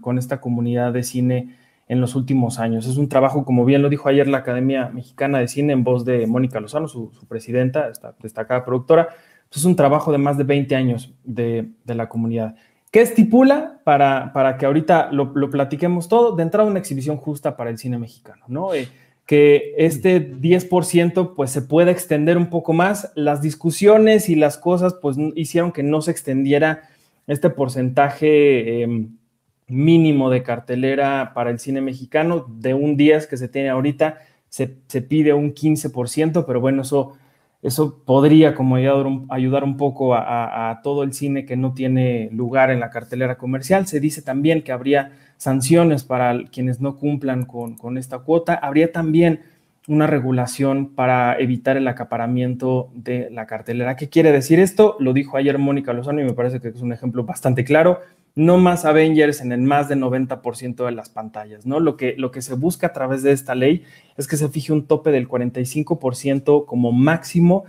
con 0.00 0.18
esta 0.18 0.40
comunidad 0.40 0.92
de 0.92 1.04
cine 1.04 1.56
en 1.86 2.00
los 2.00 2.16
últimos 2.16 2.58
años. 2.58 2.86
Es 2.86 2.96
un 2.96 3.08
trabajo, 3.08 3.44
como 3.44 3.64
bien 3.64 3.82
lo 3.82 3.88
dijo 3.88 4.08
ayer 4.08 4.26
la 4.28 4.38
Academia 4.38 4.90
Mexicana 4.92 5.38
de 5.38 5.48
Cine 5.48 5.72
en 5.72 5.84
voz 5.84 6.04
de 6.04 6.26
Mónica 6.26 6.60
Lozano, 6.60 6.88
su, 6.88 7.10
presidenta, 7.28 7.88
esta 7.88 8.14
destacada 8.20 8.64
productora. 8.64 9.08
Es 9.52 9.64
un 9.64 9.76
trabajo 9.76 10.12
de 10.12 10.18
más 10.18 10.36
de 10.36 10.44
20 10.44 10.76
años 10.76 11.14
de, 11.24 11.70
la 11.86 12.08
comunidad. 12.08 12.56
¿Qué 12.90 13.00
estipula 13.00 13.80
para, 13.84 14.32
para 14.32 14.58
que 14.58 14.66
ahorita 14.66 15.10
lo, 15.12 15.32
platiquemos 15.50 16.08
todo? 16.08 16.34
De 16.34 16.42
entrada, 16.42 16.68
una 16.68 16.78
exhibición 16.80 17.16
justa 17.16 17.56
para 17.56 17.70
el 17.70 17.78
cine 17.78 17.98
mexicano, 17.98 18.44
¿no? 18.48 18.74
Eh, 18.74 18.88
que 19.28 19.74
este 19.76 20.26
10% 20.26 21.34
pues 21.36 21.50
se 21.50 21.60
pueda 21.60 21.90
extender 21.90 22.38
un 22.38 22.48
poco 22.48 22.72
más. 22.72 23.12
Las 23.14 23.42
discusiones 23.42 24.30
y 24.30 24.34
las 24.34 24.56
cosas 24.56 24.94
pues 24.94 25.18
hicieron 25.34 25.70
que 25.70 25.82
no 25.82 26.00
se 26.00 26.12
extendiera 26.12 26.88
este 27.26 27.50
porcentaje 27.50 28.80
em, 28.80 29.18
mínimo 29.66 30.30
de 30.30 30.42
cartelera 30.42 31.32
para 31.34 31.50
el 31.50 31.58
cine 31.58 31.82
mexicano, 31.82 32.46
de 32.48 32.72
un 32.72 32.96
10 32.96 33.26
que 33.26 33.36
se 33.36 33.48
tiene 33.48 33.68
ahorita, 33.68 34.16
se, 34.48 34.66
pide 34.66 35.34
un 35.34 35.54
15%, 35.54 36.46
pero 36.46 36.62
bueno, 36.62 36.80
eso, 36.80 37.18
eso 37.62 38.02
podría 38.04 38.54
como 38.54 38.76
ayudar 38.76 39.06
un, 39.06 39.26
ayudar 39.30 39.64
un 39.64 39.76
poco 39.76 40.14
a, 40.14 40.80
todo 40.82 41.02
el 41.02 41.12
cine 41.12 41.44
que 41.44 41.56
no 41.56 41.74
tiene 41.74 42.28
lugar 42.32 42.70
en 42.70 42.80
la 42.80 42.90
cartelera 42.90 43.36
comercial. 43.36 43.86
Se 43.86 44.00
dice 44.00 44.22
también 44.22 44.62
que 44.62 44.72
habría 44.72 45.12
sanciones 45.36 46.04
para 46.04 46.44
quienes 46.52 46.80
no 46.80 46.96
cumplan 46.96 47.44
con, 47.44 47.76
con 47.76 47.98
esta 47.98 48.20
cuota. 48.20 48.54
Habría 48.54 48.92
también 48.92 49.40
una 49.88 50.06
regulación 50.06 50.94
para 50.94 51.36
evitar 51.38 51.76
el 51.76 51.88
acaparamiento 51.88 52.90
de 52.94 53.28
la 53.30 53.46
cartelera. 53.46 53.96
¿Qué 53.96 54.08
quiere 54.08 54.30
decir 54.30 54.60
esto? 54.60 54.96
Lo 55.00 55.12
dijo 55.12 55.36
ayer 55.36 55.58
Mónica 55.58 55.92
Lozano 55.92 56.20
y 56.20 56.24
me 56.24 56.34
parece 56.34 56.60
que 56.60 56.68
es 56.68 56.80
un 56.80 56.92
ejemplo 56.92 57.24
bastante 57.24 57.64
claro 57.64 58.00
no 58.34 58.58
más 58.58 58.84
Avengers 58.84 59.40
en 59.40 59.52
el 59.52 59.60
más 59.60 59.88
del 59.88 60.00
90% 60.00 60.84
de 60.84 60.92
las 60.92 61.08
pantallas, 61.08 61.66
¿no? 61.66 61.80
Lo 61.80 61.96
que, 61.96 62.14
lo 62.16 62.30
que 62.30 62.42
se 62.42 62.54
busca 62.54 62.88
a 62.88 62.92
través 62.92 63.22
de 63.22 63.32
esta 63.32 63.54
ley 63.54 63.84
es 64.16 64.28
que 64.28 64.36
se 64.36 64.48
fije 64.48 64.72
un 64.72 64.86
tope 64.86 65.10
del 65.10 65.28
45% 65.28 66.64
como 66.64 66.92
máximo 66.92 67.64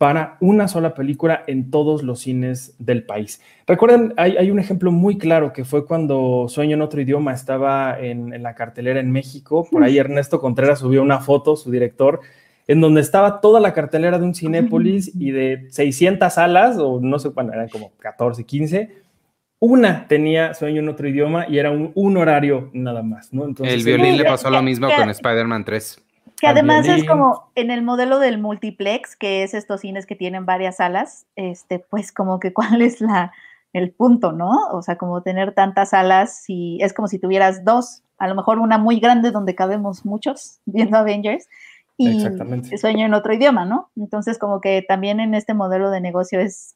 para 0.00 0.38
una 0.40 0.66
sola 0.66 0.94
película 0.94 1.44
en 1.46 1.70
todos 1.70 2.02
los 2.02 2.20
cines 2.20 2.74
del 2.78 3.02
país. 3.04 3.42
Recuerden, 3.66 4.14
hay, 4.16 4.50
un 4.50 4.58
ejemplo 4.58 4.90
muy 4.92 5.18
claro 5.18 5.52
que 5.52 5.66
fue 5.66 5.84
cuando 5.84 6.46
Sueño 6.48 6.74
en 6.74 6.80
otro 6.80 7.02
idioma 7.02 7.34
estaba 7.34 8.00
en, 8.00 8.32
en 8.32 8.42
la 8.42 8.54
cartelera 8.54 8.98
en 8.98 9.10
México. 9.10 9.68
Por 9.70 9.82
ahí 9.82 9.98
Ernesto 9.98 10.40
Contreras 10.40 10.78
subió 10.78 11.02
una 11.02 11.20
foto, 11.20 11.54
su 11.54 11.70
director, 11.70 12.20
en 12.66 12.80
donde 12.80 13.02
estaba 13.02 13.42
toda 13.42 13.60
la 13.60 13.74
cartelera 13.74 14.18
de 14.18 14.24
un 14.24 14.34
Cinépolis 14.34 15.10
y 15.14 15.32
de 15.32 15.66
600 15.68 16.32
salas, 16.32 16.78
o 16.78 16.98
no 16.98 17.18
sé 17.18 17.30
cuándo, 17.32 17.52
eran 17.52 17.68
como 17.68 17.90
14, 17.98 18.44
15, 18.44 18.90
una 19.60 20.08
tenía 20.08 20.54
sueño 20.54 20.80
en 20.80 20.88
otro 20.88 21.06
idioma 21.06 21.46
y 21.46 21.58
era 21.58 21.70
un, 21.70 22.16
horario 22.16 22.70
nada 22.72 23.02
más, 23.02 23.32
¿no? 23.32 23.44
Entonces, 23.44 23.74
el 23.74 23.84
violín 23.84 24.16
le 24.16 24.24
pasó 24.24 24.50
lo 24.50 24.62
mismo 24.62 24.88
con 24.96 25.10
Spider-Man 25.10 25.64
3. 25.64 26.02
Que 26.40 26.46
además 26.46 26.88
es 26.88 27.04
como 27.04 27.50
en 27.54 27.70
el 27.70 27.82
modelo 27.82 28.18
del 28.18 28.38
multiplex, 28.38 29.14
que 29.14 29.42
es 29.42 29.52
estos 29.52 29.82
cines 29.82 30.06
que 30.06 30.16
tienen 30.16 30.46
varias 30.46 30.76
salas, 30.76 31.26
este, 31.36 31.78
pues 31.78 32.12
como 32.12 32.40
que 32.40 32.54
cuál 32.54 32.80
es 32.80 33.02
la, 33.02 33.32
el 33.74 33.90
punto, 33.90 34.32
¿no? 34.32 34.50
O 34.72 34.80
sea, 34.80 34.96
como 34.96 35.22
tener 35.22 35.52
tantas 35.52 35.90
salas, 35.90 36.42
si, 36.42 36.78
es 36.80 36.94
como 36.94 37.08
si 37.08 37.18
tuvieras 37.18 37.62
dos, 37.62 38.02
a 38.18 38.26
lo 38.26 38.34
mejor 38.34 38.58
una 38.58 38.78
muy 38.78 38.98
grande 38.98 39.30
donde 39.30 39.54
cabemos 39.54 40.06
muchos 40.06 40.60
viendo 40.64 40.96
Avengers 40.96 41.46
y 41.98 42.18
sueño 42.78 43.04
en 43.04 43.12
otro 43.12 43.34
idioma, 43.34 43.66
¿no? 43.66 43.90
Entonces 43.94 44.38
como 44.38 44.62
que 44.62 44.82
también 44.88 45.20
en 45.20 45.34
este 45.34 45.52
modelo 45.52 45.90
de 45.90 46.00
negocio 46.00 46.40
es 46.40 46.74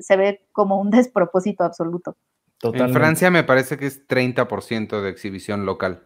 se 0.00 0.16
ve 0.16 0.46
como 0.52 0.80
un 0.80 0.90
despropósito 0.90 1.64
absoluto. 1.64 2.16
En 2.62 2.92
Francia 2.92 3.30
me 3.30 3.44
parece 3.44 3.76
que 3.76 3.86
es 3.86 4.08
30% 4.08 5.02
de 5.02 5.10
exhibición 5.10 5.66
local. 5.66 6.02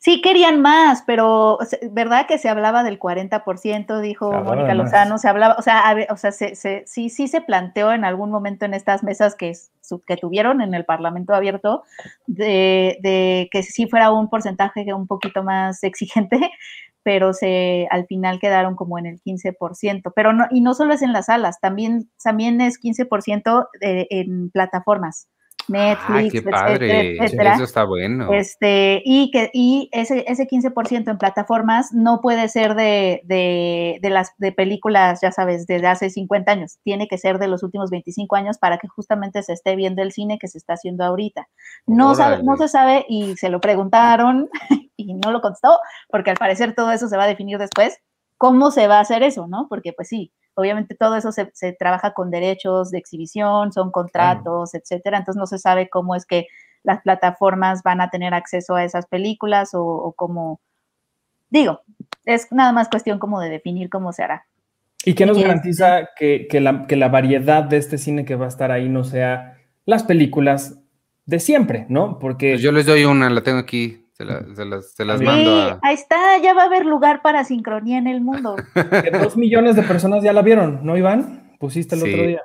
Sí 0.00 0.20
querían 0.22 0.62
más, 0.62 1.02
pero 1.08 1.58
¿verdad 1.90 2.26
que 2.28 2.38
se 2.38 2.48
hablaba 2.48 2.84
del 2.84 3.00
40%? 3.00 4.00
Dijo 4.00 4.30
Mónica 4.30 4.72
Lozano, 4.72 5.18
se 5.18 5.26
hablaba, 5.26 5.56
o 5.58 5.62
sea, 5.62 5.82
o 6.10 6.16
sea 6.16 6.30
sí, 6.30 7.10
sí 7.10 7.26
se 7.26 7.40
planteó 7.40 7.92
en 7.92 8.04
algún 8.04 8.30
momento 8.30 8.64
en 8.64 8.74
estas 8.74 9.02
mesas 9.02 9.34
que, 9.34 9.54
que 10.06 10.16
tuvieron 10.16 10.60
en 10.60 10.72
el 10.74 10.84
Parlamento 10.84 11.34
abierto 11.34 11.82
de, 12.28 12.98
de 13.02 13.48
que 13.50 13.64
sí 13.64 13.88
fuera 13.88 14.12
un 14.12 14.30
porcentaje 14.30 14.94
un 14.94 15.08
poquito 15.08 15.42
más 15.42 15.82
exigente, 15.82 16.38
pero 17.08 17.32
se 17.32 17.88
al 17.90 18.04
final 18.04 18.38
quedaron 18.38 18.76
como 18.76 18.98
en 18.98 19.06
el 19.06 19.18
15%, 19.22 20.12
pero 20.14 20.34
no, 20.34 20.44
y 20.50 20.60
no 20.60 20.74
solo 20.74 20.92
es 20.92 21.00
en 21.00 21.14
las 21.14 21.24
salas, 21.24 21.58
también, 21.58 22.10
también 22.22 22.60
es 22.60 22.78
15% 22.78 23.66
en 23.80 24.50
plataformas. 24.50 25.26
Netflix, 25.68 26.32
qué 26.32 26.42
padre. 26.42 27.16
Eso 27.24 27.64
está 27.64 27.84
bueno. 27.84 28.32
Este, 28.32 29.02
y 29.04 29.30
que 29.30 29.50
y 29.52 29.88
ese, 29.92 30.24
ese 30.26 30.46
15% 30.46 31.10
en 31.10 31.18
plataformas 31.18 31.92
no 31.92 32.20
puede 32.20 32.48
ser 32.48 32.74
de, 32.74 33.20
de, 33.24 33.98
de, 34.00 34.10
las 34.10 34.32
de 34.38 34.52
películas, 34.52 35.20
ya 35.22 35.32
sabes, 35.32 35.66
desde 35.66 35.86
hace 35.86 36.10
50 36.10 36.50
años. 36.50 36.78
Tiene 36.82 37.08
que 37.08 37.18
ser 37.18 37.38
de 37.38 37.48
los 37.48 37.62
últimos 37.62 37.90
25 37.90 38.36
años 38.36 38.58
para 38.58 38.78
que 38.78 38.88
justamente 38.88 39.42
se 39.42 39.52
esté 39.52 39.76
viendo 39.76 40.02
el 40.02 40.12
cine 40.12 40.38
que 40.38 40.48
se 40.48 40.58
está 40.58 40.74
haciendo 40.74 41.04
ahorita. 41.04 41.48
No, 41.86 42.14
sabe, 42.14 42.42
no 42.42 42.56
se 42.56 42.68
sabe 42.68 43.04
y 43.08 43.36
se 43.36 43.48
lo 43.48 43.60
preguntaron 43.60 44.48
y 44.96 45.14
no 45.14 45.30
lo 45.30 45.40
contestó, 45.40 45.78
porque 46.08 46.30
al 46.30 46.36
parecer 46.36 46.74
todo 46.74 46.92
eso 46.92 47.08
se 47.08 47.16
va 47.16 47.24
a 47.24 47.28
definir 47.28 47.58
después. 47.58 47.98
¿Cómo 48.36 48.70
se 48.70 48.86
va 48.86 48.98
a 48.98 49.00
hacer 49.00 49.24
eso, 49.24 49.48
no? 49.48 49.66
Porque 49.68 49.92
pues 49.92 50.08
sí, 50.08 50.32
obviamente 50.58 50.96
todo 50.96 51.14
eso 51.14 51.30
se, 51.30 51.72
trabaja 51.78 52.14
con 52.14 52.30
derechos 52.30 52.90
de 52.90 52.98
exhibición, 52.98 53.72
son 53.72 53.92
contratos, 53.92 54.74
etcétera, 54.74 55.18
entonces 55.18 55.38
no 55.38 55.46
se 55.46 55.58
sabe 55.58 55.88
cómo 55.88 56.16
es 56.16 56.26
que 56.26 56.48
las 56.82 57.00
plataformas 57.02 57.84
van 57.84 58.00
a 58.00 58.10
tener 58.10 58.34
acceso 58.34 58.74
a 58.74 58.82
esas 58.82 59.06
películas 59.06 59.70
o, 59.72 60.12
cómo, 60.16 60.60
digo, 61.48 61.80
es 62.24 62.50
nada 62.50 62.72
más 62.72 62.88
cuestión 62.88 63.20
como 63.20 63.40
de 63.40 63.50
definir 63.50 63.88
cómo 63.88 64.12
se 64.12 64.24
hará. 64.24 64.46
¿Y 65.04 65.14
qué 65.14 65.26
nos 65.26 65.40
garantiza 65.40 66.08
que, 66.16 66.48
la, 66.60 66.86
que 66.88 66.96
la 66.96 67.08
variedad 67.08 67.62
de 67.62 67.76
este 67.76 67.96
cine 67.96 68.24
que 68.24 68.34
va 68.34 68.46
a 68.46 68.48
estar 68.48 68.72
ahí 68.72 68.88
no 68.88 69.04
sea 69.04 69.58
las 69.84 70.02
películas 70.02 70.80
de 71.24 71.38
siempre, 71.38 71.86
¿no? 71.88 72.18
Porque... 72.18 72.54
Pues 72.54 72.62
yo 72.62 72.72
les 72.72 72.84
doy 72.84 73.04
una, 73.04 73.30
la 73.30 73.42
tengo 73.42 73.58
aquí. 73.58 74.07
Se, 74.18 74.24
las, 75.04 75.22
mando 75.22 75.78
Ahí 75.80 75.94
está, 75.94 76.38
ya 76.42 76.52
va 76.52 76.62
a 76.62 76.66
haber 76.66 76.84
lugar 76.84 77.22
para 77.22 77.44
sincronía 77.44 77.98
en 77.98 78.08
el 78.08 78.20
mundo. 78.20 78.56
dos 79.22 79.36
millones 79.36 79.76
de 79.76 79.84
personas 79.84 80.24
ya 80.24 80.32
la 80.32 80.42
vieron, 80.42 80.80
¿no, 80.82 80.96
Iván? 80.96 81.54
Pusiste 81.60 81.94
el 81.94 82.02
otro 82.02 82.26
día. 82.26 82.42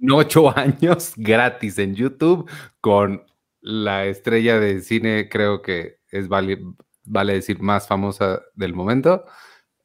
En 0.00 0.10
ocho 0.10 0.58
años, 0.58 1.12
gratis 1.16 1.78
en 1.78 1.94
YouTube, 1.94 2.50
con 2.80 3.22
la 3.60 4.06
estrella 4.06 4.58
de 4.58 4.80
cine, 4.80 5.28
creo 5.28 5.62
que 5.62 5.98
es 6.10 6.26
vale, 6.26 6.58
vale 7.04 7.34
decir 7.34 7.60
más 7.60 7.86
famosa 7.86 8.42
del 8.56 8.74
momento. 8.74 9.24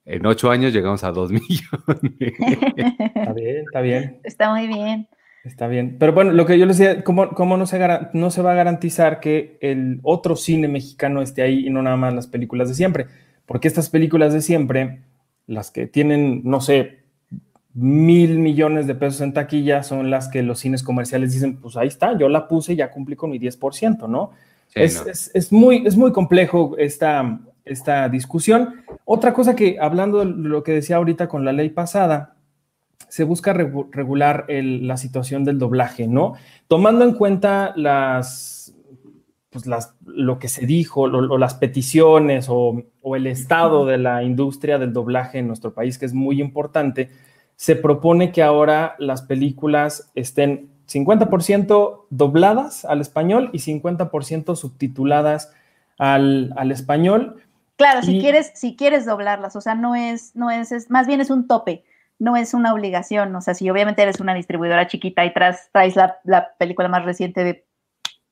En 0.05 0.25
ocho 0.25 0.49
años 0.49 0.73
llegamos 0.73 1.03
a 1.03 1.11
dos 1.11 1.29
millones. 1.31 1.59
Está 3.13 3.33
bien, 3.33 3.57
está 3.57 3.81
bien. 3.81 4.21
Está 4.23 4.49
muy 4.49 4.65
bien. 4.65 5.07
Está 5.43 5.67
bien. 5.67 5.97
Pero 5.99 6.13
bueno, 6.13 6.31
lo 6.31 6.45
que 6.45 6.59
yo 6.59 6.65
les 6.65 6.77
decía, 6.77 7.03
¿cómo, 7.03 7.29
cómo 7.29 7.57
no, 7.57 7.65
se 7.65 7.79
no 8.13 8.31
se 8.31 8.41
va 8.41 8.51
a 8.51 8.55
garantizar 8.55 9.19
que 9.19 9.57
el 9.61 9.99
otro 10.03 10.35
cine 10.35 10.67
mexicano 10.67 11.21
esté 11.21 11.41
ahí 11.41 11.67
y 11.67 11.69
no 11.69 11.81
nada 11.81 11.95
más 11.95 12.13
las 12.13 12.27
películas 12.27 12.67
de 12.67 12.75
siempre? 12.75 13.07
Porque 13.45 13.67
estas 13.67 13.89
películas 13.89 14.33
de 14.33 14.41
siempre, 14.41 15.01
las 15.45 15.71
que 15.71 15.87
tienen, 15.87 16.41
no 16.43 16.59
sé, 16.59 16.99
mil 17.73 18.39
millones 18.39 18.87
de 18.87 18.95
pesos 18.95 19.21
en 19.21 19.33
taquilla, 19.33 19.83
son 19.83 20.09
las 20.09 20.27
que 20.27 20.43
los 20.43 20.59
cines 20.59 20.83
comerciales 20.83 21.31
dicen, 21.31 21.57
pues 21.57 21.77
ahí 21.77 21.87
está, 21.87 22.17
yo 22.17 22.27
la 22.27 22.47
puse 22.47 22.73
y 22.73 22.77
ya 22.77 22.91
cumplí 22.91 23.15
con 23.15 23.29
mi 23.29 23.39
10%, 23.39 24.09
¿no? 24.09 24.31
es, 24.73 25.31
Es, 25.33 25.51
muy, 25.51 25.85
es 25.85 25.95
muy 25.95 26.11
complejo 26.11 26.75
esta, 26.77 27.39
esta 27.63 28.09
discusión. 28.09 28.81
Otra 29.05 29.33
cosa 29.33 29.55
que, 29.55 29.77
hablando 29.79 30.19
de 30.19 30.25
lo 30.25 30.63
que 30.63 30.73
decía 30.73 30.97
ahorita 30.97 31.27
con 31.27 31.45
la 31.45 31.53
ley 31.53 31.69
pasada, 31.69 32.36
se 33.09 33.23
busca 33.23 33.53
regular 33.53 34.45
la 34.47 34.97
situación 34.97 35.43
del 35.43 35.59
doblaje, 35.59 36.07
¿no? 36.07 36.33
Tomando 36.67 37.05
en 37.05 37.13
cuenta 37.13 37.73
las, 37.75 38.75
pues 39.49 39.65
las, 39.65 39.95
lo 40.05 40.39
que 40.39 40.49
se 40.49 40.65
dijo, 40.65 41.01
o 41.01 41.37
las 41.37 41.55
peticiones 41.55 42.47
o, 42.49 42.83
el 43.15 43.27
estado 43.27 43.85
de 43.85 43.97
la 43.97 44.23
industria 44.23 44.77
del 44.77 44.91
doblaje 44.91 45.39
en 45.39 45.47
nuestro 45.47 45.73
país, 45.73 45.97
que 45.97 46.05
es 46.05 46.13
muy 46.13 46.41
importante, 46.41 47.09
se 47.55 47.75
propone 47.75 48.31
que 48.31 48.43
ahora 48.43 48.95
las 48.99 49.21
películas 49.21 50.11
estén 50.13 50.69
50% 50.87 52.05
dobladas 52.09 52.85
al 52.85 53.01
español 53.01 53.49
y 53.53 53.59
50% 53.59 54.55
subtituladas 54.55 55.53
al, 55.97 56.71
español. 56.71 57.41
Claro, 57.77 58.01
si 58.03 58.19
quieres, 58.19 58.51
si 58.55 58.75
quieres 58.75 59.05
doblarlas, 59.05 59.55
o 59.55 59.61
sea, 59.61 59.75
no 59.75 59.95
es, 59.95 60.35
no 60.35 60.51
es, 60.51 60.71
es, 60.71 60.89
más 60.89 61.07
bien 61.07 61.21
es 61.21 61.29
un 61.29 61.47
tope 61.47 61.83
no 62.19 62.35
es 62.35 62.53
una 62.53 62.73
obligación. 62.73 63.35
O 63.35 63.41
sea, 63.41 63.53
si 63.53 63.69
obviamente 63.69 64.01
eres 64.01 64.19
una 64.19 64.33
distribuidora 64.33 64.87
chiquita 64.87 65.25
y 65.25 65.33
traes, 65.33 65.69
traes 65.71 65.95
la, 65.95 66.55
película 66.57 66.87
más 66.87 67.05
reciente 67.05 67.43
de 67.43 67.65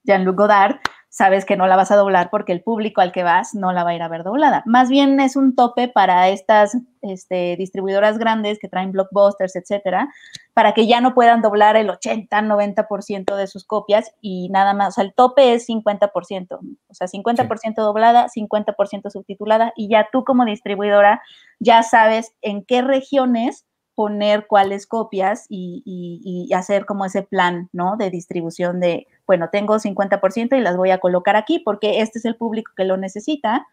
Jean-Luc 0.03 0.37
Godard, 0.37 0.77
sabes 1.09 1.45
que 1.45 1.55
no 1.55 1.65
la 1.65 1.77
vas 1.77 1.91
a 1.91 1.95
doblar 1.95 2.29
porque 2.29 2.51
el 2.51 2.61
público 2.61 2.99
al 2.99 3.13
que 3.13 3.23
vas 3.23 3.55
no 3.55 3.71
la 3.71 3.85
va 3.85 3.91
a 3.91 3.95
ir 3.95 4.01
a 4.01 4.09
ver 4.09 4.23
doblada. 4.23 4.63
Más 4.65 4.89
bien 4.89 5.19
es 5.21 5.37
un 5.37 5.55
tope 5.55 5.87
para 5.87 6.27
estas 6.27 6.77
este, 7.01 7.55
distribuidoras 7.57 8.17
grandes 8.17 8.59
que 8.59 8.67
traen 8.67 8.91
blockbusters, 8.91 9.55
etcétera, 9.55 10.09
para 10.53 10.73
que 10.73 10.87
ya 10.87 10.99
no 10.99 11.13
puedan 11.13 11.41
doblar 11.41 11.77
el 11.77 11.89
80, 11.89 12.41
90% 12.41 13.35
de 13.35 13.47
sus 13.47 13.65
copias 13.65 14.11
y 14.19 14.49
nada 14.49 14.73
más. 14.73 14.89
O 14.89 14.91
sea, 14.91 15.03
el 15.05 15.13
tope 15.13 15.53
es 15.53 15.69
50%, 15.69 16.59
o 16.59 16.93
sea, 16.93 17.07
50% 17.07 17.75
doblada, 17.75 18.27
50% 18.27 19.09
subtitulada 19.09 19.71
y 19.77 19.87
ya 19.87 20.09
tú 20.11 20.25
como 20.25 20.43
distribuidora 20.43 21.21
ya 21.59 21.81
sabes 21.81 22.33
en 22.41 22.65
qué 22.65 22.81
regiones 22.81 23.65
poner 23.95 24.45
cuáles 24.47 24.85
copias 24.85 25.45
y, 25.49 26.49
hacer 26.53 26.85
como 26.85 27.05
ese 27.05 27.23
plan, 27.23 27.69
¿no? 27.73 27.97
De 27.97 28.09
distribución 28.09 28.79
de, 28.79 29.07
bueno, 29.25 29.49
tengo 29.51 29.75
50% 29.75 30.57
y 30.57 30.61
las 30.61 30.77
voy 30.77 30.91
a 30.91 30.99
colocar 30.99 31.35
aquí 31.35 31.59
porque 31.59 32.01
este 32.01 32.19
es 32.19 32.25
el 32.25 32.35
público 32.35 32.71
que 32.75 32.83
lo 32.83 32.97
necesita. 32.97 33.65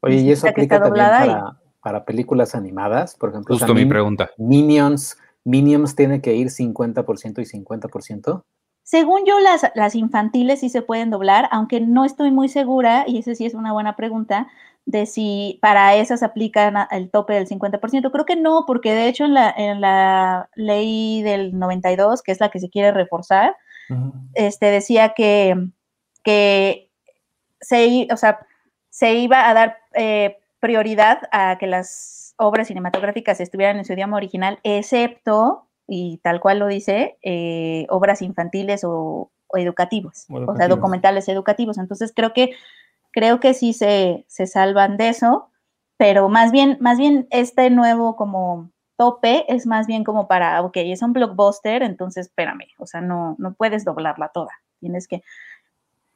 Oye, 0.00 0.16
¿y 0.16 0.30
eso 0.30 0.48
aplica 0.48 0.80
también 0.80 1.06
para, 1.80 2.04
películas 2.04 2.54
animadas? 2.54 3.16
Por 3.16 3.30
ejemplo, 3.30 3.56
justo 3.56 3.74
mi 3.74 3.84
pregunta. 3.84 4.30
Minions, 4.38 5.18
Minions 5.44 5.94
tiene 5.94 6.20
que 6.20 6.34
ir 6.34 6.48
50% 6.48 7.40
y 7.40 7.44
50%. 7.44 8.42
Según 8.84 9.24
yo, 9.26 9.40
las, 9.40 9.70
las 9.74 9.94
infantiles 9.94 10.60
sí 10.60 10.68
se 10.68 10.82
pueden 10.82 11.08
doblar, 11.08 11.48
aunque 11.50 11.80
no 11.80 12.04
estoy 12.04 12.30
muy 12.30 12.50
segura, 12.50 13.04
y 13.06 13.18
esa 13.18 13.34
sí 13.34 13.46
es 13.46 13.54
una 13.54 13.72
buena 13.72 13.96
pregunta, 13.96 14.48
de 14.86 15.06
si 15.06 15.58
para 15.62 15.94
esas 15.96 16.22
aplican 16.22 16.74
el 16.90 17.10
tope 17.10 17.34
del 17.34 17.48
50%. 17.48 18.10
Creo 18.10 18.24
que 18.26 18.36
no, 18.36 18.64
porque 18.66 18.92
de 18.92 19.08
hecho 19.08 19.24
en 19.24 19.34
la, 19.34 19.50
en 19.56 19.80
la 19.80 20.48
ley 20.54 21.22
del 21.22 21.58
92, 21.58 22.22
que 22.22 22.32
es 22.32 22.40
la 22.40 22.50
que 22.50 22.60
se 22.60 22.70
quiere 22.70 22.92
reforzar, 22.92 23.56
este, 24.34 24.66
decía 24.66 25.14
que, 25.14 25.54
que 26.22 26.90
se, 27.60 28.08
o 28.10 28.16
sea, 28.16 28.40
se 28.90 29.14
iba 29.14 29.48
a 29.48 29.54
dar 29.54 29.78
eh, 29.94 30.38
prioridad 30.60 31.22
a 31.32 31.58
que 31.58 31.66
las 31.66 32.34
obras 32.36 32.68
cinematográficas 32.68 33.40
estuvieran 33.40 33.78
en 33.78 33.84
su 33.84 33.92
idioma 33.92 34.16
original, 34.16 34.58
excepto, 34.62 35.68
y 35.86 36.18
tal 36.18 36.40
cual 36.40 36.58
lo 36.58 36.66
dice, 36.66 37.18
eh, 37.22 37.86
obras 37.90 38.22
infantiles 38.22 38.82
o, 38.84 39.30
educativos, 39.56 40.26
o 40.30 40.56
sea, 40.56 40.66
documentales 40.66 41.28
educativos. 41.28 41.78
Entonces 41.78 42.12
creo 42.14 42.32
que 42.32 42.50
creo 43.14 43.38
que 43.38 43.54
sí 43.54 43.72
se, 43.72 44.26
salvan 44.28 44.96
de 44.96 45.08
eso, 45.08 45.48
pero 45.96 46.28
más 46.28 46.50
bien, 46.50 46.76
más 46.80 46.98
bien 46.98 47.28
este 47.30 47.70
nuevo 47.70 48.16
como 48.16 48.70
tope 48.96 49.44
es 49.48 49.66
más 49.66 49.86
bien 49.86 50.02
como 50.02 50.26
para, 50.26 50.60
ok, 50.62 50.76
es 50.78 51.00
un 51.00 51.12
blockbuster, 51.12 51.82
entonces 51.84 52.26
espérame, 52.26 52.66
o 52.76 52.86
sea, 52.86 53.00
no, 53.00 53.36
no 53.38 53.54
puedes 53.54 53.84
doblarla 53.84 54.28
toda, 54.28 54.50
tienes 54.80 55.06
que... 55.08 55.22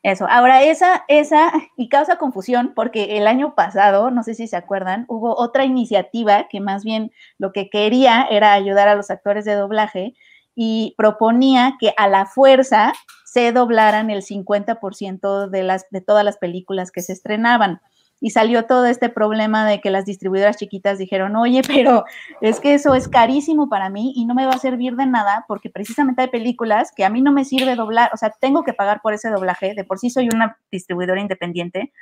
Eso, 0.05 0.29
ahora 0.29 0.63
esa, 0.63 1.05
esa, 1.09 1.53
y 1.77 1.89
causa 1.89 2.19
confusión 2.19 2.73
porque 2.75 3.17
el 3.17 3.27
año 3.27 3.55
pasado, 3.55 4.13
no 4.13 4.23
sé 4.23 4.35
si 4.35 4.47
se 4.47 4.57
acuerdan, 4.57 5.05
hubo 5.09 5.37
otra 5.37 5.65
iniciativa 5.65 6.47
que 6.49 6.61
más 6.61 6.85
bien 6.85 7.11
lo 7.37 7.53
que 7.53 7.69
quería 7.69 8.27
era 8.31 8.53
ayudar 8.53 8.89
a 8.89 8.95
los 8.95 9.11
actores 9.11 9.45
de 9.45 9.55
doblaje 9.55 10.15
y 10.61 10.93
proponía 10.97 11.77
que 11.79 11.95
a 11.97 12.09
la 12.09 12.27
fuerza 12.27 12.93
se 13.25 13.53
doblaran 13.53 14.11
el 14.11 14.23
50% 14.23 15.49
de, 15.51 15.63
las, 15.63 15.87
de 15.91 16.01
todas 16.01 16.25
las 16.25 16.37
películas 16.37 16.91
que 16.91 17.01
se 17.01 17.13
estrenaban. 17.13 17.81
Y 18.21 18.31
salió 18.31 18.65
todo 18.65 18.87
este 18.87 19.09
problema 19.09 19.65
de 19.65 19.81
que 19.81 19.93
las 19.93 20.05
distribuidoras 20.05 20.57
chiquitas 20.57 20.99
dijeron, 20.99 21.37
oye, 21.37 21.63
pero 21.65 22.05
es 22.41 22.59
que 22.59 22.75
eso 22.75 22.97
es 22.97 23.07
carísimo 23.07 23.69
para 23.69 23.89
mí 23.89 24.13
y 24.17 24.27
no 24.27 24.35
me 24.35 24.47
va 24.47 24.55
a 24.55 24.59
servir 24.59 24.97
de 24.97 25.07
nada 25.07 25.45
porque 25.47 25.71
precisamente 25.71 26.23
hay 26.23 26.29
películas 26.29 26.91
que 26.91 27.05
a 27.05 27.09
mí 27.09 27.23
no 27.23 27.31
me 27.31 27.45
sirve 27.45 27.77
doblar, 27.77 28.11
o 28.13 28.17
sea, 28.17 28.35
tengo 28.41 28.65
que 28.65 28.73
pagar 28.73 29.01
por 29.01 29.15
ese 29.15 29.31
doblaje. 29.31 29.75
De 29.75 29.85
por 29.85 30.01
sí 30.01 30.11
soy 30.11 30.29
una 30.29 30.59
distribuidora 30.73 31.21
independiente 31.21 31.93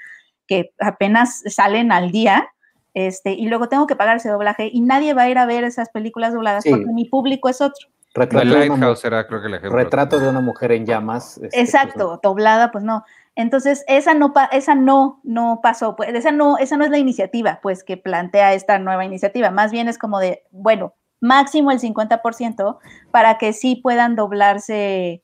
que 0.46 0.70
apenas 0.80 1.42
salen 1.44 1.92
al 1.92 2.10
día, 2.10 2.48
este, 2.94 3.32
y 3.32 3.48
luego 3.48 3.68
tengo 3.68 3.86
que 3.86 3.96
pagar 3.96 4.16
ese 4.16 4.30
doblaje 4.30 4.70
y 4.72 4.80
nadie 4.80 5.12
va 5.12 5.24
a 5.24 5.28
ir 5.28 5.36
a 5.36 5.44
ver 5.44 5.62
esas 5.64 5.90
películas 5.90 6.32
dobladas 6.32 6.64
porque 6.66 6.86
mi 6.86 7.04
público 7.04 7.50
es 7.50 7.60
otro. 7.60 7.88
Retrato, 8.16 8.48
de 8.48 8.70
una, 8.70 8.94
creo 9.26 9.40
que 9.42 9.46
el 9.46 9.54
ejemplo. 9.54 9.78
retrato 9.78 10.18
de 10.18 10.28
una 10.28 10.40
mujer 10.40 10.72
en 10.72 10.86
llamas. 10.86 11.36
Este, 11.36 11.60
Exacto, 11.60 12.08
pues, 12.08 12.20
doblada, 12.22 12.72
pues 12.72 12.82
no. 12.82 13.04
Entonces, 13.34 13.84
esa 13.88 14.14
no, 14.14 14.32
esa 14.52 14.74
no, 14.74 15.20
no 15.22 15.60
pasó, 15.62 15.96
pues, 15.96 16.14
esa 16.14 16.32
no, 16.32 16.56
esa 16.56 16.78
no 16.78 16.84
es 16.84 16.90
la 16.90 16.96
iniciativa, 16.96 17.60
pues, 17.62 17.84
que 17.84 17.98
plantea 17.98 18.54
esta 18.54 18.78
nueva 18.78 19.04
iniciativa. 19.04 19.50
Más 19.50 19.70
bien 19.70 19.88
es 19.88 19.98
como 19.98 20.18
de, 20.18 20.42
bueno, 20.50 20.94
máximo 21.20 21.70
el 21.70 21.78
50% 21.78 22.78
para 23.10 23.36
que 23.36 23.52
sí 23.52 23.76
puedan 23.76 24.16
doblarse, 24.16 25.22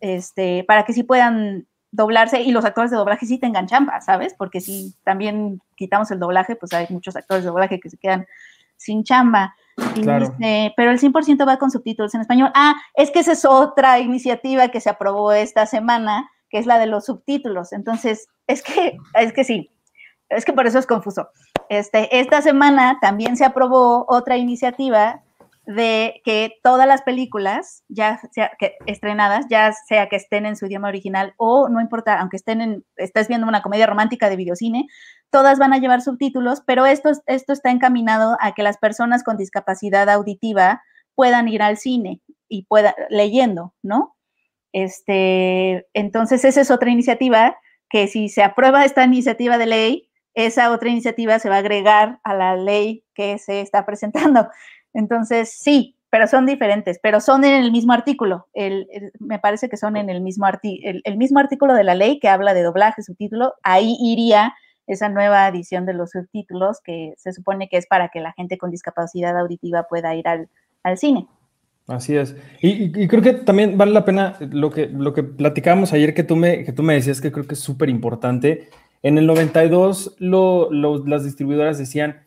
este, 0.00 0.64
para 0.64 0.84
que 0.84 0.92
sí 0.92 1.02
puedan 1.02 1.66
doblarse 1.92 2.42
y 2.42 2.52
los 2.52 2.66
actores 2.66 2.90
de 2.90 2.98
doblaje 2.98 3.24
sí 3.24 3.38
tengan 3.38 3.66
chamba, 3.66 4.02
¿sabes? 4.02 4.34
Porque 4.36 4.60
si 4.60 4.94
también 5.02 5.62
quitamos 5.76 6.10
el 6.10 6.18
doblaje, 6.18 6.56
pues 6.56 6.74
hay 6.74 6.86
muchos 6.90 7.16
actores 7.16 7.44
de 7.44 7.48
doblaje 7.48 7.80
que 7.80 7.88
se 7.88 7.96
quedan 7.96 8.26
sin 8.76 9.02
chamba 9.02 9.54
pero 10.76 10.90
el 10.90 11.00
100% 11.00 11.46
va 11.46 11.58
con 11.58 11.70
subtítulos 11.70 12.14
en 12.14 12.20
español. 12.20 12.50
Ah, 12.54 12.74
es 12.94 13.10
que 13.10 13.20
esa 13.20 13.32
es 13.32 13.44
otra 13.44 13.98
iniciativa 13.98 14.68
que 14.68 14.80
se 14.80 14.90
aprobó 14.90 15.32
esta 15.32 15.66
semana, 15.66 16.30
que 16.48 16.58
es 16.58 16.66
la 16.66 16.78
de 16.78 16.86
los 16.86 17.06
subtítulos. 17.06 17.72
Entonces, 17.72 18.28
es 18.46 18.62
que, 18.62 18.96
es 19.14 19.32
que 19.32 19.44
sí, 19.44 19.70
es 20.28 20.44
que 20.44 20.52
por 20.52 20.66
eso 20.66 20.78
es 20.78 20.86
confuso. 20.86 21.28
Este, 21.68 22.20
esta 22.20 22.42
semana 22.42 22.98
también 23.00 23.36
se 23.36 23.44
aprobó 23.44 24.04
otra 24.08 24.36
iniciativa 24.36 25.23
de 25.66 26.20
que 26.24 26.58
todas 26.62 26.86
las 26.86 27.02
películas, 27.02 27.84
ya 27.88 28.20
estrenadas, 28.86 29.46
ya 29.48 29.72
sea 29.72 30.08
que 30.08 30.16
estén 30.16 30.44
en 30.44 30.56
su 30.56 30.66
idioma 30.66 30.88
original 30.88 31.34
o 31.38 31.68
no 31.68 31.80
importa, 31.80 32.20
aunque 32.20 32.36
estén 32.36 32.60
en, 32.60 32.84
estés 32.96 33.28
viendo 33.28 33.46
una 33.46 33.62
comedia 33.62 33.86
romántica 33.86 34.28
de 34.28 34.36
videocine, 34.36 34.86
todas 35.30 35.58
van 35.58 35.72
a 35.72 35.78
llevar 35.78 36.02
subtítulos, 36.02 36.62
pero 36.66 36.84
esto, 36.86 37.12
esto 37.26 37.52
está 37.52 37.70
encaminado 37.70 38.36
a 38.40 38.52
que 38.52 38.62
las 38.62 38.76
personas 38.76 39.24
con 39.24 39.36
discapacidad 39.36 40.08
auditiva 40.10 40.82
puedan 41.14 41.48
ir 41.48 41.62
al 41.62 41.78
cine 41.78 42.20
y 42.48 42.66
puedan 42.66 42.94
leyendo, 43.08 43.74
¿no? 43.82 44.16
Este, 44.72 45.86
entonces 45.94 46.44
esa 46.44 46.60
es 46.60 46.70
otra 46.70 46.90
iniciativa 46.90 47.56
que 47.88 48.08
si 48.08 48.28
se 48.28 48.42
aprueba 48.42 48.84
esta 48.84 49.04
iniciativa 49.04 49.56
de 49.56 49.66
ley, 49.66 50.10
esa 50.34 50.72
otra 50.72 50.88
iniciativa 50.88 51.38
se 51.38 51.48
va 51.48 51.56
a 51.56 51.60
agregar 51.60 52.18
a 52.24 52.34
la 52.34 52.56
ley 52.56 53.04
que 53.14 53.38
se 53.38 53.60
está 53.60 53.86
presentando. 53.86 54.48
Entonces, 54.94 55.56
sí, 55.58 55.96
pero 56.14 56.28
son 56.28 56.46
diferentes, 56.46 57.00
pero 57.02 57.20
son 57.20 57.44
en 57.44 57.64
el 57.64 57.72
mismo 57.72 57.92
artículo. 57.92 58.46
me 59.18 59.40
parece 59.40 59.68
que 59.68 59.76
son 59.76 59.96
en 59.96 60.08
el 60.08 60.20
mismo, 60.20 60.46
el, 60.62 61.16
mismo 61.16 61.40
artículo 61.40 61.74
de 61.74 61.82
la 61.82 61.96
ley 61.96 62.20
que 62.20 62.28
habla 62.28 62.54
de 62.54 62.62
doblaje, 62.62 63.02
subtítulo. 63.02 63.54
Ahí 63.64 63.96
iría 64.00 64.54
esa 64.86 65.08
nueva 65.08 65.48
edición 65.48 65.86
de 65.86 65.94
los 65.94 66.12
subtítulos 66.12 66.80
que 66.84 67.14
se 67.16 67.32
supone 67.32 67.68
que 67.68 67.78
es 67.78 67.88
para 67.88 68.10
que 68.10 68.20
la 68.20 68.32
gente 68.32 68.58
con 68.58 68.70
discapacidad 68.70 69.36
auditiva 69.36 69.88
pueda 69.88 70.14
ir 70.14 70.28
al, 70.28 70.48
cine. 70.96 71.26
Así 71.88 72.16
es. 72.16 72.36
Y, 72.62 73.08
creo 73.08 73.20
que 73.20 73.32
también 73.32 73.76
vale 73.76 73.90
la 73.90 74.04
pena 74.04 74.36
lo 74.38 74.70
que, 74.70 74.86
lo 74.86 75.14
que 75.14 75.24
platicábamos 75.24 75.92
ayer 75.94 76.14
que 76.14 76.22
tú 76.22 76.36
me, 76.36 76.62
que 76.62 76.72
tú 76.72 76.84
me 76.84 76.94
decías 76.94 77.20
que 77.20 77.32
creo 77.32 77.48
que 77.48 77.54
es 77.54 77.60
súper 77.60 77.88
importante. 77.88 78.68
En 79.02 79.18
el 79.18 79.26
92 79.26 80.14
las 80.20 81.24
distribuidoras 81.24 81.76
decían, 81.76 82.22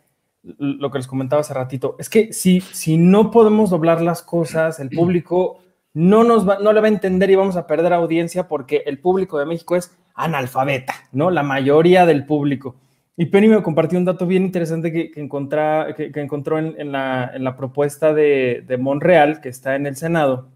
lo 0.58 0.92
que 0.92 1.00
les 1.00 1.08
comentaba 1.08 1.42
hace 1.42 1.54
ratito, 1.54 1.96
es 2.00 2.10
que 2.10 2.32
si, 2.32 2.62
si 2.62 2.98
no 2.98 3.32
podemos 3.32 3.70
doblar 3.70 4.02
las 4.02 4.22
cosas, 4.22 4.80
el 4.80 4.90
público 4.90 5.60
no, 5.94 6.24
nos 6.24 6.48
va, 6.48 6.60
no 6.60 6.74
le 6.74 6.82
va 6.82 6.88
a 6.88 6.92
entender 6.92 7.30
y 7.30 7.36
vamos 7.36 7.56
a 7.56 7.68
perder 7.68 7.94
audiencia 7.94 8.48
porque 8.48 8.84
el 8.86 9.00
público 9.00 9.40
de 9.40 9.46
México 9.46 9.76
es 9.76 9.96
analfabeta, 10.14 10.94
¿no? 11.12 11.32
La 11.32 11.44
mayoría 11.44 12.06
del 12.06 12.26
público. 12.26 12.76
Y 13.16 13.26
Penny 13.26 13.48
me 13.48 13.64
compartió 13.64 13.98
un 13.98 14.06
dato 14.06 14.28
bien 14.28 14.44
interesante 14.44 14.92
que, 14.92 15.10
que, 15.10 16.12
que, 16.12 16.22
encontró 16.22 16.60
en, 16.60 16.92
la, 16.92 17.56
propuesta 17.58 18.14
de, 18.14 18.64
de, 18.68 18.78
Monreal, 18.78 19.42
que 19.42 19.50
está 19.50 19.76
en 19.76 19.88
el 19.88 19.96
Senado, 19.96 20.50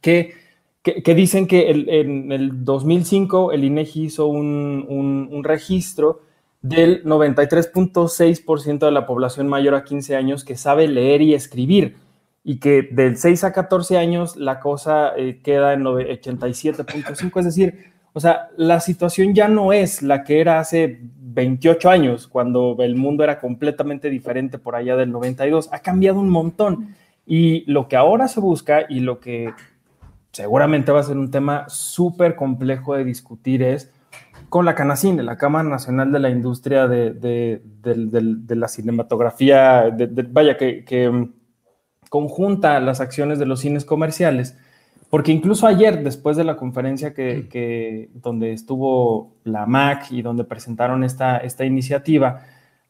que, 0.00 0.34
dicen 1.04 1.48
que 1.48 1.70
en 1.70 2.30
el 2.30 2.64
2005 2.64 3.50
el 3.50 3.64
INEGI 3.64 4.04
hizo 4.04 4.28
un, 4.28 4.86
un, 4.88 5.28
un 5.32 5.44
registro 5.44 6.22
del 6.60 7.04
93.6% 7.04 8.78
de 8.78 8.90
la 8.90 9.06
población 9.06 9.48
mayor 9.48 9.74
a 9.74 9.84
15 9.84 10.16
años 10.16 10.44
que 10.44 10.56
sabe 10.56 10.88
leer 10.88 11.22
y 11.22 11.34
escribir 11.34 11.96
y 12.42 12.58
que 12.58 12.82
del 12.82 13.16
6 13.16 13.44
a 13.44 13.52
14 13.52 13.98
años 13.98 14.36
la 14.36 14.58
cosa 14.58 15.12
eh, 15.16 15.40
queda 15.42 15.74
en 15.74 15.82
87.5, 15.84 17.38
es 17.38 17.44
decir, 17.44 17.92
o 18.12 18.20
sea, 18.20 18.48
la 18.56 18.80
situación 18.80 19.34
ya 19.34 19.48
no 19.48 19.72
es 19.72 20.02
la 20.02 20.24
que 20.24 20.40
era 20.40 20.58
hace 20.58 20.98
28 21.02 21.90
años, 21.90 22.26
cuando 22.26 22.76
el 22.80 22.96
mundo 22.96 23.22
era 23.22 23.38
completamente 23.38 24.10
diferente 24.10 24.58
por 24.58 24.74
allá 24.74 24.96
del 24.96 25.12
92, 25.12 25.68
ha 25.72 25.80
cambiado 25.80 26.18
un 26.18 26.30
montón. 26.30 26.96
Y 27.26 27.70
lo 27.70 27.86
que 27.86 27.96
ahora 27.96 28.26
se 28.26 28.40
busca 28.40 28.86
y 28.88 29.00
lo 29.00 29.20
que 29.20 29.52
seguramente 30.32 30.90
va 30.90 31.00
a 31.00 31.04
ser 31.04 31.18
un 31.18 31.30
tema 31.30 31.68
súper 31.68 32.34
complejo 32.34 32.94
de 32.94 33.04
discutir 33.04 33.62
es 33.62 33.92
con 34.48 34.64
la 34.64 34.74
Canacine, 34.74 35.22
la 35.22 35.36
Cámara 35.36 35.68
Nacional 35.68 36.10
de 36.10 36.18
la 36.18 36.30
Industria 36.30 36.88
de, 36.88 37.60
la 38.48 38.68
Cinematografía, 38.68 39.94
vaya, 40.30 40.56
que, 40.56 40.84
que, 40.84 41.10
mm, 41.10 41.32
conjunta 42.08 42.80
las 42.80 43.00
acciones 43.00 43.38
de 43.38 43.46
los 43.46 43.60
cines 43.60 43.84
comerciales, 43.84 44.56
Porque 45.10 45.32
incluso 45.32 45.66
ayer, 45.66 46.02
después 46.04 46.36
de 46.36 46.44
la 46.44 46.56
conferencia 46.56 47.14
que, 47.14 48.10
donde 48.14 48.52
estuvo 48.52 49.36
la 49.44 49.64
MAC 49.64 50.12
y 50.12 50.20
donde 50.20 50.44
presentaron 50.44 51.02
esta, 51.02 51.38
esta 51.38 51.64
iniciativa, 51.64 52.42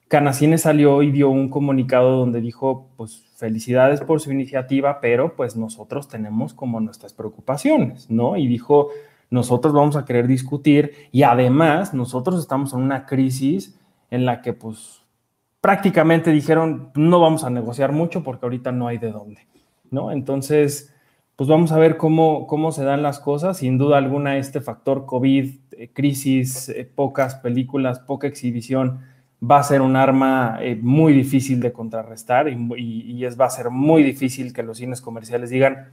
Canacine 0.09 0.59
salió 0.59 1.03
y 1.03 1.13
dio 1.13 1.31
un 1.31 1.49
comunicado 1.49 2.17
donde 2.17 2.41
dijo, 2.41 2.89
pues 2.97 3.25
felicidades 3.37 4.01
por 4.01 4.21
su 4.21 4.33
iniciativa, 4.33 5.01
pero 5.01 5.37
pues 5.37 5.55
nosotros 5.55 6.09
tenemos 6.09 6.55
como 6.55 6.81
nuestras 6.81 7.13
preocupaciones, 7.13 8.11
¿no? 8.11 8.37
Y 8.37 8.49
dijo, 8.49 8.89
nosotros 9.31 9.73
vamos 9.73 9.97
a 9.97 10.05
querer 10.05 10.27
discutir 10.27 11.09
y 11.13 11.23
además 11.23 11.95
nosotros 11.95 12.41
estamos 12.41 12.73
en 12.73 12.81
una 12.81 13.07
crisis 13.07 13.79
en 14.11 14.25
la 14.25 14.41
que 14.41 14.53
pues 14.53 15.03
prácticamente 15.61 16.31
dijeron, 16.31 16.91
no 16.95 17.21
vamos 17.21 17.45
a 17.45 17.51
negociar 17.51 17.93
mucho 17.93 18.23
porque 18.23 18.47
ahorita 18.47 18.73
no 18.73 18.89
hay 18.89 18.99
de 18.99 19.13
dónde, 19.13 19.47
¿no? 19.91 20.11
Entonces 20.13 20.95
pues 21.39 21.49
vamos 21.49 21.71
a 21.71 21.79
ver 21.79 21.97
cómo, 21.99 22.49
cómo 22.49 22.73
se 22.73 22.83
dan 22.83 23.05
las 23.05 23.21
cosas. 23.21 23.59
Sin 23.59 23.79
duda 23.79 23.97
alguna, 23.97 24.39
este 24.39 24.61
factor 24.61 25.07
COVID, 25.07 25.55
eh, 25.71 25.93
crisis, 25.93 26.69
eh, 26.69 26.85
pocas 26.93 27.37
películas, 27.37 28.01
poca 28.01 28.27
exhibición, 28.27 29.03
va 29.41 29.61
a 29.61 29.63
ser 29.63 29.81
un 29.81 29.95
arma 29.95 30.59
eh, 30.61 30.77
muy 30.83 31.13
difícil 31.13 31.61
de 31.61 31.73
contrarrestar 31.73 32.49
y, 32.49 33.25
es, 33.25 33.39
va 33.39 33.45
a 33.45 33.51
ser 33.51 33.71
muy 33.71 34.03
difícil 34.03 34.53
que 34.53 34.65
los 34.65 34.79
cines 34.79 35.01
comerciales 35.01 35.51
digan, 35.51 35.91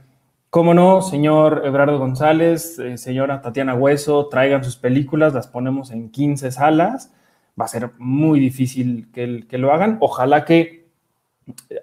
cómo 0.56 0.72
no, 0.72 1.02
señor 1.02 1.60
Ebrardo 1.66 1.98
González, 1.98 2.80
señora 2.94 3.42
Tatiana 3.42 3.74
Hueso, 3.74 4.28
traigan 4.28 4.64
sus 4.64 4.78
películas, 4.78 5.34
las 5.34 5.48
ponemos 5.48 5.90
en 5.90 6.08
15 6.08 6.50
salas. 6.50 7.12
Va 7.60 7.66
a 7.66 7.68
ser 7.68 7.90
muy 7.98 8.40
difícil 8.40 9.10
que, 9.12 9.58
lo 9.58 9.70
hagan. 9.70 9.98
Ojalá 10.00 10.46
que 10.46 10.88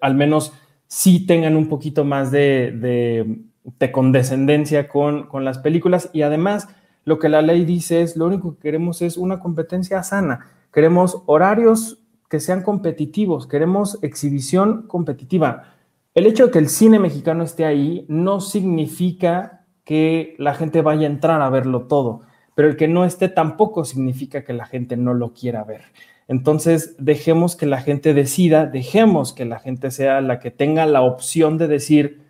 al 0.02 0.16
menos 0.16 0.54
sí 0.88 1.24
tengan 1.28 1.56
un 1.56 1.70
poquito 1.70 2.04
más 2.04 2.32
de 2.32 3.38
de 3.80 3.92
condescendencia 3.92 4.88
con, 4.88 5.28
con 5.28 5.46
las 5.46 5.60
películas 5.60 6.10
y 6.12 6.24
además 6.24 6.68
lo 7.06 7.20
que 7.20 7.30
la 7.30 7.44
ley 7.44 7.66
dice 7.66 8.02
es 8.02 8.18
lo 8.18 8.26
único 8.26 8.56
que 8.56 8.62
queremos 8.62 9.04
es 9.04 9.18
una 9.18 9.40
competencia 9.40 10.02
sana, 10.02 10.48
queremos 10.74 11.22
horarios 11.28 12.00
que 12.28 12.40
sean 12.40 12.64
competitivos, 12.64 13.46
queremos 13.46 14.00
exhibición 14.02 14.88
competitiva. 14.88 15.76
El 16.16 16.28
hecho 16.28 16.46
de 16.46 16.52
que 16.52 16.60
el 16.60 16.70
cine 16.70 17.00
mexicano 17.00 17.44
esté 17.44 17.66
ahí 17.66 18.06
no 18.08 18.40
significa 18.40 19.66
que 19.84 20.36
la 20.38 20.54
gente 20.54 20.82
vaya 20.82 21.08
a 21.08 21.12
entrar 21.12 21.42
a 21.42 21.50
verlo 21.50 21.88
todo, 21.88 22.22
pero 22.56 22.68
el 22.68 22.76
que 22.76 22.88
no 22.88 23.04
esté 23.04 23.30
tampoco 23.30 23.84
significa 23.84 24.44
que 24.44 24.54
la 24.54 24.66
gente 24.66 24.96
no 24.96 25.14
lo 25.14 25.34
quiera 25.34 25.64
ver. 25.64 25.82
Entonces, 26.28 26.96
dejemos 27.00 27.56
que 27.56 27.66
la 27.66 27.82
gente 27.82 28.14
decida, 28.14 28.68
dejemos 28.68 29.34
que 29.34 29.46
la 29.46 29.60
gente 29.60 29.92
sea 29.92 30.22
la 30.22 30.40
que 30.40 30.52
tenga 30.52 30.86
la 30.86 31.02
opción 31.02 31.58
de 31.58 31.68
decir, 31.68 32.22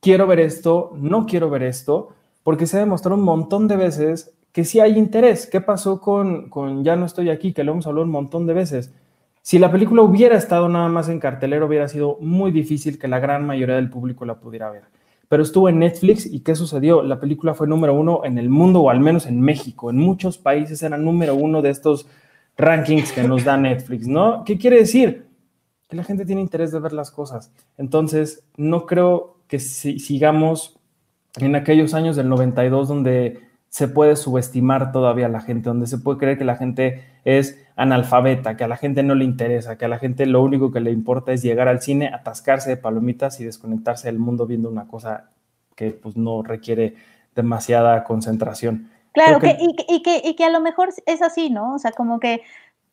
quiero 0.00 0.26
ver 0.26 0.40
esto, 0.40 0.92
no 0.96 1.26
quiero 1.26 1.50
ver 1.50 1.64
esto, 1.64 2.10
porque 2.44 2.66
se 2.66 2.76
ha 2.76 2.80
demostrado 2.80 3.16
un 3.16 3.24
montón 3.24 3.68
de 3.68 3.76
veces 3.76 4.32
que 4.52 4.64
sí 4.64 4.78
hay 4.78 4.96
interés. 4.96 5.48
¿Qué 5.48 5.60
pasó 5.60 6.00
con, 6.00 6.48
con 6.48 6.84
Ya 6.84 6.94
no 6.94 7.04
estoy 7.04 7.30
aquí? 7.30 7.52
Que 7.52 7.64
lo 7.64 7.72
hemos 7.72 7.86
hablado 7.86 8.04
un 8.04 8.12
montón 8.12 8.46
de 8.46 8.54
veces. 8.54 8.94
Si 9.44 9.58
la 9.58 9.70
película 9.70 10.00
hubiera 10.00 10.38
estado 10.38 10.70
nada 10.70 10.88
más 10.88 11.10
en 11.10 11.20
cartelero, 11.20 11.66
hubiera 11.66 11.86
sido 11.86 12.16
muy 12.18 12.50
difícil 12.50 12.98
que 12.98 13.08
la 13.08 13.18
gran 13.18 13.44
mayoría 13.44 13.74
del 13.74 13.90
público 13.90 14.24
la 14.24 14.40
pudiera 14.40 14.70
ver. 14.70 14.84
Pero 15.28 15.42
estuvo 15.42 15.68
en 15.68 15.80
Netflix 15.80 16.24
y 16.24 16.40
¿qué 16.40 16.54
sucedió? 16.54 17.02
La 17.02 17.20
película 17.20 17.52
fue 17.52 17.66
número 17.66 17.92
uno 17.92 18.22
en 18.24 18.38
el 18.38 18.48
mundo 18.48 18.80
o 18.80 18.88
al 18.88 19.00
menos 19.00 19.26
en 19.26 19.42
México. 19.42 19.90
En 19.90 19.98
muchos 19.98 20.38
países 20.38 20.82
era 20.82 20.96
número 20.96 21.34
uno 21.34 21.60
de 21.60 21.68
estos 21.68 22.06
rankings 22.56 23.12
que 23.12 23.22
nos 23.22 23.44
da 23.44 23.58
Netflix, 23.58 24.08
¿no? 24.08 24.44
¿Qué 24.44 24.56
quiere 24.56 24.78
decir? 24.78 25.26
Que 25.88 25.96
la 25.96 26.04
gente 26.04 26.24
tiene 26.24 26.40
interés 26.40 26.72
de 26.72 26.80
ver 26.80 26.94
las 26.94 27.10
cosas. 27.10 27.52
Entonces, 27.76 28.44
no 28.56 28.86
creo 28.86 29.36
que 29.46 29.58
sigamos 29.58 30.80
en 31.36 31.54
aquellos 31.54 31.92
años 31.92 32.16
del 32.16 32.30
92 32.30 32.88
donde 32.88 33.40
se 33.74 33.88
puede 33.88 34.14
subestimar 34.14 34.92
todavía 34.92 35.26
a 35.26 35.28
la 35.28 35.40
gente, 35.40 35.68
donde 35.68 35.88
se 35.88 35.98
puede 35.98 36.18
creer 36.18 36.38
que 36.38 36.44
la 36.44 36.54
gente 36.54 37.02
es 37.24 37.60
analfabeta, 37.74 38.56
que 38.56 38.62
a 38.62 38.68
la 38.68 38.76
gente 38.76 39.02
no 39.02 39.16
le 39.16 39.24
interesa, 39.24 39.76
que 39.76 39.84
a 39.84 39.88
la 39.88 39.98
gente 39.98 40.26
lo 40.26 40.42
único 40.44 40.70
que 40.70 40.78
le 40.78 40.92
importa 40.92 41.32
es 41.32 41.42
llegar 41.42 41.66
al 41.66 41.82
cine, 41.82 42.06
atascarse 42.06 42.70
de 42.70 42.76
palomitas 42.76 43.40
y 43.40 43.44
desconectarse 43.44 44.06
del 44.06 44.20
mundo 44.20 44.46
viendo 44.46 44.68
una 44.68 44.86
cosa 44.86 45.30
que 45.74 45.90
pues 45.90 46.16
no 46.16 46.44
requiere 46.44 46.94
demasiada 47.34 48.04
concentración. 48.04 48.90
Claro, 49.12 49.40
que, 49.40 49.56
y, 49.58 49.74
y, 49.92 50.02
que, 50.04 50.22
y 50.22 50.36
que 50.36 50.44
a 50.44 50.50
lo 50.50 50.60
mejor 50.60 50.90
es 51.04 51.20
así, 51.20 51.50
¿no? 51.50 51.74
O 51.74 51.78
sea, 51.80 51.90
como 51.90 52.20
que 52.20 52.42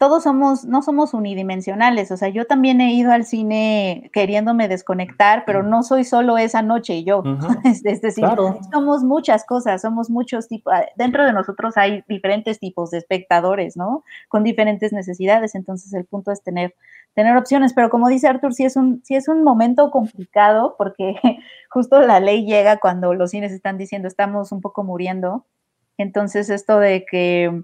todos 0.01 0.23
somos, 0.23 0.65
no 0.65 0.81
somos 0.81 1.13
unidimensionales, 1.13 2.09
o 2.09 2.17
sea, 2.17 2.29
yo 2.29 2.47
también 2.47 2.81
he 2.81 2.91
ido 2.91 3.11
al 3.11 3.23
cine 3.23 4.09
queriéndome 4.11 4.67
desconectar, 4.67 5.43
pero 5.45 5.61
no 5.61 5.83
soy 5.83 6.05
solo 6.05 6.39
esa 6.39 6.63
noche 6.63 6.95
y 6.95 7.03
yo, 7.03 7.21
es, 7.65 7.83
decir, 7.83 8.25
somos 8.73 9.03
muchas 9.03 9.45
cosas, 9.45 9.79
somos 9.79 10.09
muchos 10.09 10.47
tipos, 10.47 10.73
ah, 10.73 10.87
dentro 10.95 11.23
de 11.23 11.33
nosotros 11.33 11.77
hay 11.77 12.03
diferentes 12.07 12.57
tipos 12.57 12.89
de 12.89 12.97
espectadores, 12.97 13.77
¿no? 13.77 14.03
Con 14.27 14.43
diferentes 14.43 14.91
necesidades, 14.91 15.53
entonces 15.53 15.93
el 15.93 16.05
punto 16.05 16.31
es 16.31 16.41
tener, 16.41 16.73
tener 17.13 17.37
opciones, 17.37 17.73
pero 17.75 17.91
como 17.91 18.07
dice 18.07 18.27
Arthur, 18.27 18.55
sí 18.55 18.65
es 18.65 18.75
un, 18.77 19.03
sí 19.03 19.13
es 19.13 19.27
un 19.27 19.43
momento 19.43 19.91
complicado 19.91 20.73
porque 20.79 21.13
justo 21.69 22.01
la 22.01 22.19
ley 22.19 22.47
llega 22.47 22.77
cuando 22.77 23.13
los 23.13 23.29
cines 23.29 23.51
están 23.51 23.77
diciendo 23.77 24.07
estamos 24.07 24.51
un 24.51 24.61
poco 24.61 24.83
muriendo, 24.83 25.45
entonces 25.99 26.49
esto 26.49 26.79
de 26.79 27.05
que, 27.05 27.61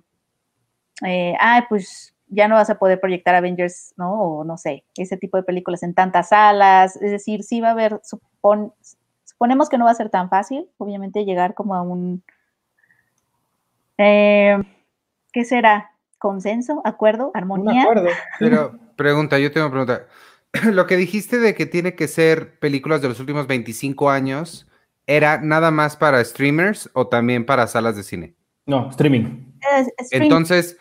eh, 1.03 1.33
ay, 1.39 1.63
pues 1.67 2.13
ya 2.27 2.47
no 2.47 2.55
vas 2.55 2.69
a 2.69 2.77
poder 2.77 2.99
proyectar 2.99 3.35
Avengers, 3.35 3.93
¿no? 3.97 4.11
O 4.13 4.43
no 4.43 4.57
sé, 4.57 4.83
ese 4.95 5.17
tipo 5.17 5.37
de 5.37 5.43
películas 5.43 5.83
en 5.83 5.93
tantas 5.93 6.29
salas. 6.29 6.95
Es 6.97 7.11
decir, 7.11 7.43
sí 7.43 7.61
va 7.61 7.69
a 7.69 7.71
haber, 7.71 7.99
suponemos 8.03 9.69
que 9.69 9.77
no 9.77 9.85
va 9.85 9.91
a 9.91 9.95
ser 9.95 10.09
tan 10.09 10.29
fácil, 10.29 10.69
obviamente, 10.77 11.25
llegar 11.25 11.53
como 11.53 11.75
a 11.75 11.81
un, 11.81 12.23
eh, 13.97 14.57
¿qué 15.31 15.45
será? 15.45 15.91
¿Consenso? 16.17 16.81
¿Acuerdo? 16.83 17.31
¿Armonía? 17.33 17.83
acuerdo. 17.83 18.09
Pero, 18.39 18.77
pregunta, 18.95 19.39
yo 19.39 19.51
tengo 19.51 19.67
una 19.67 19.73
pregunta. 19.73 20.07
Lo 20.73 20.87
que 20.87 20.97
dijiste 20.97 21.39
de 21.39 21.53
que 21.55 21.65
tiene 21.65 21.95
que 21.95 22.07
ser 22.07 22.59
películas 22.59 23.01
de 23.01 23.09
los 23.09 23.19
últimos 23.19 23.47
25 23.47 24.09
años, 24.09 24.67
¿era 25.05 25.39
nada 25.39 25.71
más 25.71 25.95
para 25.95 26.23
streamers 26.23 26.89
o 26.93 27.07
también 27.07 27.45
para 27.45 27.67
salas 27.67 27.95
de 27.95 28.03
cine? 28.03 28.35
No, 28.65 28.89
streaming. 28.89 29.53
Entonces, 30.11 30.77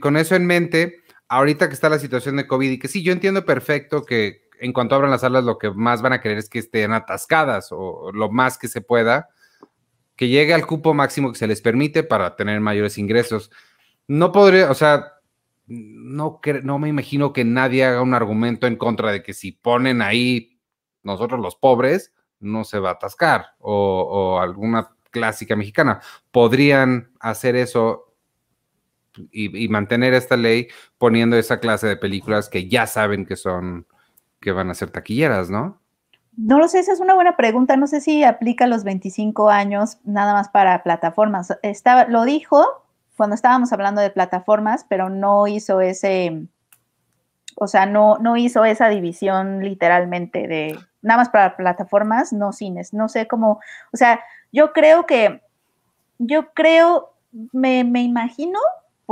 con 0.00 0.16
eso 0.16 0.34
en 0.36 0.46
mente, 0.46 1.02
ahorita 1.28 1.68
que 1.68 1.74
está 1.74 1.88
la 1.88 1.98
situación 1.98 2.36
de 2.36 2.46
COVID 2.46 2.70
y 2.70 2.78
que 2.78 2.88
sí, 2.88 3.02
yo 3.02 3.12
entiendo 3.12 3.44
perfecto 3.44 4.04
que 4.04 4.42
en 4.60 4.72
cuanto 4.72 4.94
abran 4.94 5.10
las 5.10 5.22
salas 5.22 5.44
lo 5.44 5.58
que 5.58 5.70
más 5.70 6.02
van 6.02 6.12
a 6.12 6.20
querer 6.20 6.38
es 6.38 6.48
que 6.48 6.60
estén 6.60 6.92
atascadas 6.92 7.68
o 7.72 8.12
lo 8.12 8.30
más 8.30 8.58
que 8.58 8.68
se 8.68 8.80
pueda, 8.80 9.28
que 10.14 10.28
llegue 10.28 10.54
al 10.54 10.66
cupo 10.66 10.94
máximo 10.94 11.32
que 11.32 11.38
se 11.38 11.48
les 11.48 11.60
permite 11.60 12.04
para 12.04 12.36
tener 12.36 12.60
mayores 12.60 12.96
ingresos. 12.96 13.50
No 14.06 14.30
podría, 14.30 14.70
o 14.70 14.74
sea, 14.74 15.14
no, 15.66 16.40
no 16.62 16.78
me 16.78 16.88
imagino 16.88 17.32
que 17.32 17.44
nadie 17.44 17.84
haga 17.84 18.02
un 18.02 18.14
argumento 18.14 18.66
en 18.66 18.76
contra 18.76 19.10
de 19.10 19.22
que 19.22 19.34
si 19.34 19.52
ponen 19.52 20.00
ahí 20.00 20.60
nosotros 21.02 21.40
los 21.40 21.56
pobres, 21.56 22.12
no 22.38 22.64
se 22.64 22.78
va 22.78 22.90
a 22.90 22.92
atascar 22.94 23.46
o, 23.58 24.02
o 24.02 24.40
alguna 24.40 24.90
clásica 25.10 25.56
mexicana. 25.56 26.00
Podrían 26.30 27.10
hacer 27.20 27.56
eso 27.56 28.11
y, 29.30 29.68
mantener 29.68 30.14
esta 30.14 30.36
ley 30.36 30.68
poniendo 30.98 31.36
esa 31.36 31.60
clase 31.60 31.86
de 31.86 31.96
películas 31.96 32.48
que 32.48 32.68
ya 32.68 32.86
saben 32.86 33.26
que 33.26 33.36
son, 33.36 33.86
que 34.40 34.52
van 34.52 34.70
a 34.70 34.74
ser 34.74 34.90
taquilleras, 34.90 35.50
¿no? 35.50 35.80
No 36.36 36.58
lo 36.58 36.68
sé, 36.68 36.78
esa 36.78 36.92
es 36.92 37.00
una 37.00 37.14
buena 37.14 37.36
pregunta. 37.36 37.76
No 37.76 37.86
sé 37.86 38.00
si 38.00 38.24
aplica 38.24 38.66
los 38.66 38.84
25 38.84 39.50
años 39.50 39.98
nada 40.04 40.32
más 40.32 40.48
para 40.48 40.82
plataformas. 40.82 41.56
Estaba, 41.62 42.06
lo 42.06 42.24
dijo 42.24 42.84
cuando 43.16 43.34
estábamos 43.34 43.72
hablando 43.72 44.00
de 44.00 44.10
plataformas, 44.10 44.86
pero 44.88 45.10
no 45.10 45.46
hizo 45.46 45.82
ese, 45.82 46.46
o 47.56 47.68
sea, 47.68 47.84
no, 47.84 48.16
no 48.18 48.36
hizo 48.36 48.64
esa 48.64 48.88
división 48.88 49.62
literalmente 49.62 50.48
de 50.48 50.78
nada 51.02 51.18
más 51.18 51.28
para 51.28 51.56
plataformas, 51.56 52.32
no 52.32 52.52
cines. 52.52 52.94
No 52.94 53.08
sé 53.10 53.26
cómo, 53.26 53.60
o 53.92 53.96
sea, 53.96 54.20
yo 54.52 54.72
creo 54.72 55.04
que, 55.04 55.42
yo 56.18 56.52
creo, 56.54 57.14
me, 57.52 57.84
me 57.84 58.02
imagino 58.02 58.58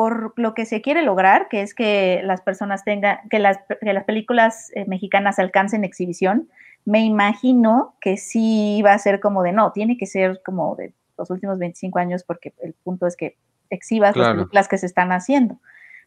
por 0.00 0.32
lo 0.36 0.54
que 0.54 0.64
se 0.64 0.80
quiere 0.80 1.02
lograr, 1.02 1.48
que 1.50 1.60
es 1.60 1.74
que 1.74 2.22
las 2.24 2.40
personas 2.40 2.84
tengan, 2.84 3.18
que 3.28 3.38
las, 3.38 3.58
las 3.82 4.04
películas 4.04 4.72
eh, 4.74 4.86
mexicanas 4.86 5.38
alcancen 5.38 5.84
exhibición, 5.84 6.48
me 6.86 7.00
imagino 7.00 7.96
que 8.00 8.16
sí 8.16 8.80
va 8.82 8.94
a 8.94 8.98
ser 8.98 9.20
como 9.20 9.42
de 9.42 9.52
no, 9.52 9.72
tiene 9.72 9.98
que 9.98 10.06
ser 10.06 10.40
como 10.42 10.74
de 10.74 10.94
los 11.18 11.28
últimos 11.28 11.58
25 11.58 11.98
años, 11.98 12.24
porque 12.24 12.54
el 12.62 12.72
punto 12.72 13.06
es 13.06 13.14
que 13.14 13.36
exhibas 13.68 14.16
las 14.16 14.32
películas 14.32 14.68
que 14.68 14.78
se 14.78 14.86
están 14.86 15.12
haciendo. 15.12 15.58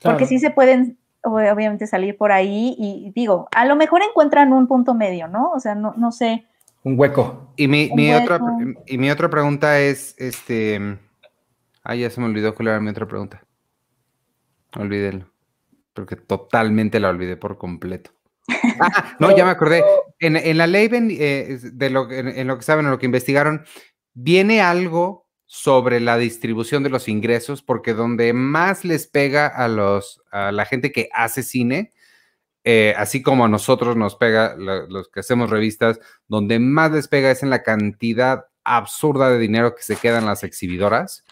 Porque 0.02 0.26
sí 0.26 0.40
se 0.40 0.49
pueden, 0.49 0.98
obviamente, 1.22 1.86
salir 1.86 2.18
por 2.18 2.32
ahí 2.32 2.76
y 2.80 3.11
digo, 3.15 3.48
a 3.56 3.64
lo 3.65 3.76
mejor 3.76 4.02
encuentran 4.02 4.53
un 4.53 4.65
punto 4.65 4.95
medio, 4.95 5.28
¿no? 5.28 5.52
O 5.52 5.60
sea, 5.60 5.76
no, 5.76 5.94
no 5.98 6.11
sé. 6.11 6.45
Un 6.84 6.99
hueco. 6.99 7.53
Y 7.57 7.68
mi, 7.68 7.91
mi 7.94 8.11
Otra, 8.11 8.40
y 8.88 8.98
mi 8.98 9.11
otra 9.11 9.30
pregunta 9.30 9.80
es, 9.80 10.15
este, 10.18 10.98
ay, 11.84 11.99
ya 11.99 12.10
se 12.10 12.20
me 12.20 12.26
olvidó 12.26 12.56
cuál 12.56 12.70
era 12.70 12.80
mi 12.80 12.90
otra 12.90 13.06
pregunta. 13.06 13.44
Olvídelo. 14.76 15.32
Porque 15.94 16.16
totalmente 16.16 17.00
la 17.00 17.10
olvidé 17.10 17.38
por 17.38 17.58
completo. 17.58 18.12
Ah, 18.80 19.16
no, 19.20 19.36
ya 19.36 19.45
me 19.45 19.52
acordé. 19.52 19.84
En, 20.20 20.58
la 20.58 20.68
ley, 20.68 20.90
eh, 20.91 21.60
de 21.62 21.90
lo, 21.90 22.10
en, 22.12 22.48
lo 22.48 22.58
que 22.58 22.64
saben, 22.64 22.86
en 22.86 22.91
lo 22.91 23.00
que 23.00 23.06
investigaron, 23.06 23.66
viene 24.14 24.62
algo 24.62 25.28
sobre 25.45 26.00
la 26.00 26.18
distribución 26.18 26.82
de 26.82 26.90
los 26.90 27.08
ingresos, 27.08 27.62
porque 27.62 27.94
donde 27.94 28.34
más 28.34 28.86
les 28.86 29.06
pega 29.06 29.48
a, 29.48 29.68
los, 29.68 30.22
a 30.32 30.52
la 30.52 30.66
gente 30.66 30.91
que 30.91 31.10
hace 31.14 31.44
cine, 31.44 31.91
eh, 32.64 32.95
así 32.98 33.22
como 33.22 33.45
a 33.45 33.50
nosotros 33.50 33.95
nos 33.95 34.16
pega, 34.16 34.56
los 34.58 35.10
que 35.10 35.20
hacemos 35.20 35.50
revistas, 35.50 36.00
donde 36.28 36.60
más 36.60 36.91
les 36.91 37.08
pega 37.08 37.30
es 37.30 37.44
en 37.44 37.50
la 37.50 37.62
cantidad 37.62 38.45
absurda 38.64 39.30
de 39.30 39.38
dinero 39.38 39.76
que 39.76 39.84
se 39.84 39.98
quedan 39.98 40.26
las 40.26 40.44
exhibidoras. 40.44 41.24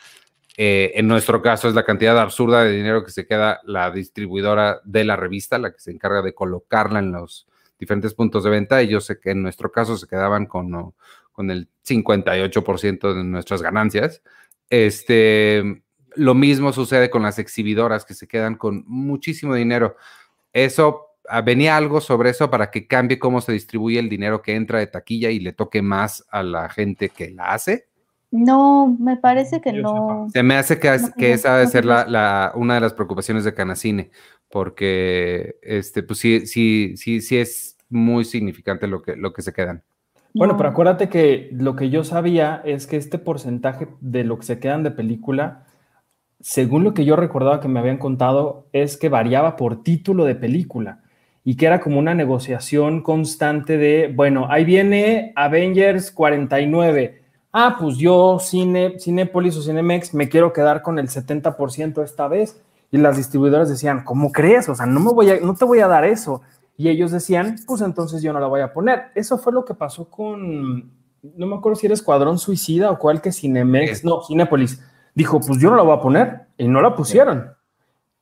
Eh, 0.58 0.92
en 0.96 1.08
nuestro 1.08 1.42
caso 1.42 1.70
es 1.70 1.76
la 1.76 1.86
cantidad 1.86 2.20
absurda 2.20 2.64
de 2.64 2.72
dinero 2.72 3.04
que 3.04 3.12
se 3.12 3.26
queda 3.26 3.62
la 3.64 3.90
distribuidora 3.92 4.82
de 4.84 5.06
la 5.06 5.16
revista, 5.16 5.58
la 5.58 5.72
que 5.72 5.80
se 5.80 5.92
encarga 5.92 6.22
de 6.22 6.34
colocarla 6.34 7.00
en 7.00 7.12
los 7.12 7.48
diferentes 7.80 8.14
puntos 8.14 8.44
de 8.44 8.50
venta. 8.50 8.82
Yo 8.84 9.02
sé 9.02 9.20
que 9.20 9.32
en 9.32 9.42
nuestro 9.42 9.72
caso 9.72 9.98
se 9.98 10.08
quedaban 10.08 10.46
con, 10.46 10.94
con 11.32 11.52
el 11.52 11.70
58% 11.86 13.14
de 13.14 13.24
nuestras 13.24 13.62
ganancias. 13.62 14.22
Este, 14.70 15.84
lo 16.16 16.34
mismo 16.34 16.74
sucede 16.74 17.10
con 17.10 17.24
las 17.24 17.40
exhibidoras 17.40 18.06
que 18.06 18.14
se 18.14 18.28
quedan 18.28 18.56
con 18.56 18.84
muchísimo 18.88 19.56
dinero. 19.56 19.96
Eso 20.54 21.08
ah, 21.30 21.42
venía 21.42 21.78
algo 21.78 22.02
sobre 22.02 22.30
eso 22.30 22.50
para 22.50 22.70
que 22.70 22.88
cambie 22.88 23.20
cómo 23.20 23.42
se 23.42 23.54
distribuye 23.54 24.00
el 24.00 24.10
dinero 24.10 24.42
que 24.42 24.56
entra 24.56 24.80
de 24.80 24.88
taquilla 24.88 25.30
y 25.30 25.40
le 25.40 25.54
toque 25.54 25.82
más 25.82 26.26
a 26.30 26.44
la 26.44 26.70
gente 26.70 27.10
que 27.10 27.32
la 27.32 27.54
hace. 27.54 27.88
No, 28.32 28.96
me 28.98 29.18
parece 29.18 29.60
que 29.60 29.74
no. 29.74 30.28
Se 30.32 30.42
me 30.42 30.56
hace 30.56 30.80
que, 30.80 30.98
que 31.18 31.34
esa 31.34 31.58
debe 31.58 31.68
ser 31.70 31.84
la, 31.84 32.54
una 32.56 32.76
de 32.76 32.82
las 32.82 32.94
preocupaciones 32.94 33.44
de 33.44 33.54
Canacine, 33.54 34.10
porque 34.50 35.58
este, 35.62 36.02
pues 36.02 36.20
sí, 36.20 36.48
sí, 36.48 36.94
sí, 36.96 37.20
sí 37.20 37.38
es 37.38 37.78
muy 37.90 38.24
significante 38.24 38.88
lo 38.88 39.02
que, 39.02 39.18
lo 39.18 39.34
que 39.34 39.42
se 39.42 39.52
quedan. 39.52 39.84
Bueno, 40.34 40.56
pero 40.56 40.70
acuérdate 40.70 41.10
que 41.10 41.50
lo 41.52 41.76
que 41.76 41.90
yo 41.90 42.06
sabía 42.06 42.62
es 42.64 42.88
que 42.88 42.96
este 42.96 43.18
porcentaje 43.18 43.90
de 44.00 44.24
lo 44.24 44.40
que 44.40 44.46
se 44.46 44.60
quedan 44.60 44.84
de 44.84 44.92
película, 44.92 45.66
según 46.40 46.86
lo 46.86 46.94
que 46.94 47.04
yo 47.04 47.18
recordaba 47.18 47.60
que 47.60 47.68
me 47.68 47.82
habían 47.82 47.98
contado, 47.98 48.70
es 48.72 48.96
que 48.96 49.10
variaba 49.10 49.58
por 49.58 49.84
título 49.84 50.24
de 50.24 50.36
película 50.36 51.04
y 51.44 51.58
que 51.58 51.66
era 51.66 51.82
como 51.82 52.00
una 52.00 52.14
negociación 52.14 53.02
constante 53.02 53.78
de, 53.78 54.10
bueno, 54.16 54.48
ahí 54.50 54.64
viene 54.64 55.34
Avengers 55.36 56.12
49 56.12 57.21
ah, 57.52 57.78
pues 57.80 57.98
yo, 57.98 58.38
Cine, 58.40 59.00
Cinepolis 59.00 59.58
o 59.58 59.62
Cinemex, 59.62 60.14
me 60.14 60.30
quiero 60.30 60.54
quedar 60.54 60.82
con 60.82 61.00
el 61.00 61.10
70% 61.10 62.04
esta 62.04 62.28
vez. 62.28 62.62
Y 62.92 62.98
las 62.98 63.18
distribuidoras 63.18 63.70
decían, 63.70 64.04
¿cómo 64.04 64.32
crees? 64.32 64.68
O 64.68 64.76
sea, 64.76 64.86
no, 64.86 65.00
me 65.00 65.14
voy 65.14 65.30
a, 65.30 65.40
no 65.40 65.56
te 65.56 65.66
voy 65.66 65.80
a 65.80 65.88
dar 65.88 66.04
eso. 66.04 66.42
Y 66.76 66.90
ellos 66.90 67.12
decían, 67.12 67.58
pues 67.66 67.82
entonces 67.82 68.22
yo 68.22 68.34
no 68.34 68.40
la 68.40 68.48
voy 68.48 68.62
a 68.62 68.74
poner. 68.74 69.12
Eso 69.16 69.38
fue 69.38 69.54
lo 69.54 69.64
que 69.64 69.74
pasó 69.74 70.10
con, 70.10 70.92
no 71.22 71.48
me 71.48 71.56
acuerdo 71.56 71.78
si 71.78 71.86
era 71.86 71.94
Escuadrón 71.94 72.38
Suicida 72.38 72.92
o 72.92 73.00
cuál 73.00 73.22
que 73.22 73.32
Cinemex, 73.32 74.04
no, 74.04 74.22
Cinepolis. 74.24 74.82
Dijo, 75.14 75.40
pues 75.40 75.60
yo 75.60 75.70
no 75.70 75.78
la 75.78 75.84
voy 75.84 75.98
a 75.98 76.02
poner. 76.02 76.42
Y 76.58 76.68
no 76.68 76.82
la 76.82 76.96
pusieron. 76.96 77.54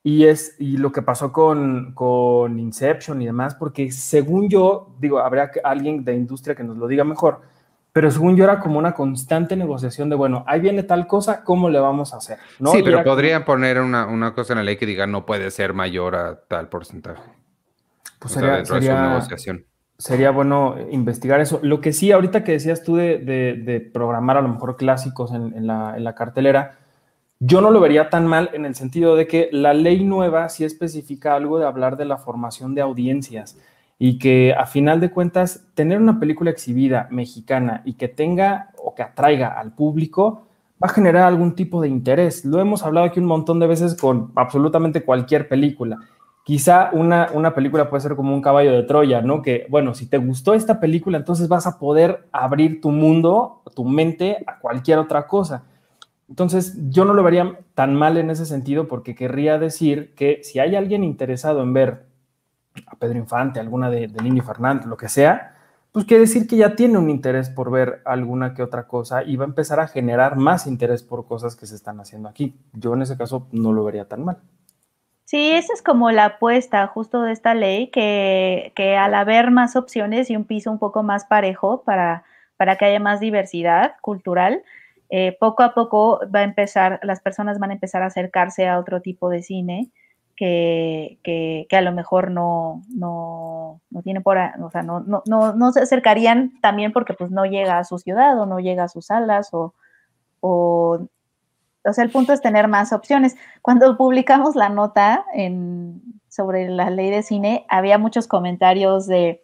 Y 0.03 0.25
es 0.25 0.55
y 0.59 0.77
lo 0.77 0.91
que 0.91 1.01
pasó 1.01 1.31
con, 1.31 1.93
con 1.93 2.57
Inception 2.59 3.21
y 3.21 3.25
demás, 3.25 3.55
porque 3.55 3.91
según 3.91 4.49
yo, 4.49 4.95
digo, 4.99 5.19
habrá 5.19 5.51
alguien 5.63 6.05
de 6.05 6.15
industria 6.15 6.55
que 6.55 6.63
nos 6.63 6.77
lo 6.77 6.87
diga 6.87 7.03
mejor, 7.03 7.41
pero 7.91 8.11
según 8.11 8.35
yo 8.35 8.43
era 8.43 8.59
como 8.59 8.77
una 8.77 8.93
constante 8.93 9.55
negociación 9.55 10.09
de, 10.09 10.15
bueno, 10.15 10.43
ahí 10.47 10.59
viene 10.59 10.83
tal 10.83 11.07
cosa, 11.07 11.43
¿cómo 11.43 11.69
le 11.69 11.79
vamos 11.79 12.13
a 12.13 12.17
hacer? 12.17 12.37
Sí, 12.71 12.81
pero 12.83 13.03
podrían 13.03 13.45
poner 13.45 13.79
una, 13.79 14.33
cosa 14.33 14.53
en 14.53 14.57
la 14.57 14.63
ley 14.63 14.77
que 14.77 14.85
diga 14.85 15.07
no 15.07 15.25
puede 15.25 15.49
ser 15.51 15.73
mayor 15.73 16.15
a 16.15 16.39
tal 16.47 16.69
porcentaje. 16.69 17.23
Pues 18.19 18.33
sería, 18.33 18.63
sería, 19.97 20.31
bueno 20.31 20.75
investigar 20.91 21.39
eso. 21.41 21.59
Lo 21.63 21.81
que 21.81 21.93
sí, 21.93 22.11
ahorita 22.11 22.43
que 22.43 22.51
decías 22.51 22.83
tú 22.83 22.95
de, 22.95 23.89
programar 23.93 24.37
a 24.37 24.41
lo 24.41 24.49
mejor 24.49 24.77
clásicos 24.77 25.31
en, 25.31 25.65
la, 25.65 25.95
en 25.97 26.03
la 26.03 26.15
cartelera, 26.15 26.77
yo 27.39 27.61
no 27.61 27.71
lo 27.71 27.79
vería 27.79 28.09
tan 28.09 28.27
mal 28.27 28.51
en 28.53 28.65
el 28.65 28.75
sentido 28.75 29.15
de 29.15 29.25
que 29.25 29.49
la 29.51 29.73
ley 29.73 30.03
nueva 30.03 30.49
sí 30.49 30.63
especifica 30.65 31.35
algo 31.35 31.57
de 31.57 31.65
hablar 31.65 31.95
de 31.97 32.05
la 32.05 32.17
formación 32.17 32.75
de 32.75 32.81
audiencias 32.81 33.57
y 34.01 34.17
que 34.17 34.53
a 34.53 34.65
final 34.65 35.01
de 35.01 35.11
cuentas 35.11 35.67
tener 35.73 35.99
una 35.99 36.19
película 36.19 36.49
exhibida 36.49 37.09
mexicana 37.11 37.81
y 37.83 37.93
que 37.93 38.07
tenga 38.07 38.71
o 38.81 38.95
que 38.95 39.03
atraiga 39.03 39.59
al 39.59 39.73
público 39.73 40.47
va 40.81 40.87
a 40.87 40.93
generar 40.93 41.23
algún 41.23 41.53
tipo 41.53 41.81
de 41.81 41.89
interés. 41.89 42.45
Lo 42.45 42.61
hemos 42.61 42.83
hablado 42.83 43.05
aquí 43.05 43.19
un 43.19 43.25
montón 43.25 43.59
de 43.59 43.67
veces 43.67 43.95
con 43.95 44.31
absolutamente 44.35 45.03
cualquier 45.03 45.49
película. 45.49 45.97
Quizá 46.45 46.89
una, 46.93 47.29
una 47.33 47.53
película 47.53 47.89
puede 47.89 48.01
ser 48.01 48.15
como 48.15 48.33
un 48.33 48.41
caballo 48.41 48.71
de 48.71 48.83
Troya, 48.83 49.21
¿no? 49.21 49.41
Que, 49.41 49.67
bueno, 49.69 49.93
si 49.93 50.07
te 50.07 50.17
gustó 50.17 50.53
esta 50.53 50.79
película, 50.79 51.17
entonces 51.17 51.49
vas 51.49 51.67
a 51.67 51.77
poder 51.77 52.25
abrir 52.31 52.79
tu 52.79 52.91
mundo, 52.91 53.61
tu 53.75 53.83
mente 53.83 54.37
a 54.47 54.59
cualquier 54.59 54.97
otra 54.97 55.27
cosa. 55.27 55.65
Entonces, 56.29 56.77
yo 56.89 57.03
no 57.03 57.13
lo 57.13 57.23
vería 57.23 57.59
tan 57.75 57.95
mal 57.95 58.17
en 58.17 58.29
ese 58.29 58.45
sentido 58.45 58.87
porque 58.87 59.13
querría 59.13 59.59
decir 59.59 60.13
que 60.15 60.39
si 60.43 60.59
hay 60.59 60.75
alguien 60.75 61.03
interesado 61.03 61.61
en 61.61 61.73
ver 61.73 62.08
a 62.87 62.95
Pedro 62.95 63.17
Infante, 63.17 63.59
alguna 63.59 63.89
de, 63.89 64.07
de 64.07 64.21
Lini 64.21 64.41
Fernández, 64.41 64.85
lo 64.85 64.97
que 64.97 65.09
sea, 65.09 65.55
pues 65.91 66.05
quiere 66.05 66.21
decir 66.21 66.47
que 66.47 66.57
ya 66.57 66.75
tiene 66.75 66.97
un 66.97 67.09
interés 67.09 67.49
por 67.49 67.71
ver 67.71 68.01
alguna 68.05 68.53
que 68.53 68.61
otra 68.61 68.87
cosa 68.87 69.23
y 69.23 69.35
va 69.35 69.45
a 69.45 69.47
empezar 69.47 69.79
a 69.79 69.87
generar 69.87 70.35
más 70.35 70.67
interés 70.67 71.01
por 71.01 71.25
cosas 71.25 71.55
que 71.55 71.65
se 71.65 71.75
están 71.75 71.99
haciendo 71.99 72.29
aquí. 72.29 72.55
Yo 72.73 72.93
en 72.93 73.01
ese 73.01 73.17
caso 73.17 73.47
no 73.51 73.73
lo 73.73 73.83
vería 73.83 74.07
tan 74.07 74.23
mal. 74.23 74.37
Sí, 75.25 75.51
esa 75.51 75.73
es 75.73 75.81
como 75.81 76.11
la 76.11 76.25
apuesta 76.25 76.85
justo 76.87 77.21
de 77.21 77.31
esta 77.31 77.53
ley, 77.53 77.89
que, 77.91 78.71
que 78.75 78.97
al 78.97 79.13
haber 79.13 79.51
más 79.51 79.75
opciones 79.75 80.29
y 80.29 80.35
un 80.35 80.45
piso 80.45 80.71
un 80.71 80.79
poco 80.79 81.03
más 81.03 81.25
parejo 81.25 81.83
para, 81.83 82.23
para 82.57 82.77
que 82.77 82.85
haya 82.85 82.99
más 82.99 83.19
diversidad 83.19 83.93
cultural, 84.01 84.63
eh, 85.09 85.37
poco 85.39 85.63
a 85.63 85.73
poco 85.73 86.19
va 86.33 86.39
a 86.39 86.43
empezar, 86.43 86.99
las 87.03 87.19
personas 87.19 87.59
van 87.59 87.71
a 87.71 87.73
empezar 87.73 88.03
a 88.03 88.07
acercarse 88.07 88.67
a 88.67 88.79
otro 88.79 89.01
tipo 89.01 89.29
de 89.29 89.41
cine 89.41 89.91
que, 90.39 91.67
a 91.69 91.81
lo 91.81 91.91
mejor 91.91 92.31
no, 92.31 92.83
no, 92.89 93.81
tiene 94.03 94.21
por, 94.21 94.37
o 94.37 94.71
sea, 94.71 94.83
no, 94.83 95.01
no, 95.01 95.21
no, 95.25 95.71
se 95.73 95.81
acercarían 95.81 96.53
también 96.61 96.93
porque 96.93 97.13
pues 97.13 97.29
no 97.29 97.45
llega 97.45 97.77
a 97.77 97.83
su 97.83 97.99
ciudad 97.99 98.39
o 98.39 98.45
no 98.45 98.59
llega 98.59 98.85
a 98.85 98.89
sus 98.89 99.07
salas 99.07 99.49
o, 99.53 99.73
o, 100.39 101.07
o 101.83 101.93
sea, 101.93 102.03
el 102.05 102.11
punto 102.11 102.31
es 102.31 102.41
tener 102.41 102.69
más 102.69 102.93
opciones. 102.93 103.35
Cuando 103.61 103.97
publicamos 103.97 104.55
la 104.55 104.69
nota 104.69 105.25
en, 105.33 106.01
sobre 106.29 106.69
la 106.69 106.89
ley 106.89 107.09
de 107.09 107.21
cine, 107.21 107.65
había 107.67 107.97
muchos 107.97 108.25
comentarios 108.27 109.07
de, 109.07 109.43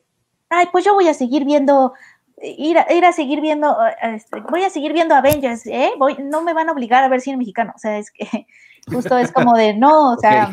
ay, 0.49 0.67
pues 0.72 0.85
yo 0.85 0.93
voy 0.93 1.09
a 1.09 1.13
seguir 1.13 1.43
viendo 1.43 1.93
Ir 2.41 2.77
a, 2.77 2.93
ir 2.93 3.05
a, 3.05 3.13
seguir 3.13 3.39
viendo, 3.39 3.77
este, 4.01 4.41
voy 4.41 4.63
a 4.63 4.69
seguir 4.69 4.91
viendo 4.91 5.15
Avengers, 5.15 5.65
¿eh? 5.67 5.91
Voy, 5.97 6.17
no 6.19 6.41
me 6.41 6.53
van 6.53 6.67
a 6.67 6.73
obligar 6.73 7.01
a 7.03 7.07
ver 7.07 7.22
cine 7.22 7.38
mexicano. 7.38 7.72
O 7.76 7.80
sea, 7.80 7.97
es 7.97 8.11
que 8.11 8.45
Justo 8.91 9.18
es 9.18 9.32
como 9.32 9.56
de, 9.56 9.74
no, 9.74 10.14
o 10.14 10.18
sea, 10.18 10.52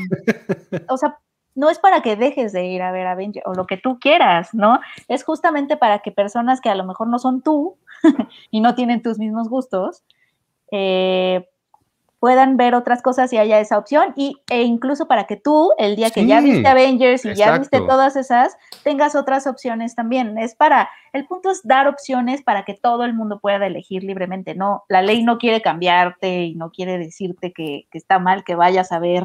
o 0.88 0.96
sea, 0.96 1.18
no 1.54 1.68
es 1.68 1.78
para 1.78 2.02
que 2.02 2.16
dejes 2.16 2.52
de 2.52 2.66
ir 2.66 2.82
a 2.82 2.92
ver 2.92 3.06
Avengers 3.06 3.46
o 3.46 3.54
lo 3.54 3.66
que 3.66 3.76
tú 3.76 3.98
quieras, 3.98 4.54
¿no? 4.54 4.80
Es 5.08 5.24
justamente 5.24 5.76
para 5.76 5.98
que 5.98 6.12
personas 6.12 6.60
que 6.60 6.70
a 6.70 6.74
lo 6.74 6.84
mejor 6.84 7.08
no 7.08 7.18
son 7.18 7.42
tú 7.42 7.76
y 8.50 8.60
no 8.60 8.74
tienen 8.74 9.02
tus 9.02 9.18
mismos 9.18 9.48
gustos, 9.48 10.02
eh, 10.70 11.48
puedan 12.22 12.56
ver 12.56 12.76
otras 12.76 13.02
cosas 13.02 13.32
y 13.32 13.38
haya 13.38 13.58
esa 13.58 13.76
opción 13.76 14.12
y, 14.14 14.36
e 14.48 14.62
incluso 14.62 15.08
para 15.08 15.24
que 15.24 15.36
tú, 15.36 15.72
el 15.76 15.96
día 15.96 16.10
que 16.10 16.24
ya 16.24 16.40
viste 16.40 16.68
Avengers 16.68 17.24
y 17.24 17.34
ya 17.34 17.58
viste 17.58 17.80
todas 17.80 18.14
esas, 18.14 18.56
tengas 18.84 19.16
otras 19.16 19.48
opciones 19.48 19.96
también. 19.96 20.38
Es 20.38 20.54
para, 20.54 20.88
el 21.12 21.26
punto 21.26 21.50
es 21.50 21.62
dar 21.64 21.88
opciones 21.88 22.40
para 22.40 22.64
que 22.64 22.74
todo 22.74 23.04
el 23.04 23.12
mundo 23.12 23.40
pueda 23.40 23.66
elegir 23.66 24.04
libremente, 24.04 24.54
¿no? 24.54 24.84
La 24.88 25.02
ley 25.02 25.24
no 25.24 25.38
quiere 25.38 25.62
cambiarte 25.62 26.44
y 26.44 26.54
no 26.54 26.70
quiere 26.70 26.96
decirte 26.96 27.52
que, 27.52 27.88
está 27.92 28.20
mal 28.20 28.44
que 28.44 28.54
vayas 28.54 28.92
a 28.92 29.00
ver 29.00 29.24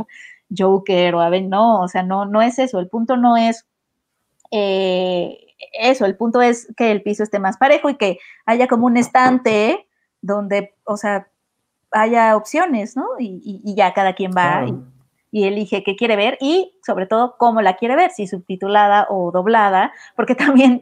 Joker 0.57 1.14
o 1.14 1.22
a 1.22 1.30
ver, 1.30 1.44
no, 1.44 1.82
o 1.82 1.88
sea, 1.88 2.02
no, 2.02 2.26
no 2.26 2.41
es 2.41 2.57
eso, 2.57 2.80
el 2.80 2.90
punto 2.90 3.15
no 3.15 3.38
es... 3.38 3.68
Eh, 4.49 5.38
eso, 5.80 6.07
el 6.07 6.18
punto 6.18 6.41
es 6.41 6.74
que 6.76 6.90
el 6.90 7.03
piso 7.03 7.22
esté 7.22 7.38
más 7.38 7.57
parejo 7.57 7.91
y 7.91 7.95
que 7.98 8.18
haya 8.48 8.68
como 8.68 8.88
un 8.88 8.98
estante 8.98 9.86
donde, 10.19 10.74
o 10.84 10.98
sea, 10.98 11.28
haya 11.91 12.35
opciones, 12.35 12.95
¿no? 12.95 13.07
Y, 13.19 13.61
ya 13.76 13.93
cada 13.93 14.14
quien 14.14 14.31
va 14.31 14.65
y, 15.31 15.43
elige 15.45 15.84
qué 15.84 15.95
quiere 15.95 16.15
ver 16.15 16.38
y 16.41 16.73
sobre 16.84 17.05
todo 17.05 17.35
cómo 17.38 17.61
la 17.61 17.76
quiere 17.76 17.95
ver, 17.95 18.11
si 18.11 18.26
subtitulada 18.26 19.07
o 19.09 19.31
doblada, 19.31 19.93
porque 20.15 20.35
también 20.35 20.81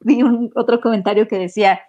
vi 0.00 0.22
un 0.22 0.50
otro 0.54 0.80
comentario 0.80 1.26
que 1.26 1.38
decía, 1.38 1.80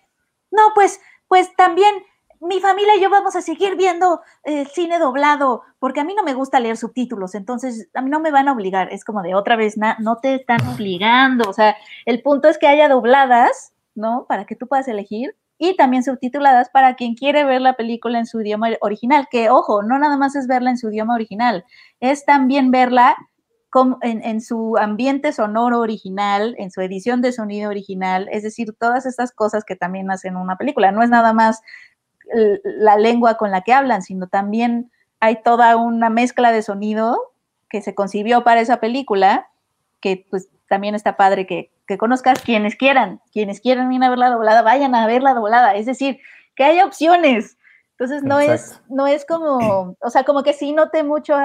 no, 0.52 0.62
pues, 0.74 1.02
pues 1.28 1.54
también 1.56 1.94
mi 2.42 2.60
familia 2.62 2.96
y 2.96 3.02
yo 3.02 3.10
vamos 3.10 3.36
a 3.36 3.42
seguir 3.42 3.76
viendo 3.76 4.22
el 4.44 4.60
eh, 4.60 4.66
cine 4.66 4.98
doblado, 4.98 5.64
porque 5.78 6.00
a 6.00 6.04
mí 6.06 6.14
no 6.16 6.24
me 6.24 6.34
gusta 6.34 6.60
leer 6.60 6.78
subtítulos, 6.78 7.36
entonces 7.36 7.90
a 7.94 8.02
mí 8.02 8.10
no 8.10 8.22
me 8.22 8.32
van 8.32 8.48
a 8.48 8.54
obligar, 8.54 8.94
es 8.94 9.04
como 9.04 9.22
de 9.22 9.36
otra 9.36 9.58
vez, 9.58 9.76
no 9.78 10.18
te 10.18 10.36
están 10.36 10.66
obligando, 10.70 11.50
o 11.50 11.54
sea, 11.54 11.76
el 12.06 12.22
punto 12.22 12.48
es 12.48 12.58
que 12.58 12.68
haya 12.68 12.88
dobladas, 12.88 13.74
¿no? 13.94 14.26
Para 14.28 14.46
que 14.46 14.56
tú 14.56 14.68
puedas 14.68 14.88
elegir 14.88 15.36
y 15.60 15.76
también 15.76 16.04
subtituladas 16.04 16.70
para 16.70 16.96
quien 16.96 17.14
quiere 17.14 17.44
ver 17.44 17.62
la 17.62 17.74
película 17.74 18.18
en 18.18 18.26
su 18.26 18.42
idioma 18.42 18.70
original, 18.82 19.28
que 19.30 19.52
ojo, 19.52 19.84
no 19.84 20.00
nada 20.00 20.18
más 20.18 20.36
es 20.36 20.48
verla 20.48 20.72
en 20.72 20.78
su 20.78 20.90
idioma 20.90 21.14
original, 21.14 21.66
es 22.00 22.26
también 22.26 22.72
verla 22.72 23.16
en, 24.02 24.24
en, 24.24 24.42
su 24.42 24.78
ambiente 24.78 25.32
sonoro 25.32 25.80
original, 25.80 26.56
en 26.58 26.72
su 26.72 26.82
edición 26.82 27.22
de 27.22 27.34
sonido 27.34 27.70
original, 27.70 28.28
es 28.32 28.42
decir, 28.42 28.74
todas 28.80 29.06
estas 29.06 29.32
cosas 29.32 29.64
que 29.64 29.76
también 29.76 30.10
hacen 30.10 30.38
una 30.38 30.56
película. 30.58 30.92
No 30.92 31.04
es 31.04 31.10
nada 31.12 31.34
más 31.34 31.62
la 32.64 32.98
lengua 32.98 33.36
con 33.36 33.52
la 33.52 33.62
que 33.62 33.74
hablan, 33.74 34.02
sino 34.02 34.28
también 34.28 34.92
hay 35.20 35.42
toda 35.44 35.76
una 35.76 36.10
mezcla 36.10 36.52
de 36.52 36.62
sonido 36.62 37.34
que 37.70 37.82
se 37.82 37.96
concibió 37.96 38.44
para 38.44 38.62
esa 38.62 38.80
película, 38.80 39.50
que 40.00 40.26
pues 40.30 40.50
también 40.70 40.96
está 40.96 41.18
padre 41.18 41.46
que, 41.46 41.72
que 41.88 41.98
conozcas 41.98 42.42
quienes 42.42 42.76
quieran, 42.76 43.20
quienes 43.34 43.60
quieran 43.60 43.92
ir 43.92 44.04
a 44.04 44.10
ver 44.10 44.20
la 44.20 44.30
doblada, 44.30 44.62
vayan 44.62 44.96
a 44.96 45.08
ver 45.08 45.24
la 45.24 45.34
doblada, 45.34 45.76
es 45.76 45.86
decir, 45.86 46.20
que 46.56 46.64
haya 46.64 46.86
opciones. 46.86 47.58
Entonces 47.92 48.24
no 48.24 48.40
es, 48.40 48.82
no 48.88 49.08
es 49.08 49.26
como, 49.26 49.98
o 50.00 50.10
sea, 50.10 50.24
como 50.24 50.44
que 50.44 50.54
sí 50.54 50.72
noté 50.72 51.04
mucho 51.04 51.36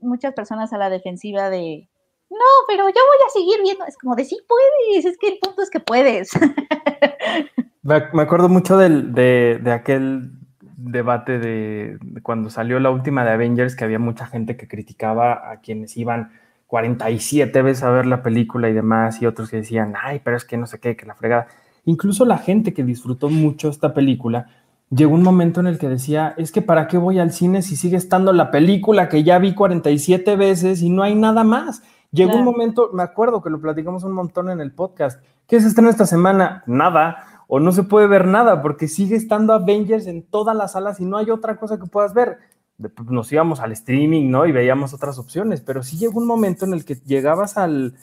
muchas 0.00 0.34
personas 0.34 0.72
a 0.72 0.78
la 0.78 0.90
defensiva 0.90 1.48
de, 1.48 1.88
no, 2.32 2.38
pero 2.66 2.88
yo 2.88 2.94
voy 2.94 3.18
a 3.26 3.30
seguir 3.30 3.60
viendo, 3.62 3.84
es 3.84 3.96
como 3.98 4.16
de 4.16 4.24
sí 4.24 4.38
puedes, 4.48 5.04
es 5.04 5.18
que 5.18 5.28
el 5.28 5.38
punto 5.38 5.62
es 5.62 5.68
que 5.68 5.80
puedes. 5.80 6.30
Me 7.82 8.22
acuerdo 8.22 8.48
mucho 8.48 8.78
del, 8.78 9.12
de, 9.12 9.60
de, 9.62 9.72
aquel 9.72 10.30
debate 10.76 11.38
de, 11.38 11.98
cuando 12.22 12.48
salió 12.48 12.80
la 12.80 12.90
última 12.90 13.24
de 13.24 13.32
Avengers, 13.32 13.76
que 13.76 13.84
había 13.84 13.98
mucha 13.98 14.26
gente 14.26 14.56
que 14.56 14.66
criticaba 14.66 15.50
a 15.50 15.60
quienes 15.60 15.96
iban 15.96 16.32
47 16.72 17.60
veces 17.60 17.84
a 17.84 17.90
ver 17.90 18.06
la 18.06 18.22
película 18.22 18.70
y 18.70 18.72
demás, 18.72 19.20
y 19.20 19.26
otros 19.26 19.50
que 19.50 19.58
decían, 19.58 19.92
ay, 20.02 20.22
pero 20.24 20.38
es 20.38 20.46
que 20.46 20.56
no 20.56 20.66
sé 20.66 20.80
qué, 20.80 20.96
que 20.96 21.04
la 21.04 21.14
fregada. 21.14 21.46
Incluso 21.84 22.24
la 22.24 22.38
gente 22.38 22.72
que 22.72 22.82
disfrutó 22.82 23.28
mucho 23.28 23.68
esta 23.68 23.92
película, 23.92 24.46
llegó 24.88 25.14
un 25.14 25.22
momento 25.22 25.60
en 25.60 25.66
el 25.66 25.78
que 25.78 25.90
decía, 25.90 26.32
es 26.38 26.50
que 26.50 26.62
¿para 26.62 26.88
qué 26.88 26.96
voy 26.96 27.18
al 27.18 27.30
cine 27.30 27.60
si 27.60 27.76
sigue 27.76 27.98
estando 27.98 28.32
la 28.32 28.50
película 28.50 29.10
que 29.10 29.22
ya 29.22 29.38
vi 29.38 29.52
47 29.52 30.34
veces 30.36 30.80
y 30.80 30.88
no 30.88 31.02
hay 31.02 31.14
nada 31.14 31.44
más? 31.44 31.82
Llegó 32.10 32.36
un 32.36 32.44
momento, 32.44 32.88
me 32.94 33.02
acuerdo 33.02 33.42
que 33.42 33.50
lo 33.50 33.60
platicamos 33.60 34.04
un 34.04 34.12
montón 34.12 34.48
en 34.48 34.62
el 34.62 34.72
podcast, 34.72 35.22
¿qué 35.46 35.60
se 35.60 35.68
estrena 35.68 35.90
esta 35.90 36.06
semana? 36.06 36.62
Nada 36.66 37.44
o 37.48 37.60
no 37.60 37.72
se 37.72 37.82
puede 37.82 38.06
ver 38.06 38.26
nada 38.26 38.62
porque 38.62 38.88
sigue 38.88 39.14
estando 39.14 39.52
Avengers 39.52 40.06
en 40.06 40.22
todas 40.22 40.56
las 40.56 40.72
salas 40.72 41.00
y 41.00 41.04
no 41.04 41.18
hay 41.18 41.28
otra 41.28 41.58
cosa 41.58 41.78
que 41.78 41.84
puedas 41.84 42.14
ver. 42.14 42.38
Pues, 42.88 43.10
nos 43.10 43.32
íbamos 43.32 43.60
al 43.60 43.72
streaming, 43.72 44.30
¿no? 44.30 44.46
Y 44.46 44.52
veíamos 44.52 44.94
otras 44.94 45.18
opciones, 45.18 45.60
pero 45.60 45.82
sí 45.82 45.96
llegó 45.98 46.18
un 46.18 46.26
momento 46.26 46.64
en 46.64 46.74
el 46.74 46.84
que 46.84 46.96
llegabas 46.96 47.56
al, 47.56 47.94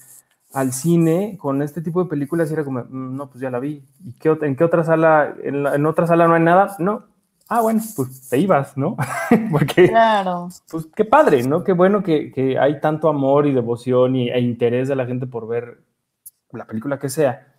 al 0.53 0.73
cine 0.73 1.37
con 1.39 1.61
este 1.61 1.81
tipo 1.81 2.03
de 2.03 2.09
películas 2.09 2.49
y 2.49 2.53
era 2.53 2.63
como, 2.63 2.79
mm, 2.81 3.15
no, 3.15 3.29
pues 3.29 3.41
ya 3.41 3.49
la 3.49 3.59
vi. 3.59 3.83
¿Y 4.03 4.13
qué, 4.13 4.37
en 4.41 4.55
qué 4.55 4.63
otra 4.63 4.83
sala? 4.83 5.35
En, 5.43 5.85
otra 5.85 6.07
sala 6.07 6.27
no 6.27 6.35
hay 6.35 6.43
nada? 6.43 6.75
No. 6.79 7.05
Ah, 7.47 7.61
bueno, 7.61 7.81
pues 7.95 8.29
te 8.29 8.37
ibas, 8.37 8.77
¿no? 8.77 8.95
Porque, 9.51 9.89
claro. 9.89 10.49
pues 10.69 10.87
qué 10.95 11.05
padre, 11.05 11.43
¿no? 11.43 11.63
Qué 11.63 11.73
bueno 11.73 12.03
que, 12.03 12.31
que 12.31 12.59
hay 12.59 12.79
tanto 12.79 13.09
amor 13.09 13.47
y 13.47 13.53
devoción 13.53 14.15
y, 14.15 14.29
e 14.29 14.39
interés 14.39 14.87
de 14.87 14.95
la 14.95 15.05
gente 15.05 15.25
por 15.25 15.47
ver 15.47 15.79
la 16.51 16.65
película 16.65 16.99
que 16.99 17.09
sea 17.09 17.49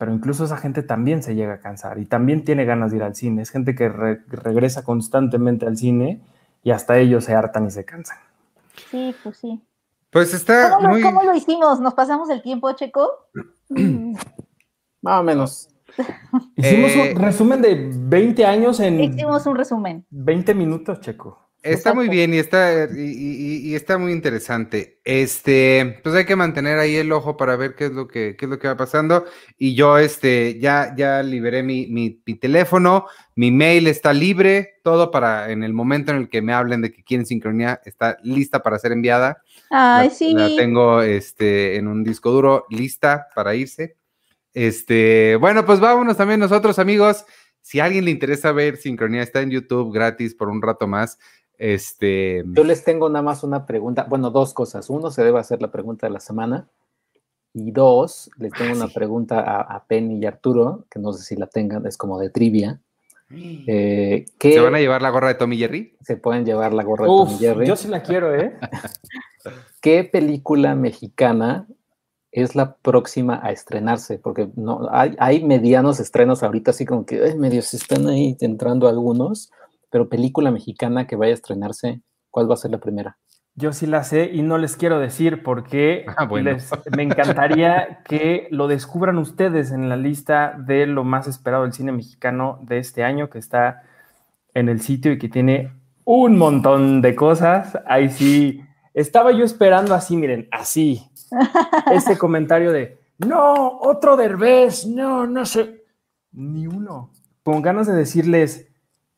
pero 0.00 0.14
incluso 0.14 0.46
esa 0.46 0.56
gente 0.56 0.82
también 0.82 1.22
se 1.22 1.34
llega 1.34 1.52
a 1.52 1.60
cansar 1.60 1.98
y 1.98 2.06
también 2.06 2.42
tiene 2.42 2.64
ganas 2.64 2.90
de 2.90 2.96
ir 2.96 3.02
al 3.02 3.14
cine. 3.14 3.42
Es 3.42 3.50
gente 3.50 3.74
que 3.74 3.90
regresa 3.90 4.82
constantemente 4.82 5.66
al 5.66 5.76
cine 5.76 6.22
y 6.62 6.70
hasta 6.70 6.98
ellos 6.98 7.24
se 7.24 7.34
hartan 7.34 7.66
y 7.66 7.70
se 7.70 7.84
cansan. 7.84 8.18
Sí, 8.90 9.14
pues 9.22 9.36
sí. 9.38 9.60
Pues 10.10 10.34
está 10.34 10.70
¿Cómo, 10.76 10.88
muy... 10.88 11.02
¿Cómo 11.02 11.22
lo 11.22 11.34
hicimos? 11.34 11.80
¿Nos 11.80 11.94
pasamos 11.94 12.28
el 12.30 12.42
tiempo, 12.42 12.72
Checo? 12.72 13.28
Más 13.68 15.20
o 15.20 15.22
menos. 15.22 15.68
Hicimos 16.56 16.92
un 16.94 17.00
Eh, 17.00 17.14
resumen 17.16 17.62
de 17.62 17.90
20 17.92 18.46
años 18.46 18.80
en 18.80 19.00
Hicimos 19.00 19.46
un 19.46 19.56
resumen. 19.56 20.06
20 20.10 20.54
minutos, 20.54 21.00
Checo. 21.00 21.49
Está 21.62 21.92
muy 21.94 22.08
bien 22.08 22.32
y 22.32 22.38
está, 22.38 22.84
y, 22.84 23.00
y- 23.00 23.68
y 23.70 23.74
está 23.74 23.98
muy 23.98 24.12
interesante. 24.12 25.00
Este, 25.04 26.00
pues 26.02 26.14
hay 26.14 26.24
que 26.24 26.34
mantener 26.36 26.78
ahí 26.78 26.96
el 26.96 27.12
ojo 27.12 27.36
para 27.36 27.56
ver 27.56 27.74
qué 27.74 27.86
es 27.86 27.92
lo 27.92 28.08
que, 28.08 28.34
qué 28.38 28.46
es 28.46 28.50
lo 28.50 28.58
que 28.58 28.68
va 28.68 28.76
pasando. 28.76 29.26
Y 29.58 29.74
yo, 29.74 29.98
este, 29.98 30.58
ya, 30.58 30.94
ya 30.96 31.22
liberé 31.22 31.62
mi, 31.62 31.86
mi, 31.88 32.22
mi 32.24 32.34
teléfono, 32.36 33.06
mi 33.36 33.50
mail 33.50 33.86
está 33.88 34.12
libre, 34.14 34.80
todo 34.82 35.10
para 35.10 35.50
en 35.50 35.62
el 35.62 35.72
momento 35.74 36.12
en 36.12 36.18
el 36.18 36.28
que 36.30 36.40
me 36.42 36.52
hablen 36.54 36.80
de 36.80 36.90
que 36.92 37.04
quieren 37.04 37.26
sincronía, 37.26 37.80
está 37.84 38.16
lista 38.22 38.62
para 38.62 38.78
ser 38.78 38.92
enviada. 38.92 39.42
Ay, 39.70 40.08
la, 40.08 40.14
sí. 40.14 40.32
la 40.32 40.48
tengo 40.56 41.02
este, 41.02 41.76
en 41.76 41.88
un 41.88 42.02
disco 42.04 42.30
duro 42.30 42.64
lista 42.70 43.28
para 43.34 43.54
irse. 43.54 43.96
Este, 44.54 45.36
bueno, 45.36 45.64
pues 45.64 45.78
vámonos 45.80 46.16
también 46.16 46.40
nosotros, 46.40 46.78
amigos. 46.78 47.24
Si 47.62 47.78
a 47.78 47.84
alguien 47.84 48.06
le 48.06 48.10
interesa 48.10 48.52
ver 48.52 48.78
sincronía, 48.78 49.22
está 49.22 49.42
en 49.42 49.50
YouTube 49.50 49.92
gratis 49.92 50.34
por 50.34 50.48
un 50.48 50.62
rato 50.62 50.86
más. 50.88 51.18
Este, 51.60 52.42
Yo 52.46 52.64
les 52.64 52.84
tengo 52.84 53.10
nada 53.10 53.22
más 53.22 53.44
una 53.44 53.66
pregunta, 53.66 54.06
bueno, 54.08 54.30
dos 54.30 54.54
cosas. 54.54 54.88
Uno, 54.88 55.10
se 55.10 55.22
debe 55.22 55.38
hacer 55.38 55.60
la 55.60 55.70
pregunta 55.70 56.06
de 56.06 56.12
la 56.12 56.20
semana. 56.20 56.66
Y 57.52 57.70
dos, 57.70 58.30
les 58.38 58.50
tengo 58.52 58.72
una 58.72 58.88
pregunta 58.88 59.40
a, 59.40 59.60
a 59.60 59.84
Penny 59.84 60.18
y 60.18 60.24
Arturo, 60.24 60.86
que 60.90 60.98
no 60.98 61.12
sé 61.12 61.22
si 61.22 61.36
la 61.36 61.46
tengan, 61.46 61.84
es 61.86 61.98
como 61.98 62.18
de 62.18 62.30
trivia. 62.30 62.80
Eh, 63.32 64.24
¿qué 64.38 64.52
¿Se 64.54 64.60
van 64.60 64.74
a 64.74 64.80
llevar 64.80 65.02
la 65.02 65.10
gorra 65.10 65.28
de 65.28 65.34
Tommy 65.34 65.58
Jerry? 65.58 65.94
se 66.00 66.16
pueden 66.16 66.44
llevar 66.44 66.72
la 66.72 66.82
gorra 66.82 67.04
de 67.04 67.10
Uf, 67.12 67.28
Tom 67.28 67.36
y 67.36 67.38
Jerry? 67.38 67.66
yo 67.66 67.76
sí 67.76 67.88
la 67.88 68.02
quiero, 68.02 68.34
¿eh? 68.34 68.56
¿Qué 69.82 70.02
película 70.04 70.74
mexicana 70.74 71.66
es 72.32 72.56
la 72.56 72.74
próxima 72.76 73.38
a 73.42 73.52
estrenarse? 73.52 74.18
Porque 74.18 74.48
no, 74.56 74.88
hay, 74.90 75.14
hay 75.18 75.44
medianos 75.44 76.00
estrenos 76.00 76.42
ahorita, 76.42 76.70
así 76.72 76.86
como 76.86 77.04
que 77.04 77.22
ay, 77.22 77.36
medios 77.36 77.74
están 77.74 78.08
ahí 78.08 78.36
entrando 78.40 78.88
algunos, 78.88 79.52
pero 79.90 80.08
película 80.08 80.50
mexicana 80.50 81.06
que 81.06 81.16
vaya 81.16 81.32
a 81.32 81.34
estrenarse, 81.34 82.00
¿cuál 82.30 82.48
va 82.50 82.54
a 82.54 82.58
ser 82.58 82.70
la 82.70 82.78
primera? 82.78 83.18
Yo 83.56 83.72
sí 83.72 83.86
la 83.86 84.04
sé 84.04 84.30
y 84.32 84.42
no 84.42 84.58
les 84.58 84.76
quiero 84.76 85.00
decir 85.00 85.42
porque 85.42 86.06
Ah, 86.16 86.24
bueno. 86.24 86.52
les- 86.52 86.70
me 86.96 87.02
encantaría 87.02 88.00
que 88.04 88.46
lo 88.50 88.68
descubran 88.68 89.18
ustedes 89.18 89.72
en 89.72 89.88
la 89.88 89.96
lista 89.96 90.54
de 90.56 90.86
lo 90.86 91.04
más 91.04 91.26
esperado 91.26 91.64
del 91.64 91.72
cine 91.72 91.92
mexicano 91.92 92.58
de 92.62 92.78
este 92.78 93.02
año, 93.04 93.28
que 93.28 93.38
está 93.38 93.82
en 94.54 94.68
el 94.68 94.80
sitio 94.80 95.12
y 95.12 95.18
que 95.18 95.28
tiene 95.28 95.72
un 96.04 96.38
montón 96.38 97.02
de 97.02 97.14
cosas. 97.14 97.76
Ahí 97.86 98.08
sí, 98.08 98.60
estaba 98.94 99.32
yo 99.32 99.44
esperando 99.44 99.94
así, 99.94 100.16
miren, 100.16 100.48
así, 100.52 101.02
ese 101.92 102.16
comentario 102.16 102.72
de, 102.72 102.98
no, 103.18 103.78
otro 103.80 104.16
Derbez, 104.16 104.86
no, 104.86 105.26
no 105.26 105.44
sé, 105.44 105.84
ni 106.32 106.66
uno. 106.66 107.10
Con 107.42 107.62
ganas 107.62 107.86
de 107.86 107.94
decirles, 107.94 108.69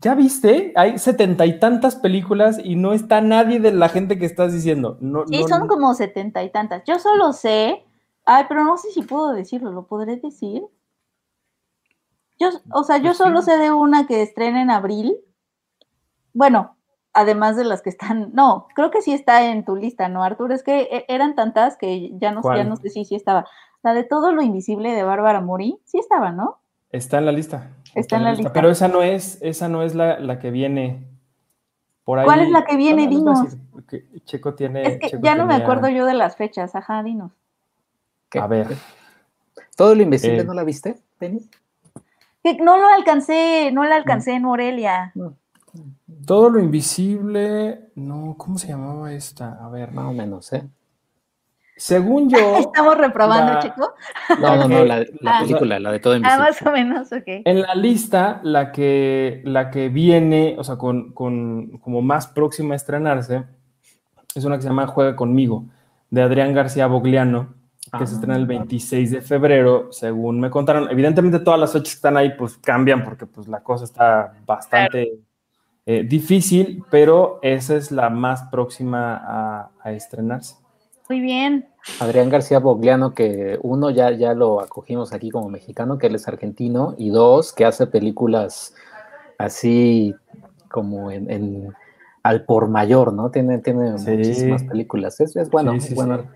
¿ya 0.03 0.15
viste? 0.15 0.73
Hay 0.77 0.99
setenta 0.99 1.47
y 1.47 1.59
tantas 1.59 1.97
películas 1.97 2.61
y 2.63 2.77
no 2.77 2.93
está 2.93 3.21
nadie 3.21 3.61
de 3.61 3.73
la 3.73 3.89
gente 3.89 4.19
que 4.19 4.27
estás 4.27 4.53
diciendo. 4.53 4.99
No, 5.01 5.27
Sí, 5.27 5.41
no- 5.41 5.49
son 5.49 5.69
como 5.69 5.95
setenta 5.95 6.43
y 6.43 6.51
tantas. 6.51 6.83
Yo 6.85 6.99
solo 6.99 7.33
sé. 7.33 7.85
Ay, 8.27 8.45
pero 8.49 8.65
no 8.65 8.77
sé 8.77 8.91
si 8.91 9.03
puedo 9.03 9.33
decirlo. 9.33 9.73
¿Lo 9.73 9.87
podré 9.87 10.17
decir? 10.17 10.63
Yo, 12.39 12.49
o 12.73 12.83
sea, 12.83 12.99
yo 12.99 13.05
Pues 13.11 13.19
solo 13.19 13.41
sé 13.43 13.57
de 13.57 13.73
una 13.73 14.07
que 14.07 14.23
estrena 14.23 14.61
en 14.61 14.71
abril. 14.71 15.17
Bueno, 16.33 16.77
además 17.13 17.57
de 17.57 17.65
las 17.65 17.83
que 17.83 17.91
están. 17.91 18.31
No, 18.35 18.67
creo 18.75 18.91
que 18.91 19.03
sí 19.03 19.13
está 19.13 19.45
en 19.51 19.65
tu 19.65 19.77
lista, 19.77 20.09
¿no, 20.09 20.25
Arturo? 20.25 20.55
Es 20.55 20.63
que 20.63 20.83
e- 20.83 21.05
eran 21.09 21.35
tantas 21.35 21.77
que 21.77 22.11
ya 22.19 22.33
no, 22.33 22.43
ya 22.43 22.65
no 22.65 22.77
sé 22.77 22.89
si 22.91 23.05
sí 23.05 23.15
estaba. 23.15 23.47
La 23.83 23.95
de 23.95 24.05
todo 24.05 24.33
lo 24.33 24.43
invisible 24.43 24.93
de 24.93 25.03
Bárbara 25.03 25.41
Mori, 25.41 25.79
sí 25.85 25.99
estaba, 25.99 26.33
¿no? 26.33 26.59
Está 26.91 27.19
en 27.19 27.27
la 27.27 27.33
lista. 27.33 27.71
Está 27.95 28.17
en 28.17 28.25
la 28.25 28.33
lista. 28.33 28.53
Pero 28.53 28.71
esa 28.71 28.89
no 28.89 29.03
es, 29.03 29.39
esa 29.43 29.69
no 29.69 29.83
es 29.83 29.95
la, 29.95 30.19
la 30.19 30.39
que 30.39 30.51
viene 30.51 31.07
por 32.05 32.19
ahí. 32.19 32.25
¿Cuál 32.25 32.41
es 32.41 32.51
la 32.51 32.65
que 32.65 32.77
viene? 32.77 33.07
Dinos. 33.07 33.43
decir, 33.43 34.23
Checo 34.25 34.55
tiene. 34.55 34.83
Es 34.83 34.99
que 34.99 35.11
Checo 35.11 35.23
ya 35.23 35.35
no 35.35 35.47
me 35.47 35.55
acuerdo 35.55 35.89
yo 35.89 36.07
de 36.07 36.15
las 36.15 36.37
fechas. 36.37 36.75
Ajá, 36.75 37.03
dinos. 37.03 37.33
¿Qué? 38.29 38.39
A 38.39 38.47
ver. 38.47 38.69
¿Todo 39.77 39.95
lo 39.95 40.03
invisible 40.03 40.41
Eh, 40.41 40.45
no 40.45 40.55
la 40.55 40.65
viste, 40.65 40.97
Penny? 41.19 41.49
No 42.61 42.77
lo 42.77 42.89
alcancé, 42.89 43.71
no 43.73 43.85
la 43.85 43.97
alcancé 43.97 44.33
en 44.33 44.43
Morelia. 44.43 45.13
Todo 46.27 46.51
lo 46.51 46.61
invisible. 46.61 47.91
No, 47.95 48.35
¿cómo 48.37 48.59
se 48.59 48.69
llamaba 48.69 49.13
esta? 49.13 49.65
A 49.65 49.69
ver. 49.69 49.93
Más 49.93 50.07
o 50.07 50.13
menos, 50.13 50.53
¿eh? 50.53 50.65
Según 51.83 52.31
yo. 52.31 52.39
Estamos 52.59 52.97
reprobando, 52.97 53.55
la- 53.55 53.59
Chico. 53.61 53.93
No, 54.41 54.57
no, 54.57 54.69
no, 54.69 54.85
la, 54.85 54.99
la 55.21 55.39
Ah. 55.39 55.41
película, 55.43 55.81
la 55.81 55.91
de 55.91 55.99
todo 55.99 56.13
Ah, 56.13 56.17
invisible. 56.19 56.45
más 56.45 56.63
o 56.63 56.71
menos, 56.71 57.13
ok. 57.13 57.23
En 57.45 57.61
la 57.63 57.75
lista, 57.75 58.41
la 58.45 58.71
que, 58.71 59.43
la 59.45 59.69
que 59.71 59.89
viene, 59.89 60.55
o 60.59 60.63
sea, 60.63 60.77
con, 60.77 61.13
con- 61.13 61.79
como 61.79 62.01
más 62.01 62.29
próxima 62.29 62.75
a 62.75 62.77
estrenarse, 62.77 63.45
es 64.35 64.45
una 64.45 64.57
que 64.57 64.63
se 64.63 64.69
llama 64.69 64.87
Juega 64.87 65.17
conmigo, 65.17 65.65
de 66.09 66.23
Adrián 66.23 66.55
García 66.55 66.87
Bogliano, 66.87 67.55
que 67.99 68.07
se 68.07 68.13
Ah. 68.15 68.17
estrena 68.17 68.37
el 68.37 68.47
26 68.47 69.11
de 69.11 69.21
febrero, 69.21 69.89
según 69.91 70.39
me 70.39 70.51
contaron. 70.51 70.89
Evidentemente 70.89 71.41
todas 71.41 71.59
las 71.59 71.73
fechas 71.73 71.95
que 71.95 71.97
están 71.97 72.17
ahí 72.17 72.33
pues 72.39 72.59
cambian 72.59 73.03
porque 73.03 73.27
pues 73.27 73.49
la 73.49 73.61
cosa 73.61 73.85
está 73.87 74.35
bastante 74.47 75.15
eh, 75.85 76.05
difícil, 76.05 76.85
pero 76.93 77.41
esa 77.43 77.75
es 77.75 77.91
la 77.91 78.09
más 78.09 78.45
próxima 78.45 79.17
a, 79.17 79.71
a 79.83 79.91
estrenarse. 79.91 80.62
Muy 81.13 81.21
bien. 81.21 81.67
Adrián 82.01 82.31
García 82.31 82.59
Bogliano, 82.59 83.13
que 83.13 83.59
uno 83.61 83.91
ya, 83.91 84.13
ya 84.13 84.33
lo 84.33 84.63
acogimos 84.63 85.13
aquí 85.13 85.29
como 85.29 85.51
mexicano, 85.51 85.99
que 85.99 86.07
él 86.07 86.15
es 86.15 86.27
argentino, 86.27 86.95
y 86.97 87.11
dos, 87.11 87.53
que 87.53 87.67
hace 87.67 87.87
películas 87.87 88.75
así 89.37 90.15
como 90.71 91.11
en, 91.11 91.31
en 91.31 91.75
al 92.23 92.47
por 92.47 92.69
mayor, 92.69 93.13
¿no? 93.13 93.31
Tiene, 93.31 93.59
tiene 93.59 93.99
Sí. 93.99 94.11
muchísimas 94.11 94.63
películas. 94.63 95.21
Es, 95.21 95.37
es 95.37 95.51
bueno, 95.51 95.73
Sí, 95.73 95.77
es 95.79 95.85
sí, 95.89 95.95
bueno. 95.95 96.19
sí. 96.23 96.29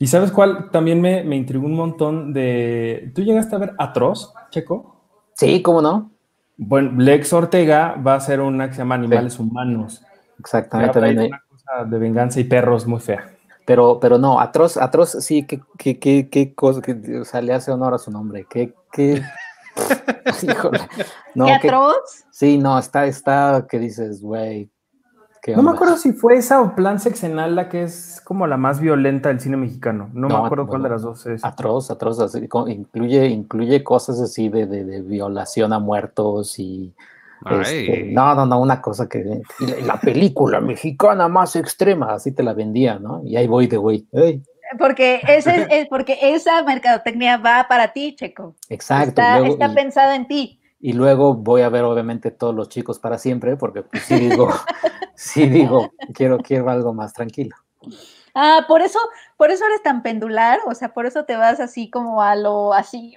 ¿Y 0.00 0.06
sabes 0.08 0.32
cuál? 0.32 0.70
También 0.72 1.00
me, 1.00 1.22
me 1.22 1.36
intrigó 1.36 1.66
un 1.66 1.76
montón 1.76 2.32
de... 2.32 3.12
¿Tú 3.14 3.22
llegaste 3.22 3.54
a 3.54 3.58
ver 3.60 3.74
Atroz, 3.78 4.34
Checo? 4.50 4.96
Sí, 5.34 5.62
¿cómo 5.62 5.80
no? 5.80 6.10
Bueno, 6.56 7.00
Lex 7.00 7.32
Ortega 7.32 7.94
va 8.04 8.14
a 8.14 8.16
hacer 8.16 8.40
una 8.40 8.66
que 8.66 8.72
se 8.72 8.78
llama 8.80 8.96
Animales 8.96 9.38
Humanos. 9.38 10.02
Exactamente. 10.40 10.98
una 11.28 11.40
cosa 11.48 11.84
de 11.84 11.98
venganza 12.00 12.40
y 12.40 12.44
perros 12.44 12.84
muy 12.84 12.98
fea. 12.98 13.28
Pero, 13.64 13.98
pero 14.00 14.18
no, 14.18 14.40
atroz, 14.40 14.76
atroz, 14.76 15.10
sí, 15.20 15.46
qué, 15.46 15.60
qué, 15.78 15.98
qué, 15.98 16.28
qué 16.28 16.54
cosa, 16.54 16.80
que, 16.82 17.20
o 17.20 17.24
sea, 17.24 17.40
le 17.40 17.52
hace 17.54 17.70
honor 17.70 17.94
a 17.94 17.98
su 17.98 18.10
nombre. 18.10 18.46
Qué, 18.50 18.74
qué. 18.92 19.22
Híjole. 20.42 20.80
No, 21.34 21.46
¿Qué 21.46 21.58
qué- 21.62 21.68
atroz? 21.68 22.24
sí, 22.30 22.58
no, 22.58 22.78
está, 22.78 23.06
está, 23.06 23.66
que 23.68 23.78
dices, 23.78 24.20
güey. 24.20 24.70
No 25.56 25.62
me 25.62 25.72
acuerdo 25.72 25.96
si 25.96 26.12
fue 26.12 26.36
esa 26.36 26.60
o 26.60 26.76
Plan 26.76 27.00
Sexenal 27.00 27.56
la 27.56 27.68
que 27.68 27.82
es 27.82 28.20
como 28.24 28.46
la 28.46 28.56
más 28.56 28.78
violenta 28.78 29.28
del 29.28 29.40
cine 29.40 29.56
mexicano. 29.56 30.08
No, 30.12 30.28
No, 30.28 30.38
me 30.40 30.44
acuerdo 30.46 30.68
cuál 30.68 30.84
de 30.84 30.88
las 30.90 31.02
dos 31.02 31.26
es. 31.26 31.44
Atroz, 31.44 31.90
atroz, 31.90 32.20
así, 32.20 32.48
incluye, 32.68 33.26
incluye 33.26 33.82
cosas 33.82 34.20
así 34.20 34.48
de, 34.48 34.66
de, 34.66 34.84
de 34.84 35.02
violación 35.02 35.72
a 35.72 35.80
muertos 35.80 36.60
y. 36.60 36.94
este, 37.60 38.04
no, 38.04 38.34
no, 38.34 38.46
no, 38.46 38.60
una 38.60 38.80
cosa 38.80 39.08
que. 39.08 39.24
la, 39.84 40.00
película 40.00 40.60
mexicana 40.60 41.28
más 41.28 41.56
extrema, 41.56 42.14
así 42.14 42.32
te 42.32 42.42
la 42.42 42.52
vendía, 42.54 42.98
¿no? 42.98 43.22
Y 43.24 43.36
ahí 43.36 43.46
voy 43.46 43.66
de 43.66 43.76
güey. 43.76 44.06
ey, 44.12 44.42
Porque, 44.78 45.20
ese 45.26 45.62
es, 45.62 45.66
es 45.70 45.88
porque 45.88 46.18
esa 46.20 46.62
mercadotecnia 46.62 47.36
va 47.36 47.66
para 47.68 47.92
ti, 47.92 48.14
Checo. 48.16 48.54
exacto. 48.68 49.08
Está, 49.08 49.36
y 49.36 49.40
luego- 49.40 49.54
está 49.54 49.72
y- 49.72 49.74
pensada 49.74 50.16
en 50.16 50.26
ti. 50.26 50.58
Y 50.84 50.94
luego 50.94 51.34
voy 51.34 51.62
a 51.62 51.68
ver, 51.68 51.84
obviamente, 51.84 52.32
todos 52.32 52.54
los 52.54 52.68
chicos 52.68 52.98
para 52.98 53.16
siempre, 53.16 53.56
porque 53.56 53.82
pues, 53.82 54.02
sí 54.02 54.16
digo, 54.16 54.48
sí 55.14 55.46
digo, 55.48 55.92
quiero, 56.12 56.38
quiero 56.38 56.68
algo 56.70 56.92
más 56.92 57.12
tranquilo. 57.12 57.54
Ah, 58.34 58.64
por 58.66 58.80
eso, 58.82 58.98
por 59.36 59.50
eso 59.50 59.64
eres 59.66 59.82
tan 59.82 60.02
pendular, 60.02 60.58
o 60.66 60.74
sea, 60.74 60.92
por 60.92 61.06
eso 61.06 61.24
te 61.24 61.36
vas 61.36 61.60
así 61.60 61.88
como 61.90 62.22
a 62.22 62.34
lo 62.34 62.72
así, 62.72 63.14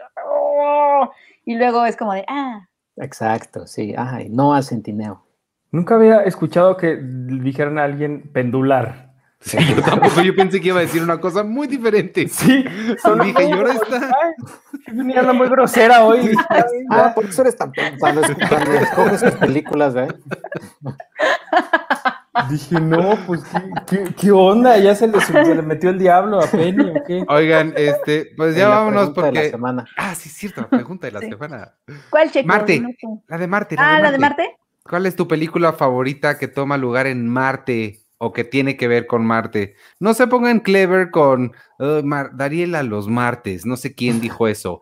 y 1.46 1.56
luego 1.56 1.86
es 1.86 1.96
como 1.96 2.14
de, 2.14 2.26
ah, 2.28 2.68
Exacto, 2.98 3.68
sí. 3.68 3.94
Ay, 3.98 4.30
no 4.30 4.54
al 4.54 4.64
centineo. 4.64 5.26
Nunca 5.72 5.96
había 5.96 6.22
escuchado 6.24 6.78
que 6.78 6.98
dijeran 6.98 7.78
a 7.78 7.84
alguien 7.84 8.30
pendular. 8.32 9.14
Sí, 9.42 9.58
yo 9.76 9.82
tampoco, 9.84 10.22
yo 10.22 10.36
pensé 10.36 10.60
que 10.60 10.70
iba 10.70 10.80
a 10.80 10.84
decir 10.84 11.04
una 11.04 11.20
cosa 11.20 11.44
muy 11.44 11.68
diferente. 11.68 12.28
Sí, 12.28 12.64
Son 13.02 13.20
dije, 13.20 13.48
y 13.48 13.52
ahora 13.52 13.74
está. 13.74 13.98
Ay, 13.98 14.34
venía 14.94 15.22
muy 15.34 15.48
grosera 15.50 16.04
hoy. 16.04 16.32
Ay, 16.50 16.62
Ah, 16.90 17.12
por 17.14 17.26
eso 17.26 17.42
eres 17.42 17.56
tan 17.56 17.72
cuando 18.00 18.22
escoges 18.22 19.22
tus 19.22 19.36
películas, 19.36 19.96
¿eh? 19.96 20.08
Dije, 22.50 22.80
no, 22.82 23.18
pues, 23.26 23.42
¿qué, 23.46 23.62
qué, 24.04 24.14
qué 24.16 24.32
onda? 24.32 24.78
¿Ya 24.78 24.94
se 24.96 25.08
le, 25.08 25.20
se 25.22 25.56
le 25.56 25.62
metió 25.62 25.90
el 25.90 25.98
diablo 26.00 26.42
a 26.42 26.48
Penny 26.48 26.90
o 26.90 27.04
qué? 27.06 27.24
Oigan, 27.28 27.74
este, 27.78 28.34
pues 28.36 28.56
ya 28.56 28.68
La 28.70 28.76
vámonos 28.80 29.12
pregunta 29.12 29.22
de 29.28 29.32
la 29.32 29.40
porque. 29.40 29.50
semana. 29.52 29.86
Ah, 29.98 30.16
sí, 30.16 30.30
es 30.30 30.36
cierto, 30.36 30.62
la 30.62 30.68
pregunta 30.70 31.08
de 31.08 31.12
la 31.14 31.20
Sí. 31.22 31.30
semana. 31.30 31.74
¿cuál 32.10 32.32
Checo? 32.32 32.48
Marte. 32.48 32.84
La 33.28 33.38
de 33.38 33.48
Marte. 33.48 33.76
Ah, 33.80 34.00
la 34.00 34.12
de 34.12 34.20
Marte. 34.20 34.56
¿Cuál 34.84 35.06
es 35.06 35.16
tu 35.16 35.28
película 35.28 35.74
favorita 35.74 36.38
que 36.38 36.48
toma 36.48 36.78
lugar 36.78 37.08
en 37.08 37.28
Marte 37.28 38.02
o 38.18 38.32
que 38.34 38.44
tiene 38.44 38.78
que 38.78 38.88
ver 38.88 39.08
con 39.08 39.26
Marte? 39.26 39.76
No 40.00 40.14
se 40.14 40.28
pongan 40.28 40.60
clever 40.60 41.12
con 41.12 41.54
"Uh, 41.80 42.04
Mar- 42.04 42.32
Dariel 42.34 42.76
a 42.76 42.84
los 42.84 43.08
martes. 43.08 43.66
No 43.66 43.78
sé 43.78 43.96
quién 43.96 44.20
dijo 44.22 44.48
eso. 44.48 44.82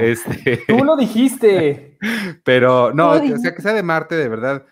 Este, 0.00 0.62
Tú 0.68 0.84
lo 0.84 0.96
dijiste. 0.96 1.98
pero 2.44 2.92
no, 2.94 3.10
o 3.10 3.36
sea, 3.38 3.52
que 3.54 3.60
sea 3.62 3.72
de 3.72 3.82
Marte, 3.82 4.14
de 4.14 4.28
verdad. 4.28 4.64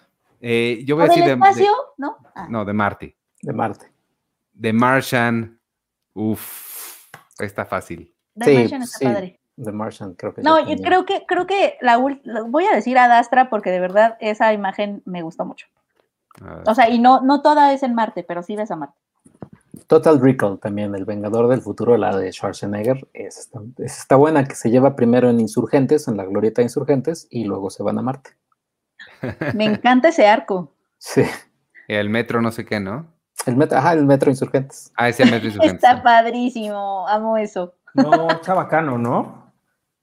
Eh, 0.42 0.82
yo 0.84 0.96
voy 0.96 1.04
¿O 1.04 1.06
a 1.06 1.08
decir 1.08 1.24
del 1.24 1.38
de, 1.38 1.44
de- 1.44 1.50
espacio? 1.50 1.72
¿No? 1.96 2.16
Ah, 2.34 2.48
no, 2.50 2.64
de 2.64 2.72
Marte. 2.72 3.16
De 3.40 3.52
Marte. 3.52 3.92
De 4.52 4.72
Martian. 4.72 5.60
Uf, 6.14 7.06
está 7.38 7.64
fácil. 7.64 8.14
The 8.38 8.44
Sí, 8.46 8.54
Martian 8.58 8.82
está 8.82 8.98
sí. 8.98 9.04
padre. 9.04 9.40
The 9.62 9.72
Martian, 9.72 10.14
creo 10.14 10.34
que 10.34 10.42
No, 10.42 10.58
yo 10.68 10.76
creo 10.82 11.04
que, 11.06 11.24
creo 11.26 11.46
que 11.46 11.76
la 11.80 11.96
voy 11.96 12.64
a 12.66 12.74
decir 12.74 12.98
a 12.98 13.06
Dastra 13.06 13.48
porque 13.50 13.70
de 13.70 13.80
verdad 13.80 14.16
esa 14.20 14.52
imagen 14.52 15.02
me 15.04 15.22
gustó 15.22 15.44
mucho. 15.44 15.66
O 16.66 16.74
sea, 16.74 16.88
y 16.88 16.98
no, 16.98 17.20
no 17.20 17.42
toda 17.42 17.72
es 17.72 17.82
en 17.82 17.94
Marte, 17.94 18.24
pero 18.24 18.42
sí 18.42 18.56
ves 18.56 18.70
a 18.70 18.76
Marte. 18.76 18.98
Total 19.86 20.20
Recall 20.20 20.58
también, 20.58 20.94
El 20.94 21.04
Vengador 21.04 21.48
del 21.48 21.60
Futuro, 21.60 21.96
la 21.98 22.16
de 22.16 22.32
Schwarzenegger. 22.32 23.08
Es- 23.12 23.50
está 23.78 24.16
buena 24.16 24.44
que 24.46 24.54
se 24.54 24.70
lleva 24.70 24.96
primero 24.96 25.28
en 25.28 25.38
Insurgentes, 25.40 26.08
en 26.08 26.16
la 26.16 26.24
glorieta 26.24 26.62
de 26.62 26.64
Insurgentes, 26.64 27.26
y 27.30 27.44
luego 27.44 27.68
se 27.70 27.82
van 27.82 27.98
a 27.98 28.02
Marte. 28.02 28.30
Me 29.54 29.64
encanta 29.64 30.08
ese 30.08 30.26
arco. 30.26 30.74
Sí. 30.98 31.22
el 31.88 32.10
metro 32.10 32.40
no 32.40 32.52
sé 32.52 32.64
qué, 32.64 32.80
¿no? 32.80 33.06
El 33.46 33.56
metro, 33.56 33.78
ajá, 33.78 33.92
el 33.94 34.06
metro 34.06 34.30
Insurgentes. 34.30 34.92
Ah, 34.96 35.08
ese 35.08 35.24
metro 35.24 35.46
insurgente. 35.48 35.86
Está 35.86 36.02
padrísimo, 36.02 37.08
amo 37.08 37.36
eso. 37.36 37.74
No, 37.94 38.40
chabacano, 38.40 38.98
¿no? 38.98 39.52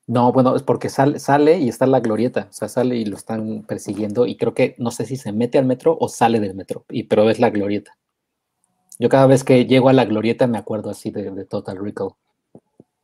No, 0.07 0.31
bueno, 0.31 0.55
es 0.55 0.63
porque 0.63 0.89
sale, 0.89 1.19
sale 1.19 1.59
y 1.59 1.69
está 1.69 1.85
la 1.85 1.99
glorieta, 1.99 2.47
o 2.49 2.53
sea, 2.53 2.67
sale 2.67 2.95
y 2.95 3.05
lo 3.05 3.15
están 3.15 3.63
persiguiendo 3.67 4.25
y 4.25 4.37
creo 4.37 4.55
que 4.55 4.75
no 4.79 4.89
sé 4.89 5.05
si 5.05 5.17
se 5.17 5.31
mete 5.31 5.59
al 5.59 5.65
metro 5.65 5.95
o 5.99 6.09
sale 6.09 6.39
del 6.39 6.55
metro, 6.55 6.83
y, 6.89 7.03
pero 7.03 7.29
es 7.29 7.39
la 7.39 7.51
glorieta. 7.51 7.95
Yo 8.97 9.07
cada 9.07 9.27
vez 9.27 9.43
que 9.43 9.65
llego 9.65 9.87
a 9.87 9.93
la 9.93 10.05
glorieta 10.05 10.47
me 10.47 10.57
acuerdo 10.57 10.89
así 10.89 11.11
de, 11.11 11.29
de 11.29 11.45
Total 11.45 11.77
Recall. 11.77 12.09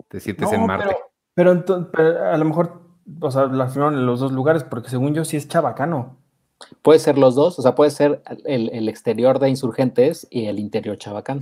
Te 0.10 0.20
sientes 0.20 0.52
No, 0.52 0.56
en 0.56 0.66
Marte. 0.66 0.96
Pero, 1.36 1.64
pero, 1.64 1.92
pero 1.92 2.32
a 2.32 2.38
lo 2.38 2.46
mejor, 2.46 2.82
o 3.22 3.32
sea, 3.32 3.46
la 3.46 3.68
firmaron 3.68 4.00
en 4.00 4.06
los 4.06 4.20
dos 4.20 4.32
lugares, 4.32 4.64
porque 4.64 4.90
según 4.90 5.14
yo 5.14 5.26
sí 5.26 5.38
es 5.38 5.48
chabacano. 5.48 6.18
Puede 6.82 7.00
ser 7.00 7.18
los 7.18 7.36
dos, 7.36 7.60
o 7.60 7.62
sea, 7.62 7.76
puede 7.76 7.92
ser 7.92 8.22
el, 8.46 8.70
el 8.74 8.88
exterior 8.90 9.40
de 9.40 9.50
Insurgentes 9.50 10.26
y 10.30 10.46
el 10.46 10.58
interior 10.58 10.98
Chabacán. 10.98 11.42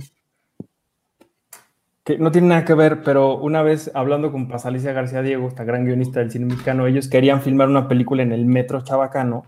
Que 2.04 2.18
no 2.18 2.30
tiene 2.30 2.48
nada 2.48 2.64
que 2.66 2.74
ver, 2.74 3.02
pero 3.02 3.38
una 3.38 3.62
vez 3.62 3.90
hablando 3.94 4.30
con 4.30 4.46
Pasalicia 4.48 4.92
García 4.92 5.22
Diego, 5.22 5.48
esta 5.48 5.64
gran 5.64 5.86
guionista 5.86 6.20
del 6.20 6.30
cine 6.30 6.44
mexicano, 6.46 6.86
ellos 6.86 7.08
querían 7.08 7.40
filmar 7.40 7.68
una 7.68 7.88
película 7.88 8.22
en 8.22 8.32
el 8.32 8.44
metro 8.44 8.82
chabacano 8.82 9.46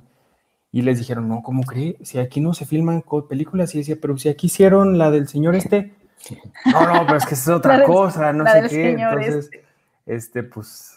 y 0.73 0.81
les 0.83 0.99
dijeron, 0.99 1.29
no, 1.29 1.43
¿cómo 1.43 1.65
cree? 1.65 1.97
Si 2.03 2.19
aquí 2.19 2.41
no 2.41 2.55
se 2.55 2.65
filman 2.65 3.05
películas, 3.29 3.75
y 3.75 3.79
decía, 3.79 3.97
pero 4.01 4.17
si 4.17 4.31
aquí 4.31 4.47
hicieron 4.47 4.97
la 4.97 5.11
del 5.11 5.29
señor 5.29 5.55
este, 5.55 5.93
no, 6.73 6.87
no, 6.95 7.05
pero 7.07 7.19
es 7.19 7.27
que 7.27 7.35
es 7.35 7.47
La 7.47 7.57
otra 7.57 7.77
del- 7.79 7.87
cosa, 7.87 8.33
no 8.33 8.45
la 8.45 8.53
sé 8.53 8.61
del 8.63 8.71
qué. 8.71 8.93
señor 8.93 9.23
Entonces, 9.23 9.51
este, 10.07 10.43
pues. 10.43 10.97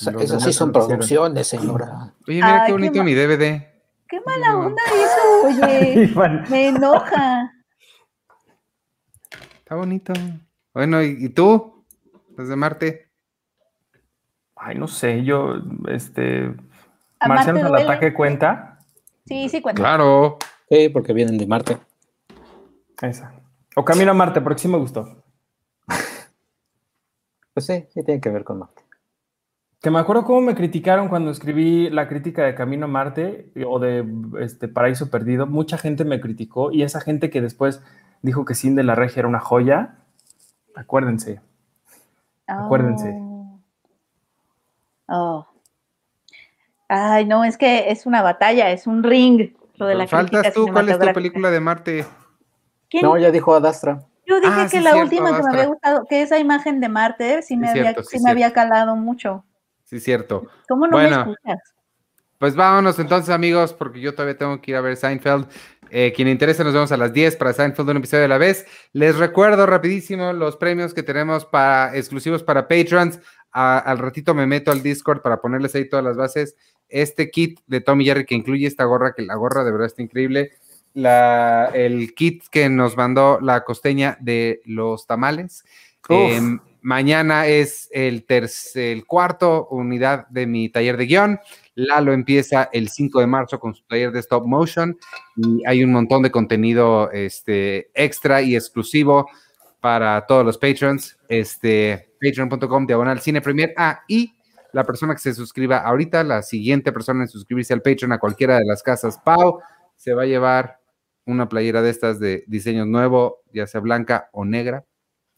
Esa- 0.00 0.10
Esas 0.22 0.42
sí 0.44 0.52
son 0.52 0.72
producciones, 0.72 1.46
señora. 1.46 2.14
Oye, 2.28 2.36
mira 2.36 2.62
Ay, 2.62 2.66
qué 2.66 2.72
bonito 2.72 3.04
mi 3.04 3.14
DVD. 3.14 3.66
Qué 4.08 4.20
mala 4.24 4.56
onda 4.56 4.82
eso, 4.86 5.46
oye. 5.48 6.10
Me 6.50 6.68
enoja. 6.68 7.52
Está 9.58 9.74
bonito. 9.74 10.12
Bueno, 10.72 11.02
¿y, 11.02 11.16
y 11.26 11.28
tú? 11.28 11.84
Desde 12.30 12.56
Marte. 12.56 13.10
Ay, 14.56 14.76
no 14.78 14.88
sé, 14.88 15.24
yo, 15.24 15.56
este. 15.88 16.54
¿A 17.20 17.28
Marcianos 17.28 17.62
Marte 17.64 17.82
al 17.82 17.90
ataque 17.90 18.14
cuenta. 18.14 18.78
Sí, 19.26 19.48
sí 19.48 19.60
cuenta. 19.60 19.80
Claro. 19.82 20.38
Sí, 20.70 20.88
porque 20.88 21.12
vienen 21.12 21.36
de 21.36 21.46
Marte. 21.46 21.78
Esa. 23.02 23.32
O 23.76 23.84
Camino 23.84 24.12
a 24.12 24.14
Marte, 24.14 24.40
porque 24.40 24.60
sí 24.60 24.68
me 24.68 24.78
gustó. 24.78 25.22
Pues 27.54 27.66
sí, 27.66 27.86
sí 27.92 28.04
tiene 28.04 28.20
que 28.20 28.30
ver 28.30 28.44
con 28.44 28.60
Marte. 28.60 28.82
Que 29.80 29.90
me 29.90 30.00
acuerdo 30.00 30.24
cómo 30.24 30.40
me 30.40 30.54
criticaron 30.56 31.08
cuando 31.08 31.30
escribí 31.30 31.88
la 31.90 32.08
crítica 32.08 32.42
de 32.44 32.54
Camino 32.54 32.86
a 32.86 32.88
Marte 32.88 33.50
eh, 33.54 33.64
o 33.66 33.78
de 33.78 34.04
este 34.40 34.66
Paraíso 34.66 35.08
Perdido. 35.10 35.46
Mucha 35.46 35.78
gente 35.78 36.04
me 36.04 36.20
criticó 36.20 36.72
y 36.72 36.82
esa 36.82 37.00
gente 37.00 37.30
que 37.30 37.40
después 37.40 37.80
dijo 38.22 38.44
que 38.44 38.54
Sin 38.54 38.74
de 38.74 38.82
la 38.82 38.96
Regia 38.96 39.20
era 39.20 39.28
una 39.28 39.38
joya, 39.38 39.94
acuérdense. 40.74 41.40
acuérdense. 42.48 43.16
Oh. 43.20 43.60
Oh. 45.08 45.46
Ay, 46.88 47.24
no, 47.26 47.44
es 47.44 47.56
que 47.56 47.90
es 47.90 48.04
una 48.06 48.22
batalla, 48.22 48.70
es 48.70 48.86
un 48.86 49.02
ring. 49.04 49.52
Lo 49.76 49.86
de 49.86 49.94
la 49.94 50.08
Faltas 50.08 50.40
crítica 50.42 50.52
tú. 50.52 50.72
¿Cuál 50.72 50.88
es 50.88 50.98
tu 50.98 51.12
película 51.12 51.50
de 51.50 51.60
Marte? 51.60 52.04
¿Quién? 52.90 53.04
No, 53.04 53.16
ya 53.16 53.30
dijo 53.30 53.54
Adastra. 53.54 54.02
Yo 54.26 54.40
dije 54.40 54.52
Ah, 54.54 54.62
que 54.64 54.78
sí, 54.78 54.80
la 54.80 54.90
cierto, 54.92 55.02
última 55.04 55.36
que 55.36 55.42
me 55.44 55.48
había 55.50 55.66
gustado, 55.66 56.04
que 56.08 56.20
esa 56.22 56.38
imagen 56.38 56.80
de 56.80 56.88
Marte 56.88 57.42
sí 57.42 57.56
me, 57.56 57.66
Sí, 57.68 57.70
había, 57.78 57.82
cierto, 57.92 58.02
sí, 58.02 58.18
sí 58.18 58.24
me 58.24 58.30
había 58.30 58.52
calado 58.52 58.96
mucho. 58.96 59.44
Sí, 59.88 60.00
cierto. 60.00 60.46
¿Cómo 60.68 60.86
no 60.86 60.92
Bueno. 60.92 61.24
me 61.26 61.32
escuchas? 61.32 61.74
Pues 62.38 62.54
vámonos 62.54 62.98
entonces, 62.98 63.30
amigos, 63.30 63.72
porque 63.72 64.00
yo 64.00 64.12
todavía 64.12 64.36
tengo 64.36 64.60
que 64.60 64.70
ir 64.72 64.76
a 64.76 64.80
ver 64.80 64.96
Seinfeld. 64.96 65.48
Eh, 65.90 66.12
quien 66.14 66.26
le 66.26 66.32
interese, 66.32 66.62
nos 66.62 66.74
vemos 66.74 66.92
a 66.92 66.96
las 66.98 67.12
10 67.12 67.36
para 67.36 67.52
Seinfeld, 67.52 67.88
un 67.88 67.96
episodio 67.96 68.26
a 68.26 68.28
la 68.28 68.38
vez. 68.38 68.66
Les 68.92 69.16
recuerdo 69.16 69.64
rapidísimo 69.66 70.32
los 70.34 70.56
premios 70.56 70.92
que 70.94 71.02
tenemos 71.02 71.46
para 71.46 71.96
exclusivos 71.96 72.42
para 72.42 72.68
patrons. 72.68 73.18
A- 73.50 73.78
al 73.78 73.98
ratito 73.98 74.34
me 74.34 74.46
meto 74.46 74.70
al 74.70 74.82
Discord 74.82 75.22
para 75.22 75.40
ponerles 75.40 75.74
ahí 75.74 75.88
todas 75.88 76.04
las 76.04 76.16
bases. 76.16 76.54
Este 76.90 77.30
kit 77.30 77.58
de 77.66 77.80
Tommy 77.80 78.04
Jerry 78.04 78.24
que 78.26 78.34
incluye 78.34 78.66
esta 78.66 78.84
gorra, 78.84 79.14
que 79.14 79.22
la 79.22 79.34
gorra 79.34 79.64
de 79.64 79.72
verdad 79.72 79.86
está 79.86 80.02
increíble. 80.02 80.52
La, 80.94 81.70
el 81.74 82.14
kit 82.14 82.44
que 82.50 82.68
nos 82.68 82.96
mandó 82.96 83.40
la 83.40 83.64
costeña 83.64 84.16
de 84.20 84.60
los 84.64 85.06
tamales. 85.06 85.64
Mañana 86.80 87.46
es 87.46 87.88
el 87.92 88.24
cuarto 89.06 89.68
unidad 89.70 90.28
de 90.28 90.46
mi 90.46 90.68
taller 90.68 90.96
de 90.96 91.06
guion. 91.06 91.40
Lalo 91.74 92.12
empieza 92.12 92.68
el 92.72 92.88
5 92.88 93.20
de 93.20 93.26
marzo 93.26 93.58
con 93.58 93.74
su 93.74 93.84
taller 93.84 94.12
de 94.12 94.20
stop 94.20 94.46
motion 94.46 94.96
y 95.36 95.62
hay 95.66 95.82
un 95.82 95.92
montón 95.92 96.22
de 96.22 96.30
contenido 96.30 97.10
este, 97.10 97.90
extra 97.94 98.42
y 98.42 98.56
exclusivo 98.56 99.28
para 99.80 100.26
todos 100.26 100.44
los 100.44 100.58
patrons. 100.58 101.18
Este, 101.28 102.10
patreon.com 102.20 102.86
diagonal 102.86 103.20
cine 103.20 103.40
premier. 103.40 103.74
Ah, 103.76 104.02
y 104.08 104.32
la 104.72 104.84
persona 104.84 105.14
que 105.14 105.20
se 105.20 105.34
suscriba 105.34 105.78
ahorita, 105.78 106.22
la 106.24 106.42
siguiente 106.42 106.92
persona 106.92 107.22
en 107.22 107.28
suscribirse 107.28 107.72
al 107.72 107.82
Patreon 107.82 108.12
a 108.12 108.18
cualquiera 108.18 108.58
de 108.58 108.64
las 108.64 108.82
casas 108.82 109.18
Pau, 109.24 109.60
se 109.96 110.14
va 110.14 110.22
a 110.22 110.26
llevar 110.26 110.80
una 111.24 111.48
playera 111.48 111.82
de 111.82 111.90
estas 111.90 112.18
de 112.18 112.44
diseño 112.46 112.86
nuevo, 112.86 113.42
ya 113.52 113.66
sea 113.66 113.80
blanca 113.80 114.28
o 114.32 114.44
negra. 114.44 114.84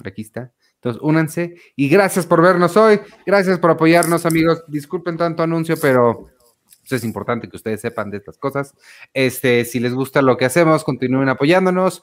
Aquí 0.05 0.23
está. 0.23 0.53
Entonces, 0.81 1.03
únanse 1.03 1.57
y 1.77 1.91
gracias 1.91 2.27
por 2.27 2.41
vernos 2.41 2.77
hoy. 2.77 3.01
Gracias 3.27 3.59
por 3.59 3.71
apoyarnos, 3.71 4.25
amigos. 4.25 4.65
Disculpen 4.67 5.19
tanto 5.19 5.43
anuncio, 5.43 5.77
pero 5.81 6.31
pues, 6.81 6.93
es 6.93 7.05
importante 7.05 7.49
que 7.49 7.57
ustedes 7.57 7.83
sepan 7.83 8.11
de 8.11 8.17
estas 8.17 8.39
cosas. 8.39 8.75
Este, 9.13 9.67
si 9.67 9.79
les 9.79 9.93
gusta 9.93 10.23
lo 10.23 10.39
que 10.39 10.47
hacemos, 10.47 10.83
continúen 10.83 11.29
apoyándonos 11.29 12.03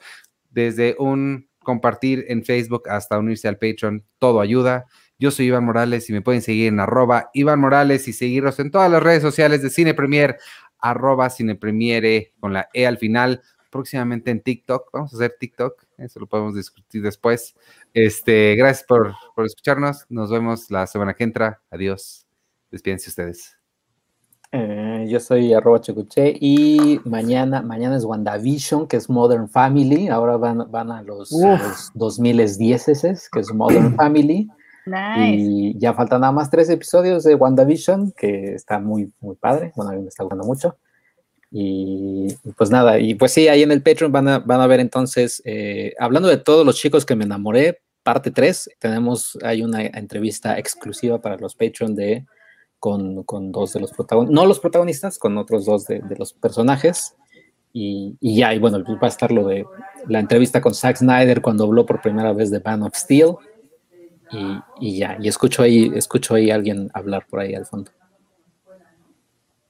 desde 0.50 0.94
un 0.98 1.48
compartir 1.62 2.24
en 2.28 2.44
Facebook 2.44 2.88
hasta 2.88 3.18
unirse 3.18 3.48
al 3.48 3.58
Patreon. 3.58 4.04
Todo 4.18 4.40
ayuda. 4.40 4.86
Yo 5.18 5.32
soy 5.32 5.46
Iván 5.46 5.64
Morales 5.64 6.08
y 6.08 6.12
me 6.12 6.22
pueden 6.22 6.40
seguir 6.40 6.68
en 6.68 6.78
arroba 6.78 7.30
Iván 7.34 7.58
Morales 7.58 8.06
y 8.06 8.12
seguirnos 8.12 8.60
en 8.60 8.70
todas 8.70 8.90
las 8.90 9.02
redes 9.02 9.22
sociales 9.22 9.60
de 9.60 9.70
Cine 9.70 9.92
Premier, 9.92 10.38
arroba 10.78 11.28
Cine 11.28 11.56
Premiere 11.56 12.32
con 12.38 12.52
la 12.52 12.68
E 12.72 12.86
al 12.86 12.98
final, 12.98 13.42
próximamente 13.70 14.30
en 14.30 14.40
TikTok. 14.40 14.90
Vamos 14.92 15.12
a 15.12 15.16
hacer 15.16 15.36
TikTok, 15.38 15.84
eso 15.98 16.20
lo 16.20 16.26
podemos 16.26 16.54
discutir 16.54 17.02
después. 17.02 17.54
Este, 17.94 18.54
gracias 18.56 18.86
por, 18.86 19.14
por 19.34 19.44
escucharnos. 19.44 20.06
Nos 20.08 20.30
vemos 20.30 20.70
la 20.70 20.86
semana 20.86 21.14
que 21.14 21.24
entra. 21.24 21.60
Adiós. 21.70 22.26
Despídense 22.70 23.08
ustedes. 23.08 23.58
Eh, 24.50 25.06
yo 25.10 25.20
soy 25.20 25.52
arroba 25.52 25.78
checuche 25.80 26.34
y 26.40 27.00
mañana, 27.04 27.60
mañana 27.60 27.96
es 27.96 28.04
WandaVision, 28.04 28.86
que 28.86 28.96
es 28.96 29.10
Modern 29.10 29.48
Family. 29.48 30.08
Ahora 30.08 30.38
van, 30.38 30.70
van 30.70 30.90
a 30.90 31.02
los, 31.02 31.32
los 31.32 31.90
2010 31.94 32.86
que 33.30 33.40
es 33.40 33.52
Modern 33.52 33.94
Family. 33.96 34.48
Nice. 34.86 35.34
Y 35.36 35.78
ya 35.78 35.92
faltan 35.92 36.22
nada 36.22 36.32
más 36.32 36.48
tres 36.48 36.70
episodios 36.70 37.24
de 37.24 37.34
WandaVision, 37.34 38.12
que 38.12 38.54
está 38.54 38.78
muy, 38.78 39.12
muy 39.20 39.36
padre. 39.36 39.72
Bueno, 39.76 39.92
a 39.92 39.94
mí 39.94 40.02
me 40.02 40.08
está 40.08 40.24
gustando 40.24 40.46
mucho. 40.46 40.76
Y, 41.50 42.28
pues 42.56 42.70
nada, 42.70 42.98
y 42.98 43.14
pues 43.14 43.32
sí, 43.32 43.48
ahí 43.48 43.62
en 43.62 43.72
el 43.72 43.82
Patreon 43.82 44.12
van 44.12 44.28
a, 44.28 44.38
van 44.38 44.60
a 44.60 44.66
ver 44.66 44.80
entonces, 44.80 45.40
eh, 45.44 45.94
hablando 45.98 46.28
de 46.28 46.36
todos 46.36 46.66
los 46.66 46.76
chicos 46.76 47.06
que 47.06 47.16
me 47.16 47.24
enamoré, 47.24 47.80
parte 48.02 48.30
3, 48.30 48.70
tenemos, 48.78 49.38
hay 49.42 49.62
una 49.62 49.82
entrevista 49.82 50.58
exclusiva 50.58 51.20
para 51.20 51.36
los 51.36 51.54
Patreon 51.54 51.94
de, 51.94 52.26
con, 52.78 53.22
con 53.24 53.50
dos 53.50 53.72
de 53.72 53.80
los 53.80 53.92
protagonistas, 53.92 54.34
no 54.34 54.46
los 54.46 54.60
protagonistas, 54.60 55.18
con 55.18 55.38
otros 55.38 55.64
dos 55.64 55.86
de, 55.86 56.02
los 56.18 56.32
personajes. 56.32 57.14
Y, 57.72 58.16
y, 58.20 58.36
ya, 58.36 58.54
y 58.54 58.58
bueno, 58.58 58.82
va 58.82 59.06
a 59.06 59.08
estar 59.08 59.30
lo 59.30 59.46
de 59.46 59.64
la 60.06 60.20
entrevista 60.20 60.60
con 60.60 60.74
Zack 60.74 60.96
Snyder 60.96 61.42
cuando 61.42 61.64
habló 61.64 61.84
por 61.84 62.00
primera 62.00 62.32
vez 62.32 62.50
de 62.50 62.58
Band 62.60 62.84
of 62.84 62.94
Steel. 62.94 63.34
Y, 64.30 64.60
y, 64.80 64.98
ya, 64.98 65.16
y 65.20 65.28
escucho 65.28 65.62
ahí, 65.62 65.90
escucho 65.94 66.34
ahí 66.34 66.50
a 66.50 66.54
alguien 66.54 66.90
hablar 66.92 67.26
por 67.28 67.40
ahí 67.40 67.54
al 67.54 67.66
fondo. 67.66 67.90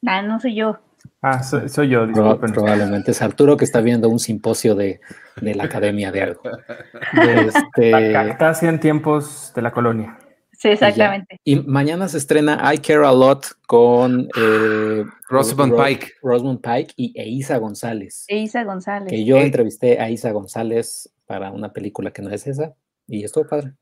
Ah, 0.07 0.23
no 0.23 0.39
soy 0.41 0.55
yo. 0.55 0.79
Ah, 1.23 1.43
soy, 1.43 1.69
soy 1.69 1.89
yo, 1.89 2.07
disculpen. 2.07 2.53
probablemente 2.53 3.11
es 3.13 3.23
Arturo 3.23 3.57
que 3.57 3.65
está 3.65 3.81
viendo 3.81 4.09
un 4.09 4.19
simposio 4.19 4.75
de, 4.75 5.01
de 5.41 5.55
la 5.55 5.65
Academia 5.65 6.11
de 6.13 6.23
algo. 6.23 6.43
La 7.13 7.43
Este, 7.43 8.67
en 8.67 8.81
tiempos 8.81 9.53
de 9.55 9.63
la 9.63 9.71
colonia. 9.71 10.19
Sí, 10.53 10.69
exactamente. 10.71 11.39
y 11.45 11.55
mañana 11.57 12.09
se 12.09 12.19
estrena 12.19 12.61
I 12.75 12.79
Care 12.79 13.07
a 13.07 13.13
Lot 13.13 13.47
con 13.69 14.29
eh, 14.37 15.05
Rosamund 15.29 15.73
Ro- 15.73 15.85
Pike. 15.85 16.13
Rosamund 16.21 16.61
Pike 16.61 16.95
y 16.97 17.13
Eiza 17.21 17.59
González. 17.59 18.25
E 18.27 18.39
Isa 18.39 18.65
González. 18.65 19.09
Que 19.09 19.25
yo 19.25 19.37
Eh. 19.37 19.43
entrevisté 19.45 20.01
a 20.01 20.11
Isa 20.11 20.33
González 20.33 21.13
para 21.27 21.53
una 21.53 21.73
película 21.73 22.11
que 22.11 22.23
no 22.23 22.31
es 22.31 22.45
esa 22.49 22.75
y 23.07 23.23
estuvo 23.23 23.47
padre. 23.47 23.75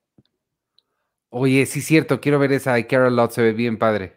Oye, 1.31 1.65
sí, 1.65 1.81
cierto, 1.81 2.20
quiero 2.20 2.39
ver 2.39 2.53
esa 2.53 2.78
I 2.78 2.85
Care 2.85 3.07
a 3.07 3.11
Lot, 3.11 3.31
se 3.31 3.43
ve 3.43 3.53
bien 3.53 3.78
padre. 3.78 4.16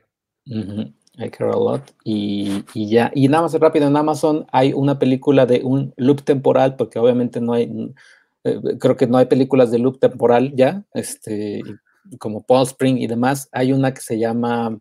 I 1.20 1.30
Care 1.30 1.52
a 1.52 1.56
Lot. 1.56 1.94
Y, 2.04 2.64
y 2.74 2.90
ya, 2.90 3.12
y 3.14 3.28
nada 3.28 3.44
más 3.44 3.54
rápido, 3.60 3.88
en 3.88 3.98
Amazon 3.98 4.46
hay 4.52 4.74
una 4.74 4.98
película 5.00 5.46
de 5.46 5.62
un 5.64 5.94
loop 5.98 6.24
temporal, 6.24 6.76
porque 6.76 6.98
obviamente 7.00 7.42
no 7.42 7.54
hay, 7.54 7.94
eh, 8.46 8.60
creo 8.80 8.96
que 8.96 9.08
no 9.08 9.18
hay 9.18 9.26
películas 9.26 9.70
de 9.72 9.80
loop 9.80 10.00
temporal 10.00 10.54
ya, 10.56 10.84
este, 10.94 11.62
como 12.20 12.44
Paul 12.44 12.64
Spring 12.64 12.98
y 12.98 13.08
demás. 13.08 13.50
Hay 13.52 13.74
una 13.74 13.94
que 13.94 14.02
se 14.02 14.18
llama, 14.18 14.80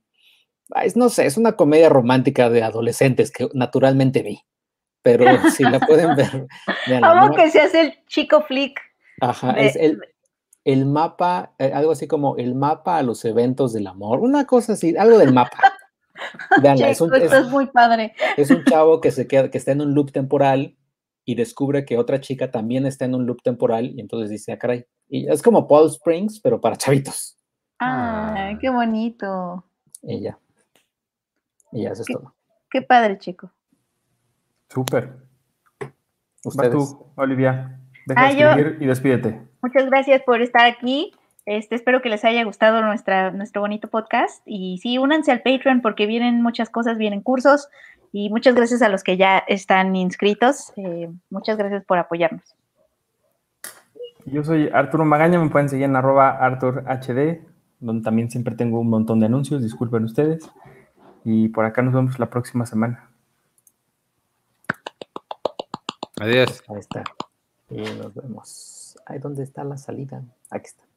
es, 0.82 0.96
no 0.96 1.08
sé, 1.08 1.26
es 1.26 1.36
una 1.36 1.56
comedia 1.56 1.88
romántica 1.88 2.48
de 2.50 2.62
adolescentes 2.62 3.30
que 3.30 3.48
naturalmente 3.54 4.22
vi. 4.22 4.40
Pero 5.02 5.24
si 5.50 5.64
la 5.64 5.80
pueden 5.80 6.14
ver, 6.16 6.46
véanla, 6.88 7.08
¿Cómo 7.14 7.28
¿no? 7.28 7.34
que 7.34 7.50
se 7.50 7.60
hace 7.60 7.80
el 7.80 8.04
chico 8.06 8.42
flick? 8.42 8.80
Ajá, 9.20 9.52
de- 9.54 9.66
es 9.66 9.76
el, 9.76 10.00
el 10.64 10.86
mapa, 10.86 11.54
eh, 11.58 11.72
algo 11.74 11.92
así 11.92 12.06
como 12.06 12.36
el 12.36 12.54
mapa 12.54 12.98
a 12.98 13.02
los 13.02 13.24
eventos 13.24 13.72
del 13.72 13.86
amor, 13.86 14.20
una 14.20 14.46
cosa 14.46 14.74
así, 14.74 14.96
algo 14.96 15.18
del 15.18 15.32
mapa. 15.32 15.58
Es, 16.88 17.00
un, 17.00 17.08
Chico, 17.08 17.16
es- 17.16 17.24
esto 17.24 17.36
es 17.38 17.48
muy 17.50 17.66
padre. 17.66 18.14
es 18.36 18.50
un 18.50 18.64
chavo 18.64 19.00
que 19.00 19.10
se 19.10 19.26
queda, 19.26 19.50
que 19.50 19.58
está 19.58 19.72
en 19.72 19.80
un 19.80 19.94
loop 19.94 20.12
temporal 20.12 20.76
y 21.24 21.34
descubre 21.34 21.84
que 21.84 21.98
otra 21.98 22.20
chica 22.20 22.50
también 22.50 22.86
está 22.86 23.04
en 23.04 23.14
un 23.14 23.26
loop 23.26 23.42
temporal 23.42 23.86
y 23.94 24.00
entonces 24.00 24.30
dice, 24.30 24.52
ah, 24.52 24.58
caray. 24.58 24.86
Y 25.08 25.30
es 25.30 25.42
como 25.42 25.66
Paul 25.68 25.88
Springs, 25.88 26.40
pero 26.40 26.60
para 26.60 26.76
chavitos. 26.76 27.36
Ay, 27.78 28.54
Ah. 28.54 28.58
qué 28.60 28.70
bonito. 28.70 29.64
Y 30.02 30.22
ya. 30.22 30.38
Y 31.72 31.82
ya, 31.82 31.90
eso 31.90 32.02
es 32.02 32.08
todo. 32.08 32.34
Qué 32.70 32.82
padre, 32.82 33.18
chico. 33.18 33.50
Súper. 34.68 35.14
Ustedes. 36.44 36.72
tú, 36.72 37.06
Olivia. 37.16 37.80
Deja 38.06 38.26
Ah, 38.26 38.32
de 38.32 38.38
yo- 38.38 38.84
y 38.84 38.86
despídete. 38.86 39.46
Muchas 39.62 39.86
gracias 39.86 40.22
por 40.22 40.40
estar 40.40 40.66
aquí. 40.66 41.12
Este, 41.48 41.76
espero 41.76 42.02
que 42.02 42.10
les 42.10 42.26
haya 42.26 42.44
gustado 42.44 42.82
nuestra, 42.82 43.30
nuestro 43.30 43.62
bonito 43.62 43.88
podcast. 43.88 44.42
Y 44.44 44.76
sí, 44.82 44.98
únanse 44.98 45.32
al 45.32 45.40
Patreon 45.40 45.80
porque 45.80 46.04
vienen 46.04 46.42
muchas 46.42 46.68
cosas, 46.68 46.98
vienen 46.98 47.22
cursos. 47.22 47.70
Y 48.12 48.28
muchas 48.28 48.54
gracias 48.54 48.82
a 48.82 48.90
los 48.90 49.02
que 49.02 49.16
ya 49.16 49.38
están 49.48 49.96
inscritos. 49.96 50.74
Eh, 50.76 51.08
muchas 51.30 51.56
gracias 51.56 51.86
por 51.86 51.96
apoyarnos. 51.96 52.54
Yo 54.26 54.44
soy 54.44 54.68
Arturo 54.74 55.06
Magaña, 55.06 55.42
me 55.42 55.48
pueden 55.48 55.70
seguir 55.70 55.86
en 55.86 55.96
arroba 55.96 56.32
ArturHD, 56.32 57.40
donde 57.80 58.04
también 58.04 58.30
siempre 58.30 58.54
tengo 58.54 58.80
un 58.80 58.90
montón 58.90 59.18
de 59.18 59.24
anuncios, 59.24 59.62
disculpen 59.62 60.04
ustedes. 60.04 60.50
Y 61.24 61.48
por 61.48 61.64
acá 61.64 61.80
nos 61.80 61.94
vemos 61.94 62.18
la 62.18 62.28
próxima 62.28 62.66
semana. 62.66 63.08
Adiós. 66.20 66.62
Ahí 66.68 66.78
está. 66.78 67.04
Y 67.70 67.80
nos 67.80 68.14
vemos. 68.14 68.98
Ay, 69.06 69.18
¿dónde 69.18 69.44
está 69.44 69.64
la 69.64 69.78
salida? 69.78 70.22
Aquí 70.50 70.66
está. 70.66 70.87